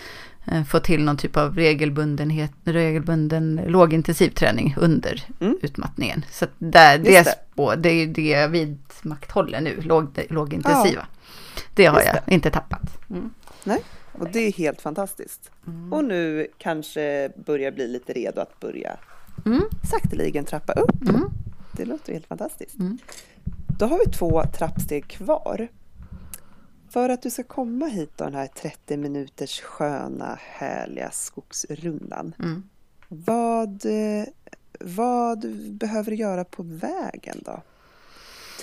eh, 0.53 0.65
få 0.65 0.81
till 0.81 1.05
någon 1.05 1.17
typ 1.17 1.37
av 1.37 1.55
regelbundenhet, 1.57 2.51
regelbunden 2.65 3.61
lågintensivträning 3.67 4.75
under 4.79 5.25
Mm. 5.41 5.59
utmattningen. 5.63 6.25
Så 6.31 6.47
där, 6.59 6.99
det, 6.99 7.11
Just 7.11 7.25
det. 7.25 7.39
spår, 7.53 7.77
det 7.77 7.89
är 7.91 8.07
det 8.07 8.29
jag 8.29 8.49
vidmakthåller 8.49 9.61
nu, 9.61 9.81
låg, 9.81 10.21
lågintensiva. 10.31 11.07
Det 11.75 11.87
har 11.87 11.97
Just 12.01 12.07
jag 12.27 12.35
inte 12.35 12.51
tappat. 12.51 13.11
Mm. 13.11 13.31
Nej, 13.65 13.81
och 14.13 14.29
det 14.33 14.39
är 14.39 14.53
helt 14.53 14.81
fantastiskt. 14.83 15.51
Och 15.91 16.05
nu 16.05 16.47
kanske 16.59 17.31
börjar 17.47 17.71
bli 17.71 17.89
lite 17.89 18.13
redo 18.13 18.41
att 18.41 18.61
börja 18.61 18.97
Mm. 19.47 19.63
sakteligen 19.91 20.45
trappa 20.45 20.73
upp. 20.73 20.91
Det 21.77 21.85
låter 21.85 22.13
helt 22.13 22.27
fantastiskt. 22.27 22.79
Mm. 22.79 22.99
Då 23.79 23.87
har 23.87 23.99
vi 24.07 24.13
två 24.13 24.43
trappsteg 24.59 25.09
kvar. 25.09 25.69
För 26.91 27.09
att 27.09 27.23
du 27.23 27.31
ska 27.31 27.43
komma 27.43 27.87
hit 27.87 28.13
då, 28.17 28.25
den 28.25 28.35
här 28.35 28.47
30 28.47 28.97
minuters 28.97 29.61
sköna, 29.61 30.39
härliga 30.43 31.11
skogsrundan. 31.11 32.35
Mm. 32.39 32.63
Vad, 33.09 33.87
eh, 33.87 34.25
vad 34.81 35.47
behöver 35.71 36.11
du 36.11 36.17
göra 36.17 36.45
på 36.45 36.63
vägen 36.63 37.43
då? 37.45 37.63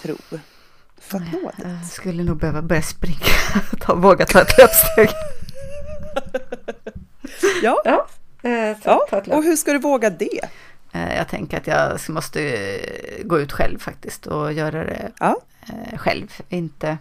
Tro. 0.01 0.15
För 0.97 1.17
att 1.17 1.31
nå 1.33 1.51
dit. 1.57 1.65
Jag 1.65 1.85
skulle 1.85 2.23
nog 2.23 2.37
behöva 2.37 2.61
börja 2.61 2.81
springa. 2.81 3.25
ta, 3.81 3.95
våga 3.95 4.25
ta 4.25 4.41
ett 4.41 4.57
löpsteg. 4.57 5.09
Ja, 7.63 7.81
Ja, 7.85 8.07
eh, 8.49 8.77
ta, 8.77 8.89
ja. 8.89 9.05
ta 9.09 9.17
ett 9.17 9.27
löp. 9.27 9.37
och 9.37 9.43
hur 9.43 9.55
ska 9.55 9.73
du 9.73 9.79
våga 9.79 10.09
det? 10.09 10.41
Eh, 10.91 11.15
Jag 11.17 11.27
tänker 11.27 11.57
att 11.57 11.67
jag 11.67 11.99
måste 12.09 12.41
eh, 12.43 13.23
gå 13.25 13.39
ut 13.39 13.51
själv 13.51 13.79
faktiskt 13.79 14.27
och 14.27 14.53
göra 14.53 14.83
det 14.83 15.11
Ja, 15.19 15.41
eh, 15.61 15.97
själv. 15.97 16.33
Inte 16.49 16.97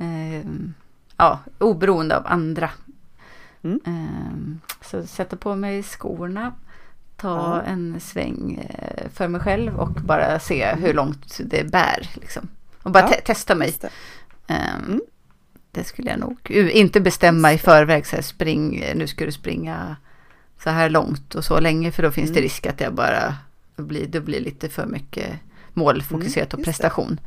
Mm. 0.00 0.74
ja, 1.16 1.38
oberoende 1.58 2.16
av 2.16 2.26
andra. 2.26 2.70
Mm. 3.62 3.80
Eh, 3.86 4.72
så 4.84 5.06
sätta 5.06 5.36
på 5.36 5.54
mig 5.54 5.82
skorna, 5.82 6.52
ta 7.16 7.28
Ja. 7.36 7.62
en 7.62 8.00
sväng 8.00 8.68
för 9.14 9.28
mig 9.28 9.40
själv 9.40 9.76
och 9.76 9.90
bara 9.92 10.38
se 10.38 10.74
hur 10.74 10.94
långt 10.94 11.40
det 11.44 11.64
bär. 11.70 12.10
Liksom. 12.14 12.48
Och 12.82 12.90
bara 12.90 13.08
te- 13.08 13.20
testa 13.20 13.54
mig. 13.54 13.74
Ehm, 14.46 14.84
Mm. 14.86 15.00
Det 15.70 15.84
skulle 15.84 16.10
jag 16.10 16.20
nog 16.20 16.50
inte 16.50 17.00
bestämma 17.00 17.52
i 17.52 17.58
förväg. 17.58 18.06
Så 18.06 18.16
här, 18.16 18.22
spring, 18.22 18.84
nu 18.94 19.06
ska 19.06 19.24
du 19.24 19.32
springa 19.32 19.96
så 20.64 20.70
här 20.70 20.90
långt 20.90 21.34
och 21.34 21.44
så 21.44 21.60
länge. 21.60 21.92
För 21.92 22.02
då 22.02 22.10
finns 22.10 22.30
det 22.30 22.38
Mm. 22.38 22.42
risk 22.42 22.66
att 22.66 22.80
jag 22.80 22.94
bara 22.94 23.34
det 23.76 23.82
blir, 23.82 24.06
det 24.06 24.20
blir 24.20 24.40
lite 24.40 24.68
för 24.68 24.86
mycket 24.86 25.28
målfokuserat 25.72 26.48
och 26.48 26.54
Mm, 26.58 26.62
det. 26.62 26.64
prestation. 26.64 27.20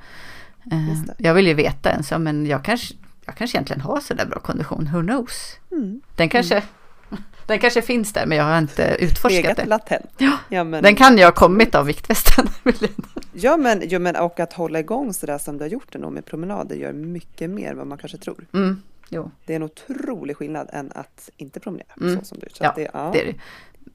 Det. 0.63 1.13
Jag 1.17 1.33
vill 1.33 1.47
ju 1.47 1.53
veta 1.53 1.89
ens, 1.91 2.11
ja, 2.11 2.17
men 2.17 2.45
jag 2.45 2.65
kanske, 2.65 2.93
jag 3.25 3.35
kanske 3.35 3.57
egentligen 3.57 3.81
har 3.81 3.99
så 3.99 4.13
där 4.13 4.25
bra 4.25 4.39
kondition. 4.39 4.89
Who 4.93 5.01
knows? 5.01 5.57
Mm. 5.71 6.01
Den 6.15 6.29
kanske, 6.29 6.63
den 7.45 7.59
kanske 7.59 7.81
finns 7.81 8.13
där 8.13 8.25
men 8.25 8.37
jag 8.37 8.45
har 8.45 8.57
inte 8.57 8.97
utforskat 8.99 9.31
Legat 9.43 9.57
det. 9.57 9.65
latent. 9.65 10.05
Ja, 10.17 10.37
Ja, 10.49 10.63
men, 10.63 10.83
Den 10.83 10.95
kan 10.95 11.17
ju 11.17 11.23
ha 11.23 11.31
kommit 11.31 11.75
av 11.75 11.85
viktvästen. 11.85 12.47
ja, 13.33 13.57
men, 13.57 13.81
ja, 13.89 13.99
men 13.99 14.15
och 14.15 14.39
att 14.39 14.53
hålla 14.53 14.79
igång 14.79 15.13
sådär 15.13 15.37
som 15.37 15.57
du 15.57 15.63
har 15.63 15.69
gjort 15.69 15.87
det 15.93 15.99
med 16.09 16.25
promenader 16.25 16.75
gör 16.75 16.93
mycket 16.93 17.49
mer 17.49 17.71
än 17.71 17.77
vad 17.77 17.87
man 17.87 17.97
kanske 17.97 18.17
tror. 18.17 18.45
mm, 18.53 18.81
jo, 19.09 19.31
Det 19.45 19.53
är 19.53 19.55
en 19.55 19.63
otrolig 19.63 20.37
skillnad 20.37 20.69
än 20.73 20.91
att 20.95 21.29
inte 21.37 21.59
promenera 21.59 21.87
Mm. 22.01 22.19
så 22.19 22.25
som 22.25 22.39
du. 22.39 22.47
Så 22.49 22.63
Ja, 22.63 22.73
det, 22.75 22.89
ja. 22.93 23.09
det 23.13 23.21
är 23.21 23.25
det. 23.25 23.35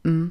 Mm. 0.09 0.31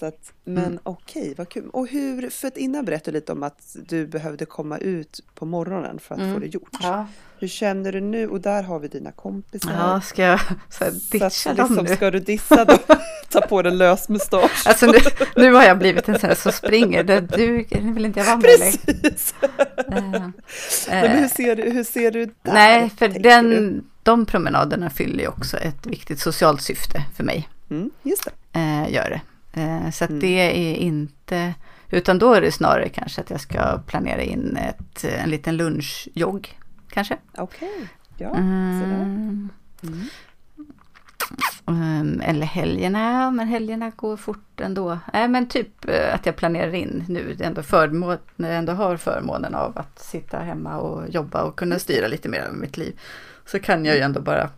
Så 0.00 0.06
att, 0.06 0.32
men 0.44 0.78
okej, 0.82 1.34
vad 1.38 1.48
kul. 1.48 1.68
Och 1.72 1.88
hur, 1.88 2.30
för 2.30 2.48
att 2.48 2.56
innan 2.56 2.84
berättade 2.84 3.10
du 3.10 3.20
lite 3.20 3.32
om 3.32 3.42
att 3.42 3.76
du 3.88 4.06
behövde 4.06 4.44
komma 4.46 4.78
ut 4.78 5.20
på 5.34 5.46
morgonen 5.46 5.98
för 5.98 6.14
att 6.14 6.20
Mm. 6.20 6.34
få 6.34 6.40
det 6.40 6.46
gjort. 6.46 6.70
Ja. 6.82 7.06
Hur 7.38 7.48
känner 7.48 7.92
du 7.92 8.00
nu? 8.00 8.28
Och 8.28 8.40
där 8.40 8.62
har 8.62 8.78
vi 8.78 8.88
dina 8.88 9.12
kompisar. 9.12 9.72
ja, 9.72 10.00
ska 10.00 10.22
jag 10.22 10.40
så 10.40 10.44
här, 10.48 10.58
så 10.68 10.84
att, 10.84 11.10
ditcha 11.10 11.54
dem 11.54 11.66
liksom, 11.68 11.84
nu? 11.86 11.96
ska 11.96 12.10
du 12.10 12.18
dissa 12.20 12.64
dem? 12.64 12.78
Ta 13.30 13.40
på 13.40 13.62
dig 13.62 13.72
lös 13.72 14.08
mustasch. 14.08 14.66
Alltså 14.66 14.86
nu, 14.86 14.98
nu 15.36 15.52
har 15.52 15.62
jag 15.64 15.78
blivit 15.78 16.08
en 16.08 16.18
sån 16.18 16.28
här 16.28 16.36
som 16.36 16.52
springer. 16.52 17.04
Det 17.04 17.20
duger, 17.20 17.80
vill 17.94 18.04
inte 18.04 18.20
jag 18.20 18.26
vara 18.26 18.36
med. 18.36 18.42
Precis! 18.46 19.34
Eh, 19.88 20.22
Men 20.88 21.10
hur 21.10 21.22
eh, 21.22 21.28
ser 21.28 21.56
du, 21.56 21.62
hur 21.70 21.84
ser 21.84 22.10
du 22.10 22.26
där? 22.26 22.52
Nej, 22.52 22.90
för 22.98 23.08
du? 23.08 23.18
den, 23.20 23.84
de 24.02 24.26
promenaderna 24.26 24.90
fyller 24.90 25.18
ju 25.22 25.28
också 25.28 25.56
ett 25.56 25.86
viktigt 25.86 26.20
socialt 26.20 26.62
syfte 26.62 27.02
för 27.16 27.24
mig. 27.24 27.48
Mm, 27.70 27.90
just 28.02 28.24
det. 28.24 28.58
Eh, 28.60 28.92
gör 28.94 29.10
det. 29.10 29.20
Eh, 29.52 29.90
så 29.90 30.04
att 30.04 30.10
Mm. 30.10 30.20
det 30.20 30.70
är 30.70 30.74
inte, 30.74 31.54
utan 31.90 32.18
då 32.18 32.34
är 32.34 32.40
det 32.40 32.52
snarare 32.52 32.88
kanske 32.88 33.20
att 33.20 33.30
jag 33.30 33.40
ska 33.40 33.78
planera 33.86 34.22
in 34.22 34.56
ett, 34.56 35.04
en 35.04 35.30
liten 35.30 35.56
lunchjogg. 35.56 36.58
Kanske. 36.90 37.16
Okej. 37.36 37.88
Ja, 38.16 38.28
sådär. 38.30 39.02
Mm. 39.02 39.50
Mm. 41.66 42.20
Eller 42.24 42.46
helgerna, 42.46 43.30
men 43.30 43.48
helgerna 43.48 43.90
går 43.96 44.16
fort 44.16 44.60
ändå. 44.60 44.98
Nej, 45.12 45.28
men 45.28 45.48
typ 45.48 45.88
eh, 45.88 46.14
att 46.14 46.26
jag 46.26 46.36
planerar 46.36 46.74
in 46.74 47.04
nu, 47.08 47.36
ändå 47.40 47.62
förmån, 47.62 48.18
när 48.36 48.48
jag 48.48 48.58
ändå 48.58 48.72
har 48.72 48.96
förmånen 48.96 49.54
av 49.54 49.78
att 49.78 49.98
sitta 49.98 50.38
hemma 50.38 50.76
och 50.78 51.08
jobba 51.08 51.42
och 51.42 51.56
kunna 51.58 51.78
styra 51.78 52.08
lite 52.08 52.28
mer 52.28 52.38
över 52.40 52.56
mitt 52.56 52.76
liv. 52.76 53.00
Så 53.46 53.58
kan 53.58 53.84
jag 53.84 53.96
ju 53.96 54.02
ändå 54.02 54.20
bara 54.20 54.50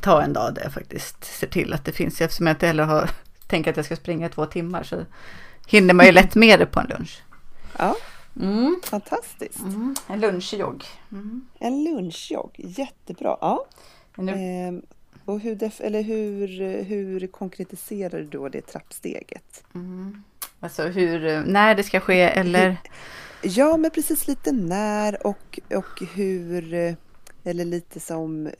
ta 0.00 0.22
en 0.22 0.32
dag 0.32 0.54
där 0.54 0.62
jag 0.62 0.72
faktiskt 0.72 1.24
ser 1.24 1.46
till 1.46 1.72
att 1.72 1.84
det 1.84 1.92
finns, 1.92 2.20
eftersom 2.20 2.46
jag 2.46 2.54
inte 2.54 2.66
heller 2.66 2.84
har 2.84 3.10
tänkt 3.46 3.68
att 3.68 3.76
jag 3.76 3.84
ska 3.86 3.96
springa 3.96 4.26
i 4.26 4.30
två 4.30 4.46
timmar 4.46 4.82
så 4.82 5.04
hinner 5.66 5.94
man 5.94 6.06
ju 6.06 6.12
lätt 6.12 6.34
med 6.44 6.58
det 6.58 6.66
på 6.66 6.80
en 6.80 6.86
lunch. 6.86 7.22
Ja, 7.78 7.96
Mm. 8.40 8.80
fantastiskt. 8.84 9.58
Mm. 9.60 9.94
En 10.08 10.20
lunchjogg. 10.20 10.84
Mm. 11.12 11.46
En 11.58 11.84
lunchjogg, 11.84 12.50
jättebra. 12.56 13.36
Ja. 13.40 13.66
Nu, 14.16 14.32
Ehm, 14.32 14.82
och 15.24 15.40
hur, 15.40 15.70
eller 15.80 16.02
hur, 16.02 16.48
hur 16.84 17.26
konkretiserar 17.26 18.18
du 18.18 18.24
då 18.26 18.48
det 18.48 18.60
trappsteget? 18.62 19.64
mm. 19.74 20.22
Alltså 20.60 20.82
hur, 20.82 21.44
när 21.46 21.74
det 21.74 21.82
ska 21.82 22.00
ske 22.00 22.20
eller? 22.22 22.76
Ja, 23.42 23.76
men 23.76 23.90
precis 23.90 24.28
lite 24.28 24.52
när 24.52 25.26
och, 25.26 25.60
och 25.74 26.02
hur, 26.14 26.74
eh, 26.74 26.94
eller 27.44 27.64
lite 27.64 28.00
som, 28.00 28.46
eh, 28.46 28.52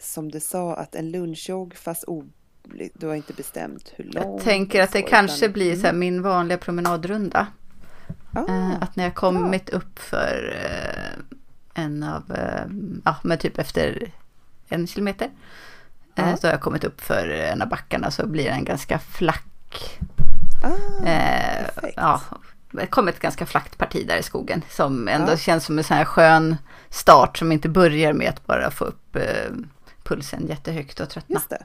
som 0.00 0.30
du 0.30 0.40
sa, 0.40 0.74
att 0.74 0.94
en 0.94 1.10
lunchjogg 1.10 1.76
fast 1.76 2.04
o, 2.06 2.24
du 2.94 3.06
har 3.06 3.14
inte 3.14 3.32
bestämt 3.32 3.92
hur 3.96 4.04
lång. 4.04 4.32
Jag 4.36 4.40
tänker 4.44 4.82
att 4.82 4.92
det 4.92 5.02
kanske 5.02 5.44
utan- 5.46 5.52
blir 5.52 5.76
så 5.76 5.86
här 5.86 5.92
min 5.94 6.22
vanliga 6.22 6.58
promenadrunda. 6.58 7.46
Ah, 8.32 8.44
Eh, 8.48 8.70
Att 8.82 8.96
när 8.96 9.04
jag 9.04 9.14
kommit 9.14 9.68
upp 9.70 9.98
för 9.98 10.56
eh, 10.64 11.82
en 11.84 12.02
av, 12.02 12.32
eh, 12.32 12.64
ja 13.04 13.16
men 13.22 13.38
typ 13.38 13.58
efter 13.58 14.10
en 14.68 14.86
kilometer. 14.86 15.30
Ja. 16.14 16.36
Så 16.36 16.46
har 16.46 16.52
jag 16.52 16.60
kommit 16.60 16.84
upp 16.84 17.00
för 17.00 17.28
en 17.28 17.62
av 17.62 17.68
backarna 17.68 18.10
så 18.10 18.26
blir 18.26 18.44
det 18.44 18.50
en 18.50 18.64
ganska 18.64 18.98
flack 18.98 20.00
Ah, 20.64 21.06
Eh, 21.06 21.66
ja, 21.96 22.20
det 22.70 22.86
kom 22.86 23.08
ett 23.08 23.18
ganska 23.18 23.46
flackt 23.46 23.78
parti 23.78 24.06
där 24.08 24.16
i 24.16 24.22
skogen 24.22 24.62
som 24.70 25.08
ändå 25.08 25.32
Ja. 25.32 25.36
känns 25.36 25.64
som 25.64 25.78
en 25.78 25.84
sån 25.84 25.96
här 25.96 26.04
skön 26.04 26.56
start 26.90 27.38
som 27.38 27.52
inte 27.52 27.68
börjar 27.68 28.12
med 28.12 28.28
att 28.28 28.46
bara 28.46 28.70
få 28.70 28.84
upp 28.84 29.16
eh, 29.16 29.50
pulsen 30.04 30.46
jättehögt 30.46 31.00
och 31.00 31.08
tröttna. 31.10 31.34
Just 31.34 31.50
det. 31.50 31.62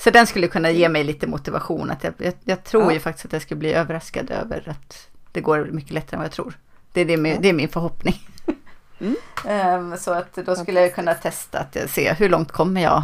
Så 0.00 0.10
den 0.10 0.26
skulle 0.26 0.48
kunna 0.48 0.70
ge 0.70 0.88
mig 0.88 1.04
lite 1.04 1.26
motivation. 1.26 1.90
Att 1.90 2.04
jag, 2.04 2.14
jag, 2.18 2.34
jag 2.44 2.64
tror 2.64 2.82
Ja. 2.84 2.92
ju 2.92 3.00
faktiskt 3.00 3.24
att 3.26 3.32
jag 3.32 3.42
skulle 3.42 3.58
bli 3.58 3.72
överraskad 3.72 4.30
över 4.30 4.68
att 4.68 5.08
det 5.32 5.40
går 5.40 5.64
mycket 5.72 5.90
lättare 5.92 6.14
än 6.16 6.18
vad 6.18 6.24
jag 6.26 6.32
tror. 6.32 6.58
Det 6.92 7.00
är, 7.00 7.04
det, 7.04 7.16
min- 7.16 7.32
Ja. 7.34 7.38
det 7.40 7.48
är 7.48 7.52
min 7.52 7.68
förhoppning. 7.68 8.14
Mm. 9.00 9.16
Ehm, 9.46 9.96
så 9.98 10.10
att 10.12 10.34
då 10.34 10.56
skulle 10.56 10.80
jag 10.80 10.94
kunna 10.94 11.14
testa 11.14 11.58
att 11.58 11.90
se 11.90 12.12
hur 12.12 12.28
långt 12.28 12.52
kommer 12.52 12.80
jag 12.82 13.02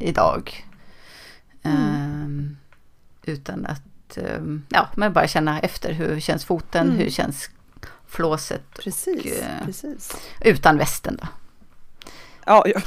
idag. 0.00 0.64
Mm. 1.62 1.76
Ehm, 1.78 2.56
utan 3.24 3.66
att, 3.66 4.16
ehm, 4.16 4.62
ja, 4.68 4.88
men 4.96 5.12
bara 5.12 5.26
känna 5.28 5.60
efter 5.60 5.92
hur 5.92 6.20
känns 6.20 6.44
foten, 6.44 6.86
Mm. 6.86 6.98
hur 6.98 7.10
känns 7.10 7.50
flåset 8.06 8.62
Precis, 8.78 9.26
eh, 9.42 9.64
precis. 9.66 10.16
utan 10.40 10.78
västen 10.78 11.18
då. 11.22 11.26
Ja, 12.46 12.64
ja. 12.66 12.80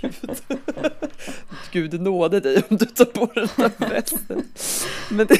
Gud. 0.00 0.36
Gud 1.72 2.00
nåde 2.00 2.40
dig 2.40 2.62
om 2.70 2.76
du 2.76 2.84
tar 2.86 3.04
på 3.04 3.26
den 3.34 3.48
där 3.56 3.88
västen. 3.88 4.44
Men 5.10 5.26
det, 5.26 5.38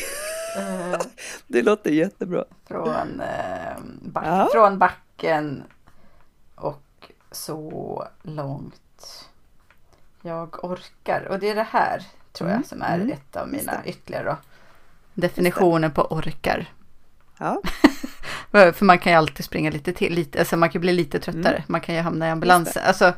det 1.47 1.63
låter 1.63 1.91
jättebra. 1.91 2.45
Från, 2.69 3.21
eh, 3.21 3.77
back, 4.03 4.25
Ja. 4.27 4.49
från 4.53 4.79
backen 4.79 5.63
och 6.55 6.83
så 7.31 8.05
långt 8.23 9.25
jag 10.23 10.65
orkar. 10.65 11.27
Och 11.31 11.39
det 11.39 11.49
är 11.49 11.55
det 11.55 11.67
här 11.71 12.03
tror 12.33 12.49
jag 12.51 12.57
Mm, 12.57 12.65
som 12.69 12.83
är 12.83 12.95
mm, 12.95 13.11
ett 13.13 13.37
av 13.37 13.49
mina 13.49 13.85
ytterligare 13.87 14.25
då. 14.25 14.37
definitioner 15.15 15.89
på 15.89 16.03
orkar. 16.03 16.67
Ja, 17.39 17.61
För 18.51 18.85
man 18.85 18.99
kan 18.99 19.13
ju 19.13 19.19
alltid 19.19 19.45
springa 19.45 19.71
lite 19.71 19.93
till, 19.93 20.15
lite, 20.15 20.39
alltså 20.39 20.57
man 20.57 20.71
kan 20.71 20.81
bli 20.81 20.93
lite 20.93 21.19
tröttare. 21.21 21.55
Mm. 21.55 21.63
Man 21.67 21.81
kan 21.81 21.95
ju 21.95 22.01
hamna 22.01 22.27
i 22.27 22.31
ambulansen. 22.31 22.83
Alltså, 22.87 23.13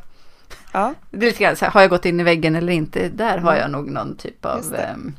ja, 0.73 0.95
det 1.11 1.27
är 1.27 1.31
lite 1.31 1.43
grann 1.43 1.57
så 1.57 1.65
här, 1.65 1.73
har 1.73 1.81
jag 1.81 1.91
gått 1.91 2.05
in 2.05 2.21
i 2.21 2.23
väggen 2.23 2.57
eller 2.57 2.73
inte? 2.73 3.09
Där 3.09 3.39
har 3.39 3.53
Mm. 3.53 3.61
jag 3.61 3.71
nog 3.71 3.91
någon 3.91 4.17
typ 4.17 4.45
av 4.45 4.75
ehm, 4.75 5.13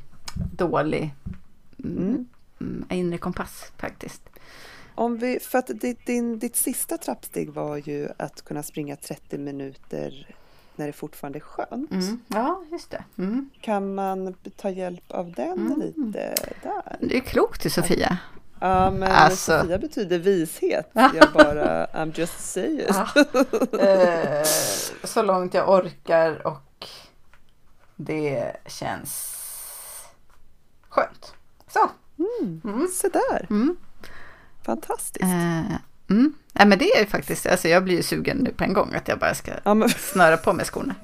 dålig 0.58 1.14
mm, 1.84 2.26
Mm. 2.62 2.86
inre 2.90 3.18
kompass 3.18 3.72
faktiskt. 3.78 4.22
Om 4.96 5.18
vi, 5.18 5.40
för 5.40 5.58
att 5.58 5.68
ditt, 5.68 6.06
din, 6.06 6.40
ditt 6.40 6.56
sista 6.56 6.98
trappsteg 6.98 7.50
var 7.50 7.78
ju 7.78 8.10
att 8.18 8.46
kunna 8.46 8.64
springa 8.64 8.96
30 8.96 9.38
minuter 9.38 10.28
när 10.76 10.88
det 10.88 10.94
fortfarande 10.94 11.38
är 11.38 11.42
skönt. 11.42 11.92
Mm. 11.92 12.20
Ja, 12.28 12.64
just 12.72 12.92
det. 12.92 13.04
Mm. 13.18 13.50
Kan 13.62 13.96
man 13.96 14.34
ta 14.58 14.70
hjälp 14.70 15.04
av 15.12 15.32
den 15.32 15.52
Mm. 15.60 15.80
lite 15.82 16.36
där? 16.64 16.98
Det 17.00 17.18
är 17.18 17.22
klokt 17.22 17.62
till 17.62 17.72
Sofia. 17.72 18.18
Ja, 18.60 18.92
men 18.92 19.12
Alltså. 19.12 19.60
Sofia 19.62 19.78
betyder 19.78 20.20
vishet. 20.20 20.90
Jag 20.94 21.28
bara, 21.34 21.86
I'm 21.86 22.20
just 22.20 22.40
saying. 22.40 22.80
Eh, 23.80 24.46
så 25.16 25.22
långt 25.22 25.54
jag 25.54 25.70
orkar 25.70 26.48
och 26.48 26.88
det 27.96 28.56
känns 28.66 29.42
skönt. 30.90 31.34
Så. 31.68 31.90
Mm. 32.20 32.62
Mm. 32.64 32.88
Se 32.88 33.08
där, 33.10 33.48
Mm. 33.50 33.78
fantastiskt. 34.66 35.24
Eh, 35.24 35.76
mm. 36.10 36.34
Nej, 36.54 36.68
men 36.68 36.78
det 36.78 36.86
är 37.00 37.06
faktiskt, 37.06 37.46
alltså 37.46 37.68
jag 37.68 37.84
blir 37.84 37.96
ju 37.96 38.04
sugen 38.04 38.38
nu 38.38 38.52
på 38.52 38.64
en 38.64 38.74
gång 38.74 38.94
att 38.94 39.08
jag 39.08 39.20
bara 39.20 39.34
ska 39.36 39.52
Ja, 39.64 39.74
men 39.74 39.90
snöra 39.90 40.38
på 40.38 40.54
mig 40.54 40.66
skorna. 40.66 40.96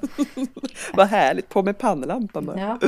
vad 0.94 1.08
härligt, 1.08 1.50
på 1.50 1.64
med 1.64 1.78
pannlampan 1.78 2.46
bara. 2.46 2.60
Ja. 2.60 2.80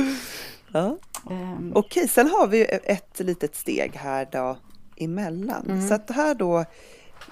Ja. 0.72 0.96
ehm, 1.30 1.72
Okej, 1.74 2.08
sen 2.08 2.28
har 2.28 2.46
vi 2.46 2.58
ju 2.58 2.64
ett 2.64 3.20
litet 3.20 3.56
steg 3.56 3.96
här 3.96 4.28
då 4.32 4.56
emellan. 4.96 5.64
Mm. 5.68 5.88
Så 5.88 5.94
att 5.94 6.10
här 6.10 6.34
då 6.34 6.64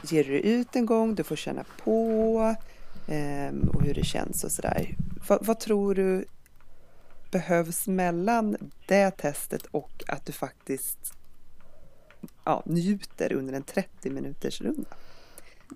ger 0.02 0.24
du 0.24 0.38
ut 0.40 0.76
en 0.76 0.86
gång, 0.86 1.14
du 1.14 1.24
får 1.24 1.36
känna 1.36 1.64
på 1.84 2.54
och 3.74 3.82
hur 3.82 3.94
det 3.94 4.04
känns 4.04 4.44
och 4.44 4.50
sådär. 4.52 4.96
Vad, 5.28 5.46
vad 5.46 5.60
tror 5.60 5.94
du 5.94 6.24
behövs 7.30 7.86
mellan 7.86 8.56
det 8.86 9.10
testet 9.10 9.66
och 9.70 10.02
att 10.08 10.26
du 10.26 10.32
faktiskt 10.32 11.12
ja, 12.44 12.62
njuter 12.66 13.32
under 13.32 13.54
en 13.54 13.62
30 13.62 14.10
minuters 14.10 14.60
runda? 14.60 14.88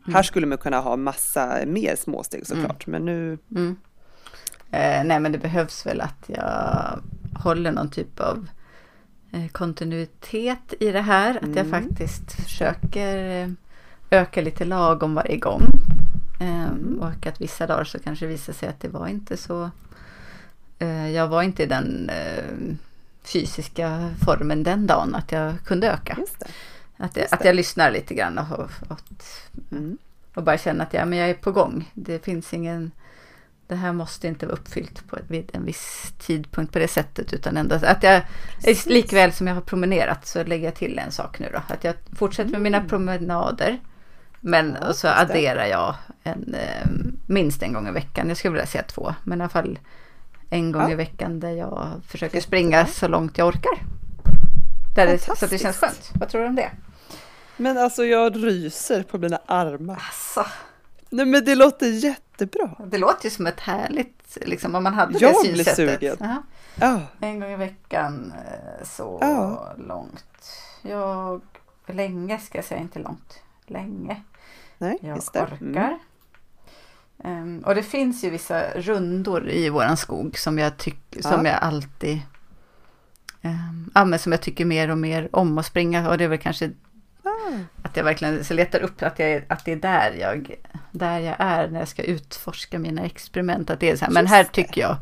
Här 0.07 0.23
skulle 0.23 0.47
man 0.47 0.59
kunna 0.59 0.81
ha 0.81 0.97
massa 0.97 1.59
mer 1.67 1.97
småsteg 1.97 2.47
såklart, 2.47 2.87
men 2.87 3.05
nu... 3.05 3.39
Mm. 3.51 3.77
Eh, 4.71 5.05
nej 5.05 5.21
men 5.21 5.33
det 5.33 5.39
behövs 5.39 5.87
väl 5.87 6.01
att 6.01 6.25
jag 6.27 7.01
håller 7.43 7.73
någon 7.73 7.91
typ 7.91 8.21
av 8.21 8.47
eh, 9.33 9.49
kontinuitet 9.49 10.75
i 10.81 10.91
det 10.93 11.01
här. 11.01 11.31
Att 11.37 11.57
jag 11.57 11.67
Mm. 11.67 11.71
faktiskt 11.83 12.33
försöker 12.33 13.43
eh, 13.43 13.49
öka 14.11 14.41
lite 14.41 14.65
lagom 14.65 15.15
varje 15.15 15.37
gång. 15.37 15.63
Eh, 16.41 16.99
Och 17.01 17.27
att 17.27 17.41
vissa 17.41 17.67
dagar 17.67 17.85
så 17.85 17.99
kanske 17.99 18.27
det 18.27 18.33
visar 18.33 18.53
sig 18.53 18.69
att 18.69 18.81
det 18.81 18.89
var 18.89 19.09
inte 19.09 19.37
så. 19.37 19.71
Eh, 20.79 21.11
jag 21.11 21.29
var 21.29 21.43
inte 21.43 21.63
i 21.63 21.67
den 21.67 22.11
eh, 22.11 22.45
fysiska 23.25 24.11
formen 24.25 24.63
den 24.63 24.87
dagen 24.87 25.15
att 25.15 25.33
jag 25.33 25.55
kunde 25.65 25.91
öka. 25.93 26.19
Det. 26.39 26.47
Att 26.97 27.17
jag, 27.17 27.27
att 27.31 27.45
jag 27.45 27.55
lyssnar 27.55 27.91
lite 27.91 28.15
grann 28.15 28.39
och, 28.39 28.61
och, 28.89 29.01
Mm. 29.73 29.99
och 30.35 30.43
bara 30.43 30.59
känna 30.59 30.85
att 30.85 30.95
ja, 30.95 31.05
men 31.05 31.19
jag 31.19 31.31
är 31.31 31.35
på 31.35 31.53
gång. 31.53 31.91
Det 31.95 32.25
finns 32.25 32.55
ingen... 32.55 32.91
Det 33.69 33.75
här 33.75 33.93
måste 33.93 34.29
inte 34.29 34.47
vara 34.47 34.57
uppfyllt 34.57 35.07
på, 35.09 35.19
vid 35.29 35.51
en 35.55 35.65
viss 35.65 36.13
tidpunkt 36.19 36.73
på 36.73 36.79
det 36.79 36.89
sättet. 36.89 37.33
Utan 37.33 37.57
ändå 37.57 37.75
att 37.75 38.03
jag, 38.03 38.23
Precis. 38.55 38.87
likväl 38.87 39.33
som 39.33 39.47
jag 39.47 39.55
har 39.55 39.61
promenerat 39.63 40.27
så 40.27 40.45
lägger 40.45 40.65
jag 40.65 40.75
till 40.75 40.99
en 40.99 41.13
sak 41.13 41.39
nu 41.39 41.49
då. 41.53 41.61
Att 41.75 41.85
jag 41.85 41.95
fortsätter 42.17 42.51
med 42.51 42.61
mina 42.61 42.81
promenader. 42.85 43.79
Men. 44.47 44.77
Ja, 44.81 44.93
så 44.93 45.07
det. 45.07 45.17
adderar 45.17 45.67
jag 45.67 45.95
en, 46.23 46.55
eh, 46.55 46.87
minst 47.27 47.63
en 47.63 47.73
gång 47.73 47.89
i 47.89 47.91
veckan. 47.91 48.29
Jag 48.29 48.37
skulle 48.37 48.53
vilja 48.53 48.67
säga 48.67 48.85
två. 48.85 49.15
Men 49.25 49.41
i 49.41 49.43
alla 49.43 49.49
fall 49.51 49.79
en 50.51 50.73
gång 50.73 50.83
Ja. 50.83 50.91
i 50.91 50.95
veckan 50.95 51.41
där 51.41 51.51
jag 51.51 51.89
försöker 52.09 52.41
springa 52.41 52.87
så 52.87 53.09
långt 53.09 53.39
jag 53.39 53.49
orkar. 53.49 53.79
Där 54.95 55.07
det, 55.07 55.19
så 55.19 55.33
att 55.45 55.51
det 55.51 55.59
känns 55.59 55.77
skönt. 55.77 56.11
Vad 56.15 56.29
tror 56.29 56.41
du 56.43 56.47
om 56.49 56.55
det? 56.55 56.71
Men 57.57 57.79
alltså 57.79 58.05
jag 58.05 58.37
ryser 58.47 59.03
på 59.03 59.19
mina 59.19 59.39
armar. 59.47 59.95
Alltså. 60.07 60.47
Nej 61.11 61.27
men 61.27 61.45
det 61.45 61.55
låter 61.55 61.87
jättebra. 61.87 62.71
Det 62.87 62.99
låter 62.99 63.25
ju 63.25 63.31
som 63.31 63.47
ett 63.47 63.61
härligt, 63.61 64.39
liksom 64.41 64.75
om 64.75 64.83
man 64.85 64.95
hade 64.95 65.19
Jag 65.19 65.35
det 65.45 65.53
blir 65.53 65.65
synsättet. 65.65 65.77
sugen. 66.01 66.17
Jaha. 66.21 66.43
Ja, 66.81 67.01
En 67.21 67.41
gång 67.41 67.51
i 67.51 67.57
veckan 67.57 68.33
eh, 68.37 68.85
så 68.87 69.19
Ja. 69.21 69.75
långt. 69.89 70.25
Jag, 70.83 71.41
länge 71.87 72.39
ska 72.39 72.59
jag 72.59 72.65
säga, 72.65 72.81
inte 72.81 72.99
långt. 72.99 73.39
Länge. 73.67 74.23
Nej, 74.79 74.99
Jag 75.01 75.17
just 75.17 75.33
det. 75.33 75.43
orkar. 75.43 75.59
Mm. 75.59 75.99
Ehm, 77.25 77.63
och 77.67 77.75
det 77.75 77.83
finns 77.83 78.25
ju 78.25 78.31
vissa 78.31 78.71
rundor 78.75 79.49
i 79.49 79.69
våran 79.69 79.97
skog 79.97 80.39
som 80.39 80.59
jag 80.59 80.77
tycker, 80.77 81.23
som 81.23 81.47
Ja. 81.47 81.53
jag 81.53 81.63
alltid 81.63 82.21
um, 83.43 83.91
ja, 83.95 84.05
men 84.05 84.19
som 84.19 84.33
jag 84.33 84.41
tycker 84.43 84.65
mer 84.65 84.91
och 84.91 84.99
mer 84.99 85.29
om 85.33 85.59
att 85.59 85.67
springa. 85.67 86.11
Och 86.11 86.19
det 86.19 86.25
är 86.25 86.29
väl 86.29 86.39
kanske 86.39 86.71
Ah, 87.23 87.53
att 87.83 87.97
jag 87.97 88.05
verkligen 88.05 88.45
så 88.45 88.55
letar 88.55 88.81
upp 88.81 89.03
att, 89.03 89.19
jag, 89.19 89.45
att 89.49 89.65
det 89.65 89.73
är 89.73 89.77
där 89.77 90.11
jag, 90.21 90.55
där 90.91 91.19
jag 91.19 91.37
är 91.39 91.69
när 91.69 91.79
jag 91.79 91.89
ska 91.89 92.03
utforska 92.03 92.79
mina 92.79 93.03
experiment. 93.05 93.71
Att 93.71 93.81
det 93.81 93.91
är 93.91 93.97
så 93.97 94.05
här, 94.05 94.13
men 94.13 94.27
här 94.27 94.45
tycker 94.45 94.81
jag, 94.81 94.97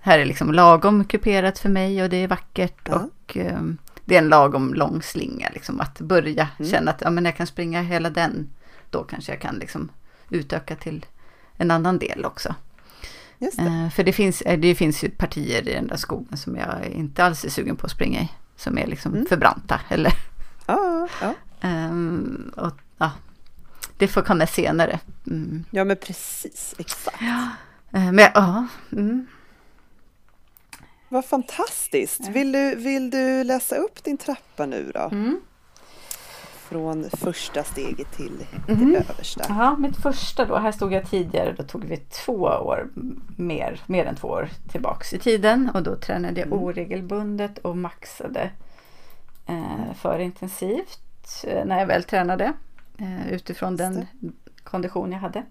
här 0.00 0.18
är 0.18 0.24
liksom 0.24 0.52
lagom 0.52 1.04
kuperat 1.04 1.58
för 1.58 1.68
mig 1.68 2.02
och 2.02 2.08
det 2.08 2.16
är 2.16 2.28
vackert 2.28 2.88
Ja. 2.88 2.94
och 2.94 3.36
ehm, 3.36 3.78
det 4.04 4.14
är 4.14 4.18
en 4.18 4.28
lagom 4.28 4.74
lång 4.74 5.02
slinga. 5.02 5.48
Liksom, 5.54 5.80
att 5.80 6.00
börja 6.00 6.48
Mm. 6.58 6.70
känna 6.70 6.90
att 6.90 7.00
ja, 7.00 7.10
men 7.10 7.24
jag 7.24 7.36
kan 7.36 7.46
springa 7.46 7.82
hela 7.82 8.10
den, 8.10 8.48
då 8.90 9.04
kanske 9.04 9.32
jag 9.32 9.40
kan 9.40 9.56
liksom 9.56 9.90
utöka 10.30 10.76
till 10.76 11.06
en 11.56 11.70
annan 11.70 11.98
del 11.98 12.24
också. 12.24 12.54
det. 13.38 13.58
Eh, 13.58 13.90
för 13.90 14.04
det 14.04 14.12
finns, 14.12 14.42
eh, 14.42 14.58
det 14.58 14.74
finns 14.74 15.04
ju 15.04 15.10
partier 15.10 15.68
i 15.68 15.72
den 15.72 15.86
där 15.86 15.96
skogen 15.96 16.36
som 16.38 16.56
jag 16.56 16.86
inte 16.86 17.24
alls 17.24 17.44
är 17.44 17.50
sugen 17.50 17.76
på 17.76 17.86
att 17.86 17.92
springa 17.92 18.20
i. 18.20 18.28
Som 18.56 18.78
är 18.78 18.86
liksom 18.86 19.14
Mm. 19.14 19.26
för 19.26 19.36
branta 19.36 19.80
eller 19.88 20.12
Ja, 20.66 21.08
ja. 21.20 21.34
Ehm, 21.60 22.52
och, 22.56 22.72
ja, 22.98 23.10
det 23.96 24.08
får 24.08 24.22
komma 24.22 24.46
senare. 24.46 25.00
Mm. 25.26 25.64
ja, 25.70 25.84
men 25.84 25.96
precis. 25.96 26.74
Exakt. 26.78 27.22
Eh, 27.92 28.12
men 28.12 28.18
ja, 28.34 28.66
mm. 28.92 29.26
Vad 31.08 31.24
fantastiskt. 31.24 32.28
Vill 32.28 32.52
du, 32.52 32.74
vill 32.74 33.10
du 33.10 33.44
läsa 33.44 33.76
upp 33.76 34.04
din 34.04 34.16
trappa 34.18 34.66
nu 34.66 34.90
då? 34.94 35.00
Mm. 35.12 35.40
Från 36.70 37.10
första 37.10 37.64
steget 37.64 38.12
till 38.12 38.46
Mhm. 38.68 38.90
det 38.92 38.98
översta. 38.98 39.44
Ja, 39.48 39.76
mitt 39.76 39.96
första 39.96 40.44
då, 40.44 40.56
här 40.56 40.72
stod 40.72 40.92
jag 40.92 41.10
tidigare, 41.10 41.52
då 41.52 41.62
tog 41.62 41.84
vi 41.84 41.96
två 41.96 42.32
år 42.42 42.88
mer, 43.36 43.80
mer 43.86 44.04
än 44.04 44.14
två 44.16 44.28
år 44.28 44.48
tillbaks 44.68 45.12
i 45.12 45.18
tiden 45.18 45.70
och 45.74 45.82
då 45.82 45.96
tränade 45.96 46.40
jag 46.40 46.46
Mm. 46.46 46.58
oregelbundet 46.58 47.58
och 47.58 47.76
maxade 47.76 48.50
eh, 49.46 49.94
för 49.94 50.18
intensivt 50.18 51.44
eh, 51.46 51.64
när 51.64 51.78
jag 51.78 51.86
väl 51.86 52.04
tränade 52.04 52.52
eh, 52.98 53.32
utifrån 53.32 53.76
den 53.76 54.06
kondition 54.64 55.12
jag 55.12 55.18
hade. 55.18 55.44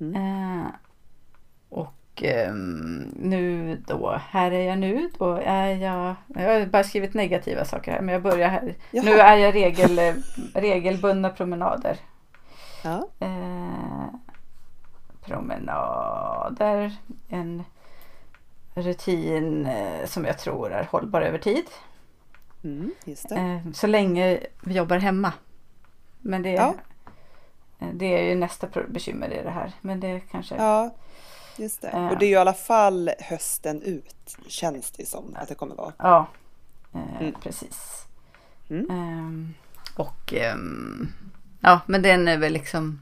Mm. 0.00 0.14
Eh, 0.60 0.66
och 1.68 1.94
Och 2.16 2.22
um, 2.48 3.12
nu 3.16 3.76
då, 3.86 4.20
här 4.30 4.50
är 4.50 4.68
jag 4.68 4.78
nu. 4.78 5.10
Då 5.18 5.32
är 5.44 5.74
jag, 5.74 6.14
jag 6.26 6.60
har 6.60 6.66
bara 6.66 6.84
skrivit 6.84 7.14
negativa 7.14 7.64
saker 7.64 7.92
här 7.92 8.00
men 8.00 8.12
jag 8.12 8.22
börjar 8.22 8.48
här. 8.48 8.74
Jaha. 8.90 9.04
Nu 9.04 9.12
är 9.12 9.36
jag 9.36 9.54
regel, 9.54 10.22
regelbundna 10.54 11.30
promenader. 11.30 11.96
Ja. 12.84 13.08
Eh, 13.20 14.06
promenader. 15.24 16.96
En 17.28 17.64
rutin 18.74 19.66
eh, 19.66 20.06
som 20.06 20.24
jag 20.24 20.38
tror 20.38 20.72
är 20.72 20.84
hållbar 20.84 21.20
över 21.20 21.38
tid. 21.38 21.64
Mm, 22.64 22.92
eh, 23.30 23.72
så 23.72 23.86
länge 23.86 24.40
vi 24.64 24.74
jobbar 24.74 24.98
hemma. 24.98 25.32
Men 26.20 26.42
det, 26.42 26.52
ja. 26.52 26.74
Eh, 27.78 27.88
det 27.92 28.06
är 28.06 28.22
ju 28.22 28.34
nästa 28.34 28.68
bekymmer 28.88 29.32
i 29.32 29.42
det 29.42 29.50
här. 29.50 29.72
Men 29.80 30.00
det 30.00 30.20
kanske... 30.20 30.54
Ja, 30.56 30.90
just 31.58 31.82
det. 31.82 32.08
Och 32.10 32.18
det 32.18 32.24
är 32.24 32.28
ju 32.28 32.34
i 32.34 32.36
alla 32.36 32.52
fall 32.52 33.10
hösten 33.20 33.82
ut 33.82 34.36
känns 34.46 34.90
det 34.90 35.08
som 35.08 35.36
att 35.36 35.48
det 35.48 35.54
kommer 35.54 35.74
vara. 35.74 35.92
Ja, 35.98 36.26
mm. 36.92 37.34
precis. 37.42 38.06
Mm. 38.68 38.90
Um, 38.90 39.54
och 39.96 40.34
um, 40.54 41.12
ja, 41.60 41.80
men 41.86 42.02
den 42.02 42.28
är 42.28 42.38
väl 42.38 42.52
liksom... 42.52 43.00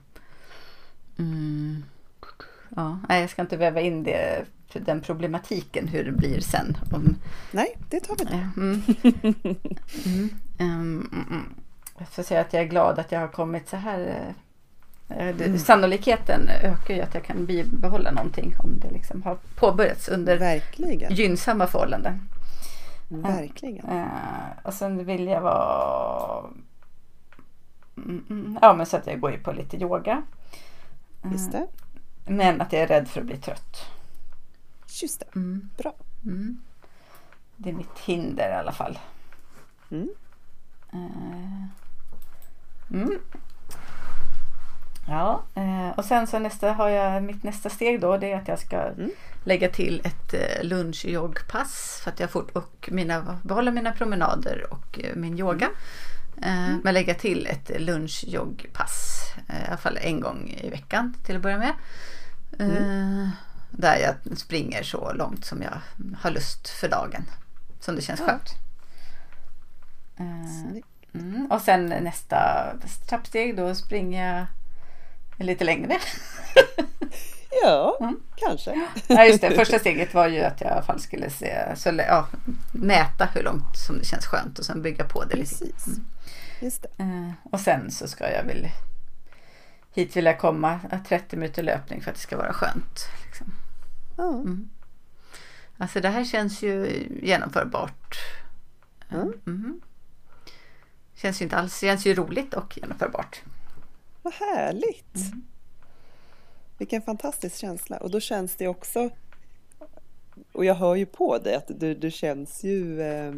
Mm, 1.19 1.85
ja, 2.77 2.99
nej, 3.09 3.21
jag 3.21 3.31
ska 3.31 3.43
inte 3.43 3.57
väva 3.57 3.81
in 3.81 4.03
det 4.03 4.45
den 4.81 5.01
problematiken 5.01 5.89
hur 5.89 6.05
det 6.05 6.13
blir 6.13 6.41
sen. 6.41 6.77
Om, 6.93 7.17
Nej, 7.51 7.77
det 7.91 8.01
tar 8.01 8.17
vi 8.17 8.23
inte. 8.23 8.51
Mm. 10.05 10.31
mm. 10.59 11.11
Um, 11.21 11.55
jag 11.99 12.09
får 12.09 12.23
säga 12.23 12.41
att 12.41 12.53
jag 12.53 12.63
är 12.63 12.67
glad 12.67 12.99
att 12.99 13.13
jag 13.13 13.21
har 13.21 13.29
kommit 13.29 13.69
så 13.69 13.77
här. 13.77 14.35
Eh, 15.09 15.29
mm. 15.29 15.59
Sannolikheten 15.59 16.49
ökar 16.49 16.95
ju 16.95 17.01
att 17.01 17.15
jag 17.15 17.25
kan 17.25 17.47
bibehålla 17.47 18.11
någonting 18.11 18.55
om 18.59 18.81
det 18.81 18.91
liksom 18.91 19.23
har 19.23 19.39
påbörjats 19.57 20.09
under 20.09 20.39
Verkligen. 20.39 21.15
gynnsamma 21.15 21.67
förhållanden. 21.67 22.29
Verkligen. 23.09 23.91
Uh, 23.91 24.07
och 24.63 24.75
sen 24.75 25.05
vill 25.05 25.27
jag 25.27 25.41
vara 25.41 26.45
mm, 27.97 28.25
mm, 28.31 28.59
Ja 28.63 28.75
men 28.75 28.87
så 28.87 28.97
att 28.97 29.07
jag 29.07 29.21
går 29.21 29.33
ju 29.33 29.39
på 29.39 29.53
lite 29.53 29.77
yoga. 29.77 30.23
Just 31.33 31.53
det. 31.53 31.67
Men 32.27 32.61
att 32.61 32.73
jag 32.73 32.83
är 32.83 32.87
rädd 32.87 33.09
för 33.09 33.21
att 33.21 33.27
bli 33.27 33.37
trött. 33.37 33.85
Just 35.03 35.21
det. 35.21 35.27
Mm. 35.37 35.71
Bra. 35.77 35.95
Mm. 36.25 36.61
Det 37.57 37.71
är 37.71 37.75
mitt 37.75 37.99
hinder 37.99 38.51
i 38.51 38.55
alla 38.55 38.73
fall. 38.73 38.99
Mm. 39.91 40.09
Ja, 45.09 45.43
uh, 45.57 45.91
och 45.91 46.05
sen 46.05 46.27
så 46.27 46.39
nästa 46.39 46.73
har 46.73 46.89
jag 46.89 47.23
mitt 47.23 47.43
nästa 47.43 47.71
steg 47.71 48.01
då 48.01 48.17
det 48.17 48.33
är 48.33 48.37
att 48.37 48.49
jag 48.49 48.59
ska 48.59 48.81
mm. 48.81 49.11
lägga 49.45 49.69
till 49.69 50.03
ett 50.05 50.35
uh, 50.35 50.65
lunchjoggpass 50.69 52.01
för 52.05 52.11
att 52.11 52.21
jag 52.21 52.31
fort 52.31 52.51
och 52.51 52.89
mina, 52.93 53.39
behålla 53.43 53.71
mina 53.71 53.93
promenader 53.93 54.67
och 54.71 54.99
uh, 55.05 55.17
min 55.17 55.39
yoga. 55.39 55.69
Mm. 56.43 56.81
Men 56.85 56.95
lägga 56.95 57.15
till 57.15 57.47
ett 57.47 57.81
lunchjoggpass 57.81 59.33
i 59.49 59.67
alla 59.69 59.77
fall 59.77 59.99
en 60.01 60.21
gång 60.21 60.59
i 60.63 60.71
veckan 60.71 61.15
till 61.25 61.37
att 61.37 61.43
börja 61.43 61.59
med. 61.59 61.73
Mm. 62.59 63.31
Där 63.71 63.97
jag 63.97 64.39
springer 64.39 64.83
så 64.83 65.13
långt 65.13 65.45
som 65.45 65.63
jag 65.63 65.81
har 66.21 66.31
lust 66.31 66.69
för 66.69 66.89
dagen. 66.89 67.25
Som 67.81 67.97
det 67.97 68.03
känns 68.03 68.21
ja. 68.21 68.27
skönt. 68.27 68.55
Eh, 70.17 71.21
mm. 71.21 71.47
Och 71.51 71.61
sen 71.61 71.87
nästa 71.87 72.67
trappsteg 73.09 73.57
då 73.57 73.75
springer 73.75 74.35
jag 74.35 74.47
lite 75.39 75.65
längre. 75.65 75.99
ja, 77.63 77.97
mm. 78.01 78.21
kanske. 78.37 78.89
Ja, 79.07 79.25
just 79.25 79.41
det. 79.41 79.51
Första 79.51 79.79
steget 79.79 80.15
var 80.15 80.29
ju 80.29 80.41
att 80.41 80.61
jag 80.61 80.71
i 80.71 80.73
alla 80.73 80.83
fall 80.83 81.01
skulle 81.01 81.31
se, 81.31 81.77
så, 81.77 81.89
ja, 82.09 82.27
mäta 82.73 83.29
hur 83.35 83.43
långt 83.43 83.77
som 83.87 83.99
det 83.99 84.05
känns 84.05 84.27
skönt 84.27 84.59
och 84.59 84.65
sen 84.65 84.83
bygga 84.83 85.05
på 85.05 85.25
det 85.25 85.37
Precis. 85.37 85.61
lite. 85.61 85.91
Mm. 85.91 86.05
Just 86.61 86.83
det. 86.83 87.03
Eh, 87.03 87.31
och 87.53 87.61
sen 87.61 87.91
så 87.91 88.09
ska 88.09 88.33
jag 88.33 88.45
väl 88.45 88.69
hit 89.95 90.17
vill 90.17 90.25
jag 90.25 90.39
komma 90.39 90.81
30 91.09 91.37
minuter 91.37 91.63
löpning 91.63 92.03
för 92.03 92.11
att 92.11 92.17
det 92.17 92.23
ska 92.23 92.37
vara 92.37 92.53
skönt. 92.53 93.09
Liksom. 93.27 93.55
Mm. 94.19 94.69
Alltså 95.79 96.01
det 96.01 96.09
här 96.09 96.25
känns 96.25 96.63
ju 96.63 97.07
genomförbart. 97.23 98.19
Mm. 99.11 99.33
Mm. 99.47 99.81
Känns 101.15 101.41
ju 101.41 101.45
inte 101.45 101.57
alls, 101.57 101.81
känns 101.81 102.07
ju 102.07 102.15
roligt 102.15 102.55
och 102.55 102.79
genomförbart. 102.79 103.43
Vad 104.25 104.35
härligt! 104.35 105.17
Mm. 105.17 105.43
Vilken 106.79 107.03
fantastisk 107.03 107.57
känsla. 107.57 107.97
Och 107.97 108.11
då 108.11 108.21
känns 108.21 108.57
det 108.57 108.69
också, 108.69 109.11
och 110.53 110.65
jag 110.65 110.75
hör 110.75 110.95
ju 110.95 111.07
på 111.07 111.39
dig 111.39 111.55
att 111.55 111.71
du, 111.81 111.95
du 111.95 112.11
känns 112.11 112.65
ju 112.65 113.03
eh, 113.03 113.33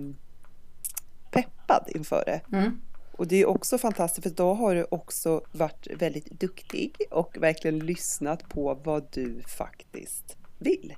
peppad 1.30 1.88
inför 1.94 2.22
det. 2.26 2.56
Mm. 2.56 2.80
Och 3.12 3.26
det 3.26 3.36
är 3.36 3.46
också 3.46 3.78
fantastiskt 3.78 4.22
för 4.22 4.36
då 4.36 4.54
har 4.54 4.74
du 4.74 4.86
också 4.90 5.40
varit 5.52 5.86
väldigt 5.96 6.30
duktig 6.40 6.96
och 7.10 7.36
verkligen 7.40 7.78
lyssnat 7.78 8.48
på 8.48 8.74
vad 8.74 9.06
du 9.12 9.42
faktiskt 9.42 10.36
vill. 10.58 10.94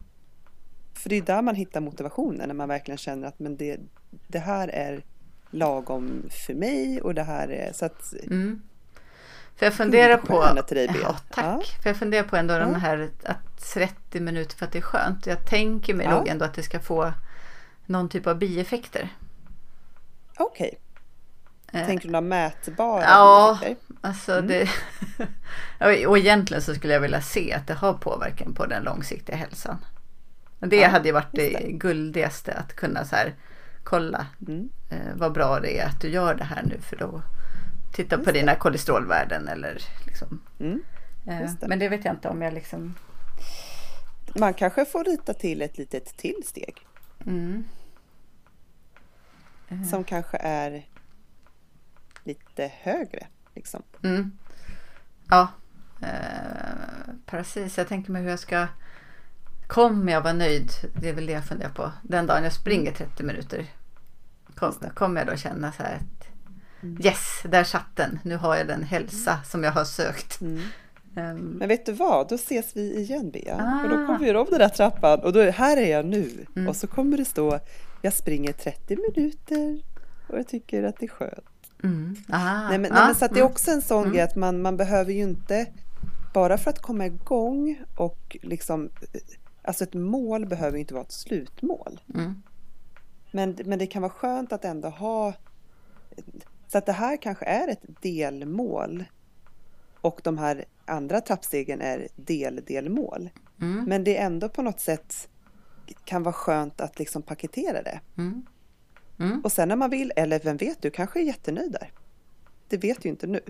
För 0.94 1.09
det 1.09 1.16
är 1.16 1.23
där 1.23 1.43
man 1.43 1.55
hittar 1.55 1.81
motivationen, 1.81 2.48
när 2.48 2.55
man 2.55 2.69
verkligen 2.69 2.98
känner 2.98 3.28
att 3.28 3.39
men 3.39 3.56
det, 3.56 3.81
det 4.27 4.39
här 4.39 4.69
är 4.69 5.05
lagom 5.51 6.28
för 6.47 6.55
mig 6.55 7.01
och 7.01 7.15
det 7.15 7.23
här 7.23 7.48
är 7.48 7.73
så 7.73 7.85
att... 7.85 8.12
Mm. 8.27 8.62
För 9.59 9.67
jag 9.67 9.75
funderar 9.75 10.17
på... 10.17 10.63
Till 10.63 10.77
dig, 10.77 10.91
ja, 11.03 11.17
tack. 11.31 11.45
Ja. 11.45 11.63
För 11.83 11.91
jag 11.91 11.97
funderar 11.97 12.23
på 12.23 12.37
ändå 12.37 12.55
ja. 12.55 12.59
de 12.59 12.75
här 12.75 13.11
att 13.25 13.61
30 13.73 14.21
minuter 14.21 14.57
för 14.57 14.67
att 14.67 14.73
det 14.73 14.79
är 14.79 14.83
skönt. 14.83 15.27
Jag 15.27 15.47
tänker 15.47 15.95
mig 15.95 16.07
ja. 16.07 16.19
nog 16.19 16.29
ändå 16.29 16.45
att 16.45 16.55
det 16.55 16.63
ska 16.63 16.81
få 16.81 17.13
någon 17.87 18.09
typ 18.09 18.27
av 18.27 18.39
bieffekter. 18.39 19.09
Okej. 20.37 20.79
Okay. 21.69 21.81
Eh. 21.81 21.87
Tänker 21.87 22.09
du 22.09 22.13
några 22.13 22.21
mätbara 22.21 23.03
Ja, 23.03 23.59
bieffekter? 23.61 23.97
alltså 24.01 24.33
mm. 24.33 24.47
det... 24.47 26.07
och 26.07 26.19
egentligen 26.19 26.63
så 26.63 26.75
skulle 26.75 26.93
jag 26.93 27.01
vilja 27.01 27.21
se 27.21 27.53
att 27.53 27.67
det 27.67 27.75
har 27.75 27.93
påverkan 27.93 28.55
på 28.55 28.67
den 28.67 28.83
långsiktiga 28.83 29.37
hälsan. 29.37 29.85
Det 30.59 30.77
ja, 30.77 30.89
hade 30.89 31.09
ju 31.09 31.13
varit 31.13 31.33
det. 31.33 31.59
det 31.59 31.73
guldigaste 31.73 32.53
att 32.53 32.77
kunna 32.77 33.05
så 33.05 33.17
här 33.17 33.35
kolla 33.85 34.27
mm. 34.49 34.69
eh, 34.91 35.15
vad 35.15 35.33
bra 35.33 35.61
det 35.61 35.79
är 35.79 35.87
att 35.87 36.01
du 36.01 36.09
gör 36.09 36.35
det 36.35 36.45
här 36.45 36.63
nu 36.63 36.81
för 36.81 36.97
då 36.97 37.23
titta 37.93 38.16
just 38.16 38.27
på 38.27 38.32
dina 38.32 38.52
det. 38.52 38.59
kolesterolvärden 38.59 39.48
eller 39.48 39.82
liksom. 40.06 40.40
Mm. 40.60 40.82
Eh, 41.27 41.51
men 41.60 41.78
det 41.78 41.89
vet 41.89 42.05
jag 42.05 42.15
inte 42.15 42.28
om 42.28 42.43
jag 42.43 42.55
liksom. 42.55 42.94
Man 44.35 44.55
kanske 44.55 44.85
får 44.85 45.05
rita 45.05 45.35
till 45.35 45.62
ett 45.62 45.78
litet 45.78 46.16
till 46.16 46.43
steg. 46.47 46.86
Mm. 47.27 47.65
Eh. 49.69 49.82
Som 49.82 50.05
kanske 50.05 50.36
är 50.36 50.86
lite 52.24 52.73
högre. 52.81 53.27
Liksom. 53.55 53.82
Mm. 54.02 54.39
Ja, 55.28 55.48
eh, 56.02 57.15
precis. 57.27 57.78
Jag 57.78 57.89
tänker 57.89 58.12
mig 58.12 58.23
hur 58.23 58.31
jag 58.31 58.39
ska 58.39 58.66
Kommer 59.69 60.12
jag 60.12 60.20
vara 60.20 60.32
nöjd? 60.32 60.70
Det 60.94 61.09
är 61.09 61.12
väl 61.12 61.27
det 61.27 61.32
jag 61.32 61.44
funderar 61.44 61.70
på. 61.70 61.93
Den 62.02 62.27
dagen 62.27 62.44
jag 62.44 62.52
springer 62.52 62.93
30 62.93 63.23
minuter. 63.23 63.66
Kommer 64.55 64.90
kom 64.94 65.16
jag 65.16 65.27
då 65.27 65.36
känna 65.36 65.73
så 65.73 65.82
här 65.82 65.94
att 65.94 66.28
mm. 66.83 67.07
Yes, 67.07 67.43
där 67.45 67.65
satt 67.65 67.97
den. 67.97 68.19
Nu 68.23 68.37
har 68.37 68.57
jag 68.57 68.67
den 68.67 68.83
hälsa 68.83 69.39
som 69.45 69.65
jag 69.65 69.73
har 69.73 69.85
sökt. 69.85 70.41
Mm. 70.41 70.61
Um, 71.17 71.39
Men 71.41 71.69
vet 71.69 71.87
du 71.87 71.93
vad, 71.93 72.29
då 72.29 72.35
ses 72.35 72.77
vi 72.77 72.99
igen 73.01 73.31
Bea. 73.31 73.57
Ah. 73.57 73.85
Och 73.85 73.89
då 73.91 74.07
kommer 74.07 74.19
vi 74.19 74.27
göra 74.27 74.41
om 74.41 74.47
den 74.51 74.59
där 74.59 74.69
trappan 74.69 75.21
och 75.21 75.33
då, 75.33 75.43
här 75.43 75.77
är 75.77 75.91
jag 75.91 76.07
nu. 76.07 76.47
Mm. 76.57 76.69
Och 76.69 76.77
så 76.77 76.87
kommer 76.87 77.17
det 77.17 77.25
stå, 77.25 77.61
jag 78.03 78.13
springer 78.13 78.53
30 78.53 78.97
minuter 78.97 79.83
och 80.29 80.39
jag 80.39 80.49
tycker 80.49 80.83
att 80.83 80.97
det 80.99 81.07
är 81.07 81.11
skönt. 81.11 81.45
Mm. 81.83 82.17
Ah. 82.29 82.69
Nej, 82.69 82.79
men, 82.79 82.93
ah. 82.93 82.95
nej, 82.95 83.07
men, 83.07 83.15
så 83.15 83.25
att 83.25 83.31
det 83.31 83.41
är 83.41 83.43
mm. 83.43 83.53
också 83.53 83.71
en 83.71 83.83
sån 83.83 84.03
mm. 84.03 84.13
grej 84.13 84.23
att 84.23 84.37
man, 84.37 84.63
man 84.63 84.77
behöver 84.77 85.13
ju 85.13 85.23
inte, 85.23 85.67
bara 86.35 86.59
för 86.59 86.71
att 86.71 86.83
komma 86.83 87.07
igång 87.07 87.79
och 87.97 88.37
liksom 88.43 88.91
Alltså 89.69 89.85
ett 89.85 89.95
mål 89.95 90.47
behöver 90.47 90.79
inte 90.79 90.95
vara 90.95 91.05
ett 91.05 91.13
slutmål. 91.13 92.01
Mm. 92.15 92.43
Men, 93.31 93.59
men 93.65 93.79
det 93.79 93.87
kan 93.87 94.03
vara 94.03 94.13
skönt 94.13 94.53
att 94.53 94.65
ändå 94.65 94.89
ha... 94.89 95.33
Så 96.69 96.78
att 96.78 96.86
det 96.86 96.93
här 96.93 97.16
kanske 97.23 97.45
är 97.45 97.69
ett 97.69 98.03
delmål 98.03 99.05
och 100.01 100.20
de 100.24 100.39
här 100.39 100.65
andra 100.86 101.20
trappstegen 101.20 101.81
är 101.81 102.09
deldelmål. 102.16 103.31
Mm. 103.61 103.85
Men 103.85 104.05
det 104.05 104.16
är 104.16 104.27
ändå 104.27 104.49
på 104.49 104.62
något 104.62 104.81
sätt 104.81 105.28
kan 106.05 106.23
vara 106.23 106.32
skönt 106.32 106.81
att 106.81 106.99
liksom 106.99 107.23
paketera 107.23 107.82
det. 107.82 108.01
Mm. 108.16 108.47
Mm. 109.19 109.40
Och 109.40 109.53
sen 109.53 109.69
när 109.69 109.77
man 109.77 109.90
vill, 109.90 110.12
eller 110.16 110.40
vem 110.45 110.57
vet, 110.57 110.82
du 110.82 110.90
kanske 110.90 111.20
är 111.20 111.24
jättenöjd 111.24 111.73
där. 111.73 111.93
Det 112.69 112.77
vet 112.77 113.03
du 113.03 113.09
inte 113.09 113.27
nu. 113.27 113.40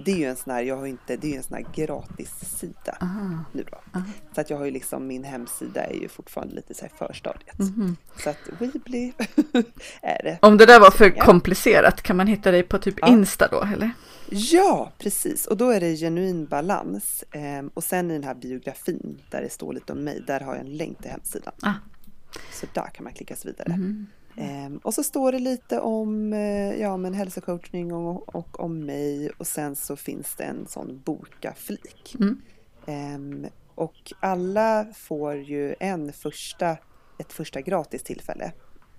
det 0.04 0.12
är 0.12 0.16
ju 0.16 0.24
en 0.24 0.36
sån 0.36 0.52
här, 0.52 0.62
jag 0.62 0.76
har 0.76 0.86
inte, 0.86 1.16
det 1.16 1.26
är 1.26 1.30
ju 1.30 1.36
en 1.36 1.42
sån 1.42 1.56
här 1.56 1.66
gratis 1.74 2.58
sida 2.58 2.96
Aha. 3.00 3.44
nu 3.52 3.64
då. 3.70 4.00
Så 4.34 4.40
att 4.40 4.50
jag 4.50 4.58
har 4.58 4.64
ju 4.64 4.70
liksom, 4.70 5.06
min 5.06 5.24
hemsida 5.24 5.84
är 5.84 5.94
ju 5.94 6.08
fortfarande 6.08 6.54
lite 6.54 6.74
så 6.74 6.82
här 6.84 6.92
förstadiet. 7.08 7.58
Mhm. 7.58 7.96
Så 8.22 8.30
att 8.30 8.38
Weebly 8.58 9.12
är 10.02 10.22
det. 10.22 10.38
Om 10.42 10.56
det 10.56 10.66
där 10.66 10.80
var 10.80 10.90
för 10.90 11.10
komplicerat, 11.10 12.02
kan 12.02 12.16
man 12.16 12.26
hitta 12.26 12.50
dig 12.50 12.62
på 12.62 12.78
typ 12.78 12.94
Ja. 13.00 13.08
Insta 13.08 13.48
då 13.48 13.62
eller? 13.74 13.90
Ja, 14.30 14.92
precis. 14.98 15.46
Och 15.46 15.56
då 15.56 15.70
är 15.70 15.80
det 15.80 15.96
genuin 15.96 16.46
balans. 16.46 17.24
Ehm, 17.30 17.70
och 17.74 17.84
sen 17.84 18.10
i 18.10 18.14
den 18.14 18.24
här 18.24 18.34
biografin 18.34 19.22
där 19.30 19.42
det 19.42 19.50
står 19.50 19.72
lite 19.72 19.92
om 19.92 20.04
mig, 20.04 20.22
där 20.26 20.40
har 20.40 20.54
jag 20.56 20.66
en 20.66 20.76
länk 20.76 21.02
till 21.02 21.10
hemsidan. 21.10 21.54
Ah. 21.62 21.72
Så 22.52 22.66
där 22.72 22.86
kan 22.94 23.04
man 23.04 23.12
klicka 23.12 23.36
sig 23.36 23.50
vidare. 23.50 23.72
Mm. 23.72 24.06
Ehm, 24.36 24.78
och 24.78 24.94
så 24.94 25.02
står 25.02 25.32
det 25.32 25.38
lite 25.38 25.80
om 25.80 26.32
eh, 26.32 26.80
ja, 26.80 26.96
men 26.96 27.14
hälsocoachning 27.14 27.92
och, 27.92 28.34
och 28.34 28.60
om 28.60 28.86
mig. 28.86 29.30
Och 29.38 29.46
sen 29.46 29.76
så 29.76 29.96
finns 29.96 30.34
det 30.34 30.44
en 30.44 30.66
sån 30.66 31.02
boka-flik. 31.04 32.16
Mm. 32.20 32.40
Ehm, 32.86 33.46
och 33.74 34.12
alla 34.20 34.86
får 34.94 35.36
ju 35.36 35.74
en 35.80 36.12
första, 36.12 36.76
ett 37.18 37.32
första 37.32 37.60
gratis 37.60 38.02
tillfälle. 38.02 38.52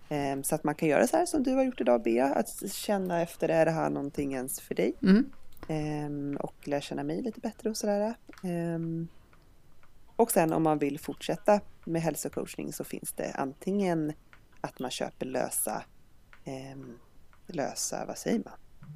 Ehm, 0.10 0.44
så 0.44 0.56
att 0.56 0.64
man 0.64 0.76
kan 0.76 0.90
göra 0.90 1.08
så 1.08 1.18
här 1.18 1.26
som 1.26 1.44
du 1.44 1.54
har 1.54 1.64
gjort 1.64 1.82
idag 1.82 2.04
Bea, 2.04 2.26
att 2.26 2.72
känna 2.72 3.22
efter, 3.22 3.50
är 3.50 3.66
det 3.66 3.72
här 3.72 3.90
någonting 3.90 4.34
ens 4.34 4.60
för 4.60 4.76
dig? 4.76 4.94
Mm. 5.02 5.26
Och 6.40 6.68
lära 6.68 6.82
känna 6.82 7.04
mig 7.04 7.22
lite 7.22 7.40
bättre 7.40 7.70
och 7.70 7.78
sådär. 7.78 8.16
Och 10.16 10.32
sen 10.32 10.54
om 10.54 10.64
man 10.64 10.78
vill 10.78 11.00
fortsätta 11.00 11.60
med 11.86 12.02
hälsocoachning 12.02 12.74
så 12.74 12.84
finns 12.84 13.14
det 13.14 13.32
antingen 13.36 14.14
att 14.68 14.80
man 14.80 14.92
köper 14.92 15.26
lösa, 15.26 15.84
ehm, 16.46 16.98
lösa, 17.48 18.06
vad 18.06 18.18
säger 18.18 18.40
man? 18.46 18.54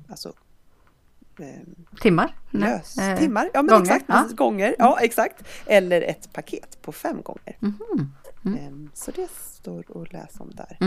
Alltså 0.10 0.34
ehm, 1.40 1.76
Timmar? 2.02 2.36
Nej. 2.52 2.70
lös, 2.70 2.98
Eh, 2.98 3.18
timmar, 3.18 3.50
ja 3.54 3.62
men 3.62 3.68
gånger, 3.76 3.82
exakt, 3.86 4.06
ja. 4.08 4.16
precis, 4.16 4.38
gånger, 4.38 4.76
ja 4.80 5.00
exakt. 5.02 5.44
Eller 5.66 6.02
ett 6.02 6.34
paket 6.34 6.82
på 6.82 6.92
fem 6.92 7.22
gånger. 7.22 7.58
Mhm. 7.60 8.12
Mm. 8.46 8.58
Ehm, 8.60 8.90
så 8.94 9.12
det 9.12 9.30
står 9.32 10.02
att 10.02 10.14
läsa 10.14 10.44
om 10.44 10.52
där. 10.56 10.78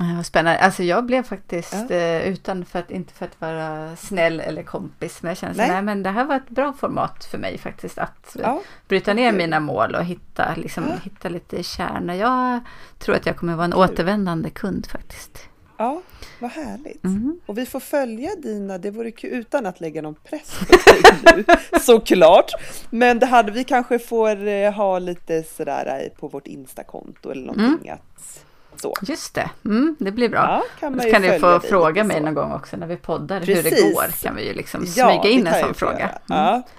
Mm. 0.00 0.16
Vad 0.16 0.26
spännande. 0.26 0.58
Alltså 0.58 0.82
jag 0.82 1.04
blev 1.06 1.22
faktiskt, 1.22 1.74
Ja. 1.88 1.96
eh, 1.96 2.28
utan 2.28 2.64
för 2.64 2.78
att, 2.78 2.90
inte 2.90 3.14
för 3.14 3.24
att 3.26 3.40
vara 3.40 3.96
snäll 3.96 4.40
eller 4.40 4.62
kompis, 4.62 5.22
men 5.22 5.28
jag 5.28 5.38
kände 5.38 5.54
så, 5.54 5.60
Nej. 5.60 5.70
nej 5.70 5.82
men 5.82 6.02
det 6.02 6.10
här 6.10 6.24
var 6.24 6.36
ett 6.36 6.48
bra 6.50 6.72
format 6.72 7.24
för 7.24 7.38
mig 7.38 7.58
faktiskt 7.58 7.98
att 7.98 8.36
Ja, 8.42 8.62
bryta 8.88 9.14
ner 9.14 9.32
mina 9.32 9.60
mål 9.60 9.94
och 9.94 10.04
hitta, 10.04 10.54
liksom, 10.56 10.84
Ja. 10.88 10.94
hitta 11.04 11.28
lite 11.28 11.62
kärna. 11.62 12.16
Jag 12.16 12.60
tror 12.98 13.14
att 13.16 13.26
jag 13.26 13.36
kommer 13.36 13.54
vara 13.54 13.64
en 13.64 13.72
Kul. 13.72 13.80
återvändande 13.80 14.50
kund 14.50 14.86
faktiskt. 14.86 15.38
ja, 15.76 16.02
vad 16.38 16.50
härligt. 16.50 17.04
Mm. 17.04 17.40
Och 17.46 17.58
vi 17.58 17.66
får 17.66 17.80
följa 17.80 18.30
dina, 18.42 18.78
det 18.78 18.90
vore 18.90 19.10
kul 19.10 19.30
utan 19.32 19.66
att 19.66 19.80
lägga 19.80 20.02
någon 20.02 20.14
press 20.14 20.58
på 20.58 20.64
dig 20.64 21.12
nu, 21.72 21.78
såklart. 21.80 22.50
Men 22.90 23.18
det 23.18 23.26
hade 23.26 23.52
vi 23.52 23.64
kanske 23.64 23.98
får 23.98 24.46
eh, 24.46 24.72
ha 24.72 24.98
lite 24.98 25.42
sådär 25.42 26.00
eh, 26.04 26.20
på 26.20 26.28
vårt 26.28 26.46
Instakonto 26.46 27.30
eller 27.30 27.46
någonting 27.52 27.90
att 27.90 28.44
så. 28.82 28.94
Just 29.02 29.34
det, 29.34 29.50
mm, 29.64 29.96
det 29.98 30.10
blir 30.12 30.28
bra. 30.28 30.38
Ja, 30.40 30.62
kan 30.80 30.92
man 30.92 31.00
Så 31.00 31.06
ju 31.06 31.12
kan 31.12 31.22
du 31.22 31.38
få 31.38 31.60
fråga 31.60 32.04
mig 32.04 32.16
så. 32.16 32.22
någon 32.22 32.34
gång 32.34 32.52
också 32.52 32.76
när 32.76 32.86
vi 32.86 32.96
poddar 32.96 33.40
hur 33.40 33.46
det 33.46 33.62
Precis. 33.62 33.94
går. 33.94 34.04
Kan 34.22 34.36
vi 34.36 34.46
ju 34.46 34.52
liksom 34.54 34.84
Ja, 34.96 35.08
smyga 35.20 35.28
in 35.34 35.44
det 35.44 35.50
en 35.50 35.64
sån 35.64 35.74
fråga. 35.74 36.10
Mm. 36.30 36.62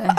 Ja. 0.00 0.14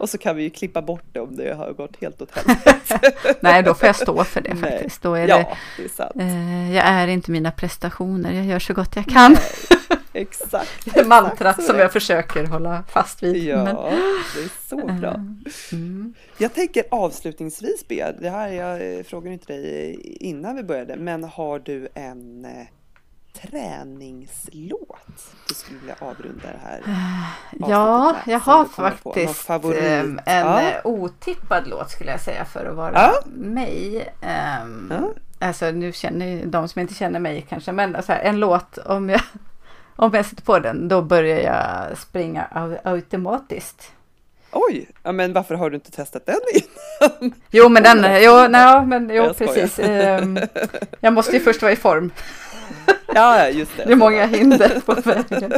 Och 0.00 0.08
så 0.08 0.18
kan 0.18 0.36
vi 0.36 0.42
ju 0.42 0.50
klippa 0.50 0.82
bort 0.82 1.04
det 1.12 1.20
om 1.20 1.36
det 1.36 1.54
har 1.56 1.72
gått 1.72 1.96
helt 2.00 2.22
åt 2.22 2.28
helvete. 2.38 3.12
Nej, 3.40 3.62
då 3.62 3.74
får 3.74 3.86
jag 3.86 3.96
stå 3.96 4.24
för 4.24 4.40
det 4.40 4.54
Nej. 4.54 4.70
faktiskt. 4.72 5.02
Då 5.02 5.14
är 5.14 5.26
det, 5.26 5.28
Ja, 5.28 5.56
det 5.76 5.84
är 5.84 5.88
sant. 5.88 6.12
eh, 6.16 6.74
jag 6.76 6.84
är 6.86 7.06
inte 7.08 7.30
mina 7.30 7.50
prestationer, 7.50 8.32
jag 8.32 8.44
gör 8.44 8.58
så 8.58 8.74
gott 8.74 8.96
jag 8.96 9.06
kan. 9.06 9.36
Exakt. 10.12 10.84
Det 10.94 11.00
så 11.00 11.62
som 11.62 11.78
jag 11.78 11.92
försöker 11.92 12.44
hålla 12.46 12.82
fast 12.88 13.22
vid. 13.22 13.44
Ja, 13.44 13.64
Men, 13.64 13.74
det 14.36 14.42
är 14.42 14.68
så 14.68 14.76
bra. 14.86 15.14
mm. 15.72 16.14
Jag 16.38 16.54
tänker 16.54 16.84
avslutningsvis 16.90 17.88
Bea, 17.88 18.12
det 18.12 18.30
här 18.30 18.48
jag 18.48 18.94
eh, 18.98 19.02
frågade 19.02 19.32
inte 19.32 19.52
dig 19.52 20.00
innan 20.20 20.56
vi 20.56 20.62
började, 20.62 20.96
men 20.96 21.24
har 21.24 21.58
du 21.58 21.88
en 21.94 22.44
eh, 22.44 22.66
träningslåt 23.42 25.34
du 25.48 25.54
skulle 25.54 25.78
vilja 25.78 25.94
avrunda 25.98 26.42
det 26.52 26.60
här 26.64 26.80
Ja, 27.68 28.16
jag 28.26 28.38
har 28.40 28.64
faktiskt 28.64 29.50
en 29.50 30.20
Ja. 30.26 30.60
eh, 30.60 30.74
otippad 30.86 31.66
låt 31.66 31.90
skulle 31.90 32.10
jag 32.10 32.20
säga 32.20 32.44
för 32.44 32.64
att 32.66 32.76
vara 32.76 32.92
Ja. 32.94 33.12
mig. 33.26 34.08
Ehm, 34.22 34.88
Ja. 34.90 35.12
Alltså 35.46 35.70
nu 35.70 35.92
känner 35.92 36.26
ju 36.26 36.46
de 36.46 36.68
som 36.68 36.80
inte 36.80 36.94
känner 36.94 37.20
mig 37.20 37.46
kanske, 37.48 37.72
men 37.72 37.96
här, 38.12 38.20
en 38.20 38.40
låt 38.40 38.78
om 38.78 39.08
jag, 39.08 39.20
om 40.00 40.14
jag 40.14 40.26
sätter 40.26 40.42
på 40.42 40.58
den 40.58 40.88
då 40.88 41.02
börjar 41.02 41.38
jag 41.38 41.98
springa 41.98 42.46
au- 42.54 42.78
automatiskt. 42.84 43.92
Oj, 44.52 44.88
ja, 45.02 45.12
men 45.12 45.32
varför 45.32 45.54
har 45.54 45.70
du 45.70 45.74
inte 45.74 45.90
testat 45.90 46.26
den 46.26 46.40
innan? 46.54 47.34
Jo 47.50 47.68
men 47.68 47.82
den, 47.82 48.22
jo, 48.22 48.48
nej, 48.48 48.86
men 48.86 49.08
jo 49.08 49.14
Jag 49.14 49.36
precis. 49.36 49.78
Ehm, 49.78 50.38
jag 51.00 51.12
måste 51.12 51.32
ju 51.32 51.40
först 51.40 51.62
vara 51.62 51.72
i 51.72 51.76
form. 51.76 52.10
Ja, 53.14 53.48
just 53.48 53.76
det. 53.76 53.84
Det 53.86 53.92
är 53.92 53.96
många 53.96 54.26
hinder 54.26 54.80
på 54.86 54.94
vägen. 54.94 55.52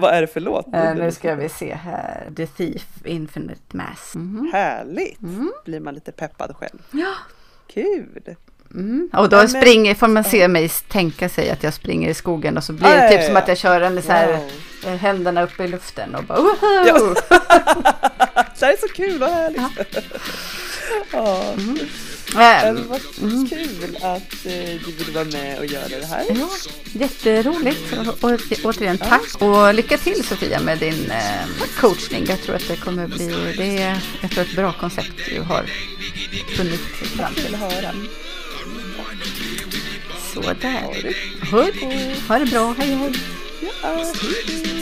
Vad 0.00 0.14
är 0.14 0.20
det 0.20 0.26
för 0.26 0.40
låt? 0.40 0.74
Eh, 0.74 0.94
nu 0.94 1.10
ska 1.12 1.34
vi 1.34 1.48
se 1.48 1.74
här. 1.74 2.28
The 2.36 2.46
Thief 2.46 2.86
Infinite 3.04 3.76
Mass. 3.76 4.14
Mhm. 4.14 4.50
Härligt! 4.52 5.22
Mm. 5.22 5.52
Blir 5.64 5.80
man 5.80 5.94
lite 5.94 6.12
peppad 6.12 6.56
själv. 6.56 6.78
Ja. 6.90 7.12
Kul! 7.66 8.34
Mm. 8.74 9.08
Och 9.12 9.28
då 9.28 9.36
Ja, 9.36 9.40
men- 9.40 9.48
springer, 9.62 9.94
får 9.94 10.08
man 10.08 10.24
se 10.24 10.48
mig 10.48 10.68
tänka 10.68 11.28
sig 11.28 11.50
att 11.50 11.62
jag 11.62 11.74
springer 11.74 12.10
i 12.10 12.14
skogen 12.14 12.56
och 12.56 12.64
så 12.64 12.72
blir 12.72 12.88
Ja, 12.88 12.94
det 12.96 13.02
ja, 13.04 13.08
typ 13.10 13.20
ja, 13.20 13.26
som 13.26 13.34
ja. 13.34 13.40
att 13.42 13.48
jag 13.48 13.58
kör 13.58 13.80
en 13.80 14.02
så 14.02 14.12
här, 14.12 14.26
Wow. 14.32 14.50
eh, 14.86 14.94
händerna 14.98 15.42
uppe 15.42 15.64
i 15.64 15.68
luften 15.68 16.14
och 16.14 16.24
bara 16.24 16.40
woho! 16.40 16.56
Ja. 16.86 17.14
Det 18.58 18.66
här 18.66 18.72
är 18.72 18.76
så 18.88 18.88
kul 18.94 19.22
och 19.22 19.28
härligt! 19.28 19.96
Ja. 21.12 21.44
Eh, 22.32 22.74
Men 22.74 22.88
vad 22.88 23.00
kul 23.50 23.96
att 24.02 24.46
eh, 24.46 24.80
du 24.86 24.92
ville 24.98 25.12
vara 25.14 25.24
med 25.24 25.58
och 25.58 25.66
göra 25.66 25.88
det 25.88 26.06
här. 26.06 26.24
Ja, 26.28 26.48
jätteroligt. 26.92 27.92
Och, 28.22 28.30
och, 28.30 28.40
återigen 28.64 28.98
tack. 28.98 29.34
Och 29.42 29.74
lycka 29.74 29.96
till 29.98 30.24
Sofia 30.24 30.60
med 30.60 30.78
din 30.78 31.10
eh, 31.10 31.66
coachning. 31.80 32.24
Jag 32.28 32.42
tror 32.42 32.56
att 32.56 32.68
det 32.68 32.76
kommer 32.76 33.06
bli, 33.06 33.54
det 33.56 33.82
är 33.82 33.98
jag 34.22 34.30
tror 34.30 34.44
ett 34.44 34.56
bra 34.56 34.72
koncept 34.72 35.12
du 35.34 35.40
har 35.40 35.64
funnit 36.56 36.80
fram 37.16 37.34
Kul 37.34 37.44
till. 37.44 37.54
att 37.54 37.60
höra. 37.72 37.90
Sådär. 40.42 41.14
Hej. 41.52 42.16
Ha 42.28 42.38
det 42.38 42.50
bra, 42.50 42.74
hej 42.78 42.88
hej. 42.88 43.12
Ja, 43.62 43.70
hej. 43.82 44.75